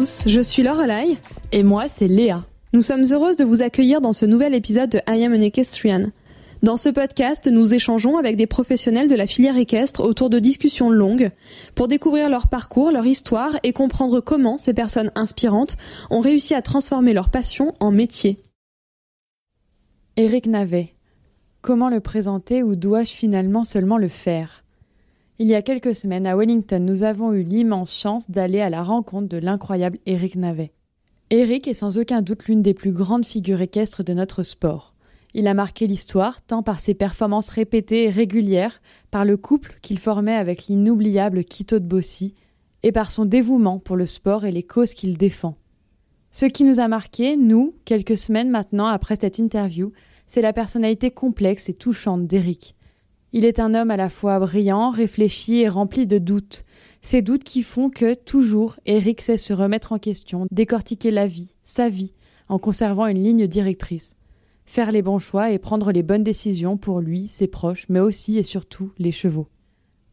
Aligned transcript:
Tous, 0.00 0.22
je 0.28 0.40
suis 0.40 0.62
Lorelai. 0.62 1.18
Et 1.52 1.62
moi, 1.62 1.86
c'est 1.86 2.08
Léa. 2.08 2.46
Nous 2.72 2.80
sommes 2.80 3.04
heureuses 3.12 3.36
de 3.36 3.44
vous 3.44 3.60
accueillir 3.60 4.00
dans 4.00 4.14
ce 4.14 4.24
nouvel 4.24 4.54
épisode 4.54 4.88
de 4.88 4.98
I 5.06 5.26
Am 5.26 5.34
an 5.34 5.42
Equestrian. 5.42 6.06
Dans 6.62 6.78
ce 6.78 6.88
podcast, 6.88 7.46
nous 7.48 7.74
échangeons 7.74 8.16
avec 8.16 8.38
des 8.38 8.46
professionnels 8.46 9.08
de 9.08 9.14
la 9.14 9.26
filière 9.26 9.58
équestre 9.58 10.02
autour 10.02 10.30
de 10.30 10.38
discussions 10.38 10.88
longues 10.88 11.30
pour 11.74 11.86
découvrir 11.86 12.30
leur 12.30 12.48
parcours, 12.48 12.90
leur 12.90 13.04
histoire 13.04 13.58
et 13.62 13.74
comprendre 13.74 14.20
comment 14.20 14.56
ces 14.56 14.72
personnes 14.72 15.12
inspirantes 15.16 15.76
ont 16.08 16.20
réussi 16.20 16.54
à 16.54 16.62
transformer 16.62 17.12
leur 17.12 17.28
passion 17.28 17.74
en 17.78 17.90
métier. 17.90 18.38
Éric 20.16 20.46
Navet. 20.46 20.94
Comment 21.60 21.90
le 21.90 22.00
présenter 22.00 22.62
ou 22.62 22.74
dois-je 22.74 23.12
finalement 23.12 23.64
seulement 23.64 23.98
le 23.98 24.08
faire? 24.08 24.59
Il 25.42 25.48
y 25.48 25.54
a 25.54 25.62
quelques 25.62 25.94
semaines, 25.94 26.26
à 26.26 26.36
Wellington, 26.36 26.80
nous 26.80 27.02
avons 27.02 27.32
eu 27.32 27.42
l'immense 27.42 27.94
chance 27.94 28.30
d'aller 28.30 28.60
à 28.60 28.68
la 28.68 28.82
rencontre 28.82 29.26
de 29.26 29.38
l'incroyable 29.38 29.96
Éric 30.04 30.36
Navet. 30.36 30.70
Éric 31.30 31.66
est 31.66 31.72
sans 31.72 31.96
aucun 31.96 32.20
doute 32.20 32.44
l'une 32.44 32.60
des 32.60 32.74
plus 32.74 32.92
grandes 32.92 33.24
figures 33.24 33.62
équestres 33.62 34.04
de 34.04 34.12
notre 34.12 34.42
sport. 34.42 34.92
Il 35.32 35.46
a 35.46 35.54
marqué 35.54 35.86
l'histoire 35.86 36.42
tant 36.42 36.62
par 36.62 36.78
ses 36.78 36.92
performances 36.92 37.48
répétées 37.48 38.04
et 38.04 38.10
régulières, 38.10 38.82
par 39.10 39.24
le 39.24 39.38
couple 39.38 39.78
qu'il 39.80 39.98
formait 39.98 40.34
avec 40.34 40.66
l'inoubliable 40.66 41.42
Quito 41.42 41.78
de 41.78 41.86
Bossy, 41.86 42.34
et 42.82 42.92
par 42.92 43.10
son 43.10 43.24
dévouement 43.24 43.78
pour 43.78 43.96
le 43.96 44.04
sport 44.04 44.44
et 44.44 44.52
les 44.52 44.62
causes 44.62 44.92
qu'il 44.92 45.16
défend. 45.16 45.56
Ce 46.32 46.44
qui 46.44 46.64
nous 46.64 46.80
a 46.80 46.88
marqué, 46.88 47.38
nous, 47.38 47.74
quelques 47.86 48.18
semaines 48.18 48.50
maintenant 48.50 48.88
après 48.88 49.16
cette 49.16 49.38
interview, 49.38 49.92
c'est 50.26 50.42
la 50.42 50.52
personnalité 50.52 51.10
complexe 51.10 51.70
et 51.70 51.74
touchante 51.74 52.26
d'Éric. 52.26 52.74
Il 53.32 53.44
est 53.44 53.60
un 53.60 53.74
homme 53.74 53.90
à 53.90 53.96
la 53.96 54.10
fois 54.10 54.38
brillant, 54.40 54.90
réfléchi 54.90 55.56
et 55.60 55.68
rempli 55.68 56.06
de 56.06 56.18
doutes. 56.18 56.64
Ces 57.02 57.22
doutes 57.22 57.44
qui 57.44 57.62
font 57.62 57.90
que, 57.90 58.14
toujours, 58.14 58.76
Éric 58.86 59.20
sait 59.20 59.36
se 59.36 59.52
remettre 59.52 59.92
en 59.92 59.98
question, 59.98 60.46
décortiquer 60.50 61.10
la 61.10 61.26
vie, 61.26 61.54
sa 61.62 61.88
vie, 61.88 62.12
en 62.48 62.58
conservant 62.58 63.06
une 63.06 63.22
ligne 63.22 63.46
directrice 63.46 64.14
faire 64.70 64.92
les 64.92 65.02
bons 65.02 65.18
choix 65.18 65.50
et 65.50 65.58
prendre 65.58 65.90
les 65.90 66.04
bonnes 66.04 66.22
décisions 66.22 66.76
pour 66.76 67.00
lui, 67.00 67.26
ses 67.26 67.48
proches, 67.48 67.86
mais 67.88 67.98
aussi 67.98 68.38
et 68.38 68.44
surtout 68.44 68.92
les 68.98 69.10
chevaux. 69.10 69.48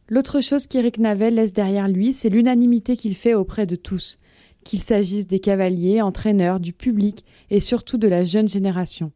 L'autre 0.08 0.40
chose 0.40 0.66
qu'Éric 0.66 0.98
Navel 0.98 1.36
laisse 1.36 1.52
derrière 1.52 1.86
lui, 1.86 2.12
c'est 2.12 2.28
l'unanimité 2.28 2.96
qu'il 2.96 3.14
fait 3.14 3.34
auprès 3.34 3.66
de 3.66 3.76
tous, 3.76 4.18
qu'il 4.64 4.82
s'agisse 4.82 5.28
des 5.28 5.38
cavaliers, 5.38 6.02
entraîneurs, 6.02 6.58
du 6.58 6.72
public 6.72 7.24
et 7.50 7.60
surtout 7.60 7.98
de 7.98 8.08
la 8.08 8.24
jeune 8.24 8.48
génération. 8.48 9.12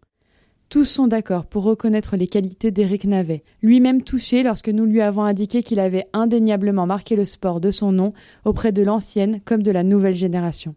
Tous 0.73 0.87
sont 0.87 1.07
d'accord 1.07 1.45
pour 1.45 1.65
reconnaître 1.65 2.17
les 2.17 2.27
qualités 2.27 2.71
d'Éric 2.71 3.05
Navet, 3.05 3.45
lui-même 3.61 4.03
touché 4.03 4.43
lorsque 4.43 4.71
nous 4.71 4.87
lui 4.87 5.03
avons 5.03 5.23
indiqué 5.23 5.63
qu'il 5.63 5.79
avait 5.79 6.07
indéniablement 6.15 6.87
marqué 6.87 7.15
le 7.15 7.27
sport 7.27 7.61
de 7.61 7.71
son 7.71 7.93
nom 7.93 8.15
auprès 8.47 8.73
de 8.73 8.83
l'ancienne 8.83 9.43
comme 9.45 9.63
de 9.63 9.71
la 9.71 9.83
nouvelle 9.83 10.17
génération. 10.17 10.75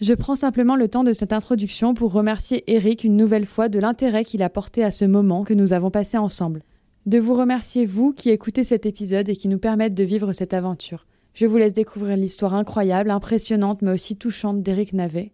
Je 0.00 0.12
prends 0.12 0.34
simplement 0.34 0.74
le 0.74 0.88
temps 0.88 1.04
de 1.04 1.12
cette 1.12 1.32
introduction 1.32 1.94
pour 1.94 2.12
remercier 2.12 2.64
Eric 2.66 3.04
une 3.04 3.14
nouvelle 3.14 3.46
fois 3.46 3.68
de 3.68 3.78
l'intérêt 3.78 4.24
qu'il 4.24 4.42
a 4.42 4.50
porté 4.50 4.82
à 4.82 4.90
ce 4.90 5.04
moment 5.04 5.44
que 5.44 5.54
nous 5.54 5.72
avons 5.72 5.92
passé 5.92 6.18
ensemble. 6.18 6.64
De 7.06 7.20
vous 7.20 7.34
remercier 7.34 7.86
vous 7.86 8.12
qui 8.12 8.30
écoutez 8.30 8.64
cet 8.64 8.86
épisode 8.86 9.28
et 9.28 9.36
qui 9.36 9.46
nous 9.46 9.60
permettent 9.60 9.94
de 9.94 10.02
vivre 10.02 10.32
cette 10.32 10.52
aventure. 10.52 11.06
Je 11.34 11.46
vous 11.46 11.58
laisse 11.58 11.74
découvrir 11.74 12.16
l'histoire 12.16 12.54
incroyable, 12.54 13.12
impressionnante 13.12 13.82
mais 13.82 13.92
aussi 13.92 14.16
touchante 14.16 14.62
d'Eric 14.62 14.94
Navet. 14.94 15.30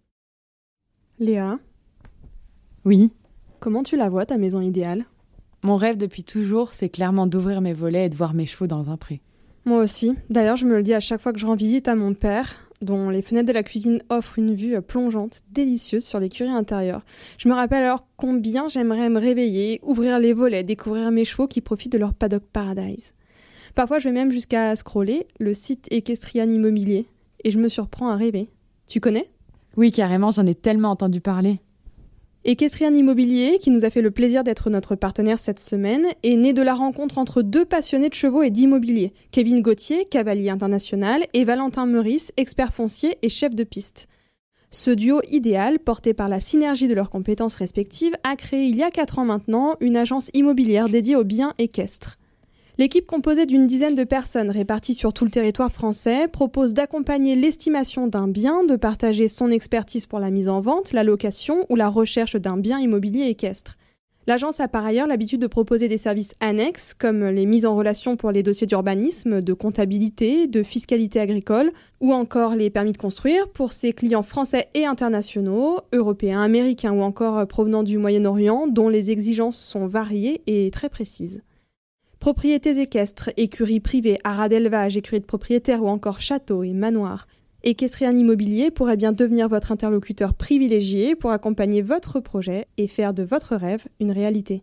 Léa? 1.19 1.59
Oui? 2.85 3.11
Comment 3.65 3.83
tu 3.83 3.97
la 3.97 4.11
vois 4.11 4.27
ta 4.27 4.37
maison 4.37 4.61
idéale? 4.61 5.07
Mon 5.63 5.77
rêve 5.77 5.97
depuis 5.97 6.23
toujours, 6.23 6.75
c'est 6.75 6.91
clairement 6.91 7.27
d'ouvrir 7.27 7.63
mes 7.63 7.73
volets 7.73 8.05
et 8.05 8.09
de 8.11 8.15
voir 8.15 8.35
mes 8.35 8.45
chevaux 8.45 8.67
dans 8.67 8.91
un 8.91 8.99
pré. 8.99 9.23
Moi 9.65 9.79
aussi. 9.79 10.13
D'ailleurs, 10.29 10.57
je 10.57 10.67
me 10.67 10.77
le 10.77 10.83
dis 10.83 10.93
à 10.93 11.01
chaque 11.01 11.23
fois 11.23 11.33
que 11.33 11.39
je 11.39 11.47
rends 11.47 11.55
visite 11.55 11.89
à 11.89 11.95
mon 11.95 12.13
père 12.13 12.69
dont 12.83 13.09
les 13.09 13.23
fenêtres 13.23 13.49
de 13.49 13.55
la 13.55 13.63
cuisine 13.63 14.03
offrent 14.11 14.39
une 14.39 14.55
vue 14.55 14.83
plongeante, 14.83 15.41
délicieuse 15.51 16.05
sur 16.05 16.21
l'écurie 16.21 16.51
intérieure. 16.51 17.07
Je 17.39 17.49
me 17.49 17.55
rappelle 17.55 17.85
alors 17.85 18.07
combien 18.19 18.69
j'aimerais 18.69 19.09
me 19.09 19.19
réveiller, 19.19 19.81
ouvrir 19.83 20.19
les 20.19 20.35
volets, 20.35 20.63
découvrir 20.63 21.11
mes 21.11 21.25
chevaux 21.25 21.47
qui 21.47 21.63
profitent 21.63 21.93
de 21.93 21.99
leur 21.99 22.13
paddock 22.13 22.43
paradise. 22.53 23.15
Parfois, 23.75 23.99
je 23.99 24.11
vais 24.11 24.15
même 24.15 24.31
jusqu'à 24.31 24.77
scroller 24.77 25.27
le 25.41 25.55
site 25.55 25.89
Equestrian 25.91 26.51
Immobilier 26.51 27.07
et 27.45 27.51
je 27.51 27.59
me 27.59 27.71
surprends 27.71 28.11
à 28.11 28.17
rêver. 28.17 28.51
Tu 28.87 29.01
connais? 29.01 29.31
Oui, 29.79 29.91
carrément, 29.91 30.31
j'en 30.31 30.45
ai 30.45 30.55
tellement 30.55 30.91
entendu 30.91 31.23
parler. 31.23 31.61
Equestrian 32.47 32.93
Immobilier, 32.93 33.59
qui 33.59 33.71
nous 33.71 33.87
a 33.87 33.91
fait 33.91 34.03
le 34.03 34.11
plaisir 34.11 34.45
d'être 34.45 34.69
notre 34.69 34.97
partenaire 34.97 35.39
cette 35.39 35.61
semaine, 35.61 36.07
est 36.23 36.37
né 36.37 36.53
de 36.53 36.61
la 36.61 36.75
rencontre 36.75 37.17
entre 37.17 37.41
deux 37.41 37.65
passionnés 37.65 38.11
de 38.11 38.15
chevaux 38.15 38.43
et 38.43 38.51
d'immobilier, 38.51 39.15
Kevin 39.31 39.63
Gauthier, 39.63 40.05
cavalier 40.05 40.51
international, 40.51 41.25
et 41.33 41.45
Valentin 41.45 41.87
Meurice, 41.87 42.33
expert 42.37 42.75
foncier 42.75 43.17
et 43.23 43.31
chef 43.31 43.55
de 43.55 43.65
piste. 43.65 44.09
Ce 44.71 44.91
duo 44.91 45.23
idéal, 45.31 45.79
porté 45.79 46.13
par 46.13 46.29
la 46.29 46.39
synergie 46.39 46.87
de 46.87 46.95
leurs 46.95 47.09
compétences 47.09 47.55
respectives, 47.55 48.17
a 48.25 48.37
créé 48.37 48.67
il 48.67 48.77
y 48.77 48.83
a 48.83 48.91
4 48.91 49.21
ans 49.21 49.25
maintenant 49.25 49.77
une 49.81 49.97
agence 49.97 50.29
immobilière 50.35 50.91
dédiée 50.91 51.17
aux 51.17 51.25
biens 51.25 51.55
équestres. 51.57 52.19
L'équipe 52.77 53.07
composée 53.07 53.47
d'une 53.47 53.69
dizaine 53.69 53.95
de 53.95 54.03
personnes 54.03 54.51
réparties 54.51 54.95
sur 54.95 55.13
tout 55.13 55.25
le 55.25 55.31
territoire 55.31 55.71
français 55.71 56.27
propose 56.27 56.75
d'accompagner 56.75 57.37
l'estimation 57.37 58.09
d'un 58.09 58.27
bien, 58.27 58.65
de 58.65 58.75
partager 58.75 59.29
son 59.29 59.53
expertise 59.53 60.07
pour 60.07 60.19
la 60.19 60.33
mise 60.33 60.49
en 60.49 60.61
vente, 60.61 60.93
la 60.93 61.05
location 61.05 61.67
ou 61.69 61.77
la 61.77 61.89
recherche 61.89 62.35
d'un 62.35 62.57
bien 62.57 62.81
immobilier 62.81 63.29
équestre. 63.29 63.77
L'agence 64.27 64.59
a 64.59 64.67
par 64.67 64.85
ailleurs 64.85 65.07
l'habitude 65.07 65.41
de 65.41 65.47
proposer 65.47 65.87
des 65.87 65.99
services 65.99 66.35
annexes 66.41 66.95
comme 66.95 67.25
les 67.25 67.47
mises 67.47 67.65
en 67.65 67.77
relation 67.77 68.17
pour 68.17 68.33
les 68.33 68.43
dossiers 68.43 68.67
d'urbanisme, 68.67 69.41
de 69.41 69.53
comptabilité, 69.53 70.49
de 70.49 70.65
fiscalité 70.65 71.21
agricole 71.21 71.71
ou 72.01 72.13
encore 72.13 72.57
les 72.57 72.71
permis 72.71 72.93
de 72.93 72.97
construire 72.97 73.49
pour 73.51 73.73
ses 73.73 73.93
clients 73.93 74.25
français 74.25 74.67
et 74.75 74.85
internationaux, 74.85 75.79
européens, 75.93 76.41
américains 76.41 76.93
ou 76.93 77.03
encore 77.03 77.47
provenant 77.47 77.85
du 77.85 77.99
Moyen-Orient 77.99 78.67
dont 78.67 78.89
les 78.89 79.13
exigences 79.13 79.59
sont 79.59 79.87
variées 79.87 80.43
et 80.49 80.73
très 80.73 80.89
précises. 80.89 81.43
Propriétés 82.25 82.81
équestres, 82.81 83.29
écuries 83.37 83.81
privées, 83.81 84.17
haras 84.25 84.49
d'élevage, 84.49 84.97
écuries 84.97 85.21
de 85.21 85.27
propriétaires 85.27 85.85
ou 85.85 85.89
encore 85.89 86.23
châteaux 86.23 86.63
et 86.63 86.73
manoirs. 86.73 87.29
Equestrian 87.65 88.17
Immobilier 88.17 88.71
pourrait 88.71 88.97
bien 88.97 89.13
devenir 89.13 89.51
votre 89.51 89.73
interlocuteur 89.73 90.33
privilégié 90.33 91.17
pour 91.17 91.33
accompagner 91.33 91.83
votre 91.83 92.21
projet 92.21 92.65
et 92.79 92.89
faire 92.89 93.13
de 93.13 93.25
votre 93.25 93.57
rêve 93.57 93.85
une 94.01 94.11
réalité. 94.11 94.63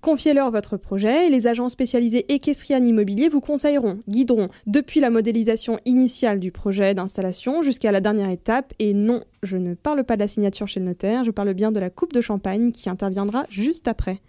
Confiez-leur 0.00 0.50
votre 0.50 0.78
projet 0.78 1.26
et 1.26 1.28
les 1.28 1.46
agents 1.46 1.68
spécialisés 1.68 2.24
Equestrian 2.32 2.82
Immobilier 2.82 3.28
vous 3.28 3.42
conseilleront, 3.42 3.98
guideront 4.08 4.48
depuis 4.66 5.00
la 5.00 5.10
modélisation 5.10 5.78
initiale 5.84 6.40
du 6.40 6.50
projet 6.50 6.94
d'installation 6.94 7.60
jusqu'à 7.60 7.92
la 7.92 8.00
dernière 8.00 8.30
étape. 8.30 8.72
Et 8.78 8.94
non, 8.94 9.22
je 9.42 9.58
ne 9.58 9.74
parle 9.74 10.02
pas 10.04 10.16
de 10.16 10.22
la 10.22 10.28
signature 10.28 10.66
chez 10.66 10.80
le 10.80 10.86
notaire, 10.86 11.24
je 11.24 11.30
parle 11.30 11.52
bien 11.52 11.72
de 11.72 11.78
la 11.78 11.90
coupe 11.90 12.14
de 12.14 12.22
champagne 12.22 12.72
qui 12.72 12.88
interviendra 12.88 13.44
juste 13.50 13.86
après. 13.86 14.22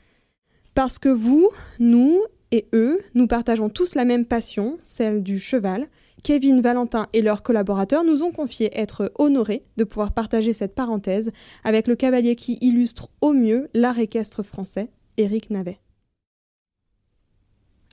Parce 0.74 1.00
que 1.00 1.10
vous, 1.10 1.50
nous 1.80 2.22
et 2.52 2.68
eux, 2.74 3.00
nous 3.14 3.28
partageons 3.28 3.70
tous 3.70 3.96
la 3.96 4.06
même 4.06 4.26
passion, 4.26 4.78
celle 4.84 5.24
du 5.24 5.40
cheval. 5.40 5.88
Kevin, 6.24 6.62
Valentin 6.62 7.08
et 7.14 7.22
leurs 7.22 7.42
collaborateurs 7.42 8.04
nous 8.04 8.22
ont 8.22 8.32
confié 8.32 8.70
être 8.78 9.12
honorés 9.18 9.64
de 9.78 9.84
pouvoir 9.84 10.14
partager 10.14 10.54
cette 10.54 10.76
parenthèse 10.76 11.32
avec 11.64 11.88
le 11.88 11.96
cavalier 11.96 12.36
qui 12.36 12.58
illustre 12.62 13.10
au 13.22 13.34
mieux 13.34 13.70
l'art 13.74 13.98
équestre 13.98 14.44
français, 14.44 14.90
Éric 15.18 15.50
Navet. 15.50 15.80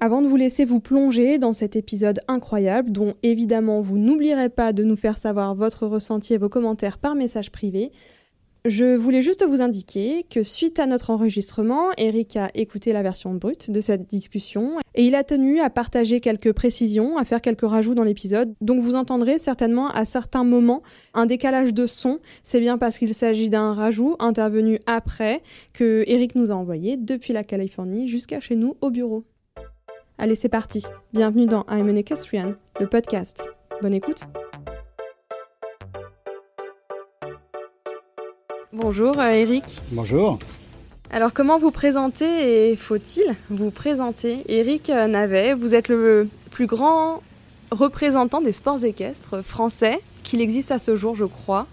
Avant 0.00 0.22
de 0.22 0.28
vous 0.28 0.36
laisser 0.36 0.64
vous 0.64 0.78
plonger 0.78 1.38
dans 1.38 1.52
cet 1.52 1.74
épisode 1.74 2.20
incroyable, 2.28 2.92
dont 2.92 3.14
évidemment 3.24 3.80
vous 3.80 3.98
n'oublierez 3.98 4.48
pas 4.48 4.72
de 4.72 4.84
nous 4.84 4.96
faire 4.96 5.18
savoir 5.18 5.56
votre 5.56 5.86
ressenti 5.88 6.34
et 6.34 6.38
vos 6.38 6.48
commentaires 6.48 6.98
par 6.98 7.16
message 7.16 7.50
privé, 7.50 7.90
je 8.64 8.96
voulais 8.96 9.22
juste 9.22 9.44
vous 9.46 9.62
indiquer 9.62 10.24
que 10.28 10.42
suite 10.42 10.78
à 10.78 10.86
notre 10.86 11.10
enregistrement, 11.10 11.90
Eric 11.96 12.36
a 12.36 12.50
écouté 12.54 12.92
la 12.92 13.02
version 13.02 13.32
brute 13.34 13.70
de 13.70 13.80
cette 13.80 14.08
discussion 14.08 14.78
et 14.94 15.06
il 15.06 15.14
a 15.14 15.24
tenu 15.24 15.60
à 15.60 15.70
partager 15.70 16.20
quelques 16.20 16.52
précisions, 16.52 17.16
à 17.18 17.24
faire 17.24 17.40
quelques 17.40 17.68
rajouts 17.68 17.94
dans 17.94 18.04
l'épisode. 18.04 18.52
Donc 18.60 18.82
vous 18.82 18.94
entendrez 18.94 19.38
certainement 19.38 19.88
à 19.88 20.04
certains 20.04 20.44
moments 20.44 20.82
un 21.14 21.26
décalage 21.26 21.72
de 21.72 21.86
son. 21.86 22.18
C'est 22.42 22.60
bien 22.60 22.78
parce 22.78 22.98
qu'il 22.98 23.14
s'agit 23.14 23.48
d'un 23.48 23.74
rajout 23.74 24.16
intervenu 24.18 24.80
après 24.86 25.42
que 25.72 26.04
Eric 26.06 26.34
nous 26.34 26.50
a 26.50 26.54
envoyé 26.54 26.96
depuis 26.96 27.32
la 27.32 27.44
Californie 27.44 28.08
jusqu'à 28.08 28.40
chez 28.40 28.56
nous 28.56 28.76
au 28.80 28.90
bureau. 28.90 29.24
Allez, 30.18 30.34
c'est 30.34 30.48
parti. 30.48 30.84
Bienvenue 31.12 31.46
dans 31.46 31.64
I'm 31.70 31.88
an 31.88 31.94
Equestrian, 31.94 32.54
le 32.80 32.88
podcast. 32.88 33.48
Bonne 33.80 33.94
écoute. 33.94 34.26
Bonjour 38.74 39.18
euh, 39.18 39.30
Eric. 39.30 39.64
Bonjour. 39.92 40.38
Alors 41.10 41.32
comment 41.32 41.58
vous 41.58 41.70
présenter 41.70 42.70
et 42.70 42.76
faut-il 42.76 43.34
vous 43.48 43.70
présenter? 43.70 44.44
Eric 44.46 44.90
euh, 44.90 45.06
Navet, 45.06 45.54
vous 45.54 45.74
êtes 45.74 45.88
le 45.88 46.28
plus 46.50 46.66
grand 46.66 47.22
représentant 47.70 48.42
des 48.42 48.52
sports 48.52 48.84
équestres 48.84 49.42
français 49.42 50.00
qu'il 50.22 50.42
existe 50.42 50.70
à 50.70 50.78
ce 50.78 50.96
jour, 50.96 51.14
je 51.14 51.24
crois. 51.24 51.66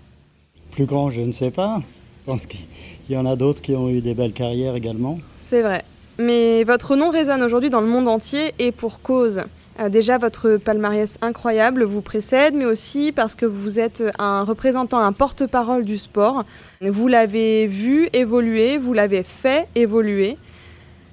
Plus 0.71 0.85
grand, 0.85 1.09
je 1.09 1.19
ne 1.19 1.33
sais 1.33 1.51
pas. 1.51 1.81
Je 2.21 2.31
pense 2.31 2.45
qu'il 2.47 2.61
y 3.09 3.17
en 3.17 3.25
a 3.25 3.35
d'autres 3.35 3.61
qui 3.61 3.75
ont 3.75 3.89
eu 3.89 3.99
des 3.99 4.13
belles 4.13 4.33
carrières 4.33 4.75
également. 4.75 5.19
C'est 5.41 5.63
vrai. 5.63 5.83
Mais 6.17 6.63
votre 6.63 6.95
nom 6.95 7.09
résonne 7.09 7.43
aujourd'hui 7.43 7.69
dans 7.69 7.81
le 7.81 7.87
monde 7.87 8.07
entier 8.07 8.53
et 8.57 8.71
pour 8.71 9.01
cause. 9.01 9.41
Euh, 9.79 9.89
déjà, 9.89 10.17
votre 10.17 10.57
palmarès 10.57 11.17
incroyable 11.21 11.83
vous 11.83 12.01
précède, 12.01 12.53
mais 12.53 12.65
aussi 12.65 13.11
parce 13.11 13.35
que 13.35 13.45
vous 13.45 13.79
êtes 13.79 14.03
un 14.19 14.43
représentant, 14.43 14.99
un 14.99 15.11
porte-parole 15.11 15.83
du 15.83 15.97
sport. 15.97 16.45
Vous 16.81 17.07
l'avez 17.07 17.67
vu 17.67 18.07
évoluer, 18.13 18.77
vous 18.77 18.93
l'avez 18.93 19.23
fait 19.23 19.67
évoluer. 19.75 20.37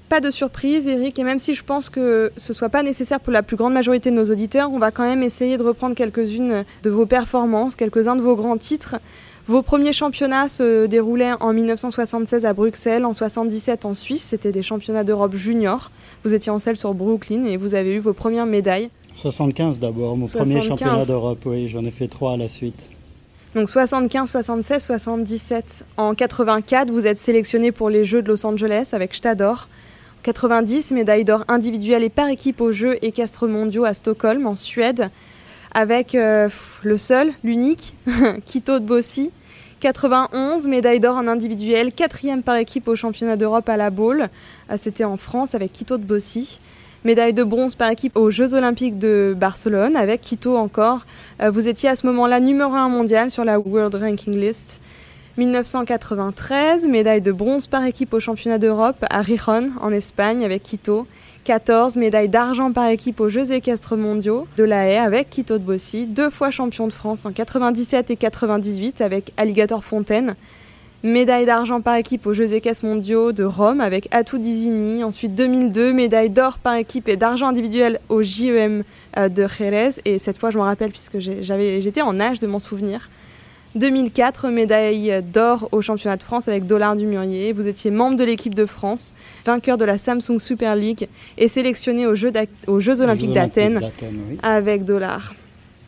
Pas 0.09 0.20
de 0.20 0.31
surprise, 0.31 0.87
Eric, 0.87 1.19
et 1.19 1.25
même 1.25 1.38
si 1.38 1.55
je 1.55 1.64
pense 1.64 1.88
que 1.88 2.31
ce 2.37 2.53
soit 2.53 2.69
pas 2.69 2.82
nécessaire 2.82 3.19
pour 3.19 3.32
la 3.32 3.43
plus 3.43 3.56
grande 3.56 3.73
majorité 3.73 4.11
de 4.11 4.14
nos 4.14 4.26
auditeurs, 4.26 4.70
on 4.70 4.79
va 4.79 4.91
quand 4.91 5.05
même 5.05 5.23
essayer 5.23 5.56
de 5.56 5.62
reprendre 5.62 5.97
quelques-unes 5.97 6.65
de 6.82 6.91
vos 6.91 7.06
performances, 7.06 7.76
quelques-uns 7.76 8.15
de 8.15 8.20
vos 8.20 8.37
grands 8.37 8.58
titres. 8.58 8.97
Vos 9.49 9.62
premiers 9.62 9.94
championnats 9.94 10.49
se 10.49 10.87
déroulaient 10.87 11.32
en 11.41 11.53
1976 11.53 12.44
à 12.44 12.53
Bruxelles, 12.53 13.05
en 13.05 13.12
77 13.12 13.87
en 13.87 13.94
Suisse, 13.94 14.23
c'était 14.23 14.53
des 14.53 14.62
championnats 14.62 15.03
d'Europe 15.03 15.35
junior. 15.35 15.91
Vous 16.25 16.35
étiez 16.35 16.53
en 16.53 16.59
selle 16.59 16.77
sur 16.77 16.95
Brooklyn 16.95 17.45
et 17.45 17.57
vous 17.57 17.75
avez 17.75 17.95
eu 17.95 17.99
vos 17.99 18.13
premières 18.13 18.47
médailles. 18.47 18.91
75 19.15 19.81
d'abord, 19.81 20.17
mon 20.17 20.27
premier 20.27 20.61
championnat 20.61 21.05
d'Europe, 21.05 21.41
oui, 21.45 21.69
j'en 21.69 21.85
ai 21.85 21.91
fait 21.91 22.09
trois 22.09 22.33
à 22.33 22.37
la 22.37 22.49
suite. 22.49 22.91
Donc 23.55 23.69
75, 23.69 24.31
76, 24.31 24.83
77. 24.83 25.85
En 25.99 26.15
84, 26.15 26.91
vous 26.91 27.07
êtes 27.07 27.19
sélectionné 27.19 27.71
pour 27.71 27.91
les 27.91 28.05
Jeux 28.05 28.23
de 28.23 28.29
Los 28.29 28.47
Angeles 28.47 28.91
avec 28.93 29.15
Stador. 29.15 29.69
90, 30.23 30.93
médaille 30.93 31.25
d'or 31.25 31.45
individuelle 31.49 32.05
et 32.05 32.09
par 32.09 32.29
équipe 32.29 32.61
aux 32.61 32.73
Jeux 32.73 32.97
équestres 33.03 33.47
mondiaux 33.47 33.85
à 33.85 33.93
Stockholm, 33.93 34.47
en 34.47 34.57
Suède, 34.57 35.11
avec 35.75 36.15
euh, 36.15 36.49
le 36.83 36.97
seul, 36.97 37.33
l'unique, 37.45 37.95
Kito 38.47 38.79
de 38.79 38.85
Bossi. 38.87 39.33
91, 39.82 40.69
médaille 40.69 41.00
d'or 41.00 41.17
en 41.17 41.26
individuel, 41.26 41.93
quatrième 41.93 42.44
par 42.44 42.55
équipe 42.55 42.87
au 42.87 42.94
championnat 42.94 43.37
d'Europe 43.37 43.69
à 43.69 43.76
la 43.76 43.90
Baule. 43.90 44.29
Euh, 44.70 44.75
c'était 44.76 45.02
en 45.02 45.17
France 45.17 45.56
avec 45.56 45.73
Kito 45.73 45.99
de 45.99 46.05
Bossi. 46.05 46.61
Médaille 47.05 47.32
de 47.32 47.43
bronze 47.43 47.75
par 47.75 47.90
équipe 47.90 48.17
aux 48.17 48.31
Jeux 48.31 48.55
Olympiques 48.55 48.96
de 49.00 49.34
Barcelone 49.37 49.96
avec 49.96 50.20
Kito 50.20 50.56
encore. 50.56 51.00
Euh, 51.43 51.50
vous 51.50 51.67
étiez 51.67 51.88
à 51.88 51.96
ce 51.96 52.06
moment-là 52.06 52.38
numéro 52.38 52.73
1 52.73 52.88
mondial 52.90 53.29
sur 53.32 53.44
la 53.44 53.58
World 53.58 53.96
Ranking 53.96 54.38
List. 54.38 54.81
1993, 55.37 56.87
médaille 56.87 57.20
de 57.20 57.32
bronze 57.32 57.67
par 57.67 57.84
équipe 57.84 58.14
au 58.14 58.20
championnat 58.20 58.58
d'Europe 58.58 59.05
à 59.11 59.20
Rijon 59.20 59.73
en 59.81 59.90
Espagne 59.90 60.44
avec 60.44 60.62
Quito. 60.62 61.08
14 61.44 61.97
médailles 61.97 62.29
d'argent 62.29 62.73
par 62.73 62.87
équipe 62.87 63.19
aux 63.21 63.29
Jeux 63.29 63.50
équestres 63.50 63.97
mondiaux 63.97 64.47
de 64.56 64.62
La 64.62 64.87
Haye 64.87 64.99
avec 64.99 65.29
Quito 65.29 65.59
de 65.59 65.65
Bossy, 65.65 66.06
deux 66.06 66.31
fois 66.31 66.53
champion 66.53 66.87
de 66.87 66.93
France 66.93 67.27
en 67.27 67.33
97 67.33 68.11
et 68.11 68.17
98 68.17 69.00
avec 69.00 69.33
Alligator 69.37 69.83
Fontaine. 69.83 70.37
Médaille 71.03 71.47
d'argent 71.47 71.81
par 71.81 71.97
équipe 71.97 72.29
aux 72.29 72.33
Jeux 72.33 72.53
équestres 72.53 72.85
mondiaux 72.85 73.33
de 73.33 73.43
Rome 73.43 73.81
avec 73.81 74.06
Atou 74.12 74.39
Dizini. 74.39 75.03
Ensuite 75.03 75.35
2002, 75.35 75.93
médaille 75.93 76.31
d'or 76.31 76.59
par 76.59 76.77
équipe 76.77 77.09
et 77.09 77.17
d'argent 77.17 77.49
individuel 77.49 77.99
au 78.09 78.23
JEM 78.23 78.85
euh, 79.17 79.29
de 79.29 79.49
Jerez. 79.49 80.00
Et 80.05 80.21
cette 80.21 80.39
fois, 80.39 80.50
je 80.50 80.59
m'en 80.59 80.65
rappelle 80.65 80.91
puisque 80.91 81.19
j'étais 81.19 82.03
en 82.03 82.21
âge 82.21 82.39
de 82.39 82.47
m'en 82.47 82.61
souvenir. 82.61 83.09
2004, 83.75 84.49
médaille 84.51 85.23
d'or 85.33 85.69
au 85.73 85.81
championnat 85.81 86.17
de 86.17 86.23
France 86.23 86.47
avec 86.47 86.67
Dollar 86.67 86.95
du 86.95 87.07
Murier. 87.07 87.53
Vous 87.53 87.67
étiez 87.67 87.91
membre 87.91 88.17
de 88.17 88.25
l'équipe 88.25 88.55
de 88.55 88.67
France, 88.67 89.15
vainqueur 89.47 89.79
de 89.79 89.87
la 89.87 89.97
Samsung 89.97 90.39
Super 90.39 90.77
League 90.77 91.09
et 91.39 91.49
sélectionné 91.49 92.07
aux 92.07 92.15
Jeux, 92.15 92.33
Olympiques 93.01 93.33
d'Athènes 93.33 93.81
avec 94.43 94.85
Dollar. 94.85 95.35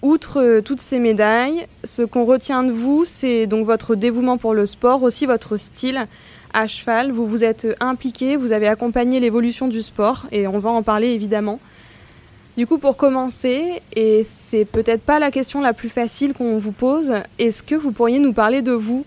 Outre 0.01 0.43
euh, 0.43 0.61
toutes 0.61 0.81
ces 0.81 0.99
médailles, 0.99 1.67
ce 1.83 2.03
qu'on 2.03 2.27
retient 2.27 2.63
de 2.63 2.73
vous, 2.73 3.05
c'est 3.07 3.47
donc 3.47 3.65
votre 3.65 3.95
dévouement 3.95 4.37
pour 4.37 4.53
le 4.53 4.67
sport, 4.67 5.03
aussi 5.03 5.25
votre 5.25 5.57
style 5.57 6.07
à 6.53 6.67
cheval. 6.67 7.11
Vous 7.11 7.27
vous 7.27 7.43
êtes 7.43 7.67
impliqué, 7.81 8.37
vous 8.37 8.53
avez 8.53 8.69
accompagné 8.69 9.19
l'évolution 9.19 9.67
du 9.67 9.81
sport 9.81 10.27
et 10.31 10.47
on 10.47 10.59
va 10.59 10.71
en 10.71 10.83
parler 10.83 11.09
évidemment. 11.09 11.59
Du 12.56 12.69
coup, 12.69 12.79
pour 12.79 12.97
commencer, 12.97 13.83
et 13.97 14.23
c'est 14.23 14.65
peut-être 14.65 15.03
pas 15.03 15.19
la 15.19 15.33
question 15.33 15.61
la 15.61 15.73
plus 15.73 15.89
facile 15.89 16.35
qu'on 16.35 16.59
vous 16.59 16.71
pose, 16.71 17.12
est-ce 17.41 17.65
que 17.65 17.75
vous 17.75 17.91
pourriez 17.91 18.21
nous 18.21 18.33
parler 18.33 18.62
de 18.62 18.71
vous? 18.71 19.05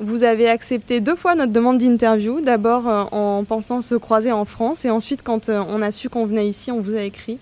Vous 0.00 0.22
avez 0.22 0.46
accepté 0.46 1.00
deux 1.00 1.16
fois 1.16 1.34
notre 1.34 1.52
demande 1.52 1.78
d'interview, 1.78 2.42
d'abord 2.42 2.88
euh, 2.88 3.04
en 3.10 3.44
pensant 3.44 3.80
se 3.80 3.94
croiser 3.94 4.32
en 4.32 4.44
France, 4.44 4.84
et 4.84 4.90
ensuite 4.90 5.22
quand 5.22 5.48
euh, 5.48 5.64
on 5.66 5.80
a 5.80 5.90
su 5.92 6.10
qu'on 6.10 6.26
venait 6.26 6.46
ici, 6.46 6.70
on 6.70 6.80
vous 6.80 6.94
a 6.94 7.00
écrit. 7.00 7.38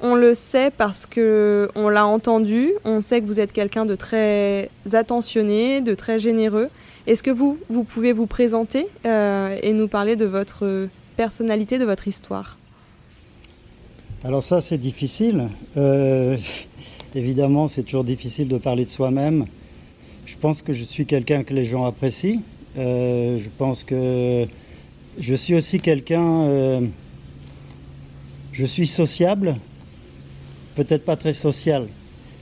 On 0.00 0.14
le 0.14 0.34
sait 0.34 0.70
parce 0.70 1.04
que 1.04 1.68
on 1.74 1.90
l'a 1.90 2.06
entendu, 2.06 2.72
on 2.86 3.02
sait 3.02 3.20
que 3.20 3.26
vous 3.26 3.40
êtes 3.40 3.52
quelqu'un 3.52 3.84
de 3.84 3.96
très 3.96 4.70
attentionné, 4.92 5.82
de 5.82 5.94
très 5.94 6.18
généreux. 6.18 6.70
Est-ce 7.06 7.22
que 7.22 7.30
vous, 7.30 7.58
vous 7.68 7.84
pouvez 7.84 8.12
vous 8.12 8.26
présenter 8.26 8.86
euh, 9.04 9.54
et 9.62 9.74
nous 9.74 9.88
parler 9.88 10.16
de 10.16 10.24
votre 10.24 10.88
personnalité, 11.18 11.78
de 11.78 11.84
votre 11.84 12.08
histoire? 12.08 12.56
Alors 14.24 14.42
ça, 14.42 14.62
c'est 14.62 14.78
difficile. 14.78 15.50
Euh, 15.76 16.38
évidemment, 17.14 17.68
c'est 17.68 17.82
toujours 17.82 18.04
difficile 18.04 18.48
de 18.48 18.56
parler 18.56 18.86
de 18.86 18.90
soi-même. 18.90 19.44
Je 20.24 20.38
pense 20.38 20.62
que 20.62 20.72
je 20.72 20.82
suis 20.82 21.04
quelqu'un 21.04 21.44
que 21.44 21.52
les 21.52 21.66
gens 21.66 21.84
apprécient. 21.84 22.40
Euh, 22.78 23.38
je 23.38 23.48
pense 23.58 23.84
que 23.84 24.46
je 25.20 25.34
suis 25.34 25.54
aussi 25.54 25.78
quelqu'un... 25.78 26.40
Euh, 26.44 26.80
je 28.54 28.64
suis 28.64 28.86
sociable, 28.86 29.56
peut-être 30.74 31.04
pas 31.04 31.16
très 31.16 31.34
social. 31.34 31.86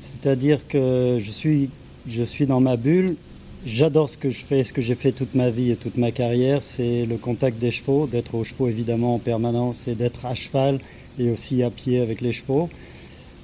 C'est-à-dire 0.01 0.61
que 0.69 1.19
je 1.21 1.31
suis, 1.33 1.69
je 2.09 2.23
suis 2.23 2.47
dans 2.47 2.61
ma 2.61 2.77
bulle. 2.77 3.17
J'adore 3.67 4.09
ce 4.09 4.19
que 4.19 4.31
je 4.31 4.45
fais, 4.45 4.63
ce 4.63 4.73
que 4.73 4.83
j'ai 4.83 4.95
fait 4.95 5.11
toute 5.11 5.35
ma 5.35 5.51
vie 5.51 5.73
et 5.73 5.77
toute 5.77 5.97
ma 5.97 6.13
carrière. 6.13 6.63
C'est 6.63 7.07
le 7.07 7.17
contact 7.17 7.59
des 7.59 7.73
chevaux, 7.73 8.07
d'être 8.07 8.37
aux 8.37 8.45
chevaux 8.45 8.69
évidemment 8.69 9.17
en 9.17 9.19
permanence 9.19 9.89
et 9.89 9.97
d'être 9.97 10.27
à 10.27 10.37
cheval 10.37 10.79
et 11.19 11.31
aussi 11.31 11.63
à 11.63 11.71
pied 11.71 12.01
avec 12.01 12.21
les 12.21 12.33
chevaux. 12.33 12.69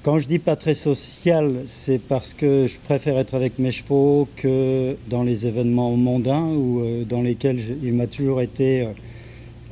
Quand 0.01 0.17
je 0.17 0.27
dis 0.27 0.39
pas 0.39 0.55
très 0.55 0.75
social, 0.75 1.63
c'est 1.67 1.99
parce 1.99 2.33
que 2.33 2.67
je 2.67 2.77
préfère 2.77 3.17
être 3.17 3.35
avec 3.35 3.59
mes 3.59 3.73
chevaux 3.73 4.29
que 4.37 4.95
dans 5.09 5.23
les 5.23 5.45
événements 5.45 5.91
mondains 5.97 6.45
ou 6.45 6.79
euh, 6.79 7.03
dans 7.03 7.21
lesquels 7.21 7.59
il 7.83 7.93
m'a 7.93 8.07
toujours 8.07 8.39
été 8.41 8.83
euh, 8.83 8.91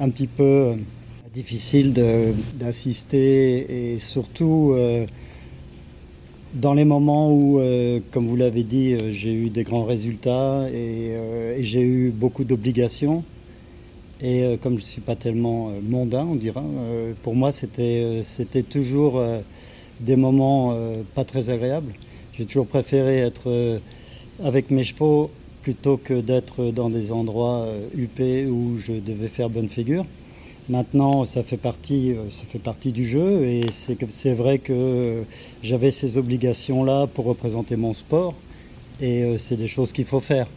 un 0.01 0.09
petit 0.09 0.27
peu 0.27 0.43
euh, 0.43 0.75
difficile 1.33 1.93
d'assister 2.55 3.93
et 3.93 3.99
surtout 3.99 4.75
dans 6.53 6.73
les 6.73 6.85
moments 6.85 7.31
où, 7.31 7.61
comme 8.11 8.27
vous 8.27 8.35
l'avez 8.35 8.63
dit, 8.63 8.95
j'ai 9.11 9.33
eu 9.33 9.49
des 9.51 9.63
grands 9.63 9.83
résultats 9.83 10.67
et 10.73 11.61
j'ai 11.61 11.81
eu 11.81 12.09
beaucoup 12.09 12.43
d'obligations. 12.43 13.23
Et 14.21 14.43
euh, 14.43 14.57
comme 14.57 14.73
je 14.73 14.83
ne 14.83 14.85
suis 14.85 15.01
pas 15.01 15.15
tellement 15.15 15.69
euh, 15.69 15.79
mondain, 15.81 16.25
on 16.29 16.35
dira, 16.35 16.61
euh, 16.63 17.13
pour 17.21 17.35
moi 17.35 17.51
c'était 17.51 18.23
toujours 18.63 19.21
des 19.99 20.15
moments 20.15 20.77
pas 21.15 21.23
très 21.23 21.49
agréables. 21.49 21.93
J'ai 22.37 22.45
toujours 22.45 22.67
préféré 22.67 23.19
être 23.19 23.79
avec 24.43 24.69
mes 24.69 24.83
chevaux 24.83 25.31
plutôt 25.63 25.97
que 25.97 26.21
d'être 26.21 26.65
dans 26.65 26.89
des 26.89 27.11
endroits 27.11 27.67
huppés 27.95 28.45
où 28.45 28.77
je 28.77 28.93
devais 28.93 29.27
faire 29.27 29.49
bonne 29.49 29.67
figure. 29.67 30.05
Maintenant, 30.69 31.25
ça 31.25 31.41
fait 31.41 31.57
partie, 31.57 32.13
ça 32.29 32.45
fait 32.45 32.59
partie 32.59 32.91
du 32.91 33.05
jeu 33.05 33.43
et 33.45 33.65
c'est 33.71 34.33
vrai 34.33 34.59
que 34.59 35.23
j'avais 35.63 35.89
ces 35.89 36.17
obligations-là 36.17 37.07
pour 37.07 37.25
représenter 37.25 37.75
mon 37.75 37.93
sport 37.93 38.35
et 39.01 39.37
c'est 39.39 39.57
des 39.57 39.67
choses 39.67 39.91
qu'il 39.91 40.05
faut 40.05 40.19
faire. 40.19 40.47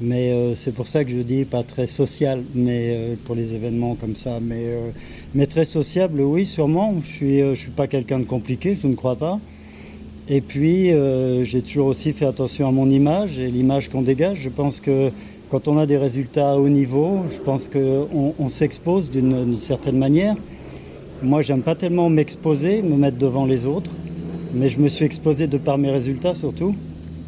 Mais 0.00 0.30
euh, 0.30 0.54
c'est 0.54 0.72
pour 0.72 0.86
ça 0.86 1.04
que 1.04 1.10
je 1.10 1.22
dis 1.22 1.44
pas 1.44 1.64
très 1.64 1.88
social, 1.88 2.42
mais 2.54 2.90
euh, 2.90 3.14
pour 3.24 3.34
les 3.34 3.54
événements 3.54 3.96
comme 3.96 4.14
ça. 4.14 4.38
Mais, 4.40 4.62
euh, 4.66 4.90
mais 5.34 5.46
très 5.46 5.64
sociable, 5.64 6.20
oui, 6.20 6.46
sûrement. 6.46 6.94
Je 7.02 7.08
suis, 7.08 7.38
je 7.40 7.54
suis 7.54 7.70
pas 7.70 7.88
quelqu'un 7.88 8.20
de 8.20 8.24
compliqué, 8.24 8.76
je 8.76 8.86
ne 8.86 8.94
crois 8.94 9.16
pas. 9.16 9.40
Et 10.28 10.42
puis, 10.42 10.90
j'ai 11.44 11.62
toujours 11.62 11.86
aussi 11.86 12.12
fait 12.12 12.26
attention 12.26 12.68
à 12.68 12.70
mon 12.70 12.90
image 12.90 13.38
et 13.38 13.50
l'image 13.50 13.88
qu'on 13.88 14.02
dégage. 14.02 14.40
Je 14.42 14.50
pense 14.50 14.78
que 14.78 15.10
quand 15.50 15.68
on 15.68 15.78
a 15.78 15.86
des 15.86 15.96
résultats 15.96 16.50
à 16.50 16.56
haut 16.56 16.68
niveau, 16.68 17.20
je 17.32 17.38
pense 17.38 17.68
qu'on 17.68 18.34
on, 18.38 18.48
s'expose 18.48 19.10
d'une 19.10 19.58
certaine 19.58 19.96
manière. 19.96 20.36
Moi, 21.22 21.40
j'aime 21.40 21.62
pas 21.62 21.74
tellement 21.74 22.10
m'exposer, 22.10 22.82
me 22.82 22.96
mettre 22.96 23.16
devant 23.16 23.46
les 23.46 23.64
autres, 23.64 23.90
mais 24.52 24.68
je 24.68 24.78
me 24.80 24.88
suis 24.88 25.06
exposé 25.06 25.46
de 25.46 25.56
par 25.56 25.78
mes 25.78 25.90
résultats 25.90 26.34
surtout 26.34 26.74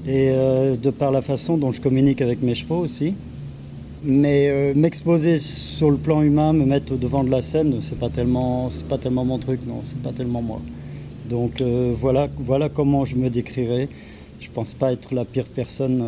et 0.07 0.31
euh, 0.31 0.77
de 0.77 0.91
par 0.91 1.11
la 1.11 1.23
façon 1.23 1.57
dont 1.57 1.73
je 1.73 1.81
communique 1.81 2.23
avec 2.23 2.43
mes 2.43 2.55
chevaux 2.55 2.79
aussi. 2.79 3.15
Mais 4.03 4.49
euh, 4.49 4.73
m'exposer 4.75 5.39
sur 5.39 5.91
le 5.91 5.99
plan 5.99 6.23
humain, 6.23 6.55
me 6.55 6.65
mettre 6.65 6.97
devant 6.97 7.23
de 7.23 7.31
la 7.31 7.43
scène, 7.43 7.77
c'est 7.81 7.99
pas 7.99 8.09
tellement, 8.09 8.69
pas 8.89 8.97
tellement 8.97 9.27
mon 9.27 9.39
truc, 9.39 9.61
non, 9.67 9.81
c'est 9.83 10.01
pas 10.01 10.13
tellement 10.13 10.41
moi. 10.41 10.61
Donc 11.29 11.61
euh, 11.61 11.93
voilà, 11.95 12.29
voilà 12.39 12.71
comment 12.71 13.05
je 13.05 13.17
me 13.17 13.29
décrirais. 13.29 13.89
Je 14.41 14.49
pense 14.49 14.73
pas 14.73 14.93
être 14.93 15.15
la 15.15 15.27
pire 15.27 15.45
personne 15.45 16.03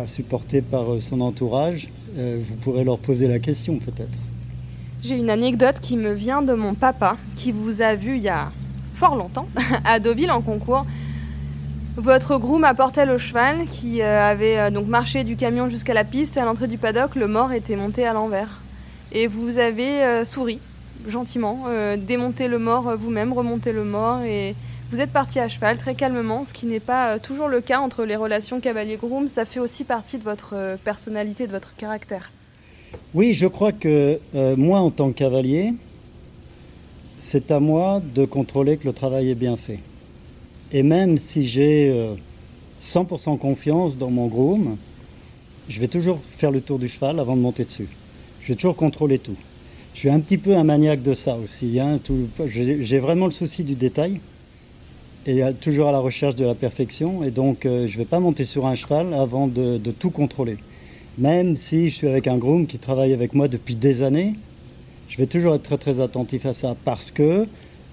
à 0.00 0.06
supporter 0.06 0.62
par 0.62 0.86
son 1.00 1.20
entourage. 1.20 1.88
vous 2.16 2.54
pourrez 2.60 2.84
leur 2.84 2.98
poser 2.98 3.26
la 3.26 3.40
question 3.40 3.78
peut-être. 3.78 4.16
J'ai 5.02 5.16
une 5.16 5.28
anecdote 5.28 5.80
qui 5.80 5.96
me 5.96 6.12
vient 6.12 6.42
de 6.42 6.52
mon 6.52 6.74
papa, 6.74 7.16
qui 7.34 7.50
vous 7.50 7.82
a 7.82 7.96
vu 7.96 8.18
il 8.18 8.22
y 8.22 8.28
a 8.28 8.52
fort 8.94 9.16
longtemps 9.16 9.48
à 9.84 9.98
Deauville 9.98 10.30
en 10.30 10.42
concours. 10.42 10.86
Votre 11.98 12.38
groom 12.38 12.62
apportait 12.62 13.06
le 13.06 13.18
cheval 13.18 13.66
qui 13.66 14.02
euh, 14.02 14.30
avait 14.30 14.56
euh, 14.56 14.70
donc 14.70 14.86
marché 14.86 15.24
du 15.24 15.34
camion 15.34 15.68
jusqu'à 15.68 15.94
la 15.94 16.04
piste 16.04 16.36
et 16.36 16.40
à 16.40 16.44
l'entrée 16.44 16.68
du 16.68 16.78
paddock, 16.78 17.16
le 17.16 17.26
mort 17.26 17.52
était 17.52 17.74
monté 17.74 18.06
à 18.06 18.12
l'envers. 18.12 18.60
Et 19.10 19.26
vous 19.26 19.58
avez 19.58 20.04
euh, 20.04 20.24
souri 20.24 20.60
gentiment, 21.08 21.64
démonter 21.96 22.48
le 22.48 22.58
mort 22.58 22.96
vous-même, 22.96 23.32
remonter 23.32 23.72
le 23.72 23.84
mort 23.84 24.22
et 24.22 24.54
vous 24.90 25.00
êtes 25.00 25.10
parti 25.10 25.38
à 25.38 25.48
cheval 25.48 25.78
très 25.78 25.94
calmement, 25.94 26.44
ce 26.44 26.52
qui 26.52 26.66
n'est 26.66 26.80
pas 26.80 27.18
toujours 27.18 27.48
le 27.48 27.60
cas 27.60 27.78
entre 27.78 28.04
les 28.04 28.16
relations 28.16 28.60
cavalier-groom. 28.60 29.28
Ça 29.28 29.44
fait 29.44 29.60
aussi 29.60 29.84
partie 29.84 30.18
de 30.18 30.24
votre 30.24 30.76
personnalité, 30.84 31.46
de 31.46 31.52
votre 31.52 31.74
caractère. 31.76 32.30
Oui, 33.14 33.32
je 33.32 33.46
crois 33.46 33.72
que 33.72 34.18
moi, 34.56 34.80
en 34.80 34.90
tant 34.90 35.12
que 35.12 35.18
cavalier, 35.18 35.72
c'est 37.16 37.52
à 37.52 37.60
moi 37.60 38.02
de 38.14 38.24
contrôler 38.24 38.76
que 38.76 38.86
le 38.86 38.92
travail 38.92 39.30
est 39.30 39.36
bien 39.36 39.56
fait. 39.56 39.78
Et 40.72 40.82
même 40.82 41.16
si 41.16 41.46
j'ai 41.46 42.14
100% 42.82 43.38
confiance 43.38 43.96
dans 43.96 44.10
mon 44.10 44.26
groom, 44.26 44.76
je 45.68 45.80
vais 45.80 45.88
toujours 45.88 46.20
faire 46.22 46.50
le 46.50 46.60
tour 46.60 46.78
du 46.78 46.88
cheval 46.88 47.20
avant 47.20 47.36
de 47.36 47.42
monter 47.42 47.64
dessus. 47.64 47.88
Je 48.40 48.48
vais 48.48 48.54
toujours 48.54 48.76
contrôler 48.76 49.18
tout. 49.18 49.36
Je 49.94 50.00
suis 50.00 50.10
un 50.10 50.20
petit 50.20 50.38
peu 50.38 50.56
un 50.56 50.64
maniaque 50.64 51.02
de 51.02 51.14
ça 51.14 51.36
aussi. 51.36 51.78
Hein, 51.80 51.98
j'ai 52.48 52.98
vraiment 52.98 53.26
le 53.26 53.32
souci 53.32 53.64
du 53.64 53.74
détail 53.74 54.20
et 55.26 55.42
toujours 55.60 55.88
à 55.88 55.92
la 55.92 55.98
recherche 55.98 56.36
de 56.36 56.44
la 56.44 56.54
perfection. 56.54 57.24
Et 57.24 57.30
donc, 57.30 57.66
euh, 57.66 57.86
je 57.86 57.94
ne 57.94 57.98
vais 57.98 58.04
pas 58.04 58.20
monter 58.20 58.44
sur 58.44 58.66
un 58.66 58.74
cheval 58.74 59.12
avant 59.12 59.46
de, 59.46 59.76
de, 59.76 59.90
tout 59.90 60.10
contrôler. 60.10 60.56
Même 61.18 61.56
si 61.56 61.90
je 61.90 61.94
suis 61.96 62.08
avec 62.08 62.28
un 62.28 62.38
groom 62.38 62.66
qui 62.66 62.78
travaille 62.78 63.12
avec 63.12 63.34
moi 63.34 63.48
depuis 63.48 63.76
des 63.76 64.02
années, 64.02 64.34
je 65.08 65.18
vais 65.18 65.26
toujours 65.26 65.54
être 65.54 65.62
très 65.62 65.78
très 65.78 66.00
attentif 66.00 66.46
à 66.46 66.52
ça 66.52 66.76
parce 66.84 67.10
que 67.10 67.46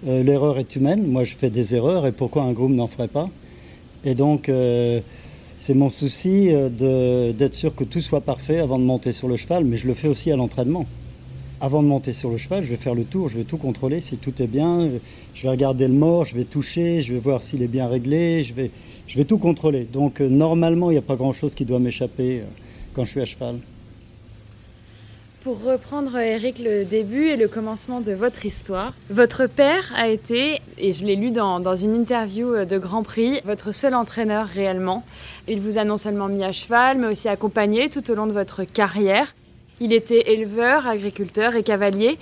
euh, 0.07 0.23
l'erreur 0.23 0.57
est 0.57 0.75
humaine. 0.75 1.05
Moi, 1.07 1.23
je 1.23 1.35
fais 1.35 1.49
des 1.49 1.75
erreurs 1.75 2.05
et 2.05 2.11
pourquoi 2.11 2.43
un 2.43 2.51
groom 2.51 2.75
n'en 2.75 2.87
ferait 2.87 3.07
pas? 3.07 3.29
Et 4.03 4.13
donc, 4.13 4.49
euh, 4.49 4.99
c'est 5.57 5.73
mon 5.73 5.89
souci 5.89 6.49
euh, 6.51 7.31
d'être 7.31 7.53
sûr 7.55 7.73
que 7.73 7.83
tout 7.83 8.01
soit 8.01 8.21
parfait 8.21 8.59
avant 8.59 8.77
de 8.77 8.83
monter 8.83 9.11
sur 9.11 9.27
le 9.27 9.35
cheval, 9.35 9.65
mais 9.65 9.77
je 9.77 9.87
le 9.87 9.93
fais 9.93 10.07
aussi 10.07 10.31
à 10.31 10.35
l'entraînement. 10.35 10.85
Avant 11.61 11.81
de 11.81 11.87
monter 11.87 12.11
sur 12.11 12.29
le 12.29 12.37
cheval, 12.37 12.63
je 12.63 12.69
vais 12.69 12.75
faire 12.75 12.93
le 12.93 13.05
tour, 13.05 13.29
je 13.29 13.37
vais 13.37 13.45
tout 13.45 13.57
contrôler 13.57 14.01
si 14.01 14.17
tout 14.17 14.41
est 14.41 14.47
bien. 14.47 14.89
Je 15.33 15.41
vais 15.41 15.49
regarder 15.49 15.87
le 15.87 15.93
mort, 15.93 16.25
je 16.25 16.35
vais 16.35 16.43
toucher, 16.43 17.01
je 17.01 17.13
vais 17.13 17.19
voir 17.19 17.41
s'il 17.41 17.61
est 17.61 17.67
bien 17.67 17.87
réglé, 17.87 18.43
je 18.43 18.53
vais, 18.53 18.71
je 19.07 19.17
vais 19.17 19.25
tout 19.25 19.37
contrôler. 19.37 19.87
Donc 19.91 20.19
normalement, 20.19 20.91
il 20.91 20.95
n'y 20.95 20.99
a 20.99 21.01
pas 21.01 21.15
grand-chose 21.15 21.55
qui 21.55 21.65
doit 21.65 21.79
m'échapper 21.79 22.41
quand 22.93 23.05
je 23.05 23.09
suis 23.09 23.21
à 23.21 23.25
cheval. 23.25 23.55
Pour 25.45 25.61
reprendre, 25.61 26.17
Eric, 26.17 26.57
le 26.57 26.85
début 26.85 27.27
et 27.27 27.35
le 27.35 27.47
commencement 27.47 28.01
de 28.01 28.13
votre 28.13 28.47
histoire, 28.47 28.93
votre 29.11 29.45
père 29.45 29.93
a 29.95 30.07
été, 30.07 30.59
et 30.79 30.91
je 30.91 31.05
l'ai 31.05 31.15
lu 31.15 31.29
dans, 31.29 31.59
dans, 31.59 31.75
une 31.75 31.93
interview 31.93 32.65
de 32.65 32.77
Grand 32.79 33.03
Prix, 33.03 33.41
votre 33.45 33.71
seul 33.71 33.93
entraîneur 33.93 34.47
réellement. 34.47 35.03
Il 35.47 35.61
vous 35.61 35.77
a 35.77 35.83
non 35.83 35.97
seulement 35.97 36.29
mis 36.29 36.43
à 36.43 36.51
cheval, 36.51 36.97
mais 36.97 37.05
aussi 37.05 37.29
accompagné 37.29 37.91
tout 37.91 38.09
au 38.09 38.15
long 38.15 38.25
de 38.25 38.31
votre 38.31 38.63
carrière. 38.63 39.35
Il 39.79 39.93
était 39.93 40.33
éleveur, 40.33 40.87
agriculteur 40.87 41.55
et 41.55 41.61
cavalier. 41.61 42.17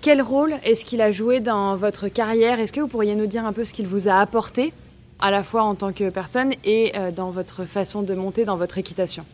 Quel 0.00 0.20
rôle 0.20 0.56
est-ce 0.64 0.84
qu'il 0.84 1.02
a 1.02 1.12
joué 1.12 1.38
dans 1.38 1.76
votre 1.76 2.08
carrière? 2.08 2.58
Est-ce 2.58 2.72
que 2.72 2.80
vous 2.80 2.88
pourriez 2.88 3.14
nous 3.14 3.26
dire 3.26 3.46
un 3.46 3.52
peu 3.52 3.64
ce 3.64 3.72
qu'il 3.72 3.86
vous 3.86 4.08
a 4.08 4.14
apporté, 4.14 4.72
à 5.20 5.30
la 5.30 5.44
fois 5.44 5.62
en 5.62 5.76
tant 5.76 5.92
que 5.92 6.10
personne 6.10 6.52
et 6.64 6.94
euh, 6.96 7.12
dans 7.12 7.30
votre 7.30 7.62
façon 7.64 8.02
de 8.02 8.14
monter 8.14 8.44
dans 8.44 8.56
votre 8.56 8.76
équitation? 8.76 9.24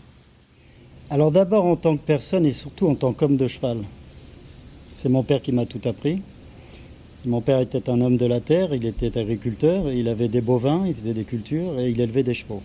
Alors 1.12 1.30
d'abord 1.30 1.66
en 1.66 1.76
tant 1.76 1.98
que 1.98 2.02
personne 2.06 2.46
et 2.46 2.52
surtout 2.52 2.88
en 2.88 2.94
tant 2.94 3.12
qu'homme 3.12 3.36
de 3.36 3.46
cheval. 3.46 3.76
C'est 4.94 5.10
mon 5.10 5.22
père 5.22 5.42
qui 5.42 5.52
m'a 5.52 5.66
tout 5.66 5.86
appris. 5.86 6.22
Mon 7.26 7.42
père 7.42 7.60
était 7.60 7.90
un 7.90 8.00
homme 8.00 8.16
de 8.16 8.24
la 8.24 8.40
terre, 8.40 8.74
il 8.74 8.86
était 8.86 9.18
agriculteur, 9.18 9.92
il 9.92 10.08
avait 10.08 10.28
des 10.28 10.40
bovins, 10.40 10.84
il 10.86 10.94
faisait 10.94 11.12
des 11.12 11.24
cultures 11.24 11.78
et 11.78 11.90
il 11.90 12.00
élevait 12.00 12.22
des 12.22 12.32
chevaux. 12.32 12.62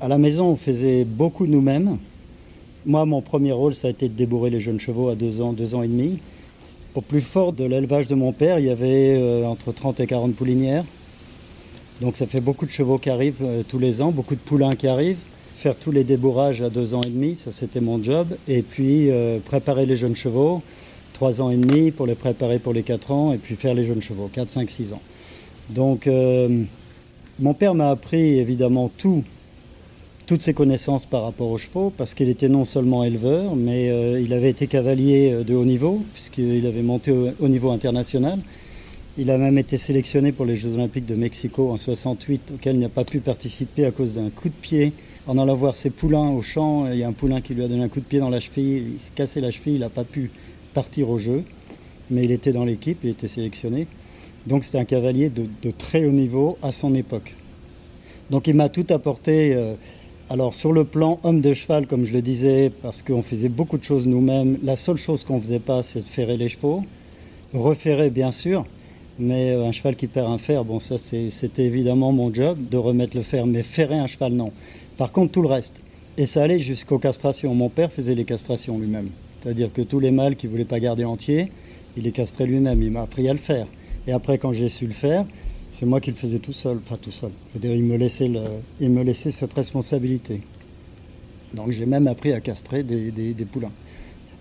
À 0.00 0.06
la 0.06 0.16
maison, 0.16 0.46
on 0.46 0.54
faisait 0.54 1.04
beaucoup 1.04 1.48
nous-mêmes. 1.48 1.98
Moi, 2.86 3.04
mon 3.04 3.20
premier 3.20 3.50
rôle, 3.50 3.74
ça 3.74 3.88
a 3.88 3.90
été 3.90 4.08
de 4.08 4.14
débourrer 4.14 4.50
les 4.50 4.60
jeunes 4.60 4.78
chevaux 4.78 5.08
à 5.08 5.16
deux 5.16 5.40
ans, 5.40 5.52
deux 5.52 5.74
ans 5.74 5.82
et 5.82 5.88
demi. 5.88 6.20
Au 6.94 7.00
plus 7.00 7.20
fort 7.20 7.52
de 7.52 7.64
l'élevage 7.64 8.06
de 8.06 8.14
mon 8.14 8.30
père, 8.30 8.60
il 8.60 8.66
y 8.66 8.70
avait 8.70 9.16
euh, 9.18 9.44
entre 9.44 9.72
30 9.72 9.98
et 9.98 10.06
40 10.06 10.36
poulinières. 10.36 10.84
Donc 12.00 12.16
ça 12.16 12.28
fait 12.28 12.40
beaucoup 12.40 12.64
de 12.64 12.70
chevaux 12.70 12.98
qui 12.98 13.10
arrivent 13.10 13.42
euh, 13.42 13.64
tous 13.66 13.80
les 13.80 14.02
ans, 14.02 14.12
beaucoup 14.12 14.36
de 14.36 14.40
poulains 14.40 14.76
qui 14.76 14.86
arrivent 14.86 15.18
faire 15.64 15.76
tous 15.76 15.92
les 15.92 16.04
débourrages 16.04 16.60
à 16.60 16.68
deux 16.68 16.92
ans 16.92 17.00
et 17.00 17.08
demi, 17.08 17.36
ça 17.36 17.50
c'était 17.50 17.80
mon 17.80 18.02
job. 18.04 18.26
Et 18.48 18.60
puis 18.60 19.08
euh, 19.08 19.38
préparer 19.38 19.86
les 19.86 19.96
jeunes 19.96 20.14
chevaux, 20.14 20.60
trois 21.14 21.40
ans 21.40 21.48
et 21.48 21.56
demi 21.56 21.90
pour 21.90 22.06
les 22.06 22.14
préparer 22.14 22.58
pour 22.58 22.74
les 22.74 22.82
quatre 22.82 23.10
ans, 23.12 23.32
et 23.32 23.38
puis 23.38 23.54
faire 23.54 23.72
les 23.72 23.86
jeunes 23.86 24.02
chevaux, 24.02 24.28
4, 24.30 24.50
5, 24.50 24.68
6 24.68 24.92
ans. 24.92 25.00
Donc 25.70 26.06
euh, 26.06 26.64
mon 27.38 27.54
père 27.54 27.74
m'a 27.74 27.88
appris 27.88 28.38
évidemment 28.38 28.90
tout, 28.94 29.24
toutes 30.26 30.42
ses 30.42 30.52
connaissances 30.52 31.06
par 31.06 31.22
rapport 31.22 31.48
aux 31.48 31.56
chevaux, 31.56 31.90
parce 31.96 32.12
qu'il 32.12 32.28
était 32.28 32.50
non 32.50 32.66
seulement 32.66 33.02
éleveur, 33.02 33.56
mais 33.56 33.88
euh, 33.88 34.20
il 34.20 34.34
avait 34.34 34.50
été 34.50 34.66
cavalier 34.66 35.44
de 35.46 35.54
haut 35.54 35.64
niveau, 35.64 36.02
puisqu'il 36.12 36.66
avait 36.66 36.82
monté 36.82 37.10
au, 37.40 37.48
niveau 37.48 37.70
international. 37.70 38.38
Il 39.16 39.30
a 39.30 39.38
même 39.38 39.56
été 39.56 39.78
sélectionné 39.78 40.30
pour 40.30 40.44
les 40.44 40.58
Jeux 40.58 40.74
Olympiques 40.74 41.06
de 41.06 41.14
Mexico 41.14 41.70
en 41.70 41.78
68, 41.78 42.52
auquel 42.56 42.76
il 42.76 42.80
n'a 42.80 42.90
pas 42.90 43.04
pu 43.04 43.20
participer 43.20 43.86
à 43.86 43.92
cause 43.92 44.16
d'un 44.16 44.28
coup 44.28 44.50
de 44.50 44.60
pied 44.60 44.92
en 45.26 45.38
allant 45.38 45.54
voir 45.54 45.74
ses 45.74 45.90
poulains 45.90 46.28
au 46.30 46.42
champ, 46.42 46.86
il 46.90 46.98
y 46.98 47.02
a 47.02 47.08
un 47.08 47.12
poulain 47.12 47.40
qui 47.40 47.54
lui 47.54 47.64
a 47.64 47.68
donné 47.68 47.82
un 47.82 47.88
coup 47.88 48.00
de 48.00 48.04
pied 48.04 48.18
dans 48.18 48.30
la 48.30 48.40
cheville, 48.40 48.92
il 48.94 49.00
s'est 49.00 49.12
cassé 49.14 49.40
la 49.40 49.50
cheville, 49.50 49.74
il 49.74 49.80
n'a 49.80 49.88
pas 49.88 50.04
pu 50.04 50.30
partir 50.74 51.08
au 51.08 51.18
jeu, 51.18 51.44
mais 52.10 52.24
il 52.24 52.32
était 52.32 52.52
dans 52.52 52.64
l'équipe, 52.64 52.98
il 53.02 53.10
était 53.10 53.28
sélectionné. 53.28 53.86
Donc 54.46 54.64
c'était 54.64 54.78
un 54.78 54.84
cavalier 54.84 55.30
de, 55.30 55.70
très 55.70 56.04
haut 56.04 56.12
niveau 56.12 56.58
à 56.62 56.70
son 56.70 56.94
époque. 56.94 57.34
Donc 58.30 58.46
il 58.46 58.54
m'a 58.54 58.68
tout 58.68 58.86
apporté. 58.90 59.54
Euh, 59.54 59.74
alors 60.30 60.54
sur 60.54 60.72
le 60.72 60.84
plan 60.84 61.20
homme 61.22 61.40
de 61.40 61.52
cheval, 61.54 61.86
comme 61.86 62.04
je 62.04 62.12
le 62.12 62.22
disais, 62.22 62.70
parce 62.82 63.02
qu'on 63.02 63.22
faisait 63.22 63.48
beaucoup 63.48 63.78
de 63.78 63.84
choses 63.84 64.06
nous-mêmes, 64.06 64.58
la 64.62 64.76
seule 64.76 64.96
chose 64.96 65.24
qu'on 65.24 65.36
ne 65.36 65.42
faisait 65.42 65.58
pas, 65.58 65.82
c'est 65.82 66.00
de 66.00 66.04
ferrer 66.04 66.36
les 66.36 66.48
chevaux. 66.48 66.82
Referrer, 67.52 68.10
bien 68.10 68.30
sûr, 68.30 68.66
mais 69.18 69.52
euh, 69.52 69.66
un 69.66 69.72
cheval 69.72 69.96
qui 69.96 70.06
perd 70.06 70.30
un 70.30 70.38
fer, 70.38 70.64
bon 70.64 70.80
ça 70.80 70.96
c'était 70.98 71.64
évidemment 71.64 72.12
mon 72.12 72.32
job 72.32 72.58
de 72.70 72.76
remettre 72.76 73.16
le 73.16 73.22
fer, 73.22 73.46
mais 73.46 73.62
ferrer 73.62 73.98
un 73.98 74.06
cheval, 74.06 74.32
non. 74.32 74.52
Par 74.96 75.12
contre, 75.12 75.32
tout 75.32 75.42
le 75.42 75.48
reste. 75.48 75.82
Et 76.16 76.26
ça 76.26 76.42
allait 76.42 76.60
jusqu'aux 76.60 76.98
castrations. 76.98 77.54
Mon 77.54 77.68
père 77.68 77.90
faisait 77.90 78.14
les 78.14 78.24
castrations 78.24 78.78
lui-même. 78.78 79.08
C'est-à-dire 79.40 79.72
que 79.72 79.82
tous 79.82 79.98
les 79.98 80.12
mâles 80.12 80.36
qu'il 80.36 80.48
ne 80.48 80.52
voulait 80.52 80.64
pas 80.64 80.78
garder 80.78 81.04
entiers, 81.04 81.50
il 81.96 82.04
les 82.04 82.12
castrait 82.12 82.46
lui-même. 82.46 82.80
Il 82.82 82.92
m'a 82.92 83.02
appris 83.02 83.28
à 83.28 83.32
le 83.32 83.38
faire. 83.40 83.66
Et 84.06 84.12
après, 84.12 84.38
quand 84.38 84.52
j'ai 84.52 84.68
su 84.68 84.86
le 84.86 84.92
faire, 84.92 85.26
c'est 85.72 85.86
moi 85.86 86.00
qui 86.00 86.10
le 86.10 86.16
faisais 86.16 86.38
tout 86.38 86.52
seul. 86.52 86.76
Enfin, 86.76 86.96
tout 87.00 87.10
seul. 87.10 87.30
il 87.60 87.82
me 87.82 87.96
laissait, 87.96 88.28
le, 88.28 88.42
il 88.80 88.90
me 88.90 89.02
laissait 89.02 89.32
cette 89.32 89.54
responsabilité. 89.54 90.40
Donc 91.54 91.70
j'ai 91.70 91.86
même 91.86 92.06
appris 92.06 92.32
à 92.32 92.40
castrer 92.40 92.82
des, 92.82 93.34
poulains. 93.50 93.72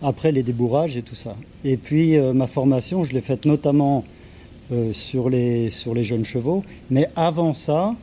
Après 0.02 0.32
les 0.32 0.44
débourrages 0.44 0.98
et 0.98 1.02
tout 1.02 1.16
ça. 1.16 1.36
Et 1.64 1.78
puis 1.78 2.18
euh, 2.18 2.34
ma 2.34 2.48
formation, 2.48 3.04
je 3.04 3.14
l'ai 3.14 3.22
faite 3.22 3.46
notamment 3.46 4.04
sur, 4.92 5.30
les, 5.30 5.70
sur 5.70 5.94
les 5.94 6.04
jeunes 6.04 6.26
chevaux. 6.26 6.64
Mais 6.90 7.08
avant 7.16 7.54
ça, 7.54 7.96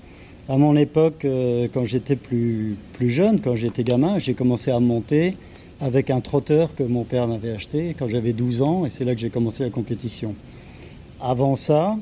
à 0.50 0.57
mon 0.57 0.75
époque, 0.75 1.25
euh, 1.26 1.69
quand 1.73 1.85
j'étais 1.85 2.17
plus, 2.17 2.76
plus 2.95 3.09
jeune, 3.09 3.40
quand 3.40 3.55
j'étais 3.55 3.85
gamin, 3.85 4.19
j'ai 4.19 4.35
commencé 4.35 4.73
à 4.73 4.81
monter 4.81 5.37
avec 5.81 6.11
un 6.11 6.21
trotteur 6.21 6.75
que 6.75 6.83
mon 6.83 7.05
père 7.05 7.29
m'avait 7.29 7.52
acheté 7.52 7.95
quand 7.97 8.09
j'avais 8.09 8.33
12 8.33 8.61
ans, 8.61 8.85
et 8.85 8.90
c'est 8.90 9.05
là 9.05 9.14
que 9.14 9.21
j'ai 9.21 9.31
commencé 9.31 9.62
la 9.62 9.71
compétition. 9.71 10.35
Avant 11.21 11.55
ça, 11.55 11.97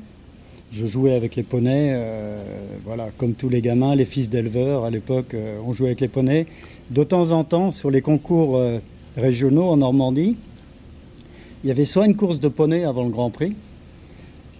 je 0.73 0.87
jouais 0.87 1.12
avec 1.15 1.37
les 1.37 1.43
poneys, 1.43 1.91
euh, 1.93 2.43
voilà, 2.87 3.11
comme 3.19 3.35
tous 3.35 3.50
les 3.50 3.61
gamins, 3.61 3.95
les 3.95 4.07
fils 4.07 4.31
d'éleveurs 4.31 4.87
à 4.87 4.91
l'époque, 4.91 5.35
euh, 5.35 5.59
on 5.67 5.75
jouait 5.75 5.88
avec 5.88 6.00
les 6.00 6.09
poneys. 6.09 6.47
De 6.91 7.03
temps 7.03 7.33
en 7.33 7.45
temps, 7.45 7.71
sur 7.71 7.91
les 7.91 8.00
concours 8.00 8.59
régionaux 9.15 9.69
en 9.69 9.77
Normandie, 9.77 10.37
il 11.65 11.69
y 11.69 11.71
avait 11.71 11.85
soit 11.85 12.07
une 12.07 12.17
course 12.17 12.41
de 12.41 12.49
poney 12.49 12.85
avant 12.85 13.05
le 13.05 13.11
Grand 13.11 13.29
Prix, 13.29 13.55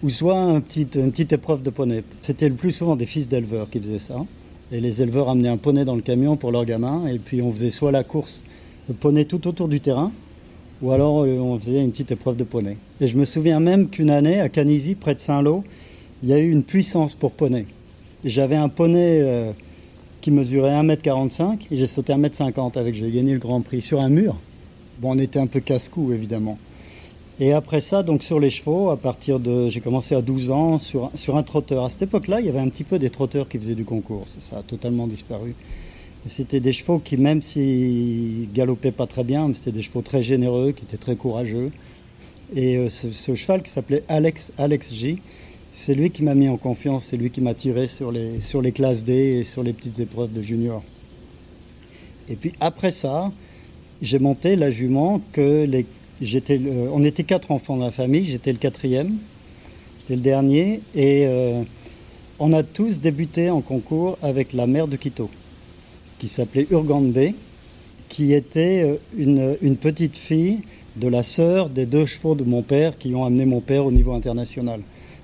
ou 0.03 0.09
soit 0.11 0.37
une 0.37 0.63
petite 0.63 1.33
épreuve 1.33 1.63
de 1.63 1.71
poney. 1.71 2.05
C'était 2.21 2.49
le 2.49 2.55
plus 2.55 2.73
souvent 2.73 2.97
des 2.97 3.07
fils 3.07 3.29
d'éleveurs 3.29 3.69
qui 3.69 3.79
faisaient 3.79 3.99
ça. 3.99 4.25
Et 4.71 4.81
les 4.81 5.03
éleveurs 5.03 5.29
amenaient 5.29 5.49
un 5.49 5.57
poney 5.57 5.85
dans 5.85 5.97
le 5.97 6.03
camion 6.03 6.37
pour 6.37 6.53
leurs 6.53 6.65
gamins. 6.65 7.07
Et 7.07 7.19
puis 7.19 7.43
on 7.43 7.51
faisait 7.53 7.71
soit 7.71 7.91
la 7.91 8.05
course 8.05 8.43
de 8.89 8.93
poney 8.93 9.25
tout 9.25 9.47
autour 9.47 9.69
du 9.69 9.81
terrain, 9.81 10.11
ou 10.81 10.93
alors 10.93 11.25
euh, 11.25 11.39
on 11.39 11.59
faisait 11.59 11.83
une 11.83 11.91
petite 11.91 12.13
épreuve 12.13 12.37
de 12.37 12.45
poney. 12.45 12.77
Et 13.01 13.07
je 13.07 13.17
me 13.17 13.25
souviens 13.25 13.61
même 13.61 13.89
qu'une 13.89 14.11
année, 14.11 14.41
à 14.41 14.49
Canisy, 14.49 14.95
près 14.95 15.15
de 15.15 15.21
Saint-Lô, 15.21 15.63
il 16.23 16.29
y 16.29 16.33
a 16.33 16.39
eu 16.39 16.51
une 16.51 16.63
puissance 16.63 17.15
pour 17.15 17.33
poney. 17.33 17.67
J'avais 18.25 18.57
un 18.57 18.69
poney 18.69 19.21
euh, 19.21 19.53
qui 20.21 20.31
mesurait 20.31 20.73
1m45 20.73 21.67
et 21.71 21.77
j'ai 21.77 21.87
sauté 21.87 22.13
1m50 22.13 22.79
avec. 22.79 22.95
J'ai 22.95 23.11
gagné 23.11 23.33
le 23.33 23.39
Grand 23.39 23.61
Prix 23.61 23.83
sur 23.83 24.01
un 24.01 24.09
mur. 24.09 24.37
Bon, 25.01 25.13
on 25.13 25.19
était 25.19 25.39
un 25.39 25.47
peu 25.47 25.61
casse-cou, 25.61 26.13
évidemment. 26.13 26.59
Et 27.41 27.53
après 27.53 27.81
ça, 27.81 28.03
donc 28.03 28.25
sur 28.25 28.41
les 28.41 28.51
chevaux, 28.51 28.91
à 28.91 28.97
partir 28.97 29.39
de. 29.39 29.69
J'ai 29.69 29.81
commencé 29.81 30.15
à 30.15 30.23
12 30.23 30.51
ans 30.51 30.79
sur, 30.79 31.11
sur 31.15 31.37
un 31.37 31.45
trotteur. 31.45 31.85
À 31.85 31.89
cette 31.89 32.03
époque-là, 32.03 32.41
il 32.41 32.47
y 32.47 32.49
avait 32.49 32.59
un 32.59 32.69
petit 32.69 32.85
peu 32.85 32.99
des 32.99 33.11
trotteurs 33.11 33.49
qui 33.49 33.59
faisaient 33.59 33.77
du 33.77 33.85
concours. 33.85 34.27
Ça 34.39 34.59
a 34.59 34.63
totalement 34.63 35.07
disparu. 35.07 35.55
C'était 36.27 36.59
des 36.59 36.73
chevaux 36.73 36.99
qui, 36.99 37.17
même 37.17 37.41
s'ils 37.41 38.49
galopaient 38.53 38.93
pas 38.93 39.07
très 39.07 39.23
bien, 39.23 39.51
c'était 39.55 39.73
des 39.73 39.83
chevaux 39.83 40.03
très 40.03 40.23
généreux, 40.23 40.73
qui 40.73 40.85
étaient 40.85 40.97
très 40.97 41.15
courageux. 41.15 41.71
Et 42.55 42.77
euh, 42.77 42.89
ce, 42.89 43.35
cheval 43.35 43.63
qui 43.63 43.71
s'appelait 43.71 44.03
Alex, 44.09 44.53
Alex 44.59 44.93
J, 44.93 45.21
c'est 45.71 45.95
lui 45.95 46.11
qui 46.11 46.25
m'a 46.25 46.35
mis 46.35 46.49
en 46.49 46.57
confiance, 46.57 47.05
c'est 47.05 47.17
lui 47.17 47.31
qui 47.31 47.41
m'a 47.41 47.55
tiré 47.55 47.87
sur 47.87 48.11
les, 48.11 48.41
sur 48.41 48.63
les 48.63 48.73
classes 48.73 49.05
D 49.05 49.13
et 49.13 49.45
sur 49.45 49.63
les 49.63 49.73
petites 49.73 50.01
épreuves 50.01 50.33
de 50.33 50.43
junior. 50.43 50.83
Et 52.29 52.37
puis 52.37 52.53
après 52.59 52.91
ça, 52.91 53.31
j'ai 54.03 54.19
monté 54.19 54.57
la 54.57 54.71
jument 54.71 55.21
que 55.33 55.65
les 55.65 55.87
on 56.21 57.05
était 57.05 57.25
quatre 57.25 57.51
enfants 57.51 57.77
dans 57.77 57.85
la 57.85 57.91
famille, 57.91 58.25
j'étais 58.27 58.53
le 58.53 58.59
quatrième, 58.59 59.17
j'étais 60.01 60.17
le 60.17 60.23
dernier, 60.23 60.81
et 60.95 61.27
euh, 61.27 61.63
on 62.39 62.53
a 62.53 62.63
tous 62.63 63.01
débuté 63.01 63.51
en 63.51 63.61
concours 63.61 64.19
avec 64.23 64.53
la 64.53 64.67
mère 64.67 64.89
de 64.89 64.97
Quito, 64.97 65.31
qui 66.19 66.29
s'appelait 66.29 66.67
Urgande 66.71 67.13
qui 68.09 68.33
était 68.33 68.99
euh, 69.19 69.57
une, 69.61 69.77
petite 69.77 70.17
fille 70.17 70.61
de 70.97 71.09
la 71.09 71.23
sœur 71.23 71.69
des 71.69 71.87
deux 71.87 72.07
chevaux 72.07 72.35
de 72.35 72.45
mon 72.45 72.63
père 72.63 72.99
qui 72.99 73.15
ont 73.15 73.25
amené 73.25 73.45
mon 73.45 73.61
père 73.61 73.85
au 73.85 73.93
niveau 73.93 74.13
international. 74.13 74.81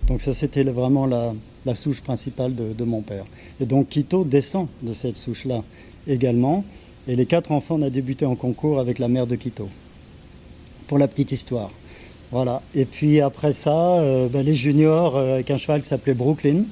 Donc 0.06 0.20
ça, 0.20 0.34
c'était 0.34 0.62
vraiment 0.64 1.06
la, 1.06 1.34
la 1.64 1.74
souche 1.74 2.02
principale 2.02 2.54
de, 2.54 2.72
de, 2.72 2.84
mon 2.84 3.00
père. 3.00 3.24
Et 3.60 3.64
donc 3.64 3.88
Quito 3.88 4.22
descend 4.24 4.68
de 4.82 4.92
cette 4.92 5.16
souche-là 5.16 5.62
également. 6.06 6.64
Et 7.08 7.16
les 7.16 7.26
quatre 7.26 7.52
enfants, 7.52 7.76
on 7.78 7.82
a 7.82 7.90
débuté 7.90 8.26
en 8.26 8.36
concours 8.36 8.78
avec 8.78 8.98
la 8.98 9.08
mère 9.08 9.26
de 9.26 9.36
Quito. 9.36 9.68
Pour 10.86 10.98
la 10.98 11.08
petite 11.08 11.32
histoire. 11.32 11.70
Voilà. 12.34 12.62
Et 12.74 12.84
puis 12.84 13.20
après 13.20 13.52
ça, 13.52 13.98
euh, 13.98 14.28
ben, 14.28 14.44
les 14.44 14.56
juniors 14.56 15.16
euh, 15.16 15.34
avec 15.34 15.52
un 15.52 15.56
cheval 15.56 15.82
qui 15.82 15.88
s'appelait 15.88 16.14
Brooklyn, 16.14 16.64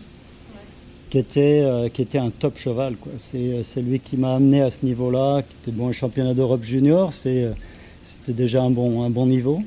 qui, 1.09 1.19
était, 1.19 1.61
euh, 1.63 1.89
un 2.15 2.31
top 2.31 2.59
cheval. 2.59 2.97
C'est 3.17 3.81
lui 3.81 4.01
qui 4.01 4.17
m'a 4.17 4.35
amené 4.35 4.61
à 4.61 4.73
ce 4.73 4.85
niveau-là, 4.85 5.43
qui 5.43 5.55
était 5.63 5.77
bon, 5.77 5.93
championnat 5.93 6.35
d'Europe 6.35 6.65
junior. 6.65 7.13
C'était 7.13 7.53
déjà 8.27 8.63
un 8.63 8.71
bon, 8.71 9.05
un 9.05 9.11
bon 9.11 9.27
niveau. 9.27 9.63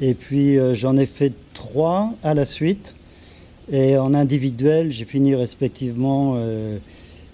Et 0.00 0.14
puis 0.14 0.56
j'en 0.74 0.96
ai 0.96 1.06
fait 1.06 1.32
trois 1.54 2.12
à 2.24 2.34
la 2.34 2.44
suite. 2.44 2.96
Et 3.70 3.96
en 3.96 4.14
individuel, 4.14 4.90
j'ai 4.90 5.04
fini 5.04 5.36
respectivement 5.36 6.42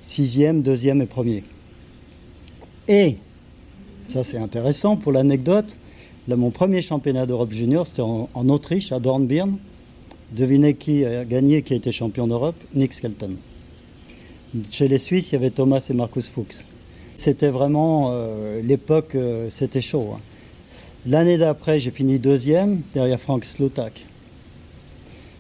sixième, 0.02 0.61
deuxième 0.61 1.00
et 1.00 1.07
premier. 1.07 1.45
Et, 2.88 3.17
ça 4.09 4.23
c'est 4.23 4.38
intéressant 4.38 4.97
pour 4.97 5.12
l'anecdote, 5.12 5.78
mon 6.37 6.50
premier 6.50 6.82
championnat 6.82 7.26
d'Europe 7.26 7.52
junior, 7.52 7.87
c'était 7.87 8.02
en, 8.02 8.49
Autriche, 8.49 8.92
à 8.92 9.00
Dornbirn. 9.00 9.56
Devinez 10.32 10.75
qui 10.75 11.04
a 11.04 11.25
gagné, 11.25 11.62
qui 11.62 11.73
a 11.73 11.76
été 11.76 11.90
champion 11.90 12.26
d'Europe? 12.26 12.56
Nick 12.75 12.92
Skelton. 12.92 13.37
Chez 14.70 14.88
les 14.88 14.99
Suisses, 14.99 15.32
il 15.32 15.37
y 15.37 15.37
avait 15.37 15.50
Thomas 15.50 15.87
et 15.88 15.94
Marcus 15.94 16.28
Fuchs. 16.28 16.64
C'était 17.16 17.49
vraiment 17.49 18.11
euh, 18.12 18.61
l'époque, 18.62 19.14
euh, 19.14 19.49
c'était 19.50 19.80
chaud. 19.80 20.11
Hein. 20.14 20.20
L'année 21.06 21.38
d'après, 21.38 21.78
j'ai 21.78 21.90
fini 21.90 22.18
deuxième 22.18 22.82
derrière 22.92 23.18
Frank 23.18 23.44
Slutak. 23.44 24.04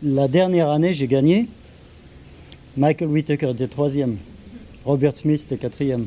La 0.02 0.28
dernière 0.28 0.70
année, 0.70 0.94
j'ai 0.94 1.06
gagné. 1.06 1.48
Michael 2.76 3.08
Whittaker 3.08 3.50
était 3.50 3.68
troisième. 3.68 4.16
Robert 4.84 5.16
Smith 5.16 5.42
était 5.44 5.58
quatrième. 5.58 6.06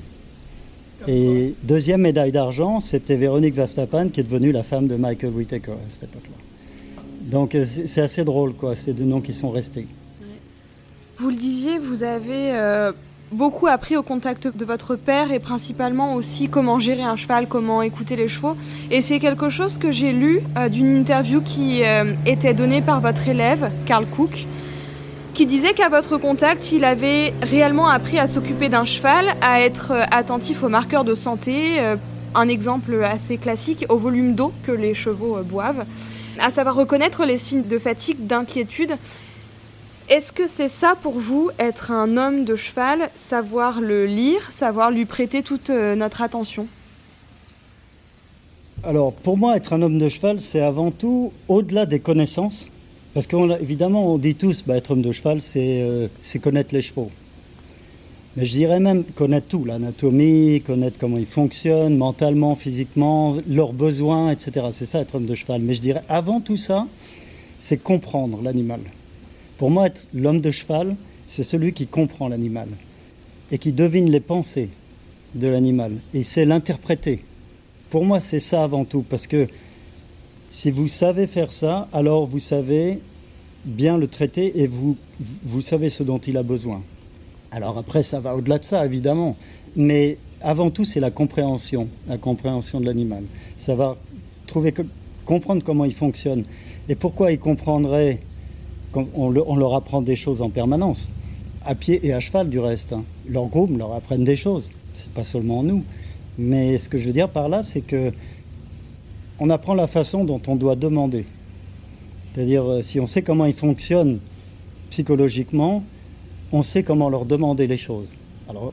Et 1.07 1.53
deuxième 1.63 2.01
médaille 2.01 2.31
d'argent, 2.31 2.79
c'était 2.79 3.15
Véronique 3.15 3.55
Vastapan, 3.55 4.09
qui 4.09 4.19
est 4.19 4.23
devenue 4.23 4.51
la 4.51 4.63
femme 4.63 4.87
de 4.87 4.95
Michael 4.95 5.31
Whittaker 5.31 5.71
à 5.71 5.89
cette 5.89 6.03
époque-là. 6.03 6.37
Donc 7.23 7.57
c'est 7.65 8.01
assez 8.01 8.23
drôle, 8.23 8.53
quoi. 8.53 8.75
C'est 8.75 8.93
des 8.93 9.03
noms 9.03 9.21
qui 9.21 9.33
sont 9.33 9.49
restés. 9.49 9.87
Vous 11.17 11.29
le 11.29 11.35
disiez, 11.35 11.77
vous 11.77 12.03
avez 12.03 12.51
euh, 12.53 12.91
beaucoup 13.31 13.67
appris 13.67 13.95
au 13.95 14.03
contact 14.03 14.47
de 14.55 14.65
votre 14.65 14.95
père 14.95 15.31
et 15.31 15.39
principalement 15.39 16.15
aussi 16.15 16.49
comment 16.49 16.79
gérer 16.79 17.03
un 17.03 17.15
cheval, 17.15 17.47
comment 17.47 17.81
écouter 17.81 18.15
les 18.15 18.27
chevaux. 18.27 18.55
Et 18.89 19.01
c'est 19.01 19.19
quelque 19.19 19.49
chose 19.49 19.77
que 19.77 19.91
j'ai 19.91 20.13
lu 20.13 20.41
euh, 20.57 20.67
d'une 20.67 20.91
interview 20.91 21.41
qui 21.41 21.83
euh, 21.83 22.13
était 22.25 22.53
donnée 22.53 22.81
par 22.81 23.01
votre 23.01 23.27
élève, 23.27 23.69
Carl 23.85 24.05
Cook, 24.05 24.47
qui 25.33 25.45
disait 25.45 25.73
qu'à 25.73 25.89
votre 25.89 26.17
contact, 26.17 26.71
il 26.71 26.83
avait 26.83 27.33
réellement 27.41 27.89
appris 27.89 28.19
à 28.19 28.27
s'occuper 28.27 28.69
d'un 28.69 28.85
cheval, 28.85 29.25
à 29.41 29.61
être 29.61 29.93
attentif 30.11 30.63
aux 30.63 30.69
marqueurs 30.69 31.03
de 31.03 31.15
santé, 31.15 31.79
euh, 31.79 31.95
un 32.35 32.47
exemple 32.47 33.03
assez 33.03 33.37
classique, 33.37 33.85
au 33.89 33.97
volume 33.97 34.35
d'eau 34.35 34.51
que 34.63 34.71
les 34.71 34.93
chevaux 34.93 35.37
euh, 35.37 35.43
boivent, 35.43 35.85
à 36.39 36.49
savoir 36.49 36.75
reconnaître 36.75 37.25
les 37.25 37.37
signes 37.37 37.63
de 37.63 37.77
fatigue, 37.77 38.27
d'inquiétude. 38.27 38.97
Est-ce 40.09 40.33
que 40.33 40.47
c'est 40.47 40.69
ça 40.69 40.95
pour 41.01 41.19
vous, 41.19 41.51
être 41.59 41.91
un 41.91 42.17
homme 42.17 42.43
de 42.43 42.55
cheval, 42.55 43.09
savoir 43.15 43.79
le 43.79 44.05
lire, 44.05 44.51
savoir 44.51 44.91
lui 44.91 45.05
prêter 45.05 45.43
toute 45.43 45.69
euh, 45.69 45.95
notre 45.95 46.21
attention? 46.21 46.67
Alors, 48.83 49.13
pour 49.13 49.37
moi, 49.37 49.55
être 49.55 49.73
un 49.73 49.81
homme 49.81 49.99
de 49.99 50.09
cheval, 50.09 50.41
c'est 50.41 50.61
avant 50.61 50.91
tout, 50.91 51.31
au-delà 51.47 51.85
des 51.85 51.99
connaissances, 51.99 52.69
parce 53.13 53.27
qu'évidemment, 53.27 54.13
on 54.13 54.17
dit 54.17 54.35
tous, 54.35 54.63
bah, 54.65 54.77
être 54.77 54.91
homme 54.91 55.01
de 55.01 55.11
cheval, 55.11 55.41
c'est 55.41 55.81
euh, 55.81 56.07
connaître 56.41 56.73
les 56.73 56.81
chevaux. 56.81 57.11
Mais 58.37 58.45
je 58.45 58.51
dirais 58.51 58.79
même 58.79 59.03
connaître 59.03 59.47
tout, 59.47 59.65
l'anatomie, 59.65 60.61
connaître 60.65 60.97
comment 60.97 61.17
ils 61.17 61.25
fonctionnent, 61.25 61.97
mentalement, 61.97 62.55
physiquement, 62.55 63.35
leurs 63.49 63.73
besoins, 63.73 64.31
etc. 64.31 64.67
C'est 64.71 64.85
ça, 64.85 65.01
être 65.01 65.15
homme 65.15 65.25
de 65.25 65.35
cheval. 65.35 65.61
Mais 65.61 65.73
je 65.73 65.81
dirais, 65.81 66.03
avant 66.07 66.39
tout 66.39 66.55
ça, 66.55 66.87
c'est 67.59 67.77
comprendre 67.77 68.41
l'animal. 68.41 68.79
Pour 69.57 69.69
moi, 69.69 69.87
être 69.87 70.07
l'homme 70.13 70.39
de 70.39 70.49
cheval, 70.49 70.95
c'est 71.27 71.43
celui 71.43 71.73
qui 71.73 71.87
comprend 71.87 72.29
l'animal 72.29 72.69
et 73.51 73.57
qui 73.57 73.73
devine 73.73 74.09
les 74.09 74.21
pensées 74.21 74.69
de 75.35 75.47
l'animal 75.47 75.91
et 76.13 76.23
sait 76.23 76.45
l'interpréter. 76.45 77.23
Pour 77.89 78.05
moi, 78.05 78.21
c'est 78.21 78.39
ça 78.39 78.63
avant 78.63 78.85
tout, 78.85 79.03
parce 79.07 79.27
que 79.27 79.47
si 80.51 80.69
vous 80.69 80.87
savez 80.87 81.27
faire 81.27 81.51
ça, 81.51 81.87
alors 81.93 82.27
vous 82.27 82.39
savez 82.39 82.99
bien 83.65 83.97
le 83.97 84.07
traiter 84.07 84.59
et 84.59 84.67
vous, 84.67 84.97
vous 85.43 85.61
savez 85.61 85.89
ce 85.89 86.03
dont 86.03 86.17
il 86.19 86.35
a 86.37 86.43
besoin. 86.43 86.81
Alors 87.51 87.77
après, 87.77 88.03
ça 88.03 88.19
va 88.19 88.35
au-delà 88.35 88.59
de 88.59 88.65
ça, 88.65 88.85
évidemment. 88.85 89.37
Mais 89.75 90.17
avant 90.41 90.69
tout, 90.69 90.83
c'est 90.83 90.99
la 90.99 91.09
compréhension, 91.09 91.87
la 92.07 92.17
compréhension 92.17 92.81
de 92.81 92.85
l'animal. 92.85 93.23
Ça 93.55 93.75
va 93.75 93.97
trouver, 94.45 94.73
comprendre 95.25 95.63
comment 95.63 95.85
il 95.85 95.93
fonctionne. 95.93 96.43
Et 96.89 96.95
pourquoi 96.95 97.31
il 97.31 97.39
comprendrait 97.39 98.19
on 98.93 99.29
leur 99.29 99.73
apprend 99.73 100.01
des 100.01 100.17
choses 100.17 100.41
en 100.41 100.49
permanence? 100.49 101.09
À 101.63 101.75
pied 101.75 102.01
et 102.03 102.11
à 102.11 102.19
cheval, 102.19 102.49
du 102.49 102.59
reste. 102.59 102.91
Hein. 102.91 103.05
Leur 103.29 103.45
groupe 103.45 103.77
leur 103.77 103.93
apprennent 103.93 104.25
des 104.25 104.35
choses. 104.35 104.69
C'est 104.93 105.11
pas 105.13 105.23
seulement 105.23 105.63
nous. 105.63 105.83
Mais 106.37 106.77
ce 106.77 106.89
que 106.89 106.97
je 106.97 107.05
veux 107.05 107.13
dire 107.13 107.29
par 107.29 107.47
là, 107.47 107.63
c'est 107.63 107.81
que 107.81 108.11
on 109.41 109.49
apprend 109.49 109.73
la 109.73 109.87
façon 109.87 110.23
dont 110.23 110.39
on 110.47 110.55
doit 110.55 110.75
demander. 110.75 111.25
C'est-à-dire, 112.31 112.63
euh, 112.63 112.81
si 112.83 112.99
on 112.99 113.07
sait 113.07 113.23
comment 113.23 113.45
ils 113.45 113.55
fonctionnent 113.55 114.19
psychologiquement, 114.91 115.83
on 116.51 116.61
sait 116.61 116.83
comment 116.83 117.09
leur 117.09 117.25
demander 117.25 117.65
les 117.65 117.77
choses. 117.77 118.15
Alors, 118.47 118.71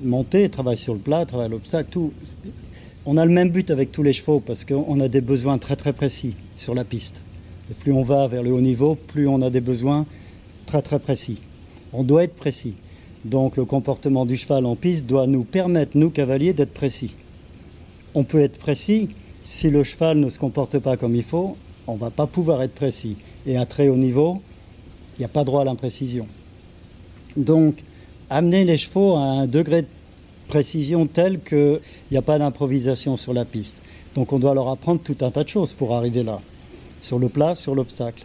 monter, 0.00 0.48
travailler 0.48 0.76
sur 0.76 0.94
le 0.94 1.00
plat, 1.00 1.26
travailler 1.26 1.50
l'obstacle, 1.50 1.88
tout. 1.90 2.12
On 3.06 3.16
a 3.16 3.24
le 3.24 3.32
même 3.32 3.50
but 3.50 3.72
avec 3.72 3.90
tous 3.90 4.04
les 4.04 4.12
chevaux 4.12 4.38
parce 4.38 4.64
qu'on 4.64 5.00
a 5.00 5.08
des 5.08 5.20
besoins 5.20 5.58
très 5.58 5.74
très 5.74 5.92
précis 5.92 6.36
sur 6.56 6.72
la 6.72 6.84
piste. 6.84 7.22
Et 7.68 7.74
plus 7.74 7.92
on 7.92 8.04
va 8.04 8.28
vers 8.28 8.44
le 8.44 8.52
haut 8.52 8.60
niveau, 8.60 8.94
plus 8.94 9.26
on 9.26 9.42
a 9.42 9.50
des 9.50 9.60
besoins 9.60 10.06
très 10.66 10.80
très 10.80 11.00
précis. 11.00 11.40
On 11.92 12.04
doit 12.04 12.22
être 12.22 12.36
précis. 12.36 12.74
Donc 13.24 13.56
le 13.56 13.64
comportement 13.64 14.26
du 14.26 14.36
cheval 14.36 14.64
en 14.64 14.76
piste 14.76 15.06
doit 15.06 15.26
nous 15.26 15.42
permettre, 15.42 15.96
nous 15.96 16.10
cavaliers, 16.10 16.52
d'être 16.52 16.72
précis. 16.72 17.16
On 18.14 18.22
peut 18.22 18.40
être 18.40 18.58
précis 18.58 19.08
si 19.46 19.70
le 19.70 19.84
cheval 19.84 20.18
ne 20.18 20.28
se 20.28 20.40
comporte 20.40 20.80
pas 20.80 20.96
comme 20.96 21.14
il 21.14 21.22
faut, 21.22 21.56
on 21.86 21.94
ne 21.94 21.98
va 21.98 22.10
pas 22.10 22.26
pouvoir 22.26 22.62
être 22.64 22.74
précis. 22.74 23.16
Et 23.46 23.56
à 23.56 23.64
très 23.64 23.88
haut 23.88 23.96
niveau, 23.96 24.42
il 25.16 25.20
n'y 25.20 25.24
a 25.24 25.28
pas 25.28 25.44
droit 25.44 25.60
à 25.60 25.64
l'imprécision. 25.64 26.26
Donc, 27.36 27.76
amener 28.28 28.64
les 28.64 28.76
chevaux 28.76 29.14
à 29.14 29.20
un 29.20 29.46
degré 29.46 29.82
de 29.82 29.88
précision 30.48 31.06
tel 31.06 31.40
qu'il 31.40 31.78
n'y 32.10 32.16
a 32.16 32.22
pas 32.22 32.40
d'improvisation 32.40 33.16
sur 33.16 33.32
la 33.32 33.44
piste. 33.44 33.82
Donc, 34.16 34.32
on 34.32 34.40
doit 34.40 34.52
leur 34.52 34.68
apprendre 34.68 35.00
tout 35.00 35.16
un 35.20 35.30
tas 35.30 35.44
de 35.44 35.48
choses 35.48 35.74
pour 35.74 35.94
arriver 35.94 36.24
là, 36.24 36.40
sur 37.00 37.20
le 37.20 37.28
plat, 37.28 37.54
sur 37.54 37.76
l'obstacle. 37.76 38.24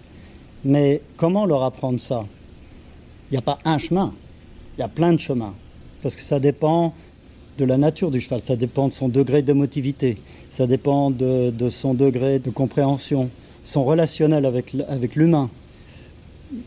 Mais 0.66 1.02
comment 1.18 1.46
leur 1.46 1.62
apprendre 1.62 2.00
ça? 2.00 2.26
Il 3.30 3.36
n'y 3.36 3.38
a 3.38 3.44
pas 3.44 3.60
un 3.64 3.78
chemin, 3.78 4.12
il 4.76 4.82
y 4.82 4.84
a 4.84 4.88
plein 4.88 5.14
de 5.14 5.20
chemins. 5.20 5.54
Parce 6.02 6.16
que 6.16 6.22
ça 6.22 6.40
dépend 6.40 6.96
de 7.60 7.66
la 7.66 7.78
nature 7.78 8.10
du 8.10 8.22
cheval, 8.22 8.42
ça 8.42 8.56
dépend 8.56 8.88
de 8.88 8.94
son 8.94 9.08
degré 9.08 9.44
d'émotivité, 9.44 10.18
ça 10.52 10.68
dépend 10.68 11.10
de, 11.10 11.70
son 11.70 11.94
degré 11.94 12.38
de 12.38 12.50
compréhension, 12.50 13.30
son 13.64 13.86
relationnel 13.86 14.46
avec, 14.46 15.16
l'humain. 15.16 15.50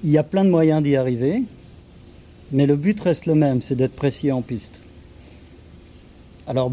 Il 0.03 0.11
y 0.11 0.17
a 0.17 0.23
plein 0.23 0.43
de 0.43 0.49
moyens 0.49 0.83
d'y 0.83 0.97
arriver, 0.97 1.43
mais 2.51 2.65
le 2.65 2.77
but 2.77 2.99
reste 2.99 3.27
le 3.27 3.35
même, 3.35 3.61
c'est 3.61 3.75
d'être 3.77 3.95
précis 3.95 4.33
en 4.33 4.41
piste. 4.41 4.81
Alors, 6.47 6.73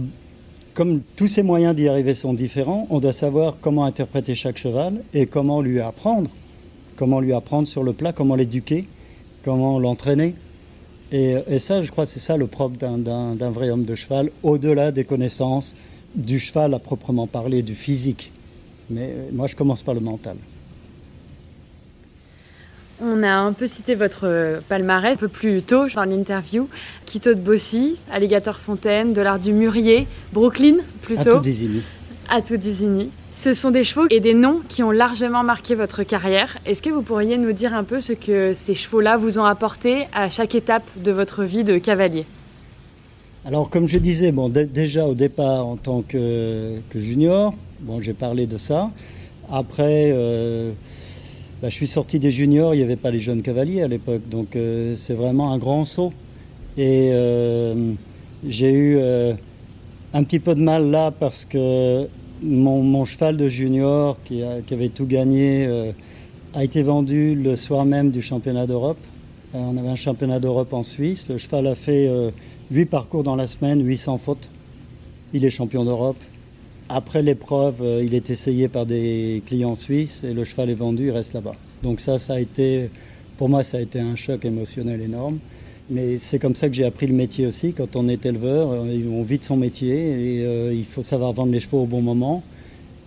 comme 0.74 1.02
tous 1.18 1.28
ces 1.28 1.44
moyens 1.44 1.76
d'y 1.76 1.90
arriver 1.90 2.14
sont 2.14 2.34
différents, 2.34 2.88
on 2.90 3.02
doit 3.02 3.12
savoir 3.12 3.58
comment 3.60 3.84
interpréter 3.84 4.34
chaque 4.34 4.58
cheval 4.58 5.04
et 5.14 5.26
comment 5.26 5.62
lui 5.62 5.82
apprendre, 5.82 6.32
comment 6.96 7.20
lui 7.20 7.34
apprendre 7.34 7.68
sur 7.68 7.84
le 7.84 7.92
plat, 7.92 8.14
comment 8.14 8.36
l'éduquer, 8.36 8.88
comment 9.44 9.80
l'entraîner. 9.80 10.34
Et, 11.12 11.60
ça, 11.60 11.84
je 11.84 11.92
crois, 11.92 12.06
c'est 12.06 12.22
ça 12.22 12.38
le 12.38 12.48
propre 12.48 12.78
d'un 12.78 13.50
vrai 13.50 13.70
homme 13.70 13.84
de 13.84 13.96
cheval, 13.96 14.32
au-delà 14.44 14.94
des 14.94 15.04
connaissances 15.04 15.76
du 16.16 16.40
cheval 16.40 16.74
à 16.74 16.80
proprement 16.80 17.28
parler, 17.28 17.62
du 17.62 17.76
physique. 17.76 18.32
Mais 18.90 19.16
moi, 19.32 19.48
je 19.48 19.56
commence 19.56 19.84
par 19.84 19.94
le 19.94 20.02
mental. 20.02 20.36
On 23.04 23.24
a 23.24 23.32
un 23.32 23.54
peu 23.54 23.66
cité 23.66 23.96
votre 23.96 24.62
palmarès 24.70 25.16
un 25.16 25.20
peu 25.20 25.28
plus 25.28 25.64
tôt 25.64 25.88
dans 25.96 26.04
l'interview. 26.04 26.68
Quito 27.06 27.34
de 27.34 27.40
Bossy, 27.40 27.98
Alligator 28.12 28.58
Fontaine, 28.58 29.14
Dollar 29.14 29.40
du 29.40 29.54
Murier, 29.54 30.08
Brooklyn 30.34 30.78
plutôt. 31.02 31.30
À 31.30 31.34
tout 31.34 31.40
désigné. 31.40 31.82
Atodizini. 32.30 33.12
Ce 33.34 33.54
sont 33.54 33.72
des 33.72 33.84
chevaux 33.84 34.06
et 34.10 34.20
des 34.20 34.34
noms 34.34 34.62
qui 34.70 34.84
ont 34.84 34.92
largement 34.92 35.44
marqué 35.44 35.76
votre 35.76 36.04
carrière. 36.04 36.58
Est-ce 36.66 36.82
que 36.82 36.90
vous 36.90 37.02
pourriez 37.02 37.38
nous 37.38 37.52
dire 37.52 37.74
un 37.74 37.84
peu 37.84 38.00
ce 38.00 38.14
que 38.14 38.54
ces 38.54 38.76
chevaux-là 38.76 39.18
vous 39.18 39.40
ont 39.40 39.46
apporté 39.46 40.08
à 40.14 40.30
chaque 40.30 40.56
étape 40.56 40.84
de 40.96 41.12
votre 41.12 41.44
vie 41.44 41.64
de 41.64 41.78
cavalier? 41.78 42.26
Alors, 43.44 43.72
comme 43.72 43.88
je 43.88 43.98
disais, 43.98 44.32
bon, 44.32 44.50
déjà 44.50 45.08
au 45.08 45.16
départ 45.16 45.66
en 45.66 45.76
tant 45.76 46.04
que, 46.04 46.80
junior, 46.94 47.56
bon, 47.80 48.00
j'ai 48.00 48.14
parlé 48.14 48.46
de 48.46 48.58
ça. 48.58 48.92
Après, 49.52 50.12
euh, 50.14 50.74
bah, 51.60 51.70
je 51.70 51.74
suis 51.74 51.88
sorti 51.88 52.20
des 52.20 52.30
juniors, 52.30 52.76
il 52.76 52.78
n'y 52.78 52.84
avait 52.84 52.98
pas 52.98 53.10
les 53.10 53.20
jeunes 53.20 53.42
cavaliers 53.42 53.82
à 53.82 53.88
l'époque, 53.88 54.22
donc 54.30 54.56
euh, 54.56 54.94
c'est 54.94 55.16
vraiment 55.16 55.52
un 55.54 55.58
grand 55.58 55.86
saut. 55.86 56.14
Et 56.78 57.10
euh, 57.12 57.94
j'ai 58.48 58.72
eu 58.72 59.00
un 60.14 60.24
petit 60.24 60.40
peu 60.40 60.54
de 60.54 60.62
mal 60.62 60.92
là 60.92 61.10
parce 61.10 61.46
que 61.46 62.08
mon, 62.44 63.06
cheval 63.06 63.38
de 63.38 63.48
junior 63.48 64.18
qui, 64.24 64.44
avait 64.44 64.90
tout 64.90 65.08
gagné 65.08 65.68
a 66.54 66.64
été 66.64 66.84
vendu 66.84 67.34
le 67.34 67.56
soir 67.56 67.86
même 67.86 68.12
du 68.12 68.22
championnat 68.22 68.68
d'Europe. 68.68 69.00
On 69.54 69.76
avait 69.78 69.90
un 69.90 69.96
championnat 69.96 70.40
d'Europe 70.40 70.74
en 70.74 70.84
Suisse. 70.84 71.28
Le 71.28 71.38
cheval 71.38 71.68
a 71.68 71.76
fait 71.76 72.08
8 72.72 72.82
euh, 72.82 72.86
parcours 72.86 73.24
dans 73.24 73.36
la 73.36 73.48
semaine, 73.48 73.86
800 73.86 74.18
fautes. 74.18 74.50
Il 75.34 75.46
est 75.46 75.50
champion 75.50 75.86
d'Europe. 75.86 76.18
Après 76.90 77.22
l'épreuve, 77.22 77.84
il 78.04 78.14
est 78.14 78.30
essayé 78.30 78.68
par 78.68 78.86
des 78.86 79.42
clients 79.46 79.76
suisses 79.76 80.24
et 80.24 80.34
le 80.34 80.44
cheval 80.44 80.70
est 80.70 80.76
vendu, 80.76 81.08
il 81.08 81.12
reste 81.12 81.34
là-bas. 81.34 81.56
Donc 81.84 82.00
ça, 82.02 82.18
ça 82.18 82.34
a 82.34 82.40
été, 82.40 82.90
pour 83.38 83.48
moi, 83.48 83.64
ça 83.64 83.78
a 83.78 83.82
été 83.82 84.00
un 84.00 84.16
choc 84.16 84.44
émotionnel 84.44 85.02
énorme. 85.02 85.40
Mais 85.90 86.18
c'est 86.18 86.40
comme 86.40 86.56
ça 86.56 86.70
que 86.70 86.74
j'ai 86.74 86.86
appris 86.86 87.06
le 87.06 87.14
métier 87.14 87.46
aussi. 87.46 87.74
Quand 87.74 87.98
on 87.98 88.08
est 88.08 88.26
éleveur, 88.26 88.72
euh, 88.72 89.10
on 89.12 89.24
vit 89.24 89.40
de 89.40 89.44
son 89.44 89.58
métier 89.58 90.38
et 90.38 90.46
euh, 90.46 90.74
il 90.74 90.86
faut 90.86 91.02
savoir 91.02 91.34
vendre 91.34 91.52
les 91.52 91.60
chevaux 91.60 91.82
au 91.82 91.86
bon 91.86 92.02
moment. 92.02 92.44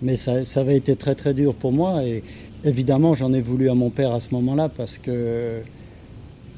Mais 0.03 0.17
ça, 0.17 0.45
ça 0.45 0.61
avait 0.61 0.77
été 0.77 0.95
très 0.95 1.15
très 1.15 1.33
dur 1.33 1.55
pour 1.55 1.73
moi 1.73 2.05
et 2.05 2.23
évidemment 2.63 3.15
j'en 3.15 3.33
ai 3.33 3.41
voulu 3.41 3.71
à 3.71 3.75
mon 3.75 3.89
père 3.89 4.13
à 4.13 4.21
ce 4.21 4.35
moment-là 4.35 4.69
parce 4.69 4.99
que 4.99 5.61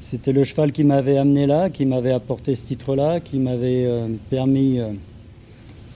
c'était 0.09 0.31
le 0.31 0.43
cheval 0.43 0.71
qui 0.71 0.83
m'avait 0.83 1.17
amené 1.17 1.45
là, 1.45 1.69
qui 1.69 1.85
m'avait 1.85 2.11
apporté 2.11 2.55
ce 2.55 2.63
titre-là, 2.63 3.19
qui 3.19 3.39
m'avait 3.39 3.85
euh, 3.85 4.07
permis 4.29 4.79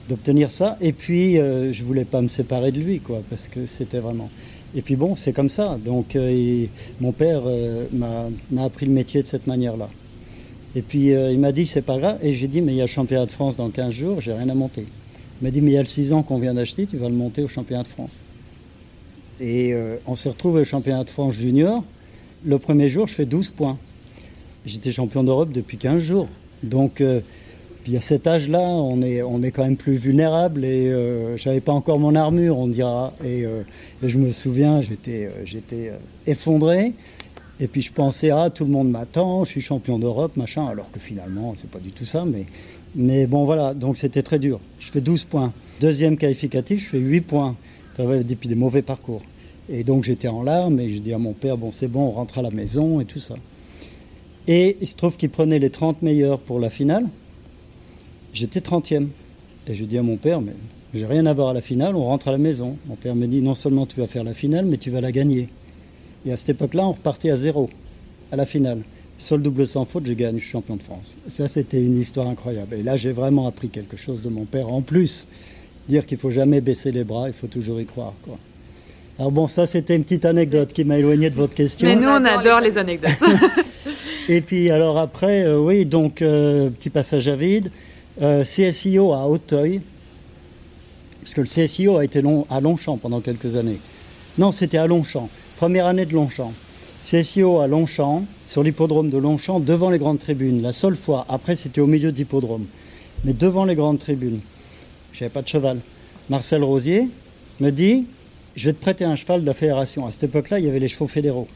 d'obtenir 0.08 0.50
ça. 0.50 0.76
Et 0.80 0.92
puis 0.92 1.36
je 1.36 1.82
voulais 1.82 2.04
pas 2.04 2.20
me 2.20 2.28
séparer 2.28 2.72
de 2.72 2.80
lui 2.80 3.00
quoi 3.00 3.22
parce 3.30 3.48
que 3.48 3.66
c'était 3.66 4.00
vraiment. 4.00 4.28
Et 4.74 4.82
puis 4.82 4.96
bon, 4.96 5.14
c'est 5.14 5.32
comme 5.32 5.48
ça. 5.48 5.78
Donc 5.82 6.16
mon 7.00 7.12
père 7.12 7.42
m'a 7.92 8.64
appris 8.64 8.86
le 8.86 8.92
métier 8.92 9.22
de 9.22 9.26
cette 9.26 9.46
manière-là. 9.46 9.88
Et 10.74 10.82
puis 10.82 11.12
euh, 11.12 11.32
il 11.32 11.38
m'a 11.38 11.52
dit 11.52 11.66
c'est 11.66 11.82
pas 11.82 11.98
grave. 11.98 12.18
Et 12.22 12.32
j'ai 12.32 12.48
dit 12.48 12.60
mais 12.60 12.72
il 12.72 12.76
y 12.76 12.80
a 12.80 12.84
le 12.84 12.90
championnat 12.90 13.26
de 13.26 13.30
France 13.30 13.56
dans 13.56 13.68
15 13.70 13.92
jours, 13.92 14.20
j'ai 14.20 14.32
rien 14.32 14.48
à 14.48 14.54
monter. 14.54 14.86
Il 15.40 15.44
m'a 15.44 15.50
dit 15.50 15.60
mais 15.60 15.72
il 15.72 15.74
y 15.74 15.78
a 15.78 15.82
le 15.82 15.86
6 15.86 16.12
ans 16.12 16.22
qu'on 16.22 16.38
vient 16.38 16.54
d'acheter, 16.54 16.86
tu 16.86 16.96
vas 16.96 17.08
le 17.08 17.14
monter 17.14 17.42
au 17.42 17.48
championnat 17.48 17.82
de 17.82 17.88
France. 17.88 18.22
Et 19.40 19.74
euh, 19.74 19.96
on 20.06 20.16
s'est 20.16 20.28
retrouvé 20.28 20.60
au 20.62 20.64
championnat 20.64 21.04
de 21.04 21.10
France 21.10 21.34
junior. 21.34 21.84
Le 22.44 22.58
premier 22.58 22.88
jour, 22.88 23.06
je 23.06 23.14
fais 23.14 23.26
12 23.26 23.50
points. 23.50 23.78
J'étais 24.64 24.92
champion 24.92 25.24
d'Europe 25.24 25.52
depuis 25.52 25.76
15 25.76 26.02
jours. 26.02 26.28
Donc 26.62 27.00
euh, 27.00 27.20
puis 27.84 27.96
à 27.96 28.00
cet 28.00 28.26
âge-là, 28.26 28.60
on 28.60 29.02
est, 29.02 29.22
on 29.22 29.42
est 29.42 29.50
quand 29.50 29.64
même 29.64 29.76
plus 29.76 29.96
vulnérable 29.96 30.64
et 30.64 30.84
je 30.88 31.34
j'avais 31.36 31.60
pas 31.60 31.72
encore 31.72 31.98
mon 31.98 32.14
armure, 32.14 32.56
on 32.56 32.68
dira. 32.68 33.12
Et, 33.24 33.40
et 33.40 34.08
je 34.08 34.18
me 34.18 34.30
souviens, 34.30 34.80
j'étais, 34.80 35.28
j'étais 35.44 35.92
effondré. 36.24 36.92
Et 37.58 37.66
puis 37.66 37.82
je 37.82 37.92
pensais, 37.92 38.30
ah, 38.30 38.50
tout 38.50 38.64
le 38.64 38.70
monde 38.70 38.88
m'attend, 38.88 39.44
je 39.44 39.50
suis 39.50 39.60
champion 39.60 39.98
d'Europe, 39.98 40.36
machin, 40.36 40.64
alors 40.66 40.92
que 40.92 41.00
finalement, 41.00 41.54
c'est 41.56 41.70
pas 41.70 41.80
du 41.80 41.90
tout 41.90 42.04
ça. 42.04 42.24
Mais, 42.24 42.46
mais 42.94 43.26
bon, 43.26 43.44
voilà, 43.44 43.74
donc 43.74 43.96
c'était 43.96 44.22
très 44.22 44.38
dur. 44.38 44.60
Je 44.78 44.90
fais 44.90 45.00
12 45.00 45.24
points. 45.24 45.52
Deuxième 45.80 46.16
qualificatif, 46.16 46.84
je 46.84 46.88
fais 46.90 46.98
8 46.98 47.20
points. 47.22 47.56
Depuis 47.98 48.48
des 48.48 48.54
mauvais 48.54 48.82
parcours. 48.82 49.22
Et 49.68 49.84
donc 49.84 50.04
j'étais 50.04 50.28
en 50.28 50.42
larmes 50.42 50.80
et 50.80 50.92
je 50.92 50.98
dis 50.98 51.12
à 51.12 51.18
mon 51.18 51.34
père, 51.34 51.56
bon, 51.56 51.70
c'est 51.72 51.88
bon, 51.88 52.06
on 52.06 52.10
rentre 52.10 52.38
à 52.38 52.42
la 52.42 52.50
maison 52.50 53.00
et 53.00 53.04
tout 53.04 53.20
ça. 53.20 53.34
Et 54.48 54.76
il 54.80 54.86
se 54.86 54.96
trouve 54.96 55.16
qu'il 55.16 55.30
prenait 55.30 55.58
les 55.58 55.70
30 55.70 56.02
meilleurs 56.02 56.38
pour 56.38 56.58
la 56.58 56.70
finale. 56.70 57.06
J'étais 58.34 58.60
30e. 58.60 59.08
Et 59.68 59.74
je 59.74 59.84
dis 59.84 59.98
à 59.98 60.02
mon 60.02 60.16
père, 60.16 60.40
mais 60.40 60.54
j'ai 60.94 61.06
rien 61.06 61.26
à 61.26 61.32
voir 61.32 61.50
à 61.50 61.52
la 61.54 61.60
finale, 61.60 61.94
on 61.94 62.04
rentre 62.04 62.28
à 62.28 62.32
la 62.32 62.38
maison. 62.38 62.76
Mon 62.86 62.96
père 62.96 63.14
me 63.14 63.26
dit, 63.26 63.40
non 63.40 63.54
seulement 63.54 63.86
tu 63.86 64.00
vas 64.00 64.06
faire 64.06 64.24
la 64.24 64.34
finale, 64.34 64.66
mais 64.66 64.76
tu 64.76 64.90
vas 64.90 65.00
la 65.00 65.12
gagner. 65.12 65.48
Et 66.26 66.32
à 66.32 66.36
cette 66.36 66.50
époque-là, 66.50 66.84
on 66.84 66.92
repartait 66.92 67.30
à 67.30 67.36
zéro, 67.36 67.70
à 68.32 68.36
la 68.36 68.44
finale. 68.44 68.82
Seul 69.18 69.40
double 69.40 69.66
sans 69.66 69.84
faute, 69.84 70.04
je 70.06 70.12
gagne, 70.14 70.38
je 70.38 70.42
suis 70.42 70.50
champion 70.50 70.76
de 70.76 70.82
France. 70.82 71.16
Ça, 71.28 71.46
c'était 71.46 71.80
une 71.80 71.98
histoire 71.98 72.26
incroyable. 72.26 72.74
Et 72.74 72.82
là, 72.82 72.96
j'ai 72.96 73.12
vraiment 73.12 73.46
appris 73.46 73.68
quelque 73.68 73.96
chose 73.96 74.22
de 74.22 74.28
mon 74.28 74.44
père. 74.44 74.68
En 74.68 74.82
plus, 74.82 75.28
dire 75.88 76.04
qu'il 76.06 76.18
faut 76.18 76.30
jamais 76.30 76.60
baisser 76.60 76.90
les 76.90 77.04
bras, 77.04 77.28
il 77.28 77.32
faut 77.32 77.46
toujours 77.46 77.80
y 77.80 77.86
croire. 77.86 78.14
Quoi. 78.22 78.36
Alors 79.18 79.30
bon, 79.30 79.46
ça, 79.46 79.64
c'était 79.64 79.94
une 79.94 80.02
petite 80.02 80.24
anecdote 80.24 80.72
qui 80.72 80.84
m'a 80.84 80.98
éloigné 80.98 81.30
de 81.30 81.36
votre 81.36 81.54
question. 81.54 81.86
Mais 81.86 81.96
nous, 81.96 82.08
on 82.08 82.24
adore 82.24 82.60
les 82.60 82.76
anecdotes. 82.76 83.12
Et 84.28 84.40
puis, 84.40 84.70
alors 84.70 84.98
après, 84.98 85.42
euh, 85.42 85.58
oui, 85.58 85.84
donc, 85.84 86.22
euh, 86.22 86.70
petit 86.70 86.90
passage 86.90 87.26
à 87.28 87.34
vide. 87.34 87.70
Euh, 88.20 88.44
CSIO 88.44 89.12
à 89.12 89.26
Hauteuil, 89.26 89.80
parce 91.22 91.34
que 91.34 91.40
le 91.40 91.46
CSIO 91.46 91.96
a 91.96 92.04
été 92.04 92.20
long, 92.20 92.46
à 92.50 92.60
Longchamp 92.60 92.98
pendant 92.98 93.20
quelques 93.20 93.56
années. 93.56 93.78
Non, 94.38 94.52
c'était 94.52 94.78
à 94.78 94.86
Longchamp. 94.86 95.28
Première 95.56 95.86
année 95.86 96.04
de 96.04 96.12
Longchamp. 96.12 96.52
CSIO 97.02 97.60
à 97.60 97.66
Longchamp, 97.66 98.24
sur 98.46 98.62
l'hippodrome 98.62 99.10
de 99.10 99.18
Longchamp, 99.18 99.60
devant 99.60 99.90
les 99.90 99.98
grandes 99.98 100.18
tribunes. 100.18 100.62
La 100.62 100.72
seule 100.72 100.94
fois. 100.94 101.26
Après, 101.28 101.56
c'était 101.56 101.80
au 101.80 101.86
milieu 101.86 102.12
de 102.12 102.16
l'hippodrome. 102.16 102.66
Mais 103.24 103.32
devant 103.32 103.64
les 103.64 103.74
grandes 103.74 103.98
tribunes. 103.98 104.40
Je 105.12 105.24
n'avais 105.24 105.32
pas 105.32 105.42
de 105.42 105.48
cheval. 105.48 105.78
Marcel 106.28 106.62
Rosier 106.62 107.08
me 107.60 107.70
dit 107.70 108.04
Je 108.56 108.66
vais 108.66 108.72
te 108.72 108.80
prêter 108.80 109.04
un 109.04 109.16
cheval 109.16 109.40
de 109.40 109.46
la 109.46 109.54
fédération. 109.54 110.06
À 110.06 110.10
cette 110.10 110.24
époque-là, 110.24 110.58
il 110.58 110.66
y 110.66 110.68
avait 110.68 110.78
les 110.78 110.88
chevaux 110.88 111.08
fédéraux. 111.08 111.48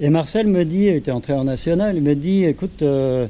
Et 0.00 0.10
Marcel 0.10 0.46
me 0.46 0.64
dit, 0.64 0.84
il 0.84 0.96
était 0.96 1.10
entré 1.10 1.32
en 1.32 1.44
national, 1.44 1.96
il 1.96 2.02
me 2.02 2.14
dit 2.14 2.44
Écoute, 2.44 2.82
euh, 2.82 3.26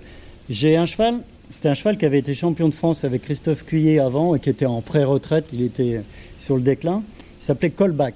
j'ai 0.50 0.76
un 0.76 0.86
cheval. 0.86 1.20
C'était 1.48 1.68
un 1.68 1.74
cheval 1.74 1.96
qui 1.96 2.04
avait 2.04 2.18
été 2.18 2.34
champion 2.34 2.68
de 2.68 2.74
France 2.74 3.04
avec 3.04 3.22
Christophe 3.22 3.64
Cuillet 3.64 4.00
avant 4.00 4.34
et 4.34 4.40
qui 4.40 4.50
était 4.50 4.66
en 4.66 4.80
pré-retraite. 4.80 5.52
Il 5.52 5.62
était 5.62 6.02
sur 6.40 6.56
le 6.56 6.62
déclin. 6.62 7.04
Il 7.40 7.44
s'appelait 7.44 7.70
Colbach. 7.70 8.14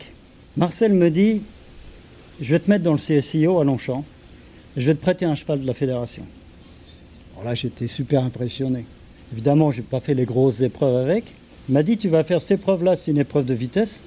Marcel 0.57 0.93
me 0.93 1.11
dit 1.11 1.43
je 2.41 2.51
vais 2.51 2.59
te 2.59 2.69
mettre 2.69 2.83
dans 2.83 2.93
le 2.93 2.99
CSIO 2.99 3.61
à 3.61 3.65
Longchamp. 3.65 4.05
Je 4.77 4.87
vais 4.87 4.95
te 4.95 5.01
prêter 5.01 5.27
un 5.27 5.37
cheval 5.37 5.61
de 5.61 5.67
la 5.67 5.75
fédération. 5.75 6.25
Alors 7.35 7.45
là, 7.45 7.55
j'étais 7.55 7.87
super 7.87 8.25
impressionné. 8.25 8.85
Évidemment, 9.33 9.71
je 9.71 9.79
n'ai 9.79 9.83
pas 9.85 10.01
fait 10.01 10.15
les 10.15 10.25
grosses 10.25 10.61
épreuves 10.61 10.97
avec. 10.97 11.25
Il 11.69 11.75
m'a 11.75 11.83
dit, 11.83 11.97
tu 11.99 12.09
vas 12.09 12.25
faire 12.25 12.41
cette 12.41 12.53
épreuve-là, 12.53 12.97
c'est 12.97 13.11
une 13.11 13.19
épreuve 13.19 13.45
de 13.45 13.55
vitesse. 13.55 14.03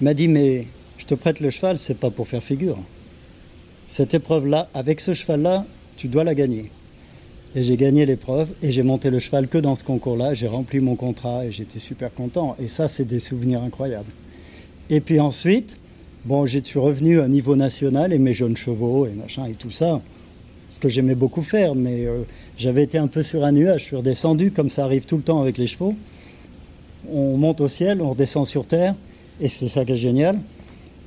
Il 0.00 0.04
m'a 0.04 0.14
dit, 0.14 0.28
mais 0.28 0.66
je 0.98 1.06
te 1.06 1.14
prête 1.14 1.40
le 1.40 1.50
cheval, 1.50 1.78
c'est 1.78 1.94
pas 1.94 2.10
pour 2.10 2.26
faire 2.26 2.42
figure. 2.42 2.78
Cette 3.88 4.14
épreuve-là, 4.14 4.68
avec 4.74 5.00
ce 5.00 5.14
cheval-là, 5.14 5.64
tu 5.96 6.08
dois 6.08 6.24
la 6.24 6.34
gagner. 6.34 6.70
Et 7.54 7.62
j'ai 7.62 7.76
gagné 7.76 8.06
l'épreuve 8.06 8.50
et 8.62 8.70
j'ai 8.70 8.82
monté 8.82 9.10
le 9.10 9.18
cheval 9.18 9.48
que 9.48 9.58
dans 9.58 9.74
ce 9.74 9.82
concours-là. 9.82 10.34
J'ai 10.34 10.46
rempli 10.46 10.80
mon 10.80 10.94
contrat 10.94 11.46
et 11.46 11.50
j'étais 11.52 11.78
super 11.78 12.12
content. 12.12 12.54
Et 12.60 12.68
ça, 12.68 12.86
c'est 12.86 13.06
des 13.06 13.20
souvenirs 13.20 13.62
incroyables. 13.62 14.12
Et 14.90 15.00
puis 15.00 15.18
ensuite, 15.18 15.80
Bon, 16.24 16.44
je 16.44 16.58
suis 16.58 16.78
revenu 16.78 17.20
à 17.20 17.28
niveau 17.28 17.56
national 17.56 18.12
et 18.12 18.18
mes 18.18 18.34
jeunes 18.34 18.56
chevaux 18.56 19.06
et 19.06 19.12
machin 19.12 19.46
et 19.46 19.54
tout 19.54 19.70
ça, 19.70 20.00
ce 20.68 20.78
que 20.78 20.88
j'aimais 20.88 21.14
beaucoup 21.14 21.42
faire, 21.42 21.74
mais 21.74 22.06
euh, 22.06 22.24
j'avais 22.58 22.82
été 22.82 22.98
un 22.98 23.06
peu 23.06 23.22
sur 23.22 23.44
un 23.44 23.52
nuage, 23.52 23.80
je 23.80 23.84
suis 23.86 23.96
redescendu 23.96 24.50
comme 24.50 24.68
ça 24.68 24.84
arrive 24.84 25.06
tout 25.06 25.16
le 25.16 25.22
temps 25.22 25.40
avec 25.40 25.56
les 25.56 25.66
chevaux. 25.66 25.94
On 27.10 27.36
monte 27.36 27.62
au 27.62 27.68
ciel, 27.68 28.02
on 28.02 28.10
redescend 28.10 28.46
sur 28.46 28.66
terre, 28.66 28.94
et 29.40 29.48
c'est 29.48 29.68
ça 29.68 29.84
qui 29.84 29.92
est 29.92 29.96
génial. 29.96 30.38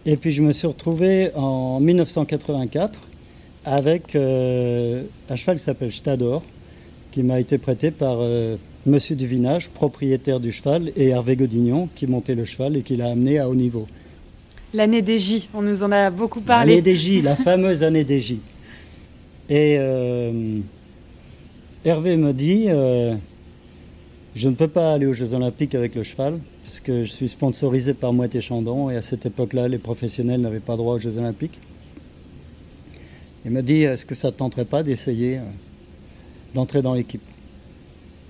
Et 0.05 0.17
puis 0.17 0.31
je 0.31 0.41
me 0.41 0.51
suis 0.51 0.67
retrouvé 0.67 1.29
en 1.35 1.79
1984 1.79 2.99
avec 3.65 4.15
euh, 4.15 5.03
un 5.29 5.35
cheval 5.35 5.57
qui 5.57 5.63
s'appelle 5.63 5.91
Stador, 5.91 6.41
qui 7.11 7.21
m'a 7.21 7.39
été 7.39 7.59
prêté 7.59 7.91
par 7.91 8.17
euh, 8.19 8.55
Monsieur 8.87 9.15
Duvinage, 9.15 9.69
propriétaire 9.69 10.39
du 10.39 10.51
cheval, 10.51 10.91
et 10.95 11.09
Hervé 11.09 11.35
Godignon, 11.35 11.87
qui 11.95 12.07
montait 12.07 12.33
le 12.33 12.45
cheval 12.45 12.77
et 12.77 12.81
qui 12.81 12.95
l'a 12.95 13.11
amené 13.11 13.37
à 13.37 13.47
haut 13.47 13.53
niveau. 13.53 13.87
L'année 14.73 15.03
des 15.03 15.19
J, 15.19 15.47
on 15.53 15.61
nous 15.61 15.83
en 15.83 15.91
a 15.91 16.09
beaucoup 16.09 16.41
parlé. 16.41 16.71
L'année 16.71 16.81
des 16.81 16.95
J, 16.95 17.21
la 17.21 17.35
fameuse 17.35 17.83
année 17.83 18.03
des 18.03 18.21
J. 18.21 18.39
Et 19.49 19.75
euh, 19.77 20.59
Hervé 21.85 22.17
me 22.17 22.33
dit 22.33 22.65
euh, 22.69 23.15
Je 24.33 24.47
ne 24.47 24.55
peux 24.55 24.69
pas 24.69 24.93
aller 24.93 25.05
aux 25.05 25.13
Jeux 25.13 25.33
Olympiques 25.35 25.75
avec 25.75 25.93
le 25.93 26.03
cheval, 26.03 26.39
parce 26.71 26.79
que 26.79 27.03
je 27.03 27.11
suis 27.11 27.27
sponsorisé 27.27 27.93
par 27.93 28.13
Moët 28.13 28.33
et 28.33 28.39
Chandon, 28.39 28.89
et 28.89 28.95
à 28.95 29.01
cette 29.01 29.25
époque-là, 29.25 29.67
les 29.67 29.77
professionnels 29.77 30.39
n'avaient 30.39 30.61
pas 30.61 30.77
droit 30.77 30.95
aux 30.95 30.99
Jeux 30.99 31.17
Olympiques. 31.17 31.59
Il 33.43 33.51
me 33.51 33.61
dit 33.61 33.81
Est-ce 33.81 34.05
que 34.05 34.15
ça 34.15 34.29
ne 34.29 34.35
tenterait 34.35 34.63
pas 34.63 34.81
d'essayer 34.81 35.39
euh, 35.39 35.41
d'entrer 36.53 36.81
dans 36.81 36.93
l'équipe? 36.93 37.21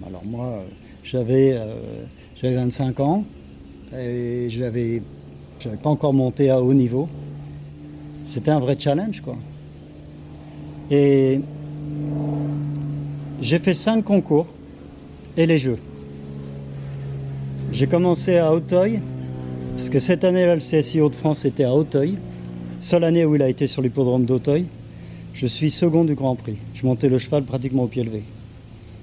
Alors, 0.07 0.25
moi, 0.25 0.63
j'avais 1.03 1.55
25 2.41 2.99
ans, 2.99 3.25
et 3.95 4.47
je 4.49 4.61
n'avais 4.61 5.03
pas 5.83 5.91
encore 5.91 6.13
monté 6.13 6.49
à 6.49 6.59
haut 6.59 6.73
niveau. 6.73 7.07
C'était 8.33 8.49
un 8.49 8.59
vrai 8.59 8.75
challenge, 8.79 9.21
quoi. 9.21 9.37
Et 10.89 11.41
j'ai 13.39 13.59
fait 13.59 13.75
cinq 13.75 14.03
concours 14.03 14.47
et 15.37 15.45
les 15.45 15.59
jeux. 15.59 15.77
J'ai 17.71 17.87
commencé 17.87 18.37
à 18.37 18.51
Auteuil, 18.51 18.99
parce 19.77 19.89
que 19.89 19.97
cette 19.97 20.25
année-là, 20.25 20.55
le 20.55 20.59
CSI 20.59 20.99
Hauts-de-France 20.99 21.45
était 21.45 21.63
à 21.63 21.73
Auteuil. 21.73 22.17
Seule 22.81 23.05
année 23.05 23.23
où 23.23 23.35
il 23.35 23.41
a 23.41 23.47
été 23.47 23.65
sur 23.65 23.81
l'hippodrome 23.81 24.25
d'Auteuil. 24.25 24.65
Je 25.33 25.47
suis 25.47 25.71
second 25.71 26.03
du 26.03 26.13
Grand 26.13 26.35
Prix. 26.35 26.57
Je 26.73 26.85
montais 26.85 27.07
le 27.07 27.17
cheval 27.17 27.43
pratiquement 27.43 27.83
au 27.83 27.87
pied 27.87 28.03
levé. 28.03 28.23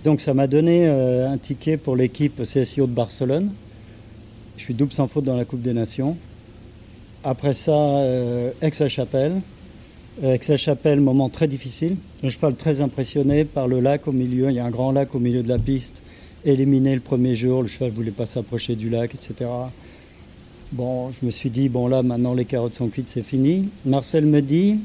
Donc 0.05 0.21
ça 0.21 0.35
m'a 0.35 0.47
donné 0.47 0.87
euh, 0.87 1.31
un 1.31 1.39
ticket 1.39 1.79
pour 1.79 1.97
l'équipe 1.97 2.43
CSIO 2.43 2.87
de 2.87 2.93
Barcelone. 2.93 3.53
Je 4.59 4.65
suis 4.65 4.75
double 4.75 4.93
sans 4.93 5.09
faute 5.09 5.25
dans 5.25 5.37
la 5.37 5.47
Coupe 5.47 5.63
des 5.63 5.73
Nations. 5.73 6.19
Après 7.25 7.55
ça, 7.55 7.73
euh, 7.73 8.51
Aix-la-Chapelle. 8.61 9.41
Euh, 10.23 10.35
Aix-la-Chapelle, 10.35 11.01
moment 11.01 11.31
très 11.31 11.49
difficile. 11.49 11.97
Un 12.23 12.29
cheval 12.29 12.55
très 12.55 12.83
impressionné 12.83 13.45
par 13.45 13.67
le 13.67 13.81
lac 13.81 14.07
au 14.07 14.13
milieu. 14.13 14.51
Il 14.51 14.57
y 14.57 14.61
a 14.61 14.65
un 14.67 14.71
grand 14.71 14.93
lac 14.93 15.15
au 15.15 15.21
milieu 15.21 15.43
de 15.43 15.49
la 15.49 15.59
piste. 15.59 16.03
Éliminé 16.45 16.95
le 16.95 17.01
premier 17.01 17.35
jour, 17.35 17.63
le 17.63 17.69
cheval 17.69 17.91
ne 17.91 17.95
voulait 17.95 18.11
pas 18.13 18.27
s'approcher 18.27 18.77
du 18.77 18.89
lac, 18.89 19.15
etc. 19.15 19.51
Bon, 20.71 21.11
je 21.11 21.27
me 21.27 21.31
suis 21.31 21.51
dit, 21.51 21.69
bon 21.69 21.89
là, 21.89 22.03
maintenant 22.03 22.35
les 22.35 22.45
carottes 22.45 22.75
sont 22.75 22.89
cuites, 22.89 23.09
c'est 23.09 23.23
fini. 23.23 23.69
Marcel 23.85 24.25
me 24.25 24.41
dit, 24.41 24.77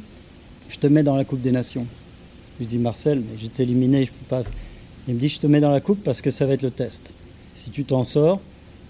je 0.69 0.77
te 0.77 0.87
mets 0.87 1.03
dans 1.03 1.15
la 1.15 1.25
Coupe 1.25 1.41
des 1.41 1.51
Nations. 1.51 1.85
Je 2.59 2.65
dis, 2.65 2.77
Marcel, 2.77 3.19
mais 3.19 3.37
j'étais 3.39 3.63
éliminé, 3.63 4.05
je 4.05 4.11
peux 4.11 4.25
pas. 4.27 4.43
Il 5.07 5.15
me 5.15 5.19
dit, 5.19 5.29
je 5.29 5.39
te 5.39 5.47
mets 5.47 5.59
dans 5.59 5.71
la 5.71 5.81
coupe 5.81 6.03
parce 6.03 6.21
que 6.21 6.31
ça 6.31 6.45
va 6.45 6.53
être 6.53 6.61
le 6.63 6.71
test. 6.71 7.11
Si 7.53 7.69
tu 7.69 7.83
t'en 7.83 8.03
sors, 8.03 8.39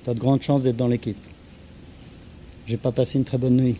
tu 0.04 0.10
as 0.10 0.14
de 0.14 0.20
grandes 0.20 0.42
chances 0.42 0.64
d'être 0.64 0.78
dans 0.78 0.88
l'équipe. 0.88 1.18
J'ai 2.68 2.78
pas 2.78 2.92
passé 2.92 3.18
une 3.18 3.26
très 3.26 3.38
bonne 3.38 3.58
nuit. 3.58 3.76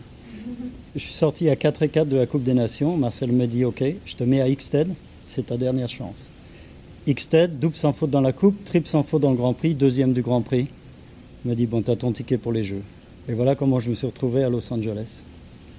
Je 0.94 1.00
suis 1.00 1.14
sorti 1.14 1.48
à 1.48 1.56
4 1.56 1.84
et 1.84 1.88
4 1.88 2.08
de 2.08 2.16
la 2.16 2.26
Coupe 2.26 2.42
des 2.42 2.54
Nations. 2.54 2.96
Marcel 2.96 3.32
me 3.32 3.46
dit, 3.46 3.64
OK, 3.64 3.82
je 4.04 4.14
te 4.14 4.24
mets 4.24 4.42
à 4.42 4.50
Xted, 4.50 4.88
c'est 5.26 5.46
ta 5.46 5.56
dernière 5.56 5.88
chance. 5.88 6.28
Xted, 7.06 7.58
double 7.58 7.74
sans 7.74 7.92
faute 7.92 8.08
dans 8.08 8.22
la 8.22 8.32
Coupe, 8.32 8.64
triple 8.64 8.88
sans 8.88 9.02
faute 9.02 9.20
dans 9.20 9.30
le 9.30 9.36
Grand 9.36 9.52
Prix, 9.52 9.74
deuxième 9.74 10.14
du 10.14 10.22
Grand 10.22 10.40
Prix. 10.40 10.68
Il 11.44 11.48
m'a 11.50 11.54
dit, 11.54 11.66
bon, 11.66 11.82
tu 11.82 11.90
as 11.90 11.96
ton 11.96 12.12
ticket 12.12 12.38
pour 12.38 12.50
les 12.50 12.64
Jeux. 12.64 12.80
Et 13.28 13.34
voilà 13.34 13.54
comment 13.54 13.78
je 13.78 13.90
me 13.90 13.94
suis 13.94 14.06
retrouvé 14.06 14.42
à 14.42 14.48
Los 14.48 14.72
Angeles. 14.72 15.22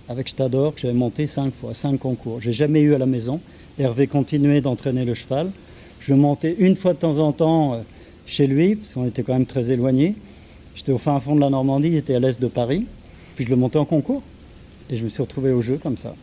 Avec 0.07 0.29
Stador, 0.29 0.75
que 0.75 0.81
j'avais 0.81 0.93
monté 0.93 1.25
5 1.25 1.51
fois, 1.51 1.73
5 1.73 1.97
concours. 1.97 2.41
J'ai 2.41 2.53
jamais 2.53 2.81
eu 2.81 2.93
à 2.93 2.99
la 2.99 3.07
maison. 3.07 3.39
Hervé 3.79 4.05
continuait 4.05 4.61
d'entraîner 4.61 5.03
le 5.03 5.15
cheval. 5.15 5.49
Je 5.99 6.13
montais 6.13 6.55
une 6.59 6.75
fois 6.75 6.93
de 6.93 6.99
temps 6.99 7.17
en 7.17 7.31
temps 7.31 7.73
euh, 7.73 7.79
chez 8.27 8.45
lui, 8.45 8.75
parce 8.75 8.93
qu'on 8.93 9.07
était 9.07 9.23
quand 9.23 9.33
même 9.33 9.47
très 9.47 9.71
éloignés. 9.71 10.13
J'étais 10.75 10.91
au 10.91 10.99
fin 10.99 11.19
fond 11.19 11.33
de 11.33 11.41
la 11.41 11.49
Normandie, 11.49 11.87
il 11.87 11.95
était 11.95 12.13
à 12.13 12.19
l'est 12.19 12.39
de 12.39 12.47
Paris. 12.47 12.85
Puis 13.35 13.45
je 13.45 13.49
le 13.49 13.55
montais 13.55 13.79
en 13.79 13.85
concours. 13.85 14.21
Et 14.91 14.97
je 14.97 15.03
me 15.03 15.09
suis 15.09 15.23
retrouvé 15.23 15.51
au 15.51 15.61
jeu 15.61 15.79
comme 15.81 15.97
ça. 15.97 16.13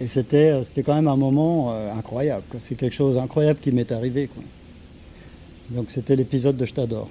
Et 0.00 0.06
c'était, 0.06 0.50
euh, 0.50 0.62
c'était 0.62 0.82
quand 0.82 0.94
même 0.94 1.08
un 1.08 1.16
moment 1.16 1.72
euh, 1.72 1.92
incroyable. 1.92 2.42
C'est 2.58 2.74
quelque 2.74 2.94
chose 2.94 3.16
d'incroyable 3.16 3.60
qui 3.60 3.70
m'est 3.70 3.92
arrivé. 3.92 4.30
Donc 5.68 5.90
c'était 5.90 6.16
l'épisode 6.16 6.56
de 6.56 6.64
Je 6.64 6.72
t'adore. 6.72 7.08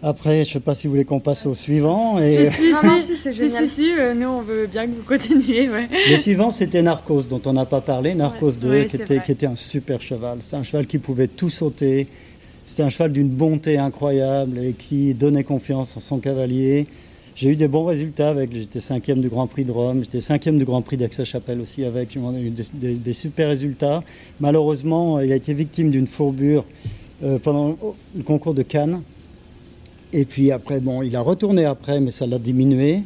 Après, 0.00 0.44
je 0.44 0.50
ne 0.50 0.52
sais 0.52 0.60
pas 0.60 0.74
si 0.74 0.86
vous 0.86 0.92
voulez 0.92 1.04
qu'on 1.04 1.18
passe 1.18 1.44
au 1.44 1.56
suivant. 1.56 2.20
Et... 2.20 2.46
Si, 2.46 2.72
si, 2.72 3.16
si, 3.16 3.16
si, 3.16 3.50
si, 3.50 3.68
si, 3.68 3.90
nous 4.14 4.28
on 4.28 4.42
veut 4.42 4.68
bien 4.68 4.86
que 4.86 4.92
vous 4.92 5.02
continuiez. 5.06 5.68
Ouais. 5.68 5.88
Le 6.08 6.16
suivant, 6.18 6.52
c'était 6.52 6.82
Narcos, 6.82 7.22
dont 7.22 7.42
on 7.46 7.52
n'a 7.52 7.66
pas 7.66 7.80
parlé. 7.80 8.14
Narcos 8.14 8.52
2, 8.52 8.84
qui, 8.84 8.96
était, 8.96 9.20
qui, 9.20 9.32
était, 9.32 9.46
un 9.46 9.56
super 9.56 10.00
cheval. 10.00 10.38
C'est 10.40 10.54
un 10.54 10.62
cheval 10.62 10.86
qui 10.86 10.98
pouvait 10.98 11.26
tout 11.26 11.50
sauter. 11.50 12.06
C'était 12.64 12.84
un 12.84 12.90
cheval 12.90 13.10
d'une 13.10 13.28
bonté 13.28 13.76
incroyable 13.76 14.58
et 14.58 14.72
qui 14.72 15.14
donnait 15.14 15.42
confiance 15.42 15.96
en 15.96 16.00
son 16.00 16.18
cavalier. 16.18 16.86
J'ai 17.38 17.50
eu 17.50 17.56
des 17.56 17.68
bons 17.68 17.84
résultats 17.84 18.30
avec. 18.30 18.52
J'étais 18.52 18.80
cinquième 18.80 19.20
du 19.20 19.28
Grand 19.28 19.46
Prix 19.46 19.64
de 19.64 19.70
Rome, 19.70 20.00
j'étais 20.00 20.20
cinquième 20.20 20.58
du 20.58 20.64
Grand 20.64 20.82
Prix 20.82 20.96
d'Aix-la-Chapelle 20.96 21.60
aussi 21.60 21.84
avec. 21.84 22.10
J'ai 22.14 22.20
eu 22.20 22.50
des, 22.96 23.12
super 23.12 23.50
résultats. 23.50 24.02
Malheureusement, 24.40 25.20
il 25.20 25.30
a 25.30 25.36
été 25.36 25.54
victime 25.54 25.92
d'une 25.92 26.08
fourbure 26.08 26.64
euh, 27.22 27.38
pendant 27.38 27.78
le 28.16 28.22
concours 28.24 28.54
de 28.54 28.62
Cannes. 28.64 29.02
Et 30.12 30.24
puis 30.24 30.50
après, 30.50 30.80
bon, 30.80 31.00
il 31.02 31.14
a 31.14 31.20
retourné 31.20 31.64
après, 31.64 32.00
mais 32.00 32.10
ça 32.10 32.26
l'a 32.26 32.40
diminué. 32.40 33.02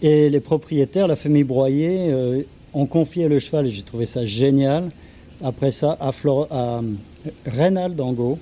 Et 0.00 0.30
les 0.30 0.40
propriétaires, 0.40 1.06
la 1.06 1.16
famille 1.16 1.44
Broyer, 1.44 2.08
euh, 2.10 2.42
ont 2.72 2.86
confié 2.86 3.28
le 3.28 3.38
cheval, 3.38 3.66
et 3.66 3.70
j'ai 3.70 3.82
trouvé 3.82 4.06
ça 4.06 4.24
génial. 4.24 4.88
Après 5.44 5.72
ça, 5.72 5.94
à, 6.00 6.12
Flor 6.12 6.48
à 6.50 6.80
Reynald 7.44 7.94
Dango. 7.96 8.38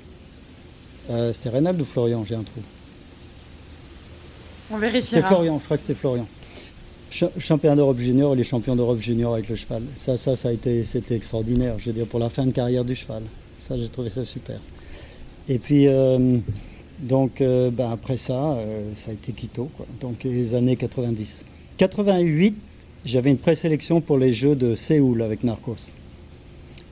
Euh, 1.10 1.32
c'était 1.32 1.48
Reynald 1.48 1.80
ou 1.80 1.84
Florian 1.84 2.24
J'ai 2.24 2.36
un 2.36 2.44
trou. 2.44 2.60
On 4.70 4.78
vérifiera. 4.78 5.22
C'était 5.22 5.26
Florian, 5.26 5.58
je 5.58 5.64
crois 5.64 5.76
que 5.76 5.82
c'était 5.82 5.98
Florian. 5.98 6.26
Ch 7.10 7.30
champion 7.38 7.74
d'Europe 7.74 7.98
junior, 7.98 8.34
les 8.34 8.44
champions 8.44 8.76
d'Europe 8.76 9.00
junior 9.00 9.34
avec 9.34 9.48
le 9.48 9.56
cheval. 9.56 9.82
Ça, 9.96 10.16
ça, 10.16 10.36
ça 10.36 10.50
a 10.50 10.52
été, 10.52 10.84
c'était 10.84 11.16
extraordinaire. 11.16 11.76
Je 11.78 11.86
veux 11.86 11.92
dire, 11.92 12.06
pour 12.06 12.20
la 12.20 12.28
fin 12.28 12.44
de 12.44 12.50
carrière 12.50 12.84
du 12.84 12.94
cheval. 12.94 13.22
Ça, 13.56 13.76
j'ai 13.76 13.88
trouvé 13.88 14.08
ça 14.08 14.24
super. 14.24 14.60
Et 15.48 15.58
puis, 15.58 15.88
euh, 15.88 16.38
donc 16.98 17.40
euh, 17.40 17.70
ben 17.70 17.90
après 17.90 18.16
ça, 18.16 18.52
euh, 18.52 18.90
ça 18.94 19.10
a 19.10 19.14
été 19.14 19.32
Quito, 19.32 19.70
quoi. 19.76 19.86
donc 20.00 20.24
les 20.24 20.54
années 20.54 20.76
90. 20.76 21.46
88, 21.78 22.54
j'avais 23.04 23.30
une 23.30 23.38
présélection 23.38 24.00
pour 24.00 24.18
les 24.18 24.34
Jeux 24.34 24.54
de 24.54 24.74
Séoul 24.74 25.22
avec 25.22 25.44
Narcos. 25.44 25.92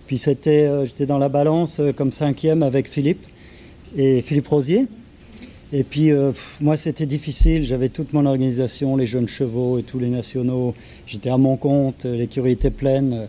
Puis 0.07 0.19
c'était, 0.19 0.87
j'étais 0.87 1.07
dans 1.07 1.19
la 1.19 1.29
balance 1.29 1.81
comme 1.97 2.13
cinquième 2.13 2.63
avec 2.63 2.89
Philippe 2.89 3.27
et 3.97 4.23
Philippe 4.23 4.47
Rosier. 4.47 4.87
Et 5.73 5.83
puis 5.83 6.13
euh, 6.13 6.31
pff, 6.31 6.61
moi 6.61 6.77
c'était 6.77 7.07
difficile, 7.07 7.65
j'avais 7.65 7.89
toute 7.89 8.13
mon 8.13 8.25
organisation, 8.25 8.97
les 8.97 9.07
jeunes 9.07 9.27
chevaux 9.27 9.79
et 9.79 9.83
tous 9.83 9.99
les 9.99 10.09
nationaux. 10.09 10.75
J'étais 11.07 11.31
à 11.31 11.39
mon 11.39 11.57
compte, 11.57 12.05
l'écurie 12.05 12.53
était 12.53 12.71
pleine. 12.71 13.29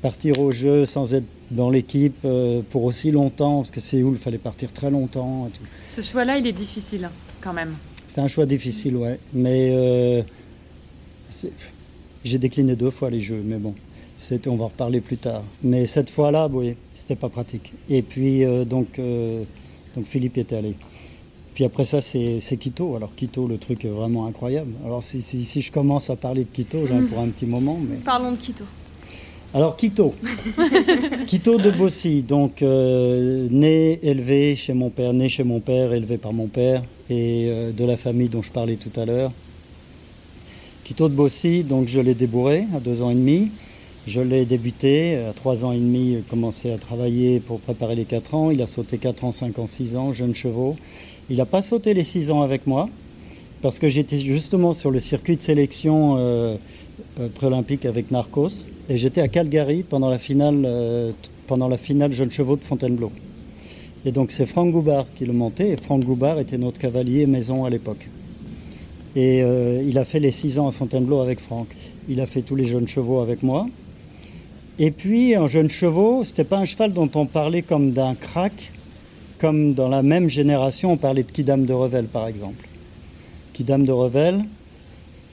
Partir 0.00 0.38
au 0.38 0.52
jeu 0.52 0.84
sans 0.84 1.14
être 1.14 1.24
dans 1.50 1.70
l'équipe 1.70 2.18
euh, 2.24 2.60
pour 2.70 2.84
aussi 2.84 3.10
longtemps, 3.10 3.58
parce 3.58 3.70
que 3.70 3.80
Séoul, 3.80 4.14
il 4.14 4.20
fallait 4.20 4.38
partir 4.38 4.70
très 4.70 4.90
longtemps. 4.90 5.48
Et 5.48 5.50
tout. 5.50 5.64
Ce 5.88 6.02
choix-là, 6.02 6.36
il 6.36 6.46
est 6.46 6.52
difficile 6.52 7.08
quand 7.40 7.54
même. 7.54 7.74
C'est 8.06 8.20
un 8.20 8.28
choix 8.28 8.44
difficile, 8.44 8.96
ouais. 8.96 9.18
Mais 9.32 9.70
euh, 9.72 10.22
j'ai 12.22 12.36
décliné 12.36 12.76
deux 12.76 12.90
fois 12.90 13.08
les 13.08 13.22
jeux, 13.22 13.42
mais 13.42 13.56
bon, 13.56 13.74
on 14.46 14.56
va 14.56 14.64
en 14.64 14.68
reparler 14.68 15.00
plus 15.00 15.16
tard. 15.16 15.42
Mais 15.62 15.86
cette 15.86 16.10
fois-là, 16.10 16.48
oui, 16.52 16.74
c'était 16.92 17.16
pas 17.16 17.30
pratique. 17.30 17.72
Et 17.88 18.02
puis, 18.02 18.44
donc, 18.66 19.00
donc 19.96 20.04
Philippe 20.04 20.36
était 20.36 20.56
allé. 20.56 20.74
Puis 21.54 21.64
après 21.64 21.84
ça, 21.84 22.00
c'est 22.00 22.56
Quito. 22.58 22.96
Alors 22.96 23.14
Quito, 23.14 23.46
le 23.46 23.58
truc 23.58 23.84
est 23.84 23.88
vraiment 23.88 24.26
incroyable. 24.26 24.72
Alors 24.84 25.02
si, 25.02 25.22
si, 25.22 25.44
si 25.44 25.62
je 25.62 25.70
commence 25.70 26.10
à 26.10 26.16
parler 26.16 26.44
de 26.44 26.50
Quito, 26.50 26.86
j'en 26.88 26.98
ai 26.98 27.02
pour 27.02 27.20
un 27.20 27.28
petit 27.28 27.46
moment. 27.46 27.78
Mais... 27.80 27.96
Parlons 27.98 28.32
de 28.32 28.36
Quito. 28.36 28.64
Alors 29.54 29.76
Quito, 29.76 30.12
Quito 31.28 31.58
de 31.60 31.70
Bossy, 31.70 32.24
donc 32.24 32.60
euh, 32.60 33.46
né, 33.52 34.00
élevé 34.02 34.56
chez 34.56 34.72
mon 34.72 34.90
père, 34.90 35.12
né 35.12 35.28
chez 35.28 35.44
mon 35.44 35.60
père, 35.60 35.92
élevé 35.92 36.18
par 36.18 36.32
mon 36.32 36.48
père 36.48 36.82
et 37.08 37.46
euh, 37.48 37.70
de 37.70 37.84
la 37.84 37.96
famille 37.96 38.28
dont 38.28 38.42
je 38.42 38.50
parlais 38.50 38.74
tout 38.74 38.90
à 38.98 39.04
l'heure. 39.04 39.30
Quito 40.82 41.08
de 41.08 41.14
Bossy, 41.14 41.62
donc 41.62 41.86
je 41.86 42.00
l'ai 42.00 42.14
débourré 42.14 42.64
à 42.74 42.80
deux 42.80 43.00
ans 43.00 43.10
et 43.10 43.14
demi. 43.14 43.52
Je 44.08 44.20
l'ai 44.20 44.44
débuté 44.44 45.16
à 45.16 45.32
trois 45.32 45.64
ans 45.64 45.70
et 45.70 45.78
demi, 45.78 46.18
commencé 46.28 46.72
à 46.72 46.76
travailler 46.76 47.38
pour 47.38 47.60
préparer 47.60 47.94
les 47.94 48.04
quatre 48.04 48.34
ans. 48.34 48.50
Il 48.50 48.60
a 48.60 48.66
sauté 48.66 48.98
quatre 48.98 49.22
ans, 49.22 49.30
cinq 49.30 49.60
ans, 49.60 49.68
six 49.68 49.96
ans, 49.96 50.12
jeunes 50.12 50.34
chevaux. 50.34 50.76
Il 51.30 51.36
n'a 51.36 51.46
pas 51.46 51.62
sauté 51.62 51.94
les 51.94 52.04
six 52.04 52.30
ans 52.30 52.42
avec 52.42 52.66
moi 52.66 52.88
parce 53.62 53.78
que 53.78 53.88
j'étais 53.88 54.18
justement 54.18 54.74
sur 54.74 54.90
le 54.90 55.00
circuit 55.00 55.36
de 55.36 55.42
sélection 55.42 56.16
euh, 56.18 56.56
euh, 57.18 57.28
pré-olympique 57.28 57.86
avec 57.86 58.10
Narcos. 58.10 58.66
Et 58.88 58.98
j'étais 58.98 59.20
à 59.20 59.28
Calgary 59.28 59.82
pendant 59.82 60.10
la 60.10 60.18
finale, 60.18 60.64
euh, 60.66 61.12
finale 61.78 62.12
Jeunes 62.12 62.30
Chevaux 62.30 62.56
de 62.56 62.64
Fontainebleau. 62.64 63.10
Et 64.04 64.12
donc 64.12 64.30
c'est 64.30 64.46
Franck 64.46 64.70
Goubard 64.72 65.06
qui 65.14 65.24
le 65.24 65.32
montait. 65.32 65.70
Et 65.70 65.76
Franck 65.76 66.04
Goubard 66.04 66.38
était 66.38 66.58
notre 66.58 66.78
cavalier 66.78 67.26
maison 67.26 67.64
à 67.64 67.70
l'époque. 67.70 68.08
Et 69.16 69.42
euh, 69.42 69.82
il 69.86 69.96
a 69.98 70.04
fait 70.04 70.20
les 70.20 70.30
six 70.30 70.58
ans 70.58 70.68
à 70.68 70.72
Fontainebleau 70.72 71.20
avec 71.20 71.40
Franck. 71.40 71.68
Il 72.08 72.20
a 72.20 72.26
fait 72.26 72.42
tous 72.42 72.56
les 72.56 72.66
jeunes 72.66 72.88
chevaux 72.88 73.20
avec 73.20 73.42
moi. 73.42 73.66
Et 74.78 74.90
puis 74.90 75.34
un 75.34 75.46
jeune 75.46 75.70
chevaux, 75.70 76.24
c'était 76.24 76.44
pas 76.44 76.58
un 76.58 76.64
cheval 76.64 76.92
dont 76.92 77.10
on 77.14 77.26
parlait 77.26 77.62
comme 77.62 77.92
d'un 77.92 78.14
crack, 78.14 78.72
comme 79.44 79.74
dans 79.74 79.88
la 79.88 80.02
même 80.02 80.30
génération, 80.30 80.92
on 80.92 80.96
parlait 80.96 81.22
de 81.22 81.30
Kidam 81.30 81.66
de 81.66 81.74
Revel 81.74 82.06
par 82.06 82.26
exemple. 82.26 82.66
Kidam 83.52 83.82
de 83.82 83.92
Revel, 83.92 84.42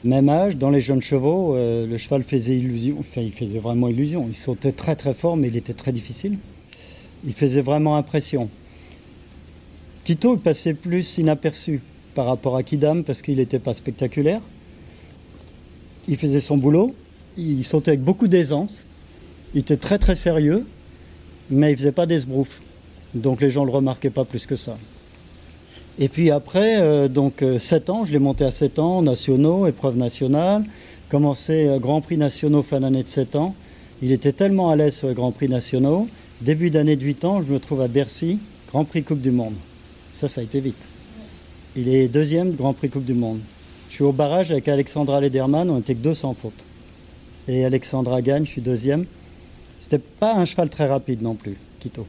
même 0.03 0.27
âge, 0.27 0.57
dans 0.57 0.69
les 0.69 0.81
jeunes 0.81 1.01
chevaux, 1.01 1.55
euh, 1.55 1.87
le 1.87 1.97
cheval 1.97 2.21
faisait 2.21 2.57
illusion, 2.57 2.97
enfin 2.99 3.21
il 3.21 3.31
faisait 3.31 3.59
vraiment 3.59 3.87
illusion. 3.87 4.25
Il 4.27 4.35
sautait 4.35 4.73
très 4.73 4.97
très 4.97 5.13
fort, 5.13 5.37
mais 5.37 5.47
il 5.47 5.55
était 5.55 5.71
très 5.71 5.93
difficile. 5.93 6.39
Il 7.25 7.31
faisait 7.31 7.61
vraiment 7.61 7.95
impression. 7.95 8.49
Quito, 10.03 10.35
il 10.35 10.41
passait 10.41 10.73
plus 10.73 11.17
inaperçu 11.17 11.79
par 12.13 12.25
rapport 12.25 12.57
à 12.57 12.63
Kidam 12.63 13.05
parce 13.05 13.21
qu'il 13.21 13.37
n'était 13.37 13.59
pas 13.59 13.73
spectaculaire. 13.73 14.41
Il 16.09 16.17
faisait 16.17 16.41
son 16.41 16.57
boulot, 16.57 16.93
il 17.37 17.63
sautait 17.63 17.91
avec 17.91 18.03
beaucoup 18.03 18.27
d'aisance, 18.27 18.85
il 19.53 19.61
était 19.61 19.77
très 19.77 19.99
très 19.99 20.15
sérieux, 20.15 20.65
mais 21.49 21.71
il 21.71 21.77
faisait 21.77 21.93
pas 21.93 22.05
d'esbrouf. 22.05 22.59
Donc 23.13 23.41
les 23.41 23.49
gens 23.49 23.61
ne 23.61 23.67
le 23.67 23.73
remarquaient 23.73 24.09
pas 24.09 24.25
plus 24.25 24.45
que 24.45 24.55
ça. 24.55 24.77
Et 25.99 26.07
puis 26.07 26.31
après, 26.31 26.81
euh, 26.81 27.07
donc 27.07 27.41
euh, 27.41 27.59
7 27.59 27.89
ans, 27.89 28.05
je 28.05 28.11
l'ai 28.11 28.19
monté 28.19 28.45
à 28.45 28.51
7 28.51 28.79
ans, 28.79 29.01
nationaux, 29.01 29.67
épreuve 29.67 29.97
nationale, 29.97 30.63
commencé 31.09 31.67
euh, 31.67 31.79
Grand 31.79 32.01
Prix 32.01 32.17
nationaux 32.17 32.63
fin 32.63 32.79
d'année 32.79 33.03
de 33.03 33.09
7 33.09 33.35
ans. 33.35 33.55
Il 34.01 34.11
était 34.11 34.31
tellement 34.31 34.69
à 34.69 34.75
l'aise 34.75 34.95
sur 34.95 35.09
les 35.09 35.13
Grands 35.13 35.31
Prix 35.31 35.49
nationaux. 35.49 36.07
Début 36.41 36.69
d'année 36.69 36.95
de 36.95 37.03
8 37.03 37.25
ans, 37.25 37.41
je 37.41 37.51
me 37.51 37.59
trouve 37.59 37.81
à 37.81 37.87
Bercy, 37.87 38.39
Grand 38.71 38.85
Prix 38.85 39.03
Coupe 39.03 39.21
du 39.21 39.31
Monde. 39.31 39.53
Ça, 40.13 40.27
ça 40.27 40.41
a 40.41 40.43
été 40.43 40.59
vite. 40.59 40.89
Il 41.75 41.87
est 41.87 42.07
deuxième 42.07 42.53
Grand 42.53 42.73
Prix 42.73 42.89
Coupe 42.89 43.05
du 43.05 43.13
Monde. 43.13 43.39
Je 43.89 43.95
suis 43.95 44.03
au 44.03 44.13
barrage 44.13 44.51
avec 44.51 44.67
Alexandra 44.69 45.19
Lederman, 45.19 45.69
on 45.69 45.79
était 45.79 45.93
que 45.93 45.99
200 45.99 46.33
fautes. 46.33 46.65
Et 47.47 47.65
Alexandra 47.65 48.21
gagne, 48.21 48.45
je 48.45 48.51
suis 48.51 48.61
deuxième. 48.61 49.05
C'était 49.79 49.99
pas 49.99 50.33
un 50.35 50.45
cheval 50.45 50.69
très 50.69 50.87
rapide 50.87 51.21
non 51.21 51.35
plus, 51.35 51.57
Quito. 51.79 52.07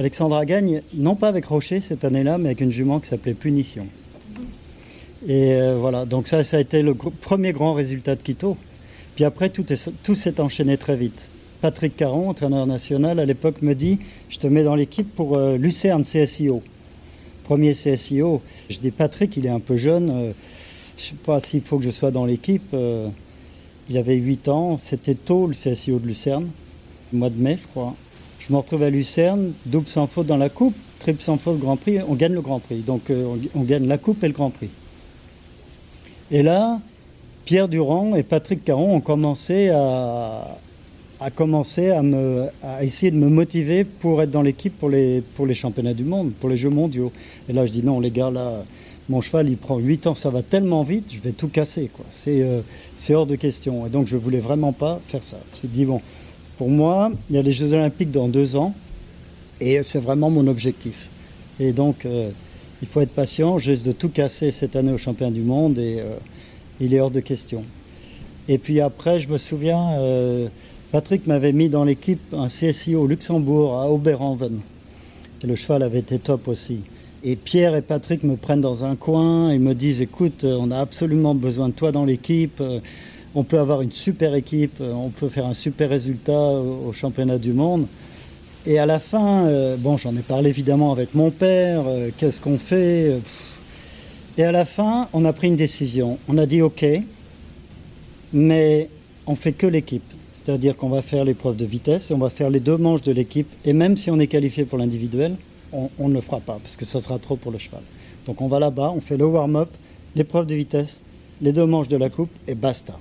Alexandra 0.00 0.46
gagne, 0.46 0.80
non 0.94 1.14
pas 1.14 1.28
avec 1.28 1.44
Rocher 1.44 1.80
cette 1.80 2.06
année-là, 2.06 2.38
mais 2.38 2.48
avec 2.48 2.62
une 2.62 2.72
jument 2.72 3.00
qui 3.00 3.08
s'appelait 3.10 3.34
Punition. 3.34 3.86
Et 5.28 5.52
euh, 5.52 5.76
voilà, 5.78 6.06
donc 6.06 6.26
ça, 6.26 6.42
ça 6.42 6.56
a 6.56 6.60
été 6.60 6.80
le 6.80 6.94
premier 6.94 7.52
grand 7.52 7.74
résultat 7.74 8.16
de 8.16 8.22
Quito. 8.22 8.56
Puis 9.14 9.26
après, 9.26 9.50
tout 9.50 10.14
s'est 10.14 10.40
enchaîné 10.40 10.78
très 10.78 10.96
vite. 10.96 11.30
Patrick 11.60 11.98
Caron, 11.98 12.30
entraîneur 12.30 12.66
national, 12.66 13.20
à 13.20 13.26
l'époque 13.26 13.60
me 13.60 13.74
dit 13.74 13.98
Je 14.30 14.38
te 14.38 14.46
mets 14.46 14.64
dans 14.64 14.74
l'équipe 14.74 15.14
pour 15.14 15.36
euh, 15.36 15.58
Lucerne 15.58 16.02
CSIO. 16.02 16.62
Premier 17.44 17.72
CSIO. 17.72 18.40
Je 18.70 18.78
dis 18.78 18.92
Patrick, 18.92 19.36
il 19.36 19.44
est 19.44 19.50
un 19.50 19.60
peu 19.60 19.76
jeune. 19.76 20.08
Euh, 20.08 20.32
je 20.96 21.02
ne 21.04 21.08
sais 21.10 21.16
pas 21.26 21.40
s'il 21.40 21.60
faut 21.60 21.76
que 21.76 21.84
je 21.84 21.90
sois 21.90 22.10
dans 22.10 22.24
l'équipe. 22.24 22.74
il 23.90 23.98
avait 23.98 24.16
8 24.16 24.48
ans. 24.48 24.78
C'était 24.78 25.14
tôt 25.14 25.46
le 25.46 25.52
CSIO 25.52 25.98
de 25.98 26.06
Lucerne, 26.06 26.48
mois 27.12 27.28
de 27.28 27.38
mai, 27.38 27.58
je 27.60 27.68
crois. 27.68 27.94
Je 28.40 28.52
me 28.52 28.58
retrouve 28.58 28.82
à 28.82 28.90
Lucerne, 28.90 29.52
double 29.66 29.88
sans 29.88 30.06
faute 30.06 30.26
dans 30.26 30.36
la 30.36 30.48
coupe, 30.48 30.74
triple 30.98 31.22
sans 31.22 31.36
faute 31.36 31.58
Grand 31.60 31.76
Prix. 31.76 31.98
On 32.08 32.14
gagne 32.14 32.32
le 32.32 32.40
Grand 32.40 32.58
Prix. 32.58 32.78
Donc 32.78 33.12
on 33.54 33.62
gagne 33.62 33.86
la 33.86 33.98
coupe 33.98 34.24
et 34.24 34.28
le 34.28 34.32
Grand 34.32 34.50
Prix. 34.50 34.70
Et 36.30 36.42
là, 36.42 36.80
Pierre 37.44 37.68
Durand 37.68 38.14
et 38.14 38.22
Patrick 38.22 38.64
Caron 38.64 38.96
ont 38.96 39.00
commencé 39.00 39.68
à, 39.68 40.56
à 41.20 41.30
commencer 41.30 41.90
à, 41.90 42.02
me, 42.02 42.48
à 42.62 42.82
essayer 42.82 43.10
de 43.10 43.16
me 43.16 43.28
motiver 43.28 43.84
pour 43.84 44.22
être 44.22 44.30
dans 44.30 44.42
l'équipe 44.42 44.76
pour 44.78 44.88
les, 44.88 45.20
pour 45.34 45.46
les 45.46 45.54
championnats 45.54 45.94
du 45.94 46.04
monde, 46.04 46.32
pour 46.32 46.48
les 46.48 46.56
Jeux 46.56 46.70
mondiaux. 46.70 47.12
Et 47.48 47.52
là, 47.52 47.66
je 47.66 47.72
dis 47.72 47.82
non, 47.82 48.00
les 48.00 48.10
gars, 48.10 48.30
là, 48.30 48.64
mon 49.10 49.20
cheval, 49.20 49.50
il 49.50 49.56
prend 49.56 49.78
8 49.78 50.06
ans, 50.06 50.14
ça 50.14 50.30
va 50.30 50.42
tellement 50.42 50.82
vite, 50.82 51.12
je 51.12 51.20
vais 51.20 51.32
tout 51.32 51.48
casser. 51.48 51.90
C'est, 52.08 52.40
euh, 52.42 52.62
hors 53.10 53.26
de 53.26 53.36
question. 53.36 53.86
Et 53.86 53.90
donc, 53.90 54.06
je 54.06 54.14
ne 54.14 54.20
voulais 54.20 54.38
vraiment 54.38 54.72
pas 54.72 55.00
faire 55.08 55.22
ça. 55.22 55.38
Je 55.60 55.66
dit, 55.66 55.84
bon, 55.84 56.00
pour 56.60 56.68
moi, 56.68 57.10
il 57.30 57.36
y 57.36 57.38
a 57.38 57.42
les 57.42 57.52
Jeux 57.52 57.72
Olympiques 57.72 58.10
dans 58.10 58.28
deux 58.28 58.54
ans, 58.54 58.74
et 59.62 59.82
c'est 59.82 59.98
vraiment 59.98 60.28
mon 60.28 60.46
objectif. 60.46 61.08
Et 61.58 61.72
donc, 61.72 62.04
euh, 62.04 62.28
il 62.82 62.86
faut 62.86 63.00
être 63.00 63.14
patient. 63.14 63.56
J'ai 63.56 63.78
de 63.78 63.92
tout 63.92 64.10
casser 64.10 64.50
cette 64.50 64.76
année 64.76 64.92
au 64.92 64.98
championnat 64.98 65.32
du 65.32 65.40
monde 65.40 65.78
et 65.78 66.00
euh, 66.00 66.16
il 66.78 66.92
est 66.92 67.00
hors 67.00 67.10
de 67.10 67.20
question. 67.20 67.64
Et 68.46 68.58
puis 68.58 68.78
après, 68.82 69.20
je 69.20 69.28
me 69.30 69.38
souviens, 69.38 69.92
euh, 69.92 70.48
Patrick 70.92 71.26
m'avait 71.26 71.52
mis 71.52 71.70
dans 71.70 71.84
l'équipe 71.84 72.34
un 72.34 72.48
CSI 72.48 72.94
au 72.94 73.06
Luxembourg, 73.06 73.80
à 73.80 73.90
Oberhaven. 73.90 74.60
Et 75.42 75.46
le 75.46 75.56
cheval 75.56 75.82
avait 75.82 76.00
été 76.00 76.18
top 76.18 76.46
aussi. 76.46 76.80
Et 77.24 77.36
Pierre 77.36 77.74
et 77.74 77.80
Patrick 77.80 78.22
me 78.22 78.36
prennent 78.36 78.60
dans 78.60 78.84
un 78.84 78.96
coin 78.96 79.50
et 79.50 79.58
me 79.58 79.74
disent 79.74 80.02
écoute, 80.02 80.44
on 80.44 80.70
a 80.70 80.78
absolument 80.78 81.34
besoin 81.34 81.70
de 81.70 81.74
toi 81.74 81.90
dans 81.90 82.04
l'équipe. 82.04 82.62
On 83.34 83.44
peut 83.44 83.58
avoir 83.58 83.82
une 83.82 83.92
super 83.92 84.34
équipe, 84.34 84.80
on 84.80 85.10
peut 85.10 85.28
faire 85.28 85.46
un 85.46 85.54
super 85.54 85.90
résultat 85.90 86.40
au 86.40 86.92
championnat 86.92 87.38
du 87.38 87.52
monde. 87.52 87.86
Et 88.66 88.78
à 88.78 88.84
la 88.84 88.98
fin, 88.98 89.46
euh, 89.46 89.76
bon, 89.76 89.96
j'en 89.96 90.14
ai 90.16 90.20
parlé 90.20 90.50
évidemment 90.50 90.92
avec 90.92 91.14
mon 91.14 91.30
père, 91.30 91.82
euh, 91.86 92.10
qu'est-ce 92.16 92.40
qu'on 92.40 92.58
fait 92.58 93.18
Et 94.36 94.44
à 94.44 94.52
la 94.52 94.66
fin, 94.66 95.08
on 95.14 95.24
a 95.24 95.32
pris 95.32 95.48
une 95.48 95.56
décision. 95.56 96.18
On 96.28 96.36
a 96.36 96.44
dit 96.44 96.60
OK, 96.60 96.84
mais 98.32 98.90
on 99.26 99.34
fait 99.34 99.52
que 99.52 99.66
l'équipe. 99.66 100.02
C'est-à-dire 100.34 100.76
qu'on 100.76 100.88
va 100.88 101.00
faire 101.00 101.24
l'épreuve 101.24 101.56
de 101.56 101.64
vitesse 101.64 102.10
et 102.10 102.14
on 102.14 102.18
va 102.18 102.30
faire 102.30 102.50
les 102.50 102.60
deux 102.60 102.76
manches 102.76 103.02
de 103.02 103.12
l'équipe. 103.12 103.48
Et 103.64 103.72
même 103.72 103.96
si 103.96 104.10
on 104.10 104.18
est 104.18 104.26
qualifié 104.26 104.64
pour 104.64 104.78
l'individuel, 104.78 105.36
on, 105.72 106.08
ne 106.08 106.14
le 106.14 106.20
fera 106.20 106.40
pas 106.40 106.58
parce 106.60 106.76
que 106.76 106.84
ça 106.84 107.00
sera 107.00 107.18
trop 107.18 107.36
pour 107.36 107.52
le 107.52 107.58
cheval. 107.58 107.82
Donc 108.26 108.40
on 108.40 108.46
va 108.46 108.58
là-bas, 108.58 108.92
on 108.94 109.00
fait 109.00 109.16
le 109.16 109.24
warm-up, 109.24 109.68
l'épreuve 110.14 110.46
de 110.46 110.54
vitesse, 110.54 111.00
les 111.40 111.52
deux 111.52 111.66
manches 111.66 111.88
de 111.88 111.96
la 111.96 112.10
coupe 112.10 112.30
et 112.48 112.54
basta. 112.54 112.98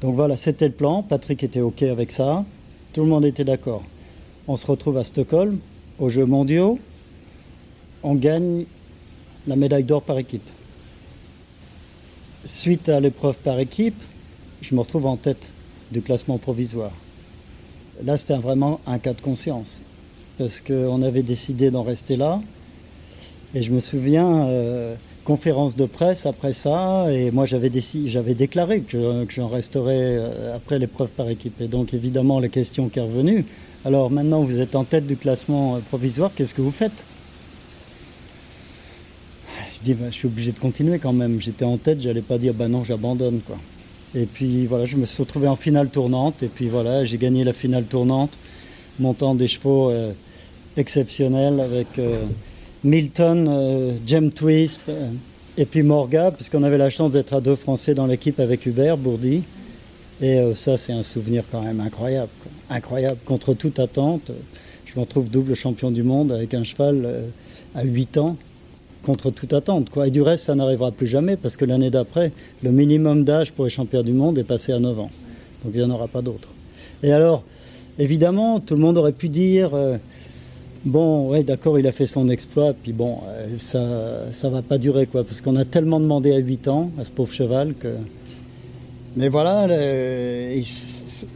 Donc 0.00 0.14
voilà, 0.14 0.36
c'était 0.36 0.66
le 0.66 0.72
plan. 0.72 1.02
Patrick 1.02 1.42
était 1.42 1.60
OK 1.60 1.82
avec 1.82 2.10
ça. 2.10 2.44
Tout 2.92 3.02
le 3.02 3.08
monde 3.08 3.24
était 3.24 3.44
d'accord. 3.44 3.82
On 4.48 4.56
se 4.56 4.66
retrouve 4.66 4.96
à 4.96 5.04
Stockholm, 5.04 5.58
aux 5.98 6.08
Jeux 6.08 6.24
mondiaux. 6.24 6.78
On 8.02 8.14
gagne 8.14 8.64
la 9.46 9.56
médaille 9.56 9.84
d'or 9.84 10.02
par 10.02 10.18
équipe. 10.18 10.48
Suite 12.44 12.88
à 12.88 13.00
l'épreuve 13.00 13.36
par 13.38 13.58
équipe, 13.58 14.02
je 14.62 14.74
me 14.74 14.80
retrouve 14.80 15.06
en 15.06 15.16
tête 15.16 15.52
du 15.92 16.00
classement 16.00 16.38
provisoire. 16.38 16.92
Là, 18.02 18.16
c'était 18.16 18.36
vraiment 18.36 18.80
un 18.86 18.98
cas 18.98 19.12
de 19.12 19.20
conscience, 19.20 19.82
parce 20.38 20.62
qu'on 20.62 21.02
avait 21.02 21.22
décidé 21.22 21.70
d'en 21.70 21.82
rester 21.82 22.16
là. 22.16 22.40
Et 23.54 23.62
je 23.62 23.72
me 23.72 23.80
souviens, 23.80 24.46
euh, 24.46 24.94
conférence 25.24 25.76
de 25.76 25.84
presse 25.84 26.26
après 26.26 26.52
ça, 26.52 27.06
et 27.10 27.30
moi 27.30 27.46
j'avais, 27.46 27.70
j'avais 28.06 28.34
déclaré 28.34 28.80
que, 28.80 29.24
que 29.24 29.34
j'en 29.34 29.48
resterais 29.48 30.16
euh, 30.18 30.56
après 30.56 30.78
l'épreuve 30.78 31.10
par 31.10 31.28
équipe. 31.28 31.60
Et 31.60 31.68
donc 31.68 31.94
évidemment, 31.94 32.40
la 32.40 32.48
question 32.48 32.88
qui 32.88 32.98
est 32.98 33.02
revenue, 33.02 33.44
alors 33.84 34.10
maintenant, 34.10 34.42
vous 34.42 34.58
êtes 34.58 34.74
en 34.76 34.84
tête 34.84 35.06
du 35.06 35.16
classement 35.16 35.76
euh, 35.76 35.78
provisoire, 35.88 36.30
qu'est-ce 36.34 36.54
que 36.54 36.62
vous 36.62 36.70
faites? 36.70 37.04
Je 39.74 39.84
dis, 39.84 39.94
bah, 39.94 40.06
je 40.10 40.14
suis 40.14 40.26
obligé 40.26 40.52
de 40.52 40.58
continuer 40.58 40.98
quand 40.98 41.14
même. 41.14 41.40
J'étais 41.40 41.64
en 41.64 41.78
tête, 41.78 42.02
j'allais 42.02 42.20
pas 42.20 42.36
dire, 42.36 42.52
bah 42.52 42.68
non, 42.68 42.84
j'abandonne. 42.84 43.40
quoi. 43.40 43.56
Et 44.14 44.26
puis 44.26 44.66
voilà, 44.66 44.84
je 44.84 44.96
me 44.96 45.06
suis 45.06 45.22
retrouvé 45.22 45.48
en 45.48 45.56
finale 45.56 45.88
tournante, 45.88 46.42
et 46.42 46.48
puis 46.48 46.68
voilà, 46.68 47.04
j'ai 47.04 47.16
gagné 47.16 47.44
la 47.44 47.52
finale 47.52 47.84
tournante, 47.84 48.36
montant 48.98 49.34
des 49.34 49.48
chevaux 49.48 49.88
euh, 49.90 50.12
exceptionnels 50.76 51.60
avec 51.60 51.86
Milton, 52.82 53.96
Jem 54.06 54.30
Twist, 54.30 54.90
et 55.58 55.66
puis 55.66 55.82
Morga, 55.82 56.30
puisqu'on 56.30 56.62
avait 56.62 56.78
la 56.78 56.90
chance 56.90 57.12
d'être 57.12 57.34
à 57.34 57.40
deux 57.40 57.56
Français 57.56 57.92
dans 57.92 58.06
l'équipe 58.06 58.40
avec 58.40 58.64
Hubert 58.64 58.96
Bourdi. 58.96 59.42
Et 60.22 60.38
euh, 60.38 60.54
ça, 60.54 60.76
c'est 60.76 60.92
un 60.92 61.02
souvenir 61.02 61.44
quand 61.50 61.62
même 61.62 61.80
incroyable. 61.80 62.30
Incroyable, 62.68 63.18
contre 63.24 63.54
toute 63.54 63.78
attente. 63.78 64.30
Je 64.86 64.94
me 64.94 65.00
retrouve 65.00 65.28
double 65.28 65.54
champion 65.54 65.90
du 65.90 66.02
monde 66.02 66.32
avec 66.32 66.54
un 66.54 66.64
cheval 66.64 67.02
euh, 67.04 67.26
à 67.74 67.84
8 67.84 68.18
ans, 68.18 68.36
contre 69.02 69.30
toute 69.30 69.52
attente. 69.52 69.90
Quoi. 69.90 70.08
Et 70.08 70.10
du 70.10 70.22
reste, 70.22 70.46
ça 70.46 70.54
n'arrivera 70.54 70.92
plus 70.92 71.06
jamais, 71.06 71.36
parce 71.36 71.56
que 71.56 71.64
l'année 71.64 71.90
d'après, 71.90 72.32
le 72.62 72.70
minimum 72.70 73.24
d'âge 73.24 73.52
pour 73.52 73.64
les 73.64 73.70
champions 73.70 74.02
du 74.02 74.12
monde 74.12 74.38
est 74.38 74.44
passé 74.44 74.72
à 74.72 74.78
9 74.78 74.98
ans. 74.98 75.10
Donc 75.64 75.72
il 75.74 75.80
n'y 75.80 75.86
en 75.86 75.90
aura 75.90 76.08
pas 76.08 76.22
d'autres. 76.22 76.48
Et 77.02 77.12
alors, 77.12 77.44
évidemment, 77.98 78.60
tout 78.60 78.74
le 78.74 78.80
monde 78.80 78.96
aurait 78.96 79.12
pu 79.12 79.28
dire... 79.28 79.74
Euh, 79.74 79.96
bon, 80.84 81.30
ouais, 81.30 81.42
d'accord, 81.42 81.78
il 81.78 81.86
a 81.86 81.92
fait 81.92 82.06
son 82.06 82.28
exploit, 82.28 82.72
puis 82.72 82.92
bon, 82.92 83.18
ça 83.58 84.32
ça 84.32 84.48
va 84.50 84.62
pas 84.62 84.78
durer, 84.78 85.06
quoi, 85.06 85.24
parce 85.24 85.40
qu'on 85.40 85.56
a 85.56 85.64
tellement 85.64 86.00
demandé 86.00 86.32
à 86.32 86.38
8 86.38 86.68
ans 86.68 86.90
à 86.98 87.04
ce 87.04 87.10
pauvre 87.10 87.32
cheval 87.32 87.74
que 87.74 87.88
mais 89.16 89.28
voilà, 89.28 89.66
ce, 90.62 91.26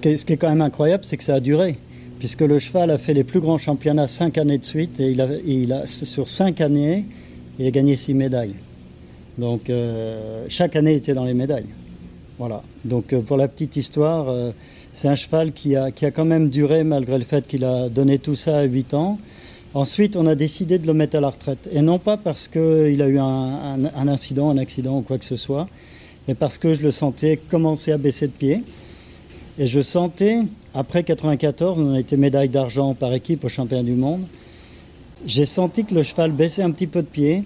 qui 0.00 0.08
est, 0.08 0.36
quand 0.36 0.48
même 0.48 0.62
incroyable, 0.62 1.04
c'est 1.04 1.16
que 1.16 1.24
ça 1.24 1.34
a 1.34 1.40
duré. 1.40 1.76
Puisque 2.20 2.42
le 2.42 2.60
cheval 2.60 2.92
a 2.92 2.98
fait 2.98 3.14
les 3.14 3.24
plus 3.24 3.40
grands 3.40 3.58
championnats 3.58 4.06
cinq 4.06 4.38
années 4.38 4.58
de 4.58 4.64
suite 4.64 5.00
et 5.00 5.10
il 5.10 5.72
a, 5.72 5.86
sur 5.86 6.28
cinq 6.28 6.60
années, 6.60 7.04
il 7.58 7.66
a 7.66 7.70
gagné 7.72 7.96
six 7.96 8.14
médailles. 8.14 8.54
Donc 9.36 9.68
euh, 9.68 10.44
chaque 10.48 10.76
année 10.76 10.92
il 10.92 10.98
était 10.98 11.14
dans 11.14 11.24
les 11.24 11.34
médailles. 11.34 11.66
Voilà. 12.38 12.62
Donc 12.84 13.12
euh, 13.12 13.20
pour 13.20 13.36
la 13.36 13.48
petite 13.48 13.74
histoire, 13.76 14.28
euh, 14.28 14.52
c'est 14.92 15.08
un 15.08 15.14
cheval 15.14 15.52
qui 15.52 15.76
a, 15.76 15.90
qui 15.90 16.04
a 16.04 16.10
quand 16.10 16.24
même 16.24 16.50
duré 16.50 16.84
malgré 16.84 17.18
le 17.18 17.24
fait 17.24 17.46
qu'il 17.46 17.64
a 17.64 17.88
donné 17.88 18.18
tout 18.18 18.36
ça 18.36 18.58
à 18.58 18.62
8 18.64 18.94
ans. 18.94 19.18
Ensuite, 19.74 20.16
on 20.16 20.26
a 20.26 20.34
décidé 20.34 20.78
de 20.78 20.86
le 20.86 20.92
mettre 20.92 21.16
à 21.16 21.20
la 21.20 21.30
retraite. 21.30 21.70
Et 21.72 21.80
non 21.80 21.98
pas 21.98 22.18
parce 22.18 22.46
qu'il 22.46 23.00
a 23.00 23.08
eu 23.08 23.18
un, 23.18 24.08
incident, 24.08 24.50
un 24.50 24.58
accident 24.58 24.98
ou 24.98 25.00
quoi 25.00 25.16
que 25.16 25.24
ce 25.24 25.36
soit, 25.36 25.66
mais 26.28 26.34
parce 26.34 26.58
que 26.58 26.74
je 26.74 26.82
le 26.82 26.90
sentais 26.90 27.38
commencer 27.38 27.90
à 27.90 27.96
baisser 27.96 28.26
de 28.26 28.32
pied. 28.32 28.62
Et 29.58 29.66
je 29.66 29.80
sentais, 29.80 30.40
après 30.74 31.04
94, 31.04 31.80
on 31.80 31.94
a 31.94 32.00
été 32.00 32.16
médaille 32.18 32.50
d'argent 32.50 32.94
par 32.94 33.14
équipe 33.14 33.44
au 33.44 33.48
championnat 33.48 33.82
du 33.82 33.92
monde, 33.92 34.24
j'ai 35.24 35.46
senti 35.46 35.84
que 35.84 35.94
le 35.94 36.02
cheval 36.02 36.32
baissait 36.32 36.62
un 36.62 36.70
petit 36.72 36.86
peu 36.86 37.00
de 37.00 37.06
pied 37.06 37.44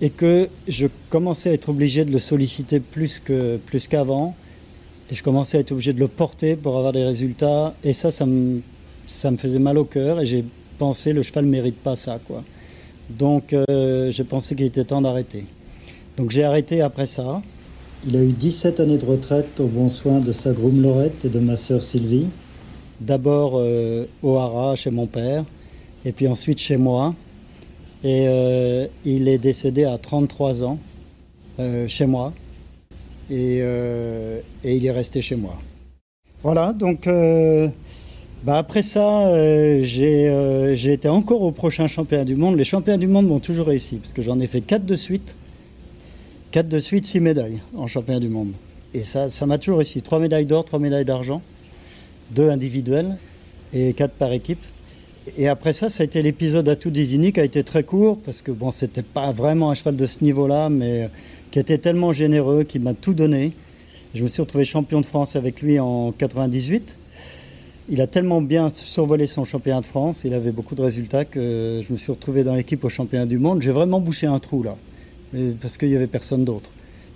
et 0.00 0.10
que 0.10 0.48
je 0.68 0.86
commençais 1.08 1.50
à 1.50 1.52
être 1.54 1.70
obligé 1.70 2.04
de 2.04 2.12
le 2.12 2.18
solliciter 2.18 2.78
plus 2.78 3.20
que 3.20 3.56
plus 3.56 3.88
qu'avant. 3.88 4.36
Et 5.10 5.14
je 5.14 5.22
commençais 5.22 5.58
à 5.58 5.60
être 5.60 5.72
obligé 5.72 5.92
de 5.92 6.00
le 6.00 6.08
porter 6.08 6.56
pour 6.56 6.76
avoir 6.76 6.92
des 6.92 7.04
résultats. 7.04 7.74
Et 7.84 7.92
ça, 7.92 8.10
ça 8.10 8.26
me, 8.26 8.60
ça 9.06 9.30
me 9.30 9.36
faisait 9.36 9.58
mal 9.58 9.78
au 9.78 9.84
cœur. 9.84 10.20
Et 10.20 10.26
j'ai 10.26 10.44
pensé, 10.78 11.12
le 11.12 11.22
cheval 11.22 11.44
ne 11.46 11.50
mérite 11.50 11.76
pas 11.76 11.96
ça. 11.96 12.18
Quoi. 12.26 12.42
Donc 13.10 13.52
euh, 13.52 14.10
j'ai 14.10 14.24
pensé 14.24 14.56
qu'il 14.56 14.66
était 14.66 14.84
temps 14.84 15.00
d'arrêter. 15.00 15.44
Donc 16.16 16.30
j'ai 16.30 16.44
arrêté 16.44 16.80
après 16.80 17.06
ça. 17.06 17.42
Il 18.06 18.16
a 18.16 18.22
eu 18.22 18.32
17 18.32 18.80
années 18.80 18.98
de 18.98 19.04
retraite 19.04 19.58
au 19.58 19.66
bon 19.66 19.88
soin 19.88 20.20
de 20.20 20.32
sa 20.32 20.52
groom 20.52 20.82
Laurette 20.82 21.24
et 21.24 21.28
de 21.28 21.40
ma 21.40 21.56
sœur 21.56 21.82
Sylvie. 21.82 22.26
D'abord 23.00 23.54
euh, 23.56 24.06
au 24.22 24.36
Hara 24.36 24.74
chez 24.74 24.90
mon 24.90 25.06
père, 25.06 25.44
et 26.04 26.12
puis 26.12 26.28
ensuite 26.28 26.58
chez 26.58 26.76
moi. 26.76 27.14
Et 28.04 28.26
euh, 28.28 28.86
il 29.04 29.28
est 29.28 29.38
décédé 29.38 29.84
à 29.84 29.98
33 29.98 30.64
ans 30.64 30.78
euh, 31.58 31.88
chez 31.88 32.06
moi. 32.06 32.32
Et, 33.30 33.58
et, 33.58 34.76
il 34.76 34.86
est 34.86 34.90
resté 34.90 35.20
chez 35.20 35.36
moi. 35.36 35.58
Voilà, 36.42 36.72
donc 36.72 37.08
bah 38.46 38.58
après 38.58 38.82
ça, 38.82 39.26
euh, 39.26 39.82
j'ai 39.82 40.92
été 40.92 41.08
encore 41.08 41.42
au 41.42 41.50
prochain 41.50 41.88
championnat 41.88 42.24
du 42.24 42.36
monde. 42.36 42.56
Les 42.56 42.62
championnats 42.62 42.96
du 42.96 43.08
monde 43.08 43.26
m'ont 43.26 43.40
toujours 43.40 43.66
réussi, 43.66 43.96
parce 43.96 44.12
que 44.12 44.22
j'en 44.22 44.38
ai 44.38 44.46
fait 44.46 44.60
4 44.60 44.86
de 44.86 44.94
suite. 44.94 45.36
4 46.52 46.68
de 46.68 46.78
suite, 46.78 47.06
6 47.06 47.18
médailles 47.18 47.60
en 47.76 47.88
championnat 47.88 48.20
du 48.20 48.28
monde. 48.28 48.52
Et 48.94 49.02
ça 49.02 49.28
m'a 49.46 49.58
toujours 49.58 49.78
réussi. 49.78 50.00
3 50.00 50.20
médailles 50.20 50.46
d'or, 50.46 50.64
3 50.64 50.78
médailles 50.78 51.04
d'argent, 51.04 51.42
2 52.36 52.48
individuelles 52.48 53.16
et 53.74 53.92
4 53.94 54.12
par 54.12 54.32
équipe. 54.32 54.62
Et 55.36 55.48
après 55.48 55.72
ça, 55.72 55.88
ça 55.88 56.02
a 56.02 56.04
été 56.04 56.22
l'épisode 56.22 56.68
à 56.68 56.76
tout 56.76 56.90
qui 56.90 57.40
a 57.40 57.44
été 57.44 57.64
très 57.64 57.82
court, 57.82 58.18
parce 58.24 58.42
que 58.42 58.52
bon, 58.52 58.70
c'était 58.70 59.02
pas 59.02 59.32
vraiment 59.32 59.70
un 59.70 59.74
cheval 59.74 59.96
de 59.96 60.06
ce 60.06 60.22
niveau-là, 60.22 60.68
mais 60.68 61.10
qui 61.50 61.58
était 61.58 61.78
tellement 61.78 62.12
généreux, 62.12 62.62
qui 62.62 62.78
m'a 62.78 62.94
tout 62.94 63.14
donné. 63.14 63.52
Je 64.14 64.22
me 64.22 64.28
suis 64.28 64.40
retrouvé 64.40 64.64
champion 64.64 65.00
de 65.00 65.06
France 65.06 65.36
avec 65.36 65.60
lui 65.60 65.78
en 65.80 66.12
98. 66.12 66.96
Il 67.88 68.00
a 68.00 68.06
tellement 68.06 68.40
bien 68.40 68.68
survolé 68.68 69.26
son 69.26 69.44
championnat 69.44 69.80
de 69.80 69.86
France, 69.86 70.22
il 70.24 70.34
avait 70.34 70.52
beaucoup 70.52 70.74
de 70.74 70.82
résultats 70.82 71.24
que 71.24 71.80
je 71.86 71.92
me 71.92 71.98
suis 71.98 72.10
retrouvé 72.10 72.42
dans 72.42 72.54
l'équipe 72.54 72.82
au 72.84 72.88
championnat 72.88 73.26
du 73.26 73.38
monde. 73.38 73.62
J'ai 73.62 73.70
vraiment 73.72 74.00
bouché 74.00 74.26
un 74.26 74.38
trou 74.38 74.62
là, 74.62 74.76
parce 75.60 75.76
qu'il 75.76 75.88
n'y 75.90 75.96
avait 75.96 76.06
personne 76.06 76.44
d'autre. 76.44 76.70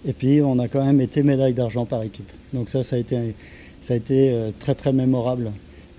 Et 0.06 0.12
puis 0.12 0.42
on 0.42 0.58
a 0.58 0.68
quand 0.68 0.84
même 0.84 1.00
été 1.00 1.22
médaille 1.22 1.54
d'argent 1.54 1.86
par 1.86 2.02
équipe. 2.02 2.30
Donc 2.52 2.68
ça, 2.68 2.82
ça 2.82 2.96
a 2.96 2.98
été, 2.98 3.34
euh, 4.30 4.50
très 4.58 4.74
très 4.74 4.92
mémorable. 4.92 5.52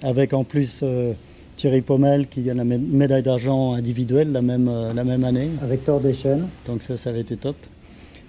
Avec 0.03 0.34
en 0.34 0.43
plus 0.43 0.82
euh, 0.84 1.14
Thierry 1.62 1.82
Pommel 1.82 2.28
qui 2.28 2.41
gagne 2.41 2.57
la 2.57 2.64
médaille 2.64 3.24
d'argent 3.24 3.74
individuelle 3.74 4.32
la 4.32 4.41
même, 4.41 4.68
euh, 4.68 4.93
la 4.93 5.03
même 5.03 5.24
année. 5.24 5.49
Avec 5.62 5.84
Thor 5.84 5.99
Deschen. 5.99 6.47
Donc 6.66 6.84
ça, 6.84 6.97
ça 6.97 7.09
avait 7.09 7.22
été 7.22 7.38
top. 7.38 7.55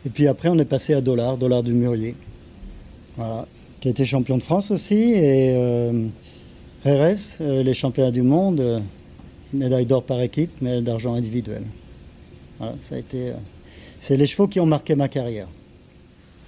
Et 0.06 0.10
puis 0.10 0.26
après, 0.26 0.48
on 0.48 0.58
est 0.58 0.64
passé 0.64 0.94
à 0.94 1.00
Dollar, 1.00 1.36
Dollar 1.36 1.62
du 1.62 1.72
Murier. 1.72 2.14
Voilà. 3.16 3.46
Qui 3.80 3.88
a 3.88 3.90
été 3.90 4.04
champion 4.04 4.36
de 4.38 4.42
France 4.42 4.70
aussi. 4.70 5.12
Et 5.14 5.56
RS, 6.84 7.38
euh, 7.40 7.62
les 7.62 7.74
championnats 7.74 8.10
du 8.10 8.22
monde, 8.22 8.58
euh, 8.58 8.80
médaille 9.52 9.86
d'or 9.86 10.02
par 10.02 10.20
équipe, 10.20 10.60
médaille 10.60 10.82
d'argent 10.82 11.14
individuelle. 11.14 11.62
ça 12.58 12.96
a 12.96 12.98
été, 12.98 13.30
euh, 13.30 13.34
c'est 14.00 14.16
les 14.16 14.26
chevaux 14.26 14.48
qui 14.48 14.58
ont 14.58 14.66
marqué 14.66 14.96
ma 14.96 15.08
carrière. 15.08 15.46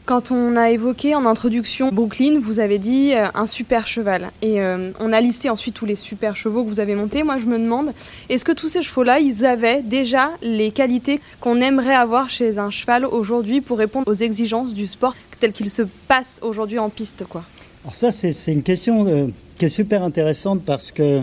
Quand 0.07 0.31
on 0.31 0.55
a 0.57 0.71
évoqué 0.71 1.15
en 1.15 1.25
introduction 1.25 1.89
Brooklyn, 1.91 2.39
vous 2.39 2.61
avez 2.61 2.79
dit 2.79 3.15
un 3.15 3.47
super 3.47 3.87
cheval. 3.87 4.33
Et 4.43 4.59
on 5.01 5.13
a 5.15 5.21
listé 5.23 5.49
ensuite 5.49 5.75
tous 5.75 5.87
les 5.87 5.97
super 5.97 6.37
chevaux 6.37 6.63
que 6.63 6.69
vous 6.69 6.79
avez 6.79 6.95
montés. 6.95 7.23
Moi, 7.23 7.39
je 7.39 7.47
me 7.47 7.59
demande, 7.59 7.95
est-ce 8.29 8.45
que 8.45 8.53
tous 8.53 8.69
ces 8.69 8.83
chevaux-là, 8.83 9.19
ils 9.19 9.47
avaient 9.47 9.81
déjà 9.81 10.33
les 10.43 10.73
qualités 10.73 11.21
qu'on 11.41 11.59
aimerait 11.63 11.95
avoir 11.95 12.29
chez 12.29 12.59
un 12.59 12.69
cheval 12.69 13.07
aujourd'hui 13.07 13.63
pour 13.63 13.79
répondre 13.79 14.07
aux 14.07 14.15
exigences 14.15 14.75
du 14.75 14.87
sport 14.87 15.15
tel 15.41 15.53
qu'il 15.53 15.71
se 15.71 15.83
passe 16.07 16.39
aujourd'hui 16.43 16.79
en 16.79 16.91
piste 16.91 17.25
quoi? 17.27 17.43
Alors 17.85 17.95
ça, 17.95 18.13
c'est 18.13 18.53
une 18.53 18.63
question 18.63 19.33
qui 19.57 19.65
est 19.65 19.69
super 19.69 20.03
intéressante 20.03 20.63
parce 20.67 20.93
que, 20.93 21.23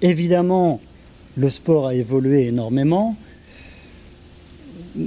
évidemment, 0.00 0.80
le 1.36 1.50
sport 1.50 1.88
a 1.88 1.94
évolué 1.94 2.46
énormément. 2.46 3.16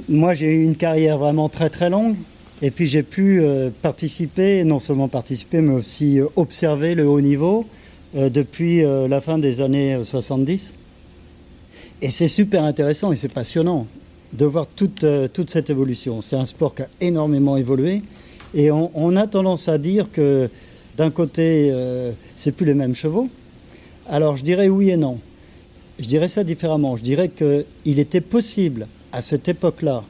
Moi, 0.08 0.34
j'ai 0.34 0.46
eu 0.46 0.62
une 0.62 0.76
carrière 0.76 1.18
vraiment 1.18 1.48
très 1.48 1.68
très 1.68 1.90
longue. 1.90 2.14
Et 2.62 2.70
puis 2.70 2.86
j'ai 2.86 3.02
pu 3.02 3.40
euh, 3.40 3.70
participer, 3.82 4.62
non 4.64 4.78
seulement 4.78 5.08
participer, 5.08 5.60
mais 5.60 5.74
aussi 5.74 6.20
euh, 6.20 6.26
observer 6.36 6.94
le 6.94 7.06
haut 7.06 7.20
niveau 7.20 7.66
euh, 8.16 8.30
depuis 8.30 8.82
la 8.82 9.20
fin 9.20 9.38
des 9.38 9.60
années 9.60 9.98
70. 10.02 10.74
Et 12.00 12.10
c'est 12.10 12.28
super 12.28 12.62
intéressant 12.64 13.12
et 13.12 13.16
c'est 13.16 13.32
passionnant 13.32 13.86
de 14.32 14.46
voir 14.46 14.66
toute, 14.66 15.04
toute 15.32 15.50
cette 15.50 15.70
évolution. 15.70 16.20
C'est 16.20 16.36
un 16.36 16.44
sport 16.44 16.74
qui 16.74 16.82
a 16.82 16.88
énormément 17.00 17.56
évolué. 17.56 18.02
Et 18.54 18.70
on, 18.70 19.16
a 19.16 19.26
tendance 19.26 19.68
à 19.68 19.78
dire 19.78 20.10
que 20.12 20.50
d'un 20.96 21.10
côté, 21.10 21.70
euh, 21.72 22.12
c'est 22.36 22.52
plus 22.52 22.66
les 22.66 22.74
mêmes 22.74 22.94
chevaux. 22.94 23.28
Alors 24.08 24.36
je 24.36 24.44
dirais 24.44 24.68
oui 24.68 24.90
et 24.90 24.96
non. 24.96 25.18
Je 25.98 26.06
dirais 26.06 26.28
ça 26.28 26.44
différemment. 26.44 26.96
Je 26.96 27.02
dirais 27.02 27.30
qu'il 27.30 27.98
était 27.98 28.20
possible 28.20 28.86
à 29.10 29.22
cette 29.22 29.48
époque-là 29.48 30.04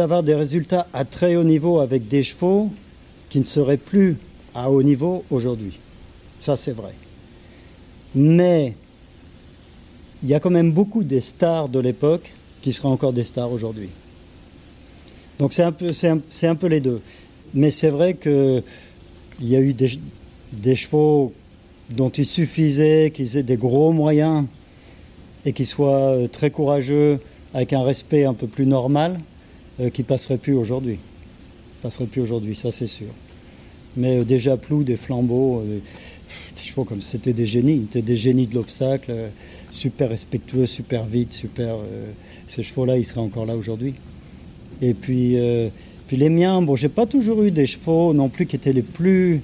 d'avoir 0.00 0.22
des 0.22 0.34
résultats 0.34 0.86
à 0.94 1.04
très 1.04 1.36
haut 1.36 1.44
niveau 1.44 1.78
avec 1.78 2.08
des 2.08 2.22
chevaux 2.22 2.70
qui 3.28 3.38
ne 3.38 3.44
seraient 3.44 3.76
plus 3.76 4.16
à 4.54 4.70
haut 4.70 4.82
niveau 4.82 5.24
aujourd'hui. 5.30 5.78
Ça 6.40 6.56
c'est 6.56 6.72
vrai. 6.72 6.94
Mais 8.14 8.74
il 10.22 10.30
y 10.30 10.34
a 10.34 10.40
quand 10.40 10.48
même 10.48 10.72
beaucoup 10.72 11.04
des 11.04 11.20
stars 11.20 11.68
de 11.68 11.78
l'époque 11.80 12.32
qui 12.62 12.72
seraient 12.72 12.88
encore 12.88 13.12
des 13.12 13.24
stars 13.24 13.52
aujourd'hui. 13.52 13.90
Donc 15.38 15.52
c'est 15.52 15.62
un, 15.62 15.72
peu, 15.72 15.90
un 16.44 16.54
peu 16.54 16.66
les 16.66 16.80
deux. 16.80 17.02
Mais 17.52 17.70
c'est 17.70 17.90
vrai 17.90 18.14
que 18.14 18.62
il 19.38 19.48
y 19.48 19.56
a 19.56 19.60
eu 19.60 19.74
des, 19.74 20.76
chevaux 20.76 21.34
dont 21.90 22.08
il 22.08 22.24
suffisait 22.24 23.12
qu'ils 23.14 23.36
aient 23.36 23.42
des 23.42 23.58
gros 23.58 23.92
moyens 23.92 24.46
et 25.44 25.52
qu'ils 25.52 25.66
soient 25.66 26.14
euh, 26.14 26.26
très 26.26 26.50
courageux, 26.50 27.20
avec 27.52 27.74
un 27.74 27.82
respect 27.82 28.24
un 28.24 28.34
peu 28.34 28.46
plus 28.46 28.66
normal, 28.66 29.20
qui 29.88 30.02
ne 30.02 30.06
passeraient 30.06 30.38
plus 30.38 30.52
aujourd'hui. 30.52 30.98
Passeraient 31.80 32.06
plus 32.06 32.20
aujourd'hui, 32.20 32.54
ça 32.54 32.70
c'est 32.70 32.86
sûr. 32.86 33.06
Mais 33.96 34.18
euh, 34.18 34.24
déjà 34.24 34.56
plou, 34.58 34.84
des 34.84 34.96
flambeaux, 34.96 35.62
des 35.64 36.62
chevaux 36.62 36.84
comme 36.84 37.00
c'était 37.00 37.32
des 37.32 37.46
génies, 37.46 37.86
c'était 37.90 38.02
des 38.02 38.16
génies 38.16 38.46
de 38.46 38.54
l'obstacle, 38.54 39.12
super 39.70 40.10
respectueux, 40.10 40.66
super 40.66 41.04
vite, 41.04 41.32
super. 41.32 41.76
ces 42.46 42.62
chevaux-là, 42.62 42.98
ils 42.98 43.04
seraient 43.04 43.20
encore 43.20 43.46
là 43.46 43.56
aujourd'hui. 43.56 43.94
Et 44.82 44.94
puis 44.94 45.36
puis 46.10 46.16
les 46.16 46.28
miens, 46.28 46.60
bon, 46.60 46.74
j'ai 46.74 46.88
pas 46.88 47.06
toujours 47.06 47.40
eu 47.44 47.52
des 47.52 47.68
chevaux 47.68 48.12
non 48.12 48.28
plus 48.28 48.44
qui 48.44 48.56
étaient 48.56 48.72
les 48.72 48.82
plus, 48.82 49.42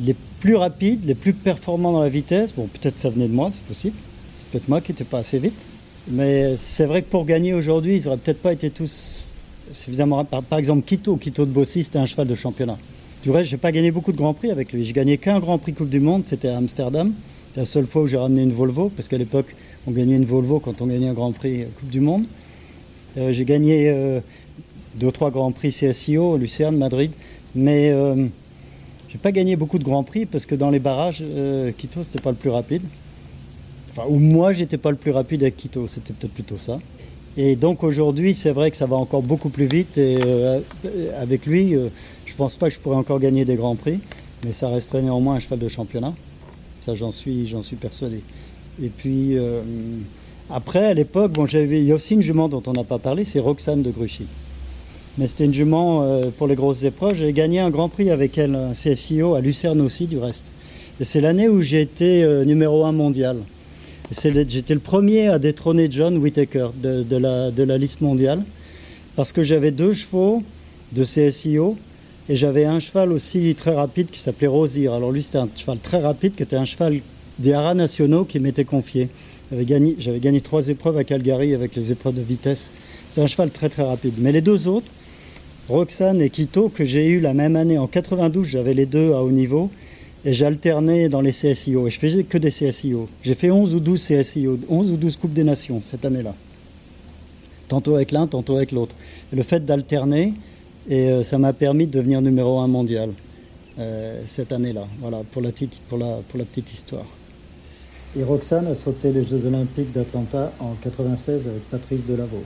les 0.00 0.16
plus 0.40 0.56
rapides, 0.56 1.04
les 1.04 1.14
plus 1.14 1.32
performants 1.32 1.92
dans 1.92 2.02
la 2.02 2.08
vitesse. 2.08 2.52
Bon, 2.52 2.66
peut-être 2.66 2.98
ça 2.98 3.08
venait 3.08 3.28
de 3.28 3.32
moi, 3.32 3.52
c'est 3.52 3.62
possible. 3.62 3.94
C'est 4.36 4.48
peut-être 4.48 4.68
moi 4.68 4.80
qui 4.80 4.90
n'étais 4.90 5.04
pas 5.04 5.18
assez 5.18 5.38
vite. 5.38 5.64
Mais 6.08 6.56
c'est 6.56 6.86
vrai 6.86 7.02
que 7.02 7.08
pour 7.08 7.24
gagner 7.24 7.54
aujourd'hui, 7.54 7.96
ils 7.96 8.04
n'auraient 8.04 8.16
peut-être 8.16 8.42
pas 8.42 8.52
été 8.52 8.70
tous 8.70 9.22
suffisamment 9.72 10.24
Par, 10.24 10.42
par 10.42 10.58
exemple, 10.58 10.82
Quito, 10.82 11.16
Quito 11.16 11.46
de 11.46 11.50
Bossy, 11.50 11.84
c'était 11.84 11.98
un 11.98 12.06
cheval 12.06 12.26
de 12.26 12.34
championnat. 12.34 12.78
Du 13.22 13.30
reste, 13.30 13.50
j'ai 13.50 13.56
pas 13.56 13.70
gagné 13.70 13.92
beaucoup 13.92 14.12
de 14.12 14.16
grands 14.16 14.34
prix 14.34 14.50
avec 14.50 14.72
lui. 14.72 14.84
J'ai 14.84 14.92
gagné 14.92 15.16
qu'un 15.16 15.38
grand 15.38 15.58
prix 15.58 15.72
Coupe 15.72 15.88
du 15.88 16.00
Monde, 16.00 16.22
c'était 16.24 16.48
à 16.48 16.56
Amsterdam. 16.56 17.12
La 17.54 17.64
seule 17.64 17.86
fois 17.86 18.02
où 18.02 18.06
j'ai 18.06 18.16
ramené 18.16 18.42
une 18.42 18.52
Volvo, 18.52 18.88
parce 18.88 19.08
qu'à 19.08 19.18
l'époque, 19.18 19.54
on 19.86 19.92
gagnait 19.92 20.16
une 20.16 20.24
Volvo 20.24 20.58
quand 20.58 20.82
on 20.82 20.86
gagnait 20.86 21.08
un 21.08 21.12
grand 21.12 21.30
prix 21.32 21.66
Coupe 21.78 21.90
du 21.90 22.00
Monde. 22.00 22.24
Euh, 23.16 23.32
j'ai 23.32 23.44
gagné 23.44 23.90
euh, 23.90 24.20
deux 24.96 25.12
trois 25.12 25.30
grands 25.30 25.52
prix 25.52 25.70
CSIO, 25.70 26.36
Lucerne, 26.36 26.76
Madrid, 26.76 27.12
mais 27.54 27.90
euh, 27.90 28.26
je 29.08 29.14
n'ai 29.14 29.20
pas 29.22 29.30
gagné 29.30 29.56
beaucoup 29.56 29.78
de 29.78 29.84
grands 29.84 30.02
prix 30.02 30.26
parce 30.26 30.46
que 30.46 30.54
dans 30.54 30.70
les 30.70 30.78
barrages, 30.78 31.22
euh, 31.22 31.70
Quito, 31.76 32.02
c'était 32.02 32.20
pas 32.20 32.30
le 32.30 32.36
plus 32.36 32.50
rapide. 32.50 32.82
Enfin, 33.92 34.08
ou 34.08 34.18
moi, 34.18 34.52
j'étais 34.52 34.78
pas 34.78 34.90
le 34.90 34.96
plus 34.96 35.10
rapide 35.10 35.42
avec 35.42 35.56
Quito, 35.56 35.86
c'était 35.86 36.12
peut-être 36.12 36.32
plutôt 36.32 36.56
ça. 36.56 36.78
Et 37.36 37.56
donc 37.56 37.82
aujourd'hui, 37.82 38.34
c'est 38.34 38.50
vrai 38.50 38.70
que 38.70 38.76
ça 38.76 38.86
va 38.86 38.96
encore 38.96 39.22
beaucoup 39.22 39.48
plus 39.48 39.66
vite. 39.66 39.96
Et 39.98 40.18
euh, 40.24 40.60
avec 41.18 41.46
lui, 41.46 41.74
je 42.26 42.34
pense 42.34 42.56
pas 42.56 42.68
que 42.68 42.74
je 42.74 42.78
pourrais 42.78 42.96
encore 42.96 43.20
gagner 43.20 43.44
des 43.44 43.54
grands 43.54 43.76
prix, 43.76 44.00
mais 44.44 44.52
ça 44.52 44.68
resterait 44.68 45.02
néanmoins 45.02 45.36
un 45.36 45.38
cheval 45.38 45.58
de 45.58 45.68
championnat. 45.68 46.14
Ça, 46.78 46.94
j'en 46.94 47.10
suis, 47.10 47.48
j'en 47.48 47.62
suis 47.62 47.76
persuadé. 47.76 48.20
Et 48.82 48.88
puis 48.88 49.38
après, 50.54 50.84
à 50.84 50.92
l'époque, 50.92 51.32
bon, 51.32 51.46
j'avais, 51.46 51.80
il 51.80 51.86
y 51.86 51.92
a 51.92 51.94
aussi 51.94 52.12
une 52.12 52.20
jument 52.20 52.46
dont 52.46 52.62
on 52.66 52.72
n'a 52.72 52.84
pas 52.84 52.98
parlé, 52.98 53.24
c'est 53.24 53.40
Roxane 53.40 53.82
de 53.82 53.90
Gruchy. 53.90 54.26
Mais 55.16 55.26
c'était 55.26 55.46
une 55.46 55.54
jument 55.54 56.02
euh, 56.02 56.20
pour 56.36 56.46
les 56.46 56.54
grosses 56.54 56.84
épreuves. 56.84 57.14
J'ai 57.14 57.32
gagné 57.32 57.58
un 57.58 57.70
grand 57.70 57.88
prix 57.88 58.10
avec 58.10 58.36
elle, 58.36 58.54
un 58.54 58.72
CSIO, 58.72 59.34
à 59.34 59.40
Lucerne 59.40 59.80
aussi, 59.80 60.06
du 60.06 60.18
reste. 60.18 60.50
Et 61.00 61.04
c'est 61.04 61.22
l'année 61.22 61.48
où 61.48 61.62
j'ai 61.62 61.80
été 61.80 62.22
euh, 62.22 62.44
numéro 62.44 62.84
un 62.84 62.92
mondial. 62.92 63.38
J'étais 64.12 64.74
le 64.74 64.80
premier 64.80 65.28
à 65.28 65.38
détrôner 65.38 65.86
John 65.90 66.18
Whitaker 66.18 66.68
de, 66.76 67.16
la, 67.64 67.78
liste 67.78 68.02
mondiale 68.02 68.42
parce 69.16 69.32
que 69.32 69.42
j'avais 69.42 69.70
deux 69.70 69.94
chevaux 69.94 70.42
de 70.92 71.02
CSIO 71.02 71.78
et 72.28 72.36
j'avais 72.36 72.66
un 72.66 72.78
cheval 72.78 73.10
aussi 73.10 73.54
très 73.54 73.74
rapide 73.74 74.08
qui 74.10 74.18
s'appelait 74.18 74.48
Rosir. 74.48 74.92
Alors 74.92 75.12
lui, 75.12 75.22
c'était 75.22 75.38
un 75.38 75.48
cheval 75.56 75.78
très 75.78 76.00
rapide 76.00 76.34
qui 76.34 76.42
était 76.42 76.56
un 76.56 76.66
cheval 76.66 77.00
des 77.38 77.54
haras 77.54 77.72
nationaux 77.72 78.24
qui 78.26 78.38
m'était 78.38 78.66
confié. 78.66 79.08
J'avais 79.50 79.64
gagné, 79.64 79.96
gagné 80.20 80.42
trois 80.42 80.68
épreuves 80.68 80.98
à 80.98 81.04
Calgary 81.04 81.54
avec 81.54 81.74
les 81.74 81.90
épreuves 81.90 82.14
de 82.14 82.22
vitesse. 82.22 82.70
C'est 83.08 83.22
un 83.22 83.26
cheval 83.26 83.50
très 83.50 83.70
très 83.70 83.82
rapide. 83.82 84.14
Mais 84.18 84.32
les 84.32 84.42
deux 84.42 84.68
autres, 84.68 84.92
Roxane 85.68 86.20
et 86.20 86.28
Quito, 86.28 86.68
que 86.68 86.84
j'ai 86.84 87.06
eu 87.06 87.20
la 87.20 87.32
même 87.32 87.56
année 87.56 87.78
en 87.78 87.86
92, 87.86 88.46
j'avais 88.46 88.74
les 88.74 88.86
deux 88.86 89.14
à 89.14 89.22
haut 89.22 89.30
niveau. 89.30 89.70
Et 90.24 90.32
j'alternais 90.32 91.08
dans 91.08 91.20
les 91.20 91.32
CSIO. 91.32 91.88
Et 91.88 91.90
je 91.90 91.98
faisais 91.98 92.24
que 92.24 92.38
des 92.38 92.50
CSIO. 92.50 93.08
J'ai 93.22 93.34
fait 93.34 93.50
11 93.50 93.74
ou 93.74 93.80
12 93.80 94.00
CSIO, 94.00 94.58
11 94.68 94.92
ou 94.92 94.96
12 94.96 95.16
Coupes 95.16 95.32
des 95.32 95.44
Nations 95.44 95.80
cette 95.82 96.04
année-là. 96.04 96.34
Tantôt 97.68 97.94
avec 97.96 98.12
l'un, 98.12 98.26
tantôt 98.26 98.56
avec 98.56 98.70
l'autre. 98.70 98.94
le 99.32 99.42
fait 99.42 99.64
d'alterner, 99.64 100.34
et 100.88 101.08
euh, 101.08 101.22
ça 101.22 101.38
m'a 101.38 101.52
permis 101.52 101.86
de 101.86 101.92
devenir 101.92 102.20
numéro 102.20 102.58
un 102.60 102.68
mondial 102.68 103.10
euh, 103.78 104.22
cette 104.26 104.52
année-là. 104.52 104.86
Voilà, 105.00 105.22
pour 105.30 105.42
la, 105.42 105.50
petite, 105.50 105.80
pour, 105.88 105.98
la, 105.98 106.18
pour 106.28 106.38
la 106.38 106.44
petite 106.44 106.72
histoire. 106.72 107.06
Et 108.14 108.22
Roxane 108.22 108.66
a 108.66 108.74
sauté 108.74 109.10
les 109.10 109.22
Jeux 109.22 109.46
Olympiques 109.46 109.92
d'Atlanta 109.92 110.52
en 110.60 110.74
96 110.82 111.48
avec 111.48 111.62
Patrice 111.70 112.04
Delaveau. 112.04 112.44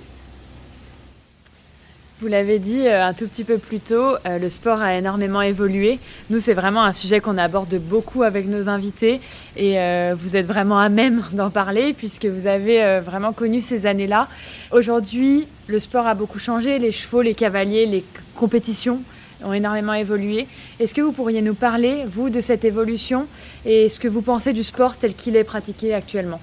Vous 2.18 2.28
l'avez 2.28 2.58
dit 2.58 2.86
euh, 2.86 3.04
un 3.04 3.12
tout 3.12 3.28
petit 3.28 3.44
peu 3.44 3.58
plus 3.58 3.78
tôt, 3.78 4.16
euh, 4.24 4.38
le 4.38 4.48
sport 4.48 4.80
a 4.80 4.96
énormément 4.96 5.42
évolué. 5.42 5.98
Nous, 6.30 6.40
c'est 6.40 6.54
vraiment 6.54 6.82
un 6.82 6.94
sujet 6.94 7.20
qu'on 7.20 7.36
aborde 7.36 7.74
beaucoup 7.74 8.22
avec 8.22 8.46
nos 8.46 8.70
invités 8.70 9.20
et 9.54 9.78
euh, 9.78 10.14
vous 10.18 10.34
êtes 10.34 10.46
vraiment 10.46 10.78
à 10.78 10.88
même 10.88 11.22
d'en 11.32 11.50
parler 11.50 11.92
puisque 11.92 12.24
vous 12.24 12.46
avez 12.46 13.00
vraiment 13.00 13.34
connu 13.34 13.60
ces 13.60 13.84
années-là. 13.84 14.28
Aujourd'hui, 14.72 15.46
le 15.66 15.78
sport 15.78 16.06
a 16.06 16.14
beaucoup 16.14 16.38
changé, 16.38 16.78
les 16.78 16.90
chevaux, 16.90 17.20
les 17.20 17.34
cavaliers, 17.34 17.84
les 17.84 18.02
compétitions 18.34 19.02
ont 19.44 19.52
énormément 19.52 19.92
évolué. 19.92 20.46
Est-ce 20.80 20.94
que 20.94 21.02
vous 21.02 21.12
pourriez 21.12 21.42
nous 21.42 21.52
parler, 21.52 22.04
vous, 22.06 22.30
de 22.30 22.40
cette 22.40 22.64
évolution 22.64 23.26
et 23.66 23.90
ce 23.90 24.00
que 24.00 24.08
vous 24.08 24.22
pensez 24.22 24.54
du 24.54 24.62
sport 24.62 24.96
tel 24.96 25.12
qu'il 25.12 25.36
est 25.36 25.44
pratiqué 25.44 25.92
actuellement? 25.92 26.40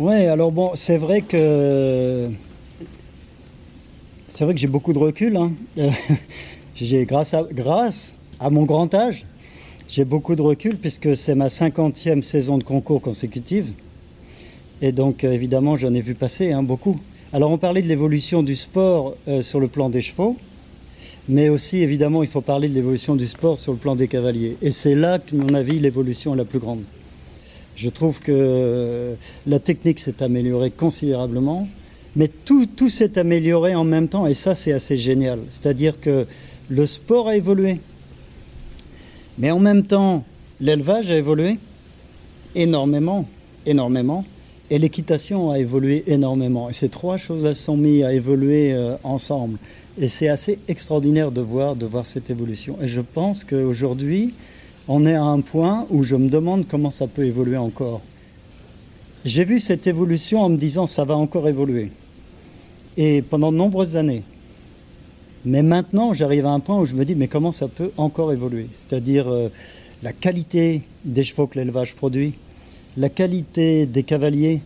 Oui, 0.00 0.26
alors 0.26 0.50
bon, 0.50 0.72
c'est 0.74 0.98
vrai 0.98 1.20
que 1.20 2.28
c'est 4.32 4.44
vrai 4.44 4.54
que 4.54 4.60
j'ai 4.60 4.66
beaucoup 4.66 4.94
de 4.94 4.98
recul. 4.98 5.36
Hein. 5.36 5.52
j'ai 6.74 7.04
grâce 7.04 7.34
à, 7.34 7.46
à 8.40 8.50
mon 8.50 8.64
grand 8.64 8.94
âge, 8.94 9.26
j'ai 9.88 10.06
beaucoup 10.06 10.34
de 10.36 10.40
recul 10.40 10.78
puisque 10.78 11.14
c'est 11.14 11.34
ma 11.34 11.50
cinquantième 11.50 12.22
saison 12.22 12.56
de 12.56 12.64
concours 12.64 13.02
consécutive. 13.02 13.72
Et 14.80 14.90
donc 14.90 15.22
euh, 15.22 15.32
évidemment, 15.32 15.76
j'en 15.76 15.92
ai 15.92 16.00
vu 16.00 16.14
passer 16.14 16.50
hein, 16.50 16.62
beaucoup. 16.62 16.98
Alors 17.34 17.50
on 17.50 17.58
parlait 17.58 17.82
de 17.82 17.88
l'évolution 17.88 18.42
du 18.42 18.56
sport 18.56 19.16
euh, 19.28 19.42
sur 19.42 19.60
le 19.60 19.68
plan 19.68 19.90
des 19.90 20.00
chevaux, 20.00 20.38
mais 21.28 21.50
aussi 21.50 21.82
évidemment 21.82 22.22
il 22.22 22.28
faut 22.28 22.40
parler 22.40 22.70
de 22.70 22.74
l'évolution 22.74 23.16
du 23.16 23.26
sport 23.26 23.58
sur 23.58 23.72
le 23.72 23.78
plan 23.78 23.96
des 23.96 24.08
cavaliers. 24.08 24.56
Et 24.62 24.72
c'est 24.72 24.94
là 24.94 25.18
que, 25.18 25.36
mon 25.36 25.52
avis, 25.52 25.78
l'évolution 25.78 26.32
est 26.32 26.38
la 26.38 26.46
plus 26.46 26.58
grande. 26.58 26.84
Je 27.76 27.90
trouve 27.90 28.20
que 28.20 28.32
euh, 28.34 29.14
la 29.46 29.58
technique 29.58 29.98
s'est 29.98 30.22
améliorée 30.22 30.70
considérablement. 30.70 31.68
Mais 32.14 32.28
tout, 32.28 32.66
tout 32.66 32.88
s'est 32.88 33.18
amélioré 33.18 33.74
en 33.74 33.84
même 33.84 34.08
temps 34.08 34.26
et 34.26 34.34
ça 34.34 34.54
c'est 34.54 34.72
assez 34.72 34.96
génial. 34.96 35.40
C'est-à-dire 35.50 36.00
que 36.00 36.26
le 36.68 36.86
sport 36.86 37.28
a 37.28 37.36
évolué. 37.36 37.80
Mais 39.38 39.50
en 39.50 39.58
même 39.58 39.82
temps, 39.82 40.24
l'élevage 40.60 41.10
a 41.10 41.16
évolué 41.16 41.58
énormément, 42.54 43.26
énormément. 43.66 44.24
Et 44.70 44.78
l'équitation 44.78 45.50
a 45.50 45.58
évolué 45.58 46.04
énormément. 46.06 46.70
Et 46.70 46.72
ces 46.72 46.88
trois 46.88 47.16
choses-là 47.16 47.54
sont 47.54 47.76
mises 47.76 48.04
à 48.04 48.14
évoluer 48.14 48.72
euh, 48.72 48.96
ensemble. 49.04 49.58
Et 50.00 50.08
c'est 50.08 50.28
assez 50.28 50.58
extraordinaire 50.68 51.30
de 51.30 51.42
voir, 51.42 51.76
de 51.76 51.84
voir 51.84 52.06
cette 52.06 52.30
évolution. 52.30 52.78
Et 52.80 52.88
je 52.88 53.02
pense 53.02 53.44
qu'aujourd'hui, 53.44 54.32
on 54.88 55.04
est 55.04 55.14
à 55.14 55.24
un 55.24 55.40
point 55.40 55.86
où 55.90 56.02
je 56.04 56.16
me 56.16 56.28
demande 56.28 56.66
comment 56.66 56.90
ça 56.90 57.06
peut 57.06 57.24
évoluer 57.24 57.58
encore. 57.58 58.00
J'ai 59.24 59.44
vu 59.44 59.60
cette 59.60 59.86
évolution 59.86 60.40
en 60.40 60.48
me 60.48 60.56
disant 60.56 60.86
ça 60.86 61.04
va 61.04 61.16
encore 61.16 61.48
évoluer 61.48 61.90
et 62.96 63.22
pendant 63.22 63.52
de 63.52 63.56
nombreuses 63.56 63.96
années. 63.96 64.22
Mais 65.44 65.62
maintenant, 65.62 66.12
j'arrive 66.12 66.46
à 66.46 66.50
un 66.50 66.60
point 66.60 66.78
où 66.78 66.86
je 66.86 66.94
me 66.94 67.04
dis, 67.04 67.14
mais 67.14 67.28
comment 67.28 67.52
ça 67.52 67.68
peut 67.68 67.90
encore 67.96 68.32
évoluer? 68.32 68.68
C'est-à-dire 68.72 69.28
euh, 69.28 69.48
la 70.02 70.12
qualité 70.12 70.82
des 71.04 71.24
chevaux 71.24 71.46
que 71.46 71.58
l'élevage 71.58 71.94
produit, 71.94 72.34
la 72.96 73.08
qualité 73.08 73.86
des 73.86 74.04
cavaliers, 74.04 74.60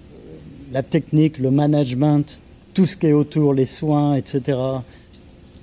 la 0.72 0.82
technique, 0.82 1.38
le 1.38 1.50
management, 1.50 2.40
tout 2.74 2.84
ce 2.84 2.96
qui 2.96 3.06
est 3.06 3.12
autour, 3.12 3.54
les 3.54 3.64
soins, 3.64 4.16
etc. 4.16 4.58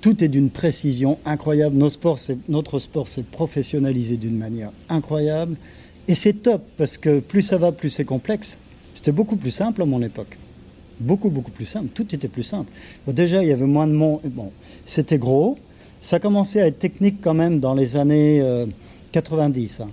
Tout 0.00 0.24
est 0.24 0.28
d'une 0.28 0.50
précision 0.50 1.18
incroyable. 1.24 1.76
Notre 1.76 2.78
sport 2.78 3.08
s'est 3.08 3.22
professionnalisé 3.22 4.16
d'une 4.16 4.36
manière 4.36 4.72
incroyable. 4.88 5.56
Et 6.08 6.14
c'est 6.14 6.32
top, 6.32 6.62
parce 6.76 6.98
que 6.98 7.20
plus 7.20 7.42
ça 7.42 7.56
va, 7.56 7.70
plus 7.70 7.88
c'est 7.88 8.04
complexe. 8.04 8.58
C'était 8.94 9.12
beaucoup 9.12 9.36
plus 9.36 9.50
simple 9.50 9.82
à 9.82 9.86
mon 9.86 10.02
époque 10.02 10.38
beaucoup, 11.00 11.30
beaucoup 11.30 11.50
plus 11.50 11.64
simple. 11.64 11.88
Tout 11.94 12.14
était 12.14 12.28
plus 12.28 12.42
simple. 12.42 12.70
déjà, 13.08 13.42
il 13.42 13.48
y 13.48 13.52
avait 13.52 13.66
moins 13.66 13.86
de 13.86 13.92
monde. 13.92 14.20
Bon, 14.24 14.50
c'était 14.84 15.18
gros. 15.18 15.58
Ça 16.00 16.18
commençait 16.18 16.60
à 16.60 16.66
être 16.66 16.78
technique 16.78 17.16
quand 17.22 17.34
même 17.34 17.60
dans 17.60 17.74
les 17.74 17.96
années 17.96 18.42
90. 19.14 19.80
Euh, 19.80 19.84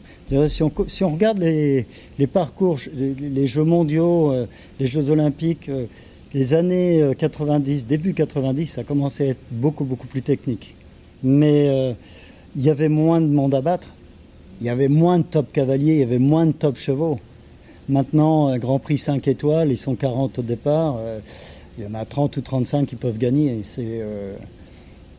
hein. 0.41 0.47
Si, 0.47 1.03
on, 1.03 1.09
regarde 1.09 1.39
les, 1.39 1.85
les 2.17 2.27
parcours, 2.27 2.79
les, 2.95 3.47
Jeux 3.47 3.63
mondiaux, 3.63 4.31
euh, 4.31 4.47
les 4.79 4.87
Jeux 4.87 5.11
olympiques, 5.11 5.69
euh, 5.69 5.85
les 6.33 6.53
années 6.53 7.11
90, 7.17 7.85
début 7.85 8.13
90, 8.13 8.65
ça 8.65 8.83
commençait 8.83 9.27
à 9.27 9.29
être 9.29 9.45
beaucoup, 9.51 9.83
beaucoup 9.83 10.07
plus 10.07 10.21
technique. 10.21 10.75
Mais 11.23 11.93
il 12.55 12.61
y 12.63 12.69
avait 12.69 12.87
moins 12.87 13.19
de 13.19 13.27
monde 13.27 13.53
à 13.53 13.59
battre. 13.59 13.93
Il 14.61 14.67
y 14.67 14.69
avait 14.69 14.87
moins 14.87 15.19
de 15.19 15.23
top 15.23 15.51
cavaliers, 15.51 15.95
il 15.95 15.99
y 15.99 16.03
avait 16.03 16.19
moins 16.19 16.45
de 16.45 16.53
top 16.53 16.77
chevaux. 16.77 17.19
Maintenant, 17.89 18.55
Grand 18.57 18.79
Prix 18.79 18.97
5 18.97 19.27
étoiles, 19.27 19.71
ils 19.71 19.77
sont 19.77 19.95
40 19.95 20.39
au 20.39 20.41
départ. 20.41 20.97
Euh, 20.99 21.19
il 21.77 21.84
y 21.86 21.88
en 21.88 21.93
a 21.93 22.05
30 22.05 22.38
ou 22.38 22.41
35 22.41 22.86
qui 22.86 22.95
peuvent 22.95 23.17
gagner. 23.17 23.61
Euh, 23.79 24.36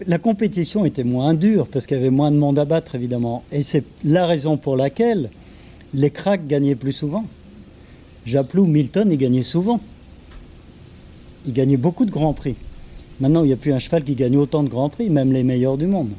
la 0.06 0.18
compétition 0.18 0.84
était 0.84 1.04
moins 1.04 1.34
dure 1.34 1.66
parce 1.66 1.86
qu'il 1.86 1.96
y 1.96 2.00
avait 2.00 2.10
moins 2.10 2.30
de 2.30 2.36
monde 2.36 2.58
à 2.58 2.64
battre, 2.64 2.94
évidemment. 2.94 3.42
Et 3.52 3.62
c'est 3.62 3.84
la 4.04 4.26
raison 4.26 4.56
pour 4.56 4.76
laquelle 4.76 5.30
les 5.94 6.10
cracks 6.10 6.46
gagnaient 6.46 6.74
plus 6.74 6.92
souvent. 6.92 7.24
Japlou, 8.26 8.66
Milton, 8.66 9.10
ils 9.10 9.18
gagnaient 9.18 9.42
souvent. 9.42 9.80
Ils 11.46 11.52
gagnaient 11.52 11.76
beaucoup 11.76 12.04
de 12.04 12.10
Grands 12.10 12.34
Prix. 12.34 12.54
Maintenant, 13.20 13.42
il 13.42 13.48
n'y 13.48 13.52
a 13.52 13.56
plus 13.56 13.72
un 13.72 13.78
cheval 13.78 14.04
qui 14.04 14.14
gagne 14.14 14.36
autant 14.36 14.62
de 14.62 14.68
Grands 14.68 14.88
Prix, 14.88 15.10
même 15.10 15.32
les 15.32 15.42
meilleurs 15.42 15.76
du 15.76 15.86
monde. 15.86 16.10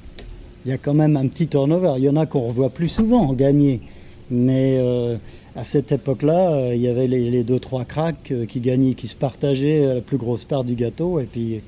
Il 0.66 0.72
y 0.72 0.74
a 0.74 0.78
quand 0.78 0.94
même 0.94 1.18
un 1.18 1.28
petit 1.28 1.48
turnover. 1.48 1.94
Il 1.98 2.04
y 2.04 2.10
en 2.10 2.16
a 2.16 2.26
qu'on 2.26 2.48
revoit 2.48 2.70
plus 2.70 2.88
souvent 2.88 3.34
gagner. 3.34 3.82
Mais 4.30 4.78
euh, 4.80 5.18
à 5.56 5.64
cette 5.64 5.92
époque-là, 5.92 6.54
euh, 6.54 6.76
il 6.76 6.82
y 6.82 6.88
avait 6.88 7.08
les, 7.08 7.44
deux, 7.44 7.60
trois 7.60 7.86
cracks 7.86 8.32
euh, 8.32 8.46
qui 8.46 8.60
gagnaient, 8.60 8.96
qui 8.96 9.08
se 9.08 9.16
partageaient 9.16 9.96
la 9.96 10.02
plus 10.02 10.18
grosse 10.18 10.44
part 10.44 10.64
du 10.64 10.76
gâteau, 10.76 11.20
et 11.20 11.26
puis, 11.26 11.62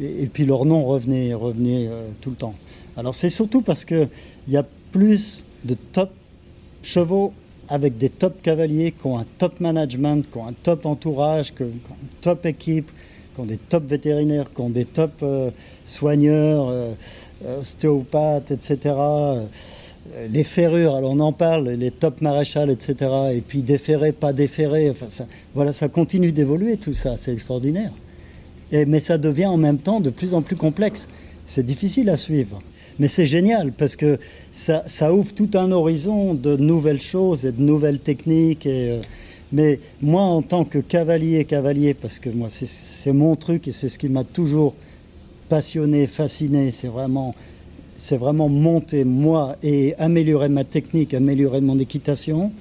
et, 0.00 0.26
puis 0.26 0.44
leur 0.44 0.64
nom 0.64 0.84
revenait, 0.84 1.34
revenait 1.34 1.90
tout 2.20 2.30
le 2.30 2.36
temps. 2.36 2.54
Alors 2.96 3.14
c'est 3.14 3.28
surtout 3.28 3.62
parce 3.62 3.84
qu'il 3.84 4.08
y 4.48 4.56
a 4.56 4.64
plus 4.92 5.42
de 5.64 5.74
top 5.92 6.10
chevaux 6.82 7.32
avec 7.68 7.96
des 7.96 8.08
top 8.08 8.40
cavaliers 8.42 8.92
qui 8.92 9.06
ont 9.06 9.18
un 9.18 9.26
top 9.38 9.60
management, 9.60 10.30
qui 10.30 10.38
ont 10.38 10.46
un 10.46 10.54
top 10.54 10.86
entourage, 10.86 11.54
qui 11.54 11.62
ont 11.62 11.66
une 11.66 12.08
top 12.20 12.46
équipe, 12.46 12.90
qui 13.34 13.40
ont 13.40 13.44
des 13.44 13.56
top 13.56 13.84
vétérinaires, 13.84 14.52
qui 14.52 14.60
ont 14.60 14.70
des 14.70 14.84
top 14.84 15.24
soigneurs, 15.84 16.72
ostéopathes, 17.60 18.50
etc. 18.50 18.94
Euh, 20.14 20.28
les 20.28 20.44
ferrures, 20.44 20.94
alors 20.94 21.12
on 21.12 21.20
en 21.20 21.32
parle, 21.32 21.68
les 21.70 21.90
top 21.90 22.20
maréchal, 22.20 22.70
etc. 22.70 22.96
Et 23.34 23.40
puis 23.40 23.62
déféré, 23.62 24.12
pas 24.12 24.32
déféré. 24.32 24.90
Enfin, 24.90 25.06
ça, 25.08 25.26
voilà, 25.54 25.72
ça 25.72 25.88
continue 25.88 26.32
d'évoluer 26.32 26.76
tout 26.76 26.94
ça, 26.94 27.16
c'est 27.16 27.32
extraordinaire. 27.32 27.92
Et, 28.72 28.84
mais 28.84 29.00
ça 29.00 29.18
devient 29.18 29.46
en 29.46 29.56
même 29.56 29.78
temps 29.78 30.00
de 30.00 30.10
plus 30.10 30.34
en 30.34 30.42
plus 30.42 30.56
complexe. 30.56 31.08
C'est 31.46 31.64
difficile 31.64 32.10
à 32.10 32.16
suivre. 32.16 32.60
Mais 32.98 33.08
c'est 33.08 33.26
génial 33.26 33.72
parce 33.72 33.96
que 33.96 34.18
ça, 34.52 35.12
ouvre 35.12 35.32
tout 35.32 35.50
un 35.54 35.70
horizon 35.70 36.34
de 36.34 36.56
nouvelles 36.56 37.00
choses 37.00 37.46
et 37.46 37.52
de 37.52 37.62
nouvelles 37.62 38.00
techniques. 38.00 38.66
Et, 38.66 38.90
euh, 38.90 39.00
mais 39.52 39.78
moi, 40.02 40.22
en 40.22 40.42
tant 40.42 40.64
que 40.64 40.78
cavalier, 40.78 41.44
cavalier, 41.44 41.94
parce 41.94 42.18
que 42.18 42.28
moi, 42.28 42.48
c'est 42.50 43.12
mon 43.12 43.34
truc 43.36 43.68
et 43.68 43.72
c'est 43.72 43.88
ce 43.88 43.98
qui 43.98 44.08
m'a 44.08 44.24
toujours 44.24 44.74
passionné, 45.48 46.06
fasciné, 46.06 46.70
c'est 46.70 46.88
vraiment 46.88 47.34
c'est 47.98 48.16
vraiment 48.16 48.48
monter 48.48 49.04
moi 49.04 49.56
et 49.62 49.94
améliorer 49.98 50.48
ma 50.48 50.64
technique, 50.64 51.12
améliorer 51.12 51.60
mon 51.60 51.78
équitation, 51.78 52.52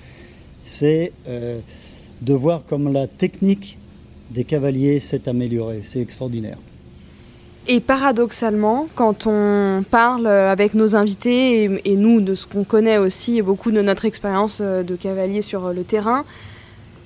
c'est 0.64 1.14
euh, 1.30 1.60
de 2.22 2.34
voir 2.34 2.64
comme 2.68 2.92
la 2.92 3.08
technique 3.08 3.78
des 4.32 4.44
cavaliers 4.44 5.00
s'est 5.00 5.30
améliorée. 5.30 5.82
C'est 5.84 6.02
extraordinaire. 6.02 6.58
Et 7.68 7.80
paradoxalement, 7.80 8.88
quand 8.96 9.28
on 9.28 9.84
parle 9.90 10.26
avec 10.26 10.74
nos 10.74 10.96
invités 10.96 11.64
et, 11.64 11.82
et 11.86 11.96
nous 11.96 12.20
de 12.20 12.34
ce 12.34 12.48
qu'on 12.48 12.64
connaît 12.64 12.98
aussi 12.98 13.38
et 13.38 13.42
beaucoup 13.42 13.72
de 13.72 13.82
notre 13.82 14.06
expérience 14.06 14.58
euh, 14.60 14.84
de 14.84 14.96
cavalier 14.96 15.44
sur 15.44 15.72
le 15.72 15.84
terrain, 15.84 16.26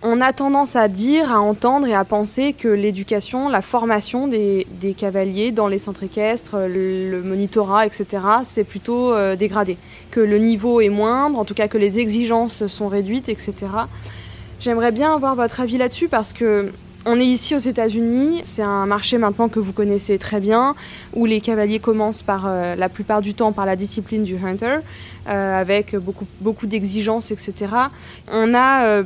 on 0.03 0.19
a 0.19 0.33
tendance 0.33 0.75
à 0.75 0.87
dire, 0.87 1.31
à 1.31 1.41
entendre 1.41 1.87
et 1.87 1.93
à 1.93 2.03
penser 2.03 2.53
que 2.53 2.67
l'éducation, 2.67 3.49
la 3.49 3.61
formation 3.61 4.27
des, 4.27 4.65
cavaliers 4.97 5.51
dans 5.51 5.67
les 5.67 5.77
centres 5.77 6.03
équestres, 6.03 6.57
le, 6.67 7.21
monitorat, 7.21 7.85
etc., 7.85 8.05
c'est 8.43 8.63
plutôt 8.63 9.13
euh, 9.13 9.35
dégradé. 9.35 9.77
Que 10.09 10.19
le 10.19 10.37
niveau 10.37 10.81
est 10.81 10.89
moindre, 10.89 11.37
en 11.37 11.45
tout 11.45 11.53
cas 11.53 11.67
que 11.67 11.77
les 11.77 11.99
exigences 11.99 12.65
sont 12.67 12.87
réduites, 12.87 13.29
etc. 13.29 13.53
J'aimerais 14.59 14.91
bien 14.91 15.13
avoir 15.13 15.35
votre 15.35 15.59
avis 15.59 15.77
là-dessus 15.77 16.07
parce 16.07 16.33
que 16.33 16.71
on 17.03 17.19
est 17.19 17.25
ici 17.25 17.55
aux 17.55 17.59
États-Unis, 17.59 18.41
c'est 18.43 18.61
un 18.61 18.85
marché 18.85 19.17
maintenant 19.17 19.49
que 19.49 19.59
vous 19.59 19.73
connaissez 19.73 20.19
très 20.19 20.39
bien, 20.39 20.75
où 21.15 21.25
les 21.25 21.41
cavaliers 21.41 21.79
commencent 21.79 22.21
par 22.21 22.43
euh, 22.45 22.75
la 22.75 22.89
plupart 22.89 23.21
du 23.21 23.33
temps 23.33 23.53
par 23.53 23.65
la 23.65 23.75
discipline 23.75 24.23
du 24.23 24.35
hunter, 24.35 24.77
euh, 25.27 25.59
avec 25.59 25.95
beaucoup, 25.95 26.27
beaucoup 26.41 26.67
d'exigences, 26.67 27.31
etc. 27.31 27.53
On 28.31 28.53
a 28.53 29.03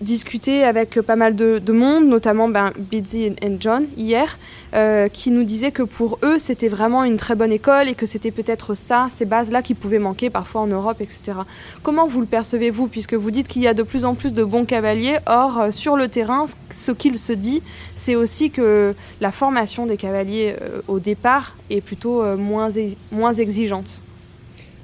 discuté 0.00 0.64
avec 0.64 1.00
pas 1.00 1.16
mal 1.16 1.36
de, 1.36 1.72
monde, 1.72 2.06
notamment 2.06 2.48
ben, 2.48 2.72
et 2.92 3.52
John 3.60 3.86
hier, 3.96 4.38
euh, 4.74 5.08
qui 5.08 5.30
nous 5.30 5.44
disaient 5.44 5.72
que 5.72 5.82
pour 5.82 6.18
eux, 6.22 6.38
c'était 6.38 6.68
vraiment 6.68 7.04
une 7.04 7.16
très 7.16 7.34
bonne 7.34 7.52
école 7.52 7.88
et 7.88 7.94
que 7.94 8.06
c'était 8.06 8.30
peut-être 8.30 8.74
ça, 8.74 9.06
ces 9.08 9.24
bases-là 9.24 9.62
qui 9.62 9.74
pouvaient 9.74 9.98
manquer 9.98 10.30
parfois 10.30 10.62
en 10.62 10.66
Europe, 10.66 11.00
etc. 11.00 11.38
Comment 11.82 12.06
vous 12.06 12.20
le 12.20 12.26
percevez-vous, 12.26 12.88
puisque 12.88 13.14
vous 13.14 13.30
dites 13.30 13.48
qu'il 13.48 13.62
y 13.62 13.66
a 13.66 13.74
de 13.74 13.82
plus 13.82 14.04
en 14.04 14.14
plus 14.14 14.32
de 14.32 14.44
bons 14.44 14.64
cavaliers, 14.64 15.18
or 15.26 15.58
euh, 15.58 15.70
sur 15.70 15.96
le 15.96 16.08
terrain, 16.08 16.46
ce 16.70 16.92
qu'il 16.92 17.18
se 17.18 17.32
dit, 17.32 17.62
c'est 17.96 18.14
aussi 18.14 18.50
que 18.50 18.94
la 19.20 19.32
formation 19.32 19.86
des 19.86 19.96
cavaliers 19.96 20.54
euh, 20.60 20.80
au 20.88 20.98
départ 20.98 21.56
est 21.68 21.80
plutôt 21.80 22.22
moins, 22.36 22.70
moins 23.12 23.32
exigeante. 23.32 24.00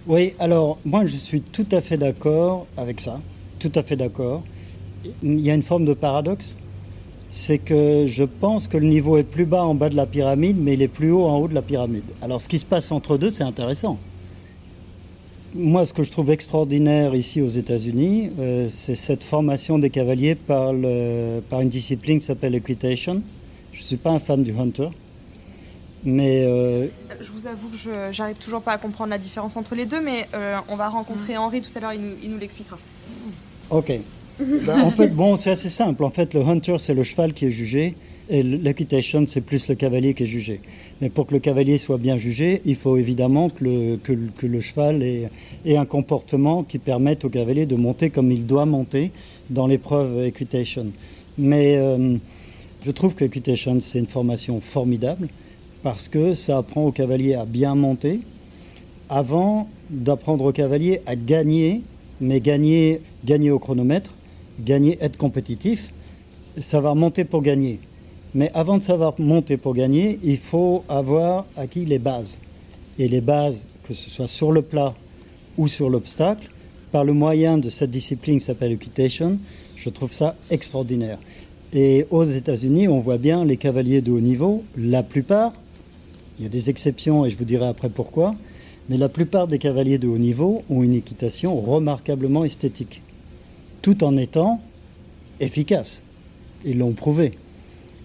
Oui, 0.07 0.35
alors 0.39 0.79
moi 0.85 1.05
je 1.05 1.17
suis 1.17 1.41
tout 1.41 1.67
à 1.73 1.81
fait 1.81 1.97
d'accord 1.97 2.67
avec 2.77 3.01
ça, 3.01 3.21
tout 3.59 3.73
à 3.75 3.83
fait 3.83 3.97
d'accord 3.97 4.45
il 5.23 5.41
y 5.41 5.51
a 5.51 5.55
une 5.55 5.63
forme 5.63 5.85
de 5.85 5.95
paradoxe. 5.95 6.57
C'est 7.29 7.59
que 7.59 8.07
je 8.07 8.23
pense 8.23 8.69
que 8.69 8.77
le 8.77 8.87
niveau 8.87 9.17
est 9.17 9.25
plus 9.25 9.47
bas 9.47 9.65
en 9.65 9.75
bas 9.75 9.89
de 9.89 9.97
la 9.97 10.07
pyramide, 10.07 10.57
mais 10.59 10.75
il 10.75 10.83
est 10.83 10.89
plus 10.89 11.11
haut 11.11 11.25
en 11.25 11.39
haut 11.39 11.49
de 11.49 11.55
la 11.55 11.63
pyramide. 11.63 12.05
Alors 12.23 12.41
ce 12.41 12.49
qui 12.49 12.59
se 12.59 12.67
passe 12.67 12.93
entre 12.93 13.19
deux, 13.19 13.31
c'est 13.31 13.43
intéressant. 13.43 13.99
Moi, 15.59 15.87
ce 15.87 15.95
que 15.95 16.03
je 16.03 16.11
trouve 16.11 16.31
extraordinaire 16.31 17.15
ici 17.15 17.41
aux 17.41 17.49
États-Unis, 17.49 18.31
euh, 18.39 18.69
c'est 18.69 18.95
cette 18.95 19.25
formation 19.25 19.79
des 19.79 19.89
cavaliers 19.89 20.35
par, 20.35 20.73
une 20.73 21.69
discipline 21.69 22.19
qui 22.19 22.27
s'appelle 22.27 22.55
equitation. 22.55 23.23
Je 23.73 23.81
ne 23.81 23.85
suis 23.85 23.97
pas 23.97 24.11
un 24.11 24.19
fan 24.19 24.43
du 24.43 24.53
hunter, 24.53 24.89
mais 26.05 26.43
euh, 26.45 26.89
je 27.21 27.31
vous 27.33 27.47
avoue 27.47 27.69
que 27.69 27.77
je 27.77 28.19
n'arrive 28.21 28.37
toujours 28.37 28.61
pas 28.61 28.73
à 28.73 28.79
comprendre 28.79 29.11
la 29.11 29.19
différence 29.19 29.57
entre 29.57 29.75
les 29.75 29.87
deux, 29.87 30.01
mais 30.01 30.29
euh, 30.35 30.59
on 30.69 30.77
va 30.77 30.89
rencontrer 30.89 31.35
mm. 31.35 31.39
Henri 31.39 31.63
tout 31.63 31.71
à 31.75 31.81
l'heure, 31.81 31.93
il 31.95 32.03
nous, 32.03 32.17
il 32.23 32.31
nous 32.31 32.39
l'expliquera. 32.39 32.79
Ok. 33.71 33.93
Ben, 34.39 34.82
en 34.82 34.91
fait, 34.91 35.09
bon, 35.09 35.37
c'est 35.37 35.51
assez 35.51 35.70
simple. 35.70 36.05
En 36.05 36.11
fait, 36.11 36.34
le 36.34 36.43
hunter, 36.43 36.76
c'est 36.78 36.95
le 36.95 37.03
cheval 37.03 37.32
qui 37.32 37.47
est 37.47 37.51
jugé. 37.51 37.95
Et 38.28 38.43
l'equitation, 38.43 39.24
c'est 39.26 39.41
plus 39.41 39.68
le 39.68 39.76
cavalier 39.76 40.12
qui 40.12 40.24
est 40.24 40.26
jugé. 40.26 40.61
Mais 41.01 41.11
pour 41.11 41.26
que 41.26 41.34
le 41.34 41.41
cavalier 41.41 41.78
soit 41.78 41.97
bien 41.97 42.16
jugé, 42.16 42.61
il 42.64 42.74
faut 42.74 42.97
évidemment 42.97 43.51
que 43.51 43.64
le, 43.64 44.61
cheval 44.61 45.03
ait, 45.03 45.30
ait, 45.64 45.76
un 45.76 45.84
comportement 45.87 46.64
qui 46.64 46.78
permette 46.78 47.24
au 47.24 47.28
cavalier 47.28 47.66
de 47.66 47.76
monter 47.76 48.11
comme 48.11 48.32
il 48.32 48.45
doit 48.45 48.66
monter 48.66 49.12
dans 49.49 49.66
l'épreuve 49.66 50.24
equitation. 50.24 50.87
Mais 51.39 51.76
euh, 51.76 52.16
je 52.84 52.91
trouve 52.91 53.14
que 53.14 53.24
equitation, 53.24 53.78
c'est 53.80 54.01
une 54.01 54.07
formation 54.07 54.61
formidable 54.61 55.28
parce 55.84 56.09
que 56.09 56.34
ça 56.34 56.59
apprend 56.59 56.87
au 56.87 56.93
cavalier 56.93 57.34
à 57.34 57.45
bien 57.45 57.76
monter 57.76 58.20
avant 59.09 59.68
d'apprendre 59.89 60.47
au 60.47 60.53
cavalier 60.53 61.01
à 61.07 61.14
gagner, 61.14 61.82
mais 62.20 62.41
gagner, 62.41 63.01
gagner 63.24 63.53
au 63.53 63.61
chronomètre 63.61 64.11
gagner, 64.65 64.99
être 65.01 65.17
compétitif, 65.17 65.93
savoir 66.61 66.97
monter 66.97 67.25
pour 67.25 67.43
gagner. 67.43 67.81
Mais 68.35 68.51
avant 68.55 68.79
de 68.79 68.83
savoir 68.83 69.15
monter 69.19 69.57
pour 69.57 69.75
gagner, 69.75 70.19
il 70.23 70.37
faut 70.37 70.85
avoir 70.89 71.47
acquis 71.57 71.85
les 71.85 71.99
bases. 71.99 72.39
Et 72.99 73.09
les 73.09 73.21
bases, 73.21 73.67
que 73.85 73.95
ce 73.95 74.11
soit 74.11 74.29
sur 74.29 74.53
le 74.53 74.63
plat 74.63 74.95
ou 75.57 75.69
sur 75.69 75.89
l'obstacle, 75.89 76.51
par 76.93 77.05
le 77.05 77.13
moyen 77.13 77.59
de 77.59 77.69
cette 77.69 77.91
discipline 77.91 78.39
qui 78.39 78.45
s'appelle 78.45 78.73
equitation, 78.73 79.39
je 79.77 79.89
trouve 79.89 80.13
ça 80.13 80.37
extraordinaire. 80.51 81.19
Et 81.73 82.07
aux 82.11 82.25
États-Unis, 82.25 82.89
on 82.89 83.01
voit 83.01 83.19
bien 83.19 83.45
les 83.45 83.57
cavaliers 83.57 84.01
de 84.01 84.11
haut 84.11 84.21
niveau, 84.21 84.65
la 84.77 85.03
plupart, 85.03 85.53
il 86.39 86.45
y 86.45 86.47
a 86.47 86.51
des 86.51 86.71
exceptions 86.71 87.25
et 87.25 87.31
je 87.31 87.37
vous 87.37 87.45
dirai 87.45 87.67
après 87.67 87.89
pourquoi, 87.89 88.35
mais 88.89 88.97
la 88.97 89.09
plupart 89.09 89.49
des 89.49 89.59
cavaliers 89.59 89.99
de 89.99 90.07
haut 90.07 90.19
niveau 90.19 90.63
ont 90.71 90.83
une 90.83 90.95
équitation 90.95 91.61
remarquablement 91.61 92.45
esthétique 92.45 93.03
tout 93.87 94.03
en 94.03 94.16
étant 94.16 94.61
efficaces. 95.39 96.03
Ils 96.64 96.78
l'ont 96.78 96.91
prouvé. 96.91 97.39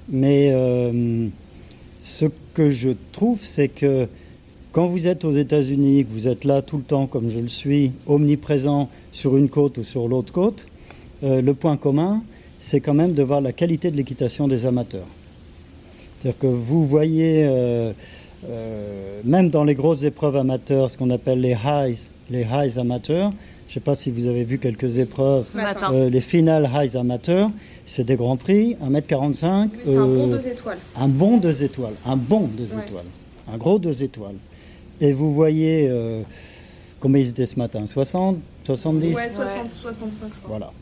Mais 0.09 0.51
euh, 0.51 1.27
ce 2.01 2.25
que 2.53 2.69
je 2.69 2.91
trouve, 3.11 3.39
c'est 3.41 3.67
que 3.67 4.07
quand 4.73 4.85
vous 4.85 5.07
êtes 5.07 5.25
aux 5.25 5.31
États-Unis, 5.31 6.05
que 6.05 6.11
vous 6.11 6.27
êtes 6.27 6.45
là 6.45 6.61
tout 6.61 6.77
le 6.77 6.83
temps, 6.83 7.07
comme 7.07 7.31
je 7.31 7.39
le 7.39 7.47
suis, 7.47 7.93
omniprésent 8.05 8.89
sur 9.11 9.37
une 9.37 9.49
côte 9.49 9.79
ou 9.79 9.83
sur 9.83 10.07
l'autre 10.07 10.31
côte, 10.31 10.67
euh, 11.23 11.41
le 11.41 11.55
point 11.55 11.77
commun, 11.77 12.21
c'est 12.59 12.79
quand 12.79 12.93
même 12.93 13.13
de 13.13 13.23
voir 13.23 13.41
la 13.41 13.51
qualité 13.51 13.89
de 13.89 13.97
l'équitation 13.97 14.47
des 14.47 14.67
amateurs. 14.67 15.07
C'est-à-dire 16.19 16.37
que 16.37 16.45
vous 16.45 16.85
voyez, 16.85 17.43
euh, 17.43 17.91
même 19.23 19.49
dans 19.49 19.63
les 19.63 19.73
grosses 19.73 20.03
épreuves 20.03 20.35
amateurs, 20.35 20.91
ce 20.91 20.99
qu'on 20.99 21.09
appelle 21.09 21.41
les 21.41 21.55
highs, 21.55 22.11
les 22.29 22.43
highs 22.43 22.77
amateurs, 22.77 23.33
je 23.71 23.77
ne 23.77 23.79
sais 23.79 23.85
pas 23.85 23.95
si 23.95 24.11
vous 24.11 24.27
avez 24.27 24.43
vu 24.43 24.57
quelques 24.57 24.97
épreuves. 24.97 25.49
Euh, 25.93 26.09
les 26.09 26.19
finales 26.19 26.69
highs 26.75 26.97
amateurs, 26.97 27.49
c'est 27.85 28.03
des 28.03 28.17
grands 28.17 28.35
prix, 28.35 28.75
1m45. 28.83 29.69
c'est 29.85 29.95
un 29.95 30.05
bon 30.05 30.27
2 30.27 30.35
euh, 30.35 30.51
étoiles. 30.51 30.77
Un 30.93 31.07
bon 31.07 31.37
2 31.37 31.63
étoiles. 31.63 31.93
Un 32.05 32.17
bon 32.17 32.49
2 32.57 32.65
étoiles. 32.65 33.05
Un 33.49 33.57
gros 33.57 33.79
2 33.79 34.03
étoiles. 34.03 34.35
Et 34.99 35.13
vous 35.13 35.33
voyez 35.33 35.87
euh, 35.89 36.21
combien 36.99 37.21
ils 37.21 37.29
étaient 37.29 37.45
ce 37.45 37.57
matin? 37.57 37.85
60 37.85 38.39
70 38.65 39.15
Ouais, 39.15 39.29
60, 39.29 39.71
65, 39.71 40.27
je 40.27 40.39
crois. 40.41 40.49
Voilà. 40.49 40.73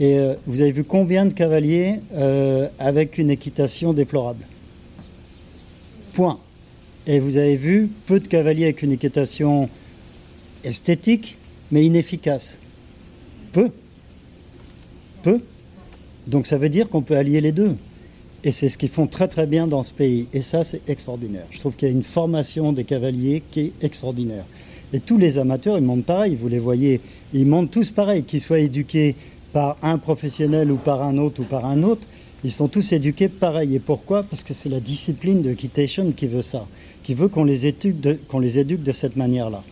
Et 0.00 0.18
vous 0.48 0.60
avez 0.60 0.72
vu 0.72 0.82
combien 0.82 1.24
de 1.24 1.32
cavaliers 1.32 2.00
avec 2.80 3.18
une 3.18 3.30
équitation 3.30 3.92
déplorable? 3.92 4.44
Point. 6.14 6.40
Et 7.06 7.20
vous 7.20 7.36
avez 7.36 7.54
vu 7.54 7.88
peu 8.06 8.18
de 8.18 8.26
cavaliers 8.26 8.64
avec 8.64 8.82
une 8.82 8.92
équitation 8.92 9.68
esthétique 10.64 11.37
mais 11.70 11.84
inefficace. 11.84 12.58
Peu. 13.52 13.70
Peu. 15.22 15.40
Donc 16.26 16.46
ça 16.46 16.58
veut 16.58 16.68
dire 16.68 16.88
qu'on 16.88 17.02
peut 17.02 17.16
allier 17.16 17.40
les 17.40 17.52
deux. 17.52 17.76
Et 18.44 18.52
c'est 18.52 18.68
ce 18.68 18.78
qu'ils 18.78 18.88
font 18.88 19.06
très 19.06 19.26
très 19.26 19.46
bien 19.46 19.66
dans 19.66 19.82
ce 19.82 19.92
pays. 19.92 20.28
Et 20.32 20.42
ça, 20.42 20.62
c'est 20.62 20.80
extraordinaire. 20.88 21.46
Je 21.50 21.58
trouve 21.58 21.74
qu'il 21.74 21.88
y 21.88 21.90
a 21.90 21.94
une 21.94 22.04
formation 22.04 22.72
des 22.72 22.84
cavaliers 22.84 23.42
qui 23.50 23.60
est 23.60 23.72
extraordinaire. 23.82 24.44
Et 24.92 25.00
tous 25.00 25.18
les 25.18 25.38
amateurs, 25.38 25.76
ils 25.76 25.84
montent 25.84 26.04
pareil, 26.04 26.36
vous 26.36 26.48
les 26.48 26.60
voyez. 26.60 27.00
Ils 27.34 27.46
montent 27.46 27.70
tous 27.70 27.90
pareil, 27.90 28.22
qu'ils 28.22 28.40
soient 28.40 28.60
éduqués 28.60 29.16
par 29.52 29.76
un 29.82 29.98
professionnel 29.98 30.70
ou 30.70 30.76
par 30.76 31.02
un 31.02 31.18
autre 31.18 31.40
ou 31.42 31.44
par 31.44 31.66
un 31.66 31.82
autre. 31.82 32.06
Ils 32.44 32.52
sont 32.52 32.68
tous 32.68 32.92
éduqués 32.92 33.28
pareil. 33.28 33.74
Et 33.74 33.80
pourquoi? 33.80 34.22
Parce 34.22 34.44
que 34.44 34.54
c'est 34.54 34.68
la 34.68 34.80
discipline 34.80 35.42
de 35.42 35.50
Equitation 35.50 36.12
qui 36.12 36.26
veut 36.26 36.42
ça, 36.42 36.66
qui 37.02 37.14
veut 37.14 37.28
qu'on 37.28 37.44
les, 37.44 37.74
qu'on 38.28 38.38
les 38.38 38.58
éduque 38.58 38.82
de 38.82 38.92
cette 38.92 39.16
manière-là. 39.16 39.64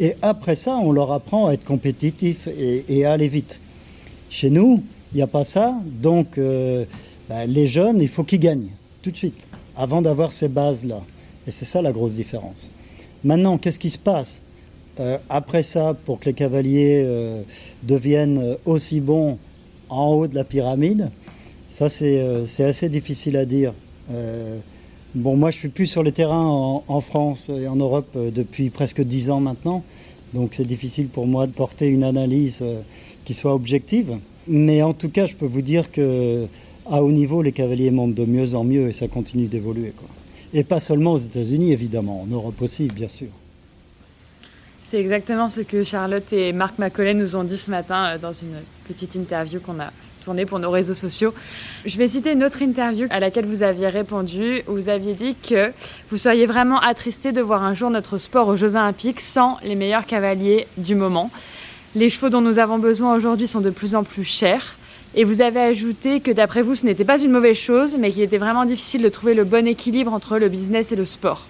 Et 0.00 0.14
après 0.22 0.54
ça, 0.54 0.76
on 0.76 0.92
leur 0.92 1.12
apprend 1.12 1.48
à 1.48 1.52
être 1.52 1.64
compétitif 1.64 2.48
et, 2.48 3.04
à 3.04 3.12
aller 3.12 3.28
vite. 3.28 3.60
Chez 4.30 4.50
nous, 4.50 4.82
il 5.12 5.16
n'y 5.16 5.22
a 5.22 5.26
pas 5.26 5.44
ça. 5.44 5.76
Donc, 5.84 6.38
euh, 6.38 6.84
ben, 7.28 7.46
les 7.46 7.66
jeunes, 7.66 8.00
il 8.00 8.08
faut 8.08 8.24
qu'ils 8.24 8.40
gagnent 8.40 8.70
tout 9.02 9.10
de 9.10 9.16
suite, 9.16 9.48
avant 9.76 10.02
d'avoir 10.02 10.32
ces 10.32 10.48
bases-là. 10.48 11.00
Et 11.46 11.50
c'est 11.50 11.64
ça 11.64 11.82
la 11.82 11.92
grosse 11.92 12.14
différence. 12.14 12.70
Maintenant, 13.24 13.58
qu'est-ce 13.58 13.78
qui 13.78 13.90
se 13.90 13.98
passe? 13.98 14.42
Euh, 15.00 15.16
après 15.30 15.62
ça 15.62 15.96
pour 16.04 16.20
que 16.20 16.26
les 16.26 16.34
cavaliers 16.34 17.02
euh, 17.02 17.40
deviennent 17.82 18.58
aussi 18.66 19.00
bons 19.00 19.38
en 19.88 20.08
haut 20.08 20.26
de 20.26 20.34
la 20.34 20.44
pyramide 20.44 21.08
Ça, 21.70 21.88
c'est 21.88 22.64
assez 22.64 22.90
difficile 22.90 23.36
à 23.38 23.46
dire. 23.46 23.72
Bon, 25.14 25.36
moi, 25.36 25.50
je 25.50 25.58
suis 25.58 25.68
plus 25.68 25.86
sur 25.86 26.02
le 26.02 26.10
terrain 26.10 26.42
en, 26.88 27.00
France 27.02 27.50
et 27.50 27.68
en 27.68 27.76
Europe 27.76 28.08
euh, 28.16 28.30
depuis 28.30 28.70
presque 28.70 29.02
dix 29.02 29.28
ans 29.30 29.40
maintenant, 29.40 29.84
donc 30.32 30.50
c'est 30.52 30.64
difficile 30.64 31.08
pour 31.08 31.26
moi 31.26 31.46
de 31.46 31.52
porter 31.52 31.86
une 31.86 32.02
analyse 32.02 32.60
euh, 32.62 32.80
qui 33.26 33.34
soit 33.34 33.54
objective. 33.54 34.16
Mais 34.48 34.80
en 34.82 34.94
tout 34.94 35.10
cas, 35.10 35.26
je 35.26 35.34
peux 35.34 35.46
vous 35.46 35.60
dire 35.60 35.92
que 35.92 36.46
à 36.90 37.02
haut 37.02 37.12
niveau, 37.12 37.42
les 37.42 37.52
cavaliers 37.52 37.90
montent 37.90 38.14
de 38.14 38.24
mieux 38.24 38.54
en 38.54 38.64
mieux 38.64 38.88
et 38.88 38.92
ça 38.94 39.06
continue 39.06 39.48
d'évoluer. 39.48 39.92
Et 40.54 40.64
pas 40.64 40.80
seulement 40.80 41.12
aux 41.12 41.18
États-Unis, 41.18 41.72
évidemment, 41.72 42.22
en 42.22 42.26
Europe 42.26 42.60
aussi, 42.62 42.88
bien 42.88 43.08
sûr. 43.08 43.28
C'est 44.80 44.98
exactement 44.98 45.50
ce 45.50 45.60
que 45.60 45.84
Charlotte 45.84 46.32
et 46.32 46.54
Marc 46.54 46.78
Macaulay 46.78 47.14
nous 47.14 47.36
ont 47.36 47.44
dit 47.44 47.58
ce 47.58 47.70
matin 47.70 48.14
euh, 48.14 48.18
dans 48.18 48.32
une 48.32 48.56
petite 48.88 49.14
interview 49.14 49.60
qu'on 49.60 49.78
a 49.78 49.92
tournée 50.22 50.46
pour 50.46 50.58
nos 50.58 50.70
réseaux 50.70 50.94
sociaux. 50.94 51.34
Je 51.84 51.98
vais 51.98 52.08
citer 52.08 52.32
une 52.32 52.44
autre 52.44 52.62
interview 52.62 53.06
à 53.10 53.20
laquelle 53.20 53.44
vous 53.44 53.62
aviez 53.62 53.88
répondu, 53.88 54.62
où 54.68 54.72
vous 54.72 54.88
aviez 54.88 55.14
dit 55.14 55.34
que 55.34 55.72
vous 56.08 56.16
seriez 56.16 56.46
vraiment 56.46 56.80
attristé 56.80 57.32
de 57.32 57.40
voir 57.40 57.62
un 57.62 57.74
jour 57.74 57.90
notre 57.90 58.18
sport 58.18 58.48
aux 58.48 58.56
Jeux 58.56 58.76
Olympiques 58.76 59.20
sans 59.20 59.58
les 59.62 59.74
meilleurs 59.74 60.06
cavaliers 60.06 60.66
du 60.78 60.94
moment. 60.94 61.30
Les 61.94 62.08
chevaux 62.08 62.30
dont 62.30 62.40
nous 62.40 62.58
avons 62.58 62.78
besoin 62.78 63.14
aujourd'hui 63.14 63.46
sont 63.46 63.60
de 63.60 63.70
plus 63.70 63.94
en 63.94 64.04
plus 64.04 64.24
chers. 64.24 64.76
Et 65.14 65.24
vous 65.24 65.42
avez 65.42 65.60
ajouté 65.60 66.20
que 66.20 66.30
d'après 66.30 66.62
vous, 66.62 66.74
ce 66.74 66.86
n'était 66.86 67.04
pas 67.04 67.18
une 67.18 67.30
mauvaise 67.30 67.56
chose, 67.56 67.96
mais 67.98 68.10
qu'il 68.10 68.22
était 68.22 68.38
vraiment 68.38 68.64
difficile 68.64 69.02
de 69.02 69.10
trouver 69.10 69.34
le 69.34 69.44
bon 69.44 69.66
équilibre 69.66 70.14
entre 70.14 70.38
le 70.38 70.48
business 70.48 70.90
et 70.92 70.96
le 70.96 71.04
sport. 71.04 71.46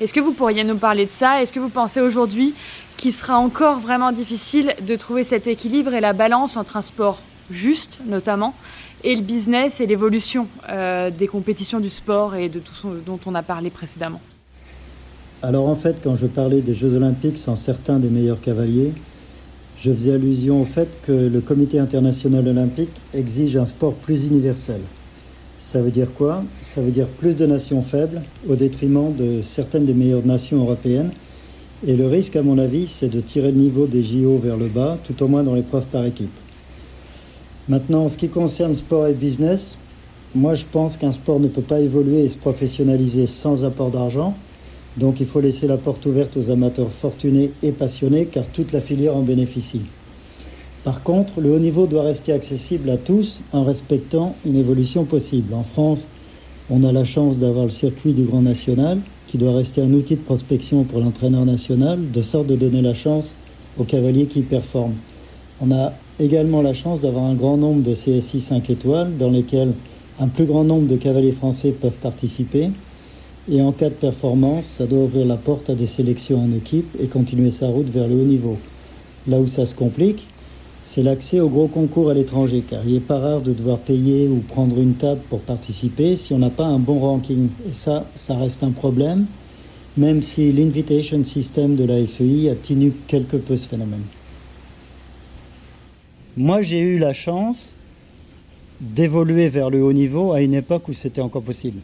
Est-ce 0.00 0.14
que 0.14 0.20
vous 0.20 0.32
pourriez 0.32 0.64
nous 0.64 0.76
parler 0.76 1.04
de 1.04 1.12
ça? 1.12 1.42
Est-ce 1.42 1.52
que 1.52 1.60
vous 1.60 1.68
pensez 1.68 2.00
aujourd'hui 2.00 2.54
qu'il 2.96 3.12
sera 3.12 3.38
encore 3.38 3.80
vraiment 3.80 4.12
difficile 4.12 4.74
de 4.80 4.96
trouver 4.96 5.24
cet 5.24 5.46
équilibre 5.46 5.92
et 5.92 6.00
la 6.00 6.14
balance 6.14 6.56
entre 6.56 6.78
un 6.78 6.82
sport 6.82 7.20
juste, 7.50 8.00
notamment, 8.06 8.54
et 9.02 9.14
le 9.14 9.22
business 9.22 9.80
et 9.80 9.86
l'évolution 9.86 10.46
euh, 10.70 11.10
des 11.10 11.28
compétitions 11.28 11.78
du 11.78 11.90
sport 11.90 12.34
et 12.34 12.48
de 12.48 12.58
tout 12.58 12.74
ce 12.74 12.86
dont 13.04 13.20
on 13.26 13.34
a 13.34 13.42
parlé 13.42 13.70
précédemment 13.70 14.20
Alors 15.42 15.68
en 15.68 15.74
fait, 15.74 15.96
quand 16.02 16.16
je 16.16 16.26
parlais 16.26 16.62
des 16.62 16.74
Jeux 16.74 16.94
olympiques 16.94 17.38
sans 17.38 17.54
certains 17.54 17.98
des 17.98 18.08
meilleurs 18.08 18.40
cavaliers, 18.40 18.92
je 19.78 19.92
faisais 19.92 20.12
allusion 20.14 20.62
au 20.62 20.64
fait 20.64 20.88
que 21.02 21.12
le 21.12 21.40
Comité 21.40 21.78
international 21.78 22.48
olympique 22.48 22.92
exige 23.12 23.56
un 23.56 23.66
sport 23.66 23.94
plus 23.94 24.26
universel. 24.26 24.80
Ça 25.58 25.82
veut 25.82 25.90
dire 25.90 26.12
quoi? 26.14 26.42
Ça 26.62 26.80
veut 26.80 26.90
dire 26.90 27.06
plus 27.06 27.36
de 27.36 27.44
nations 27.44 27.82
faibles 27.82 28.22
au 28.48 28.56
détriment 28.56 29.14
de 29.14 29.42
certaines 29.42 29.84
des 29.84 29.94
meilleures 29.94 30.24
nations 30.24 30.58
européennes. 30.58 31.10
Et 31.86 31.94
le 31.94 32.06
risque, 32.06 32.36
à 32.36 32.42
mon 32.42 32.56
avis, 32.56 32.86
c'est 32.86 33.08
de 33.08 33.20
tirer 33.20 33.52
le 33.52 33.58
niveau 33.58 33.86
des 33.86 34.02
JO 34.02 34.38
vers 34.38 34.56
le 34.56 34.68
bas, 34.68 34.96
tout 35.04 35.22
au 35.22 35.28
moins 35.28 35.42
dans 35.42 35.54
l'épreuve 35.54 35.84
par 35.86 36.06
équipe. 36.06 36.30
Maintenant, 37.68 38.04
en 38.04 38.08
ce 38.10 38.18
qui 38.18 38.28
concerne 38.28 38.74
sport 38.74 39.06
et 39.06 39.14
business, 39.14 39.78
moi 40.34 40.54
je 40.54 40.64
pense 40.70 40.98
qu'un 40.98 41.12
sport 41.12 41.40
ne 41.40 41.48
peut 41.48 41.62
pas 41.62 41.80
évoluer 41.80 42.24
et 42.24 42.28
se 42.28 42.36
professionnaliser 42.36 43.26
sans 43.26 43.64
apport 43.64 43.90
d'argent. 43.90 44.34
Donc 44.98 45.18
il 45.20 45.26
faut 45.26 45.40
laisser 45.40 45.66
la 45.66 45.78
porte 45.78 46.04
ouverte 46.04 46.36
aux 46.36 46.50
amateurs 46.50 46.90
fortunés 46.90 47.52
et 47.62 47.72
passionnés 47.72 48.26
car 48.26 48.46
toute 48.46 48.72
la 48.72 48.82
filière 48.82 49.16
en 49.16 49.22
bénéficie. 49.22 49.80
Par 50.84 51.02
contre, 51.02 51.40
le 51.40 51.54
haut 51.54 51.58
niveau 51.58 51.86
doit 51.86 52.02
rester 52.02 52.32
accessible 52.32 52.90
à 52.90 52.98
tous 52.98 53.40
en 53.52 53.64
respectant 53.64 54.36
une 54.44 54.56
évolution 54.56 55.06
possible. 55.06 55.54
En 55.54 55.62
France, 55.62 56.06
on 56.68 56.84
a 56.84 56.92
la 56.92 57.04
chance 57.04 57.38
d'avoir 57.38 57.64
le 57.64 57.70
circuit 57.70 58.12
du 58.12 58.24
Grand 58.24 58.42
National 58.42 58.98
qui 59.26 59.38
doit 59.38 59.54
rester 59.54 59.80
un 59.80 59.92
outil 59.94 60.16
de 60.16 60.20
prospection 60.20 60.84
pour 60.84 61.00
l'entraîneur 61.00 61.46
national, 61.46 62.10
de 62.12 62.22
sorte 62.22 62.46
de 62.46 62.56
donner 62.56 62.82
la 62.82 62.92
chance 62.92 63.34
aux 63.78 63.84
cavaliers 63.84 64.26
qui 64.26 64.42
performent. 64.42 64.96
On 65.62 65.72
a 65.72 65.94
également 66.20 66.62
la 66.62 66.74
chance 66.74 67.00
d'avoir 67.00 67.24
un 67.24 67.34
grand 67.34 67.56
nombre 67.56 67.82
de 67.82 67.92
CSI 67.92 68.40
5 68.40 68.70
étoiles 68.70 69.16
dans 69.16 69.30
lesquels 69.30 69.72
un 70.20 70.28
plus 70.28 70.44
grand 70.44 70.64
nombre 70.64 70.86
de 70.86 70.96
cavaliers 70.96 71.32
français 71.32 71.70
peuvent 71.72 71.98
participer. 72.00 72.70
Et 73.50 73.60
en 73.60 73.72
cas 73.72 73.90
de 73.90 73.94
performance, 73.94 74.64
ça 74.64 74.86
doit 74.86 75.00
ouvrir 75.00 75.26
la 75.26 75.36
porte 75.36 75.68
à 75.68 75.74
des 75.74 75.86
sélections 75.86 76.42
en 76.42 76.52
équipe 76.56 76.96
et 77.00 77.08
continuer 77.08 77.50
sa 77.50 77.66
route 77.66 77.88
vers 77.88 78.08
le 78.08 78.14
haut 78.14 78.24
niveau. 78.24 78.56
Là 79.26 79.38
où 79.38 79.48
ça 79.48 79.66
se 79.66 79.74
complique, 79.74 80.26
c'est 80.82 81.02
l'accès 81.02 81.40
aux 81.40 81.48
gros 81.48 81.66
concours 81.66 82.10
à 82.10 82.14
l'étranger, 82.14 82.62
car 82.68 82.82
il 82.86 82.94
n'est 82.94 83.00
pas 83.00 83.18
rare 83.18 83.40
de 83.40 83.52
devoir 83.52 83.78
payer 83.78 84.28
ou 84.28 84.36
prendre 84.36 84.78
une 84.78 84.94
table 84.94 85.20
pour 85.28 85.40
participer 85.40 86.14
si 86.14 86.32
on 86.32 86.38
n'a 86.38 86.50
pas 86.50 86.66
un 86.66 86.78
bon 86.78 87.00
ranking. 87.00 87.48
Et 87.68 87.72
ça, 87.72 88.06
ça 88.14 88.36
reste 88.36 88.62
un 88.62 88.70
problème, 88.70 89.26
même 89.96 90.22
si 90.22 90.52
l'invitation 90.52 91.22
system 91.24 91.74
de 91.74 91.84
la 91.84 92.06
FEI 92.06 92.50
atténue 92.50 92.92
quelque 93.08 93.36
peu 93.36 93.56
ce 93.56 93.66
phénomène. 93.66 94.04
Moi, 96.36 96.62
j'ai 96.62 96.80
eu 96.80 96.98
la 96.98 97.12
chance 97.12 97.74
d'évoluer 98.80 99.48
vers 99.48 99.70
le 99.70 99.82
haut 99.82 99.92
niveau 99.92 100.32
à 100.32 100.42
une 100.42 100.54
époque 100.54 100.88
où 100.88 100.92
c'était 100.92 101.20
encore 101.20 101.42
possible. 101.42 101.80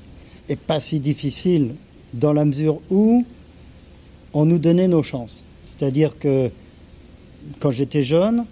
Et 0.49 0.57
pas 0.57 0.81
si 0.81 1.01
difficile 1.01 1.75
dans 2.13 2.33
la 2.33 2.45
mesure 2.45 2.81
où 2.91 3.25
on 4.33 4.45
nous 4.45 4.59
donnait 4.59 4.89
nos 4.89 5.03
chances. 5.03 5.45
C'est-à-dire 5.65 6.19
que 6.19 6.51
quand 7.61 7.71
j'étais 7.71 8.03
jeune, 8.03 8.45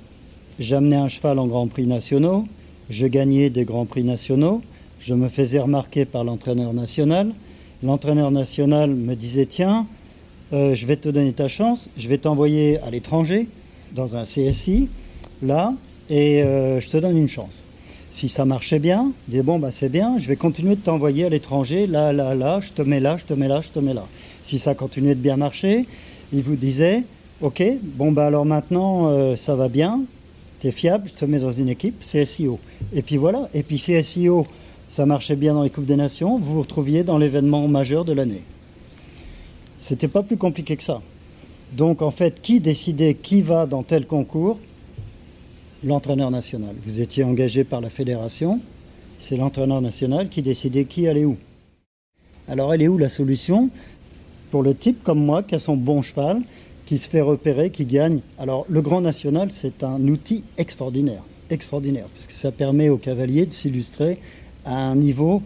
J'amenais 0.58 0.96
un 0.96 1.06
cheval 1.06 1.38
en 1.38 1.46
Grand 1.46 1.68
Prix 1.68 1.86
nationaux, 1.86 2.44
je 2.90 3.06
gagnais 3.06 3.48
des 3.48 3.64
Grands 3.64 3.86
Prix 3.86 4.02
nationaux, 4.02 4.60
je 4.98 5.14
me 5.14 5.28
faisais 5.28 5.60
remarquer 5.60 6.04
par 6.04 6.24
l'entraîneur 6.24 6.72
national. 6.72 7.30
L'entraîneur 7.84 8.32
national 8.32 8.92
me 8.92 9.14
disait 9.14 9.46
Tiens, 9.46 9.86
euh, 10.52 10.74
je 10.74 10.84
vais 10.84 10.96
te 10.96 11.08
donner 11.08 11.32
ta 11.32 11.46
chance, 11.46 11.90
je 11.96 12.08
vais 12.08 12.18
t'envoyer 12.18 12.80
à 12.80 12.90
l'étranger, 12.90 13.46
dans 13.94 14.16
un 14.16 14.24
CSI, 14.24 14.88
là, 15.40 15.74
et 16.10 16.42
euh, 16.42 16.80
je 16.80 16.88
te 16.88 16.96
donne 16.96 17.16
une 17.16 17.28
chance. 17.28 17.64
Si 18.10 18.28
ça 18.28 18.44
marchait 18.44 18.78
bien, 18.78 19.12
il 19.26 19.32
disait 19.32 19.42
Bon, 19.42 19.58
bah, 19.58 19.70
c'est 19.70 19.88
bien, 19.88 20.18
je 20.18 20.28
vais 20.28 20.36
continuer 20.36 20.76
de 20.76 20.80
t'envoyer 20.80 21.26
à 21.26 21.28
l'étranger, 21.28 21.86
là, 21.86 22.12
là, 22.12 22.34
là, 22.34 22.60
je 22.60 22.72
te 22.72 22.82
mets 22.82 23.00
là, 23.00 23.16
je 23.18 23.24
te 23.24 23.34
mets 23.34 23.48
là, 23.48 23.60
je 23.60 23.68
te 23.68 23.78
mets 23.78 23.94
là. 23.94 24.06
Si 24.42 24.58
ça 24.58 24.74
continuait 24.74 25.14
de 25.14 25.20
bien 25.20 25.36
marcher, 25.36 25.86
il 26.32 26.42
vous 26.42 26.56
disait 26.56 27.04
Ok, 27.40 27.62
bon, 27.82 28.12
bah 28.12 28.26
alors 28.26 28.44
maintenant, 28.44 29.08
euh, 29.08 29.36
ça 29.36 29.54
va 29.54 29.68
bien, 29.68 30.00
tu 30.60 30.68
es 30.68 30.72
fiable, 30.72 31.08
je 31.12 31.20
te 31.20 31.24
mets 31.24 31.38
dans 31.38 31.52
une 31.52 31.68
équipe, 31.68 32.00
CSIO. 32.00 32.58
Et 32.94 33.02
puis 33.02 33.16
voilà, 33.16 33.48
et 33.54 33.62
puis 33.62 33.76
CSIO, 33.76 34.46
ça 34.88 35.06
marchait 35.06 35.36
bien 35.36 35.54
dans 35.54 35.62
les 35.62 35.70
Coupes 35.70 35.84
des 35.84 35.96
Nations, 35.96 36.38
vous 36.38 36.54
vous 36.54 36.60
retrouviez 36.62 37.04
dans 37.04 37.18
l'événement 37.18 37.68
majeur 37.68 38.04
de 38.04 38.12
l'année. 38.12 38.42
C'était 39.78 40.08
pas 40.08 40.22
plus 40.22 40.36
compliqué 40.36 40.76
que 40.76 40.82
ça. 40.82 41.02
Donc 41.72 42.02
en 42.02 42.10
fait, 42.10 42.40
qui 42.40 42.60
décidait 42.60 43.14
qui 43.14 43.42
va 43.42 43.66
dans 43.66 43.82
tel 43.82 44.06
concours 44.06 44.58
L'entraîneur 45.84 46.32
national. 46.32 46.74
Vous 46.84 47.00
étiez 47.00 47.22
engagé 47.22 47.62
par 47.62 47.80
la 47.80 47.88
fédération, 47.88 48.60
c'est 49.20 49.36
l'entraîneur 49.36 49.80
national 49.80 50.28
qui 50.28 50.42
décidait 50.42 50.84
qui 50.86 51.06
allait 51.06 51.24
où. 51.24 51.36
Alors 52.48 52.74
elle 52.74 52.82
est 52.82 52.88
où 52.88 52.98
la 52.98 53.08
solution 53.08 53.70
Pour 54.50 54.64
le 54.64 54.74
type 54.74 55.04
comme 55.04 55.24
moi 55.24 55.44
qui 55.44 55.54
a 55.54 55.60
son 55.60 55.76
bon 55.76 56.02
cheval, 56.02 56.42
qui 56.84 56.98
se 56.98 57.08
fait 57.08 57.20
repérer, 57.20 57.70
qui 57.70 57.84
gagne? 57.84 58.20
Alors 58.38 58.66
le 58.68 58.82
Grand 58.82 59.00
National, 59.00 59.52
c'est 59.52 59.84
un 59.84 60.08
outil 60.08 60.42
extraordinaire, 60.56 61.22
extraordinaire, 61.48 62.06
parce 62.12 62.26
que 62.26 62.34
ça 62.34 62.50
permet 62.50 62.88
aux 62.88 62.96
cavaliers 62.96 63.46
de 63.46 63.52
s'illustrer 63.52 64.18
à 64.64 64.74
un 64.74 64.96
niveau 64.96 65.42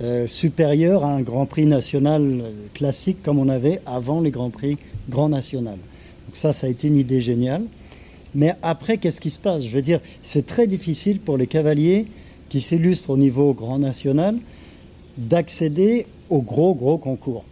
euh, 0.00 0.26
supérieur 0.26 1.04
à 1.04 1.12
un 1.12 1.20
Grand 1.20 1.44
Prix 1.44 1.66
national 1.66 2.22
euh, 2.22 2.50
classique 2.72 3.22
comme 3.22 3.38
on 3.38 3.50
avait 3.50 3.82
avant 3.84 4.22
les 4.22 4.30
Grands 4.30 4.50
Prix 4.50 4.78
Grand 5.10 5.28
National. 5.28 5.74
Donc 5.74 6.34
ça, 6.34 6.54
ça 6.54 6.66
a 6.66 6.70
été 6.70 6.88
une 6.88 6.96
idée 6.96 7.20
géniale. 7.20 7.64
Mais 8.36 8.54
après, 8.62 8.98
qu'est-ce 8.98 9.20
qui 9.20 9.30
se 9.30 9.38
passe? 9.38 9.64
Je 9.64 9.70
veux 9.70 9.82
dire, 9.82 10.00
c'est 10.22 10.44
très 10.44 10.66
difficile 10.66 11.20
pour 11.20 11.38
les 11.38 11.46
cavaliers 11.46 12.06
qui 12.50 12.60
s'illustrent 12.60 13.10
au 13.10 13.16
niveau 13.16 13.54
Grand 13.54 13.78
National 13.78 14.36
d'accéder 15.16 16.06
aux 16.28 16.42
gros, 16.42 16.74
gros 16.74 16.98
concours. 16.98 17.44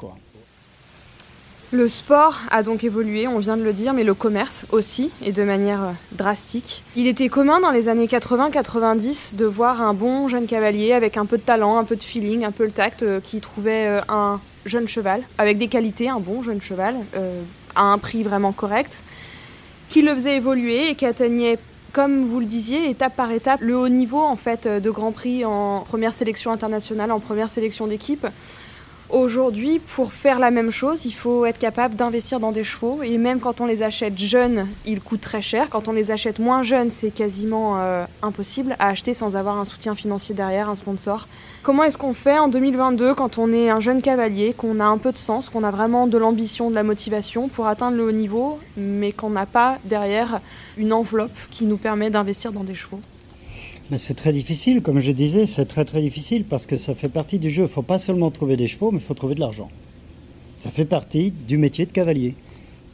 Le 1.73 1.89
sport 1.89 2.43
a 2.51 2.63
donc 2.63 2.85
évolué, 2.85 3.27
on 3.27 3.39
vient 3.39 3.57
de 3.57 3.63
le 3.63 3.73
dire, 3.73 3.95
mais 3.95 4.05
le 4.05 4.13
commerce 4.13 4.67
aussi, 4.71 5.11
et 5.25 5.33
de 5.33 5.43
manière 5.43 5.83
euh, 5.83 5.91
drastique. 6.13 6.85
Il 6.95 7.07
était 7.07 7.29
commun 7.29 7.61
dans 7.61 7.71
les 7.71 7.89
années 7.89 8.07
80-90 8.07 9.35
de 9.35 9.47
voir 9.47 9.81
un 9.81 9.95
bon 9.95 10.29
jeune 10.29 10.47
cavalier 10.47 10.93
avec 10.93 11.17
un 11.17 11.25
peu 11.25 11.39
de 11.39 11.43
talent, 11.43 11.79
un 11.79 11.85
peu 11.85 11.97
de 11.97 12.03
feeling, 12.03 12.45
un 12.45 12.53
peu 12.53 12.65
le 12.65 12.71
tact, 12.71 13.03
euh, 13.03 13.21
qui 13.21 13.41
trouvait 13.41 13.87
euh, 13.87 14.01
un 14.09 14.39
jeune 14.67 14.87
cheval, 14.87 15.23
avec 15.39 15.57
des 15.57 15.69
qualités, 15.69 16.09
un 16.11 16.21
bon 16.21 16.43
jeune 16.43 16.61
cheval, 16.61 16.95
à 17.75 17.83
un 17.83 17.99
prix 17.99 18.23
vraiment 18.23 18.53
correct, 18.53 19.03
qui 19.95 20.03
le 20.03 20.13
faisait 20.13 20.35
évoluer 20.35 20.89
et 20.91 20.95
qui 20.97 21.07
atteignait 21.07 21.57
comme 21.93 22.27
vous 22.27 22.41
le 22.41 22.47
disiez, 22.47 22.91
étape 22.91 23.15
par 23.15 23.31
étape, 23.31 23.61
le 23.63 23.77
haut 23.77 23.89
niveau 23.89 24.21
en 24.21 24.35
fait 24.35 24.67
de 24.67 24.91
Grand 24.91 25.13
Prix 25.13 25.45
en 25.45 25.83
première 25.83 26.13
sélection 26.13 26.51
internationale, 26.51 27.13
en 27.13 27.21
première 27.21 27.49
sélection 27.49 27.87
d'équipe. 27.87 28.27
Aujourd'hui, 29.15 29.79
pour 29.79 30.13
faire 30.13 30.41
la 30.41 30.51
même 30.51 30.73
chose, 30.73 31.05
il 31.05 31.13
faut 31.13 31.47
être 31.47 31.61
capable 31.61 31.95
d'investir 31.95 32.41
dans 32.41 32.51
des 32.51 32.65
chevaux. 32.65 33.01
Et 33.05 33.17
même 33.17 33.39
quand 33.39 33.61
on 33.61 33.67
les 33.67 33.85
achète 33.85 34.19
jeunes, 34.19 34.67
ils 34.87 35.01
coûtent 35.01 35.21
très 35.21 35.41
cher. 35.41 35.71
Quand 35.71 35.87
on 35.87 35.93
les 35.93 36.11
achète 36.11 36.41
moins 36.41 36.65
jeunes, 36.65 36.91
c'est 36.91 37.13
quasiment 37.13 37.79
euh, 37.79 38.07
impossible 38.23 38.75
à 38.81 38.89
acheter 38.89 39.15
sans 39.15 39.37
avoir 39.37 39.61
un 39.61 39.65
soutien 39.65 39.95
financier 39.95 40.35
derrière, 40.35 40.69
un 40.69 40.75
sponsor. 40.75 41.29
Comment 41.63 41.85
est-ce 41.85 41.97
qu'on 41.97 42.13
fait 42.13 42.41
en 42.41 42.49
2022 42.49 43.15
quand 43.15 43.39
on 43.39 43.53
est 43.53 43.71
un 43.71 43.79
jeune 43.79 44.03
cavalier, 44.03 44.53
qu'on 44.53 44.81
a 44.81 44.85
un 44.85 44.99
peu 44.99 45.13
de 45.13 45.17
sens, 45.17 45.49
qu'on 45.49 45.63
a 45.63 45.71
vraiment 45.71 46.09
de 46.09 46.19
l'ambition, 46.19 46.69
de 46.69 46.75
la 46.75 46.83
motivation 46.83 47.47
pour 47.47 47.69
atteindre 47.69 47.97
le 47.97 48.09
haut 48.09 48.13
niveau, 48.13 48.59
mais 48.77 49.13
qu'on 49.13 49.31
n'a 49.31 49.47
pas 49.47 49.79
derrière 49.85 50.41
une 50.77 50.93
enveloppe 50.93 51.39
qui 51.53 51.67
nous 51.67 51.77
permet 51.77 52.11
d'investir 52.11 52.51
dans 52.51 52.65
des 52.65 52.75
chevaux? 52.75 52.99
C'est 53.97 54.15
très 54.15 54.33
difficile, 54.33 54.81
comme 54.81 55.01
je 55.01 55.11
disais, 55.11 55.47
c'est 55.47 55.67
très 55.67 55.85
très 55.85 56.01
difficile 56.01 56.45
parce 56.45 56.67
que 56.67 56.77
ça 56.77 56.95
fait 56.95 57.09
partie 57.09 57.39
du 57.39 57.51
jeu. 57.51 57.63
Il 57.63 57.67
ne 57.67 57.69
faut 57.69 57.83
pas 57.83 57.99
seulement 57.99 58.31
trouver 58.31 58.57
des 58.57 58.67
chevaux, 58.67 58.91
mais 58.91 58.99
il 58.99 59.05
faut 59.05 59.15
trouver 59.15 59.35
de 59.35 59.41
l'argent. 59.41 59.69
Ça 60.59 60.71
fait 60.71 60.87
partie 60.87 61.31
du 61.31 61.59
métier 61.59 61.85
de 61.85 61.93
cavalier, 61.93 62.35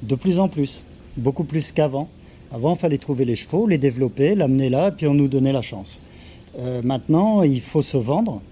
de 0.03 0.14
plus 0.16 0.38
en 0.41 0.49
plus, 0.49 0.84
beaucoup 1.16 1.45
plus 1.45 1.72
qu'avant. 1.72 2.09
Avant, 2.53 2.74
il 2.74 2.78
fallait 2.78 2.99
trouver 2.99 3.24
les 3.24 3.36
chevaux, 3.36 3.68
les 3.68 3.78
développer, 3.78 4.34
l'amener 4.34 4.68
là, 4.68 4.88
et 4.88 4.91
puis 4.91 5.07
on 5.07 5.14
nous 5.14 5.28
donnait 5.28 5.53
la 5.53 5.62
chance. 5.62 6.03
Euh, 6.59 6.82
maintenant, 6.82 7.43
il 7.43 7.61
faut 7.61 7.82
se 7.82 7.97
vendre. 7.97 8.43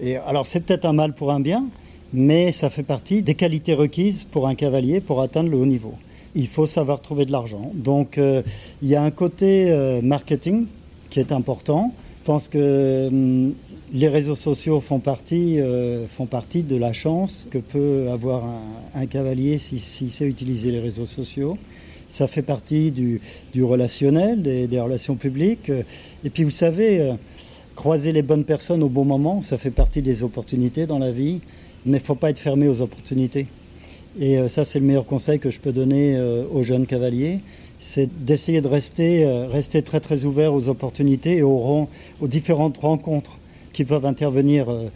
Et 0.00 0.16
alors, 0.16 0.46
c'est 0.46 0.60
peut-être 0.60 0.86
un 0.86 0.94
mal 0.94 1.12
pour 1.12 1.30
un 1.30 1.40
bien, 1.40 1.66
mais 2.14 2.52
ça 2.52 2.70
fait 2.70 2.82
partie 2.82 3.22
des 3.22 3.34
qualités 3.34 3.74
requises 3.74 4.24
pour 4.24 4.48
un 4.48 4.54
cavalier 4.54 5.00
pour 5.00 5.20
atteindre 5.20 5.50
le 5.50 5.58
haut 5.58 5.66
niveau. 5.66 5.94
Il 6.34 6.46
faut 6.46 6.66
savoir 6.66 7.02
trouver 7.02 7.26
de 7.26 7.32
l'argent. 7.32 7.70
Donc, 7.74 8.16
euh, 8.16 8.42
il 8.80 8.88
y 8.88 8.96
a 8.96 9.02
un 9.02 9.10
côté 9.10 9.70
euh, 9.70 10.00
marketing 10.00 10.64
qui 11.14 11.20
est 11.20 11.30
important. 11.30 11.92
Je 12.20 12.24
pense 12.24 12.48
que 12.48 13.06
hum, 13.06 13.54
les 13.92 14.08
réseaux 14.08 14.34
sociaux 14.34 14.80
font 14.80 14.98
partie, 14.98 15.60
euh, 15.60 16.08
font 16.08 16.26
partie 16.26 16.64
de 16.64 16.74
la 16.74 16.92
chance 16.92 17.46
que 17.50 17.58
peut 17.58 18.08
avoir 18.10 18.42
un, 18.96 19.06
cavalier 19.06 19.58
s'il 19.58 19.78
si, 19.78 20.10
sait 20.10 20.26
utiliser 20.26 20.72
les 20.72 20.80
réseaux 20.80 21.06
sociaux. 21.06 21.56
Ça 22.08 22.26
fait 22.26 22.42
partie 22.42 22.90
du, 22.90 23.20
relationnel, 23.62 24.42
des, 24.42 24.66
des, 24.66 24.80
relations 24.80 25.14
publiques. 25.14 25.70
Et 26.24 26.30
puis 26.30 26.42
vous 26.42 26.50
savez, 26.50 27.00
euh, 27.00 27.12
croiser 27.76 28.10
les 28.10 28.22
bonnes 28.22 28.44
personnes 28.44 28.82
au 28.82 28.88
bon 28.88 29.04
moment, 29.04 29.40
ça 29.40 29.56
fait 29.56 29.70
partie 29.70 30.02
des 30.02 30.24
opportunités 30.24 30.86
dans 30.86 30.98
la 30.98 31.12
vie, 31.12 31.40
mais 31.86 31.98
il 31.98 32.00
ne 32.00 32.06
faut 32.06 32.16
pas 32.16 32.30
être 32.30 32.40
fermé 32.40 32.66
aux 32.66 32.82
opportunités. 32.82 33.46
Et 34.18 34.38
euh, 34.38 34.48
ça, 34.48 34.64
c'est 34.64 34.80
le 34.80 34.86
meilleur 34.86 35.06
conseil 35.06 35.38
que 35.38 35.50
je 35.50 35.60
peux 35.60 35.72
donner 35.72 36.20
aux 36.52 36.64
jeunes 36.64 36.86
cavaliers 36.86 37.38
c'est 37.86 38.08
d'essayer 38.24 38.62
de 38.62 38.66
rester, 38.66 39.26
euh, 39.26 39.46
rester 39.46 39.82
très 39.82 40.00
très 40.00 40.24
ouvert 40.24 40.54
aux 40.54 40.70
opportunités 40.70 41.36
et 41.36 41.42
aux, 41.42 41.86
différentes 42.22 42.78
rencontres 42.78 43.36
qui 43.74 43.84
peuvent 43.84 44.06
intervenir 44.06 44.70
euh, 44.70 44.88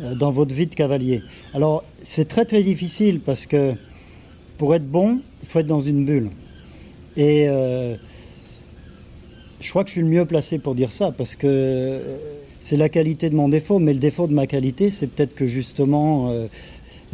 euh, 0.00 0.14
dans 0.14 0.30
votre 0.30 0.54
vie 0.54 0.66
de 0.66 0.74
cavalier. 0.74 1.22
Alors 1.54 1.84
c'est 2.02 2.28
très 2.28 2.44
très 2.44 2.62
difficile 2.62 3.20
parce 3.20 3.46
que 3.46 3.72
pour 4.58 4.74
être 4.74 4.86
bon, 4.86 5.20
il 5.42 5.48
faut 5.48 5.60
être 5.60 5.66
dans 5.66 5.80
une 5.80 6.04
bulle. 6.04 6.28
Et 7.16 7.46
je 7.46 7.96
crois 9.70 9.82
que 9.82 9.88
je 9.88 9.92
suis 9.92 10.02
le 10.02 10.08
mieux 10.08 10.26
placé 10.26 10.58
pour 10.58 10.74
dire 10.74 10.92
ça 10.92 11.12
parce 11.12 11.36
que 11.36 12.02
c'est 12.60 12.76
la 12.76 12.90
qualité 12.90 13.30
de 13.30 13.36
mon 13.36 13.48
défaut, 13.48 13.78
mais 13.78 13.94
le 13.94 14.00
défaut 14.00 14.26
de 14.26 14.34
ma 14.34 14.46
qualité, 14.46 14.90
c'est 14.90 15.06
peut-être 15.06 15.34
que 15.34 15.46
justement, 15.46 16.30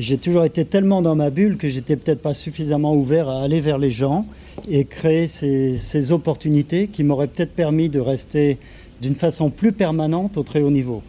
j'ai 0.00 0.16
toujours 0.16 0.44
été 0.44 0.64
tellement 0.64 1.02
dans 1.02 1.14
ma 1.14 1.28
bulle 1.28 1.58
que 1.58 1.68
j'étais 1.68 1.94
peut-être 1.94 2.22
pas 2.22 2.32
suffisamment 2.32 2.94
ouvert 2.94 3.28
à 3.28 3.42
aller 3.42 3.60
vers 3.60 3.76
les 3.76 3.90
gens 3.90 4.24
et 4.66 4.86
créer 4.86 5.26
ces, 5.26 5.76
ces 5.76 6.10
opportunités 6.10 6.86
qui 6.88 7.04
m'auraient 7.04 7.26
peut-être 7.26 7.52
permis 7.52 7.90
de 7.90 8.00
rester 8.00 8.56
d'une 9.02 9.14
façon 9.14 9.50
plus 9.50 9.72
permanente 9.72 10.38
au 10.38 10.42
très 10.42 10.62
haut 10.62 10.70
niveau. 10.70 11.02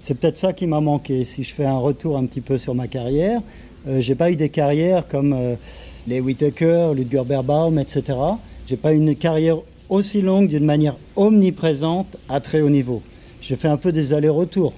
C'est 0.00 0.14
peut-être 0.14 0.38
ça 0.38 0.52
qui 0.52 0.66
m'a 0.66 0.80
manqué. 0.80 1.22
Si 1.22 1.44
je 1.44 1.54
fais 1.54 1.64
un 1.64 1.78
retour 1.78 2.18
un 2.18 2.26
petit 2.26 2.40
peu 2.40 2.58
sur 2.58 2.74
ma 2.74 2.88
carrière, 2.88 3.40
euh, 3.86 4.00
j'ai 4.00 4.16
pas 4.16 4.32
eu 4.32 4.36
des 4.36 4.48
carrières 4.48 5.06
comme 5.06 5.34
euh, 5.34 5.54
les 6.08 6.20
Whitaker, 6.20 6.94
Ludger 6.96 7.22
Berbaum, 7.24 7.78
etc. 7.78 8.18
J'ai 8.66 8.76
pas 8.76 8.92
eu 8.92 8.96
une 8.96 9.14
carrière 9.14 9.58
aussi 9.88 10.20
longue 10.20 10.48
d'une 10.48 10.64
manière 10.64 10.96
omniprésente 11.14 12.16
à 12.28 12.40
très 12.40 12.60
haut 12.60 12.70
niveau. 12.70 13.02
J'ai 13.40 13.54
fait 13.54 13.68
un 13.68 13.76
peu 13.76 13.92
des 13.92 14.12
allers-retours. 14.12 14.74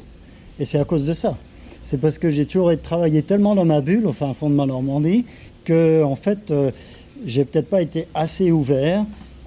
Et 0.61 0.67
c'est 0.67 0.79
à 0.79 0.85
cause 0.85 1.07
de 1.07 1.15
ça. 1.15 1.37
C'est 1.89 2.01
parce 2.01 2.19
que 2.19 2.31
j'ai 2.31 2.47
toujours 2.47 2.73
travaillé 2.83 3.23
tellement 3.23 3.55
dans 3.55 3.65
ma 3.65 3.81
bulle, 3.81 4.09
enfin, 4.09 4.31
au 4.31 4.33
fond 4.33 4.51
de 4.51 4.55
ma 4.57 4.67
Normandie, 4.67 5.25
que, 5.65 6.03
en 6.03 6.17
fait, 6.17 6.51
euh, 6.51 6.73
j'ai 7.25 7.45
peut-être 7.45 7.69
pas 7.69 7.81
été 7.81 8.09
assez 8.13 8.51
ouvert 8.51 9.05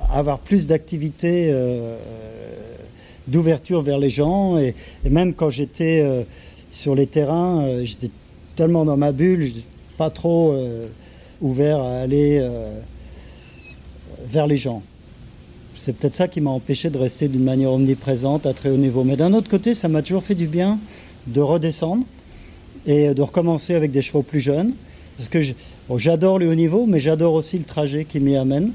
à 0.10 0.20
avoir 0.20 0.40
plus 0.40 0.66
d'activités, 0.66 1.50
euh, 1.52 1.98
d'ouverture 3.28 3.82
vers 3.82 3.98
les 3.98 4.10
gens. 4.10 4.58
Et, 4.58 4.74
même 5.04 5.34
quand 5.34 5.50
j'étais 5.50 6.02
euh, 6.02 6.24
sur 6.72 6.96
les 6.96 7.08
terrains, 7.08 7.62
euh, 7.62 7.84
j'étais 7.84 8.10
tellement 8.56 8.86
dans 8.86 8.98
ma 8.98 9.12
bulle, 9.12 9.52
pas 9.98 10.10
trop 10.10 10.54
euh, 10.54 10.88
ouvert 11.42 11.82
à 11.82 12.00
aller 12.00 12.40
euh, 12.42 12.72
vers 14.30 14.48
les 14.48 14.58
gens. 14.58 14.82
C'est 15.78 15.94
peut-être 15.94 16.16
ça 16.16 16.30
qui 16.30 16.40
m'a 16.40 16.52
empêché 16.52 16.90
de 16.90 16.98
rester 16.98 17.28
d'une 17.28 17.44
manière 17.44 17.72
omniprésente 17.72 18.46
à 18.46 18.54
très 18.54 18.70
haut 18.70 18.78
niveau. 18.78 19.04
Mais 19.04 19.18
d'un 19.18 19.34
autre 19.34 19.50
côté, 19.50 19.74
ça 19.74 19.90
m'a 19.90 20.02
toujours 20.02 20.24
fait 20.24 20.36
du 20.36 20.48
bien 20.48 20.80
de 21.28 21.42
redescendre 21.42 22.06
et 22.88 23.14
de 23.14 23.22
recommencer 23.22 23.76
avec 23.76 23.92
des 23.92 24.02
chevaux 24.02 24.22
plus 24.24 24.40
jeunes. 24.40 24.74
Parce 25.18 25.30
que 25.30 25.42
je- 25.42 25.54
bon, 25.88 25.98
j'adore 25.98 26.40
le 26.40 26.50
haut 26.50 26.56
niveau, 26.56 26.86
mais 26.86 27.00
j'adore 27.00 27.34
aussi 27.34 27.58
le 27.58 27.66
trajet 27.66 28.06
qui 28.06 28.20
m'y 28.20 28.36
amène. 28.36 28.72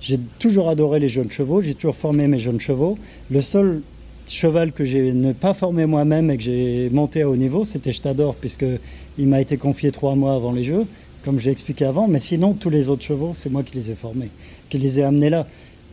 J'ai 0.00 0.18
toujours 0.38 0.68
adoré 0.68 1.00
les 1.00 1.08
jeunes 1.08 1.30
chevaux, 1.30 1.62
j'ai 1.62 1.74
toujours 1.74 1.94
formé 1.96 2.28
mes 2.28 2.38
jeunes 2.38 2.60
chevaux. 2.60 2.98
Le 3.30 3.40
seul 3.40 3.80
cheval 4.28 4.72
que 4.72 4.84
j'ai 4.84 5.12
ne 5.12 5.32
pas 5.32 5.54
formé 5.54 5.86
moi-même 5.86 6.30
et 6.30 6.36
que 6.36 6.42
j'ai 6.42 6.90
monté 6.90 7.22
à 7.22 7.28
haut 7.28 7.36
niveau, 7.36 7.64
c'était 7.64 7.92
Stador, 7.92 8.34
puisqu'il 8.34 9.28
m'a 9.28 9.40
été 9.40 9.56
confié 9.56 9.90
trois 9.92 10.14
mois 10.14 10.34
avant 10.34 10.52
les 10.52 10.64
Jeux, 10.64 10.84
comme 11.24 11.38
j'ai 11.38 11.50
expliqué 11.50 11.84
avant. 11.84 12.06
Mais 12.08 12.20
sinon, 12.20 12.52
tous 12.54 12.70
les 12.70 12.88
autres 12.88 13.02
chevaux, 13.02 13.32
c'est 13.34 13.50
moi 13.50 13.62
qui 13.62 13.76
les 13.76 13.90
ai 13.90 13.94
formés, 13.94 14.28
qui 14.68 14.78
les 14.78 15.00
ai 15.00 15.04
amenés 15.04 15.30
là. 15.30 15.46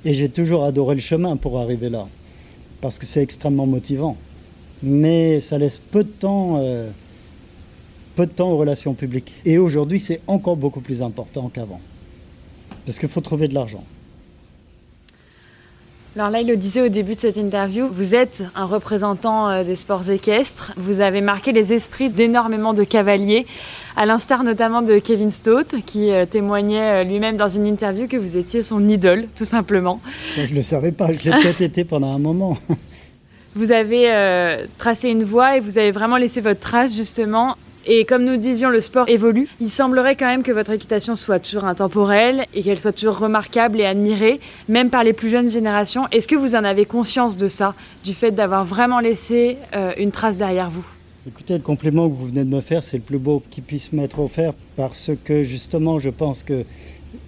Et 0.04 0.14
j'ai 0.14 0.30
toujours 0.30 0.64
adoré 0.64 0.96
le 0.96 1.02
chemin 1.02 1.38
pour 1.38 1.60
arriver 1.60 1.90
là, 1.90 2.08
parce 2.82 2.98
que 3.00 3.06
c'est 3.06 3.22
extrêmement 3.22 3.68
motivant. 3.68 4.18
Mais 4.84 5.40
ça 5.40 5.58
laisse 5.58 5.80
peu 5.80 6.04
de 6.04 6.10
temps, 6.10 6.58
euh, 6.60 6.90
peu 8.16 8.26
de 8.26 8.32
temps 8.32 8.52
aux 8.52 8.58
relations 8.58 8.94
publiques. 8.94 9.34
Et 9.46 9.58
aujourd'hui, 9.58 10.00
c'est 10.00 10.22
encore 10.28 10.56
beaucoup 10.56 10.82
plus 10.82 11.02
important 11.02 11.50
qu'avant, 11.54 11.82
parce 12.86 13.00
qu'il 13.00 13.10
faut 13.10 13.22
trouver 13.22 13.48
de 13.48 13.54
l'argent. 13.54 13.84
Alors 16.18 16.30
là, 16.30 16.42
il 16.42 16.48
le 16.48 16.58
disait 16.58 16.82
au 16.82 16.90
début 16.90 17.16
de 17.16 17.22
cette 17.22 17.38
interview, 17.38 17.88
vous 17.88 18.16
êtes 18.16 18.44
un 18.54 18.66
représentant 18.66 19.50
euh, 19.50 19.64
des 19.64 19.78
sports 19.78 20.12
équestres. 20.12 20.74
Vous 20.76 21.00
avez 21.00 21.22
marqué 21.22 21.54
les 21.54 21.72
esprits 21.72 22.10
d'énormément 22.10 22.74
de 22.74 22.84
cavaliers, 22.84 23.48
à 23.96 24.06
l'instar 24.06 24.44
notamment 24.44 24.82
de 24.82 25.00
Kevin 25.00 25.30
Stott, 25.30 25.78
qui 25.86 26.12
euh, 26.12 26.26
témoignait 26.26 27.02
euh, 27.02 27.04
lui-même 27.06 27.38
dans 27.38 27.48
une 27.48 27.66
interview 27.66 28.08
que 28.08 28.18
vous 28.18 28.36
étiez 28.36 28.62
son 28.62 28.90
idole, 28.90 29.28
tout 29.38 29.46
simplement. 29.46 30.02
Ça, 30.36 30.46
je 30.46 30.52
ne 30.52 30.58
le 30.58 30.64
savais 30.64 30.92
pas, 30.92 31.14
je 31.14 31.30
l'ai 31.30 31.32
peut-être 31.32 31.62
été 31.62 31.86
pendant 31.86 32.14
un 32.14 32.20
moment. 32.20 32.58
Vous 33.56 33.74
avez 33.74 34.10
euh, 34.12 34.66
tracé 34.78 35.10
une 35.10 35.24
voie 35.24 35.58
et 35.58 35.60
vous 35.60 35.78
avez 35.78 35.92
vraiment 35.92 36.18
laissé 36.18 36.40
votre 36.40 36.62
trace, 36.62 36.96
justement. 36.96 37.58
Et 37.88 38.06
comme 38.06 38.24
nous 38.24 38.38
disions, 38.38 38.70
le 38.70 38.80
sport 38.80 39.10
évolue. 39.10 39.48
Il 39.60 39.70
semblerait 39.70 40.16
quand 40.16 40.28
même 40.28 40.44
que 40.44 40.52
votre 40.52 40.72
équitation 40.72 41.16
soit 41.16 41.40
toujours 41.40 41.66
intemporelle 41.66 42.46
et 42.54 42.62
qu'elle 42.62 42.80
soit 42.80 42.92
toujours 42.92 43.18
remarquable 43.18 43.80
et 43.80 43.86
admirée, 43.86 44.40
même 44.70 44.90
par 44.90 45.04
les 45.04 45.14
plus 45.14 45.30
jeunes 45.30 45.50
générations. 45.50 46.08
Est-ce 46.12 46.28
que 46.28 46.36
vous 46.36 46.54
en 46.54 46.64
avez 46.64 46.86
conscience 46.86 47.38
de 47.38 47.48
ça, 47.48 47.74
du 48.04 48.14
fait 48.14 48.32
d'avoir 48.32 48.66
vraiment 48.66 49.00
laissé 49.00 49.58
euh, 49.76 49.94
une 49.98 50.12
trace 50.12 50.38
derrière 50.38 50.70
vous? 50.70 50.86
Écoutez, 51.28 51.54
le 51.54 51.60
compliment 51.60 52.08
que 52.10 52.14
vous 52.14 52.28
venez 52.28 52.44
de 52.44 52.50
me 52.50 52.62
faire, 52.62 52.84
c'est 52.84 52.98
le 52.98 53.04
plus 53.04 53.20
beau 53.20 53.44
qui 53.50 53.62
puisse 53.62 53.94
m'être 53.94 54.20
offert 54.20 54.54
parce 54.76 55.12
que 55.24 55.44
justement, 55.44 55.98
je 55.98 56.10
pense 56.10 56.44
que 56.44 56.66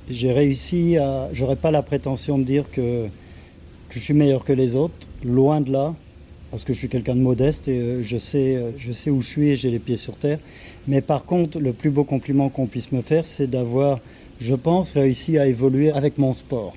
j'ai 0.09 0.31
réussi 0.31 0.97
à. 0.97 1.29
J'aurais 1.33 1.55
pas 1.55 1.71
la 1.71 1.81
prétention 1.81 2.37
de 2.37 2.43
dire 2.43 2.65
que, 2.71 3.05
que 3.89 3.95
je 3.95 3.99
suis 3.99 4.13
meilleur 4.13 4.43
que 4.43 4.53
les 4.53 4.75
autres, 4.75 4.93
loin 5.23 5.61
de 5.61 5.71
là, 5.71 5.93
parce 6.53 6.65
que 6.65 6.73
je 6.73 6.77
suis 6.77 6.87
quelqu'un 6.87 7.15
de 7.15 7.21
modeste 7.21 7.67
et 7.67 7.79
euh, 7.79 8.03
je 8.03 8.15
sais, 8.15 8.55
euh, 8.55 8.69
je 8.77 8.91
sais 8.91 9.09
où 9.09 9.21
je 9.21 9.27
suis 9.27 9.49
et 9.49 9.55
j'ai 9.55 9.71
les 9.71 9.79
pieds 9.79 9.97
sur 9.97 10.13
terre. 10.13 10.37
Mais 10.87 11.01
par 11.01 11.25
contre, 11.25 11.59
le 11.59 11.73
plus 11.73 11.89
beau 11.89 12.03
compliment 12.03 12.49
qu'on 12.49 12.67
puisse 12.67 12.91
me 12.91 13.01
faire, 13.01 13.25
c'est 13.25 13.47
d'avoir, 13.47 13.99
je 14.39 14.53
pense, 14.53 14.93
réussi 14.93 15.39
à 15.39 15.47
évoluer 15.47 15.89
avec 15.89 16.19
mon 16.19 16.31
sport. 16.31 16.75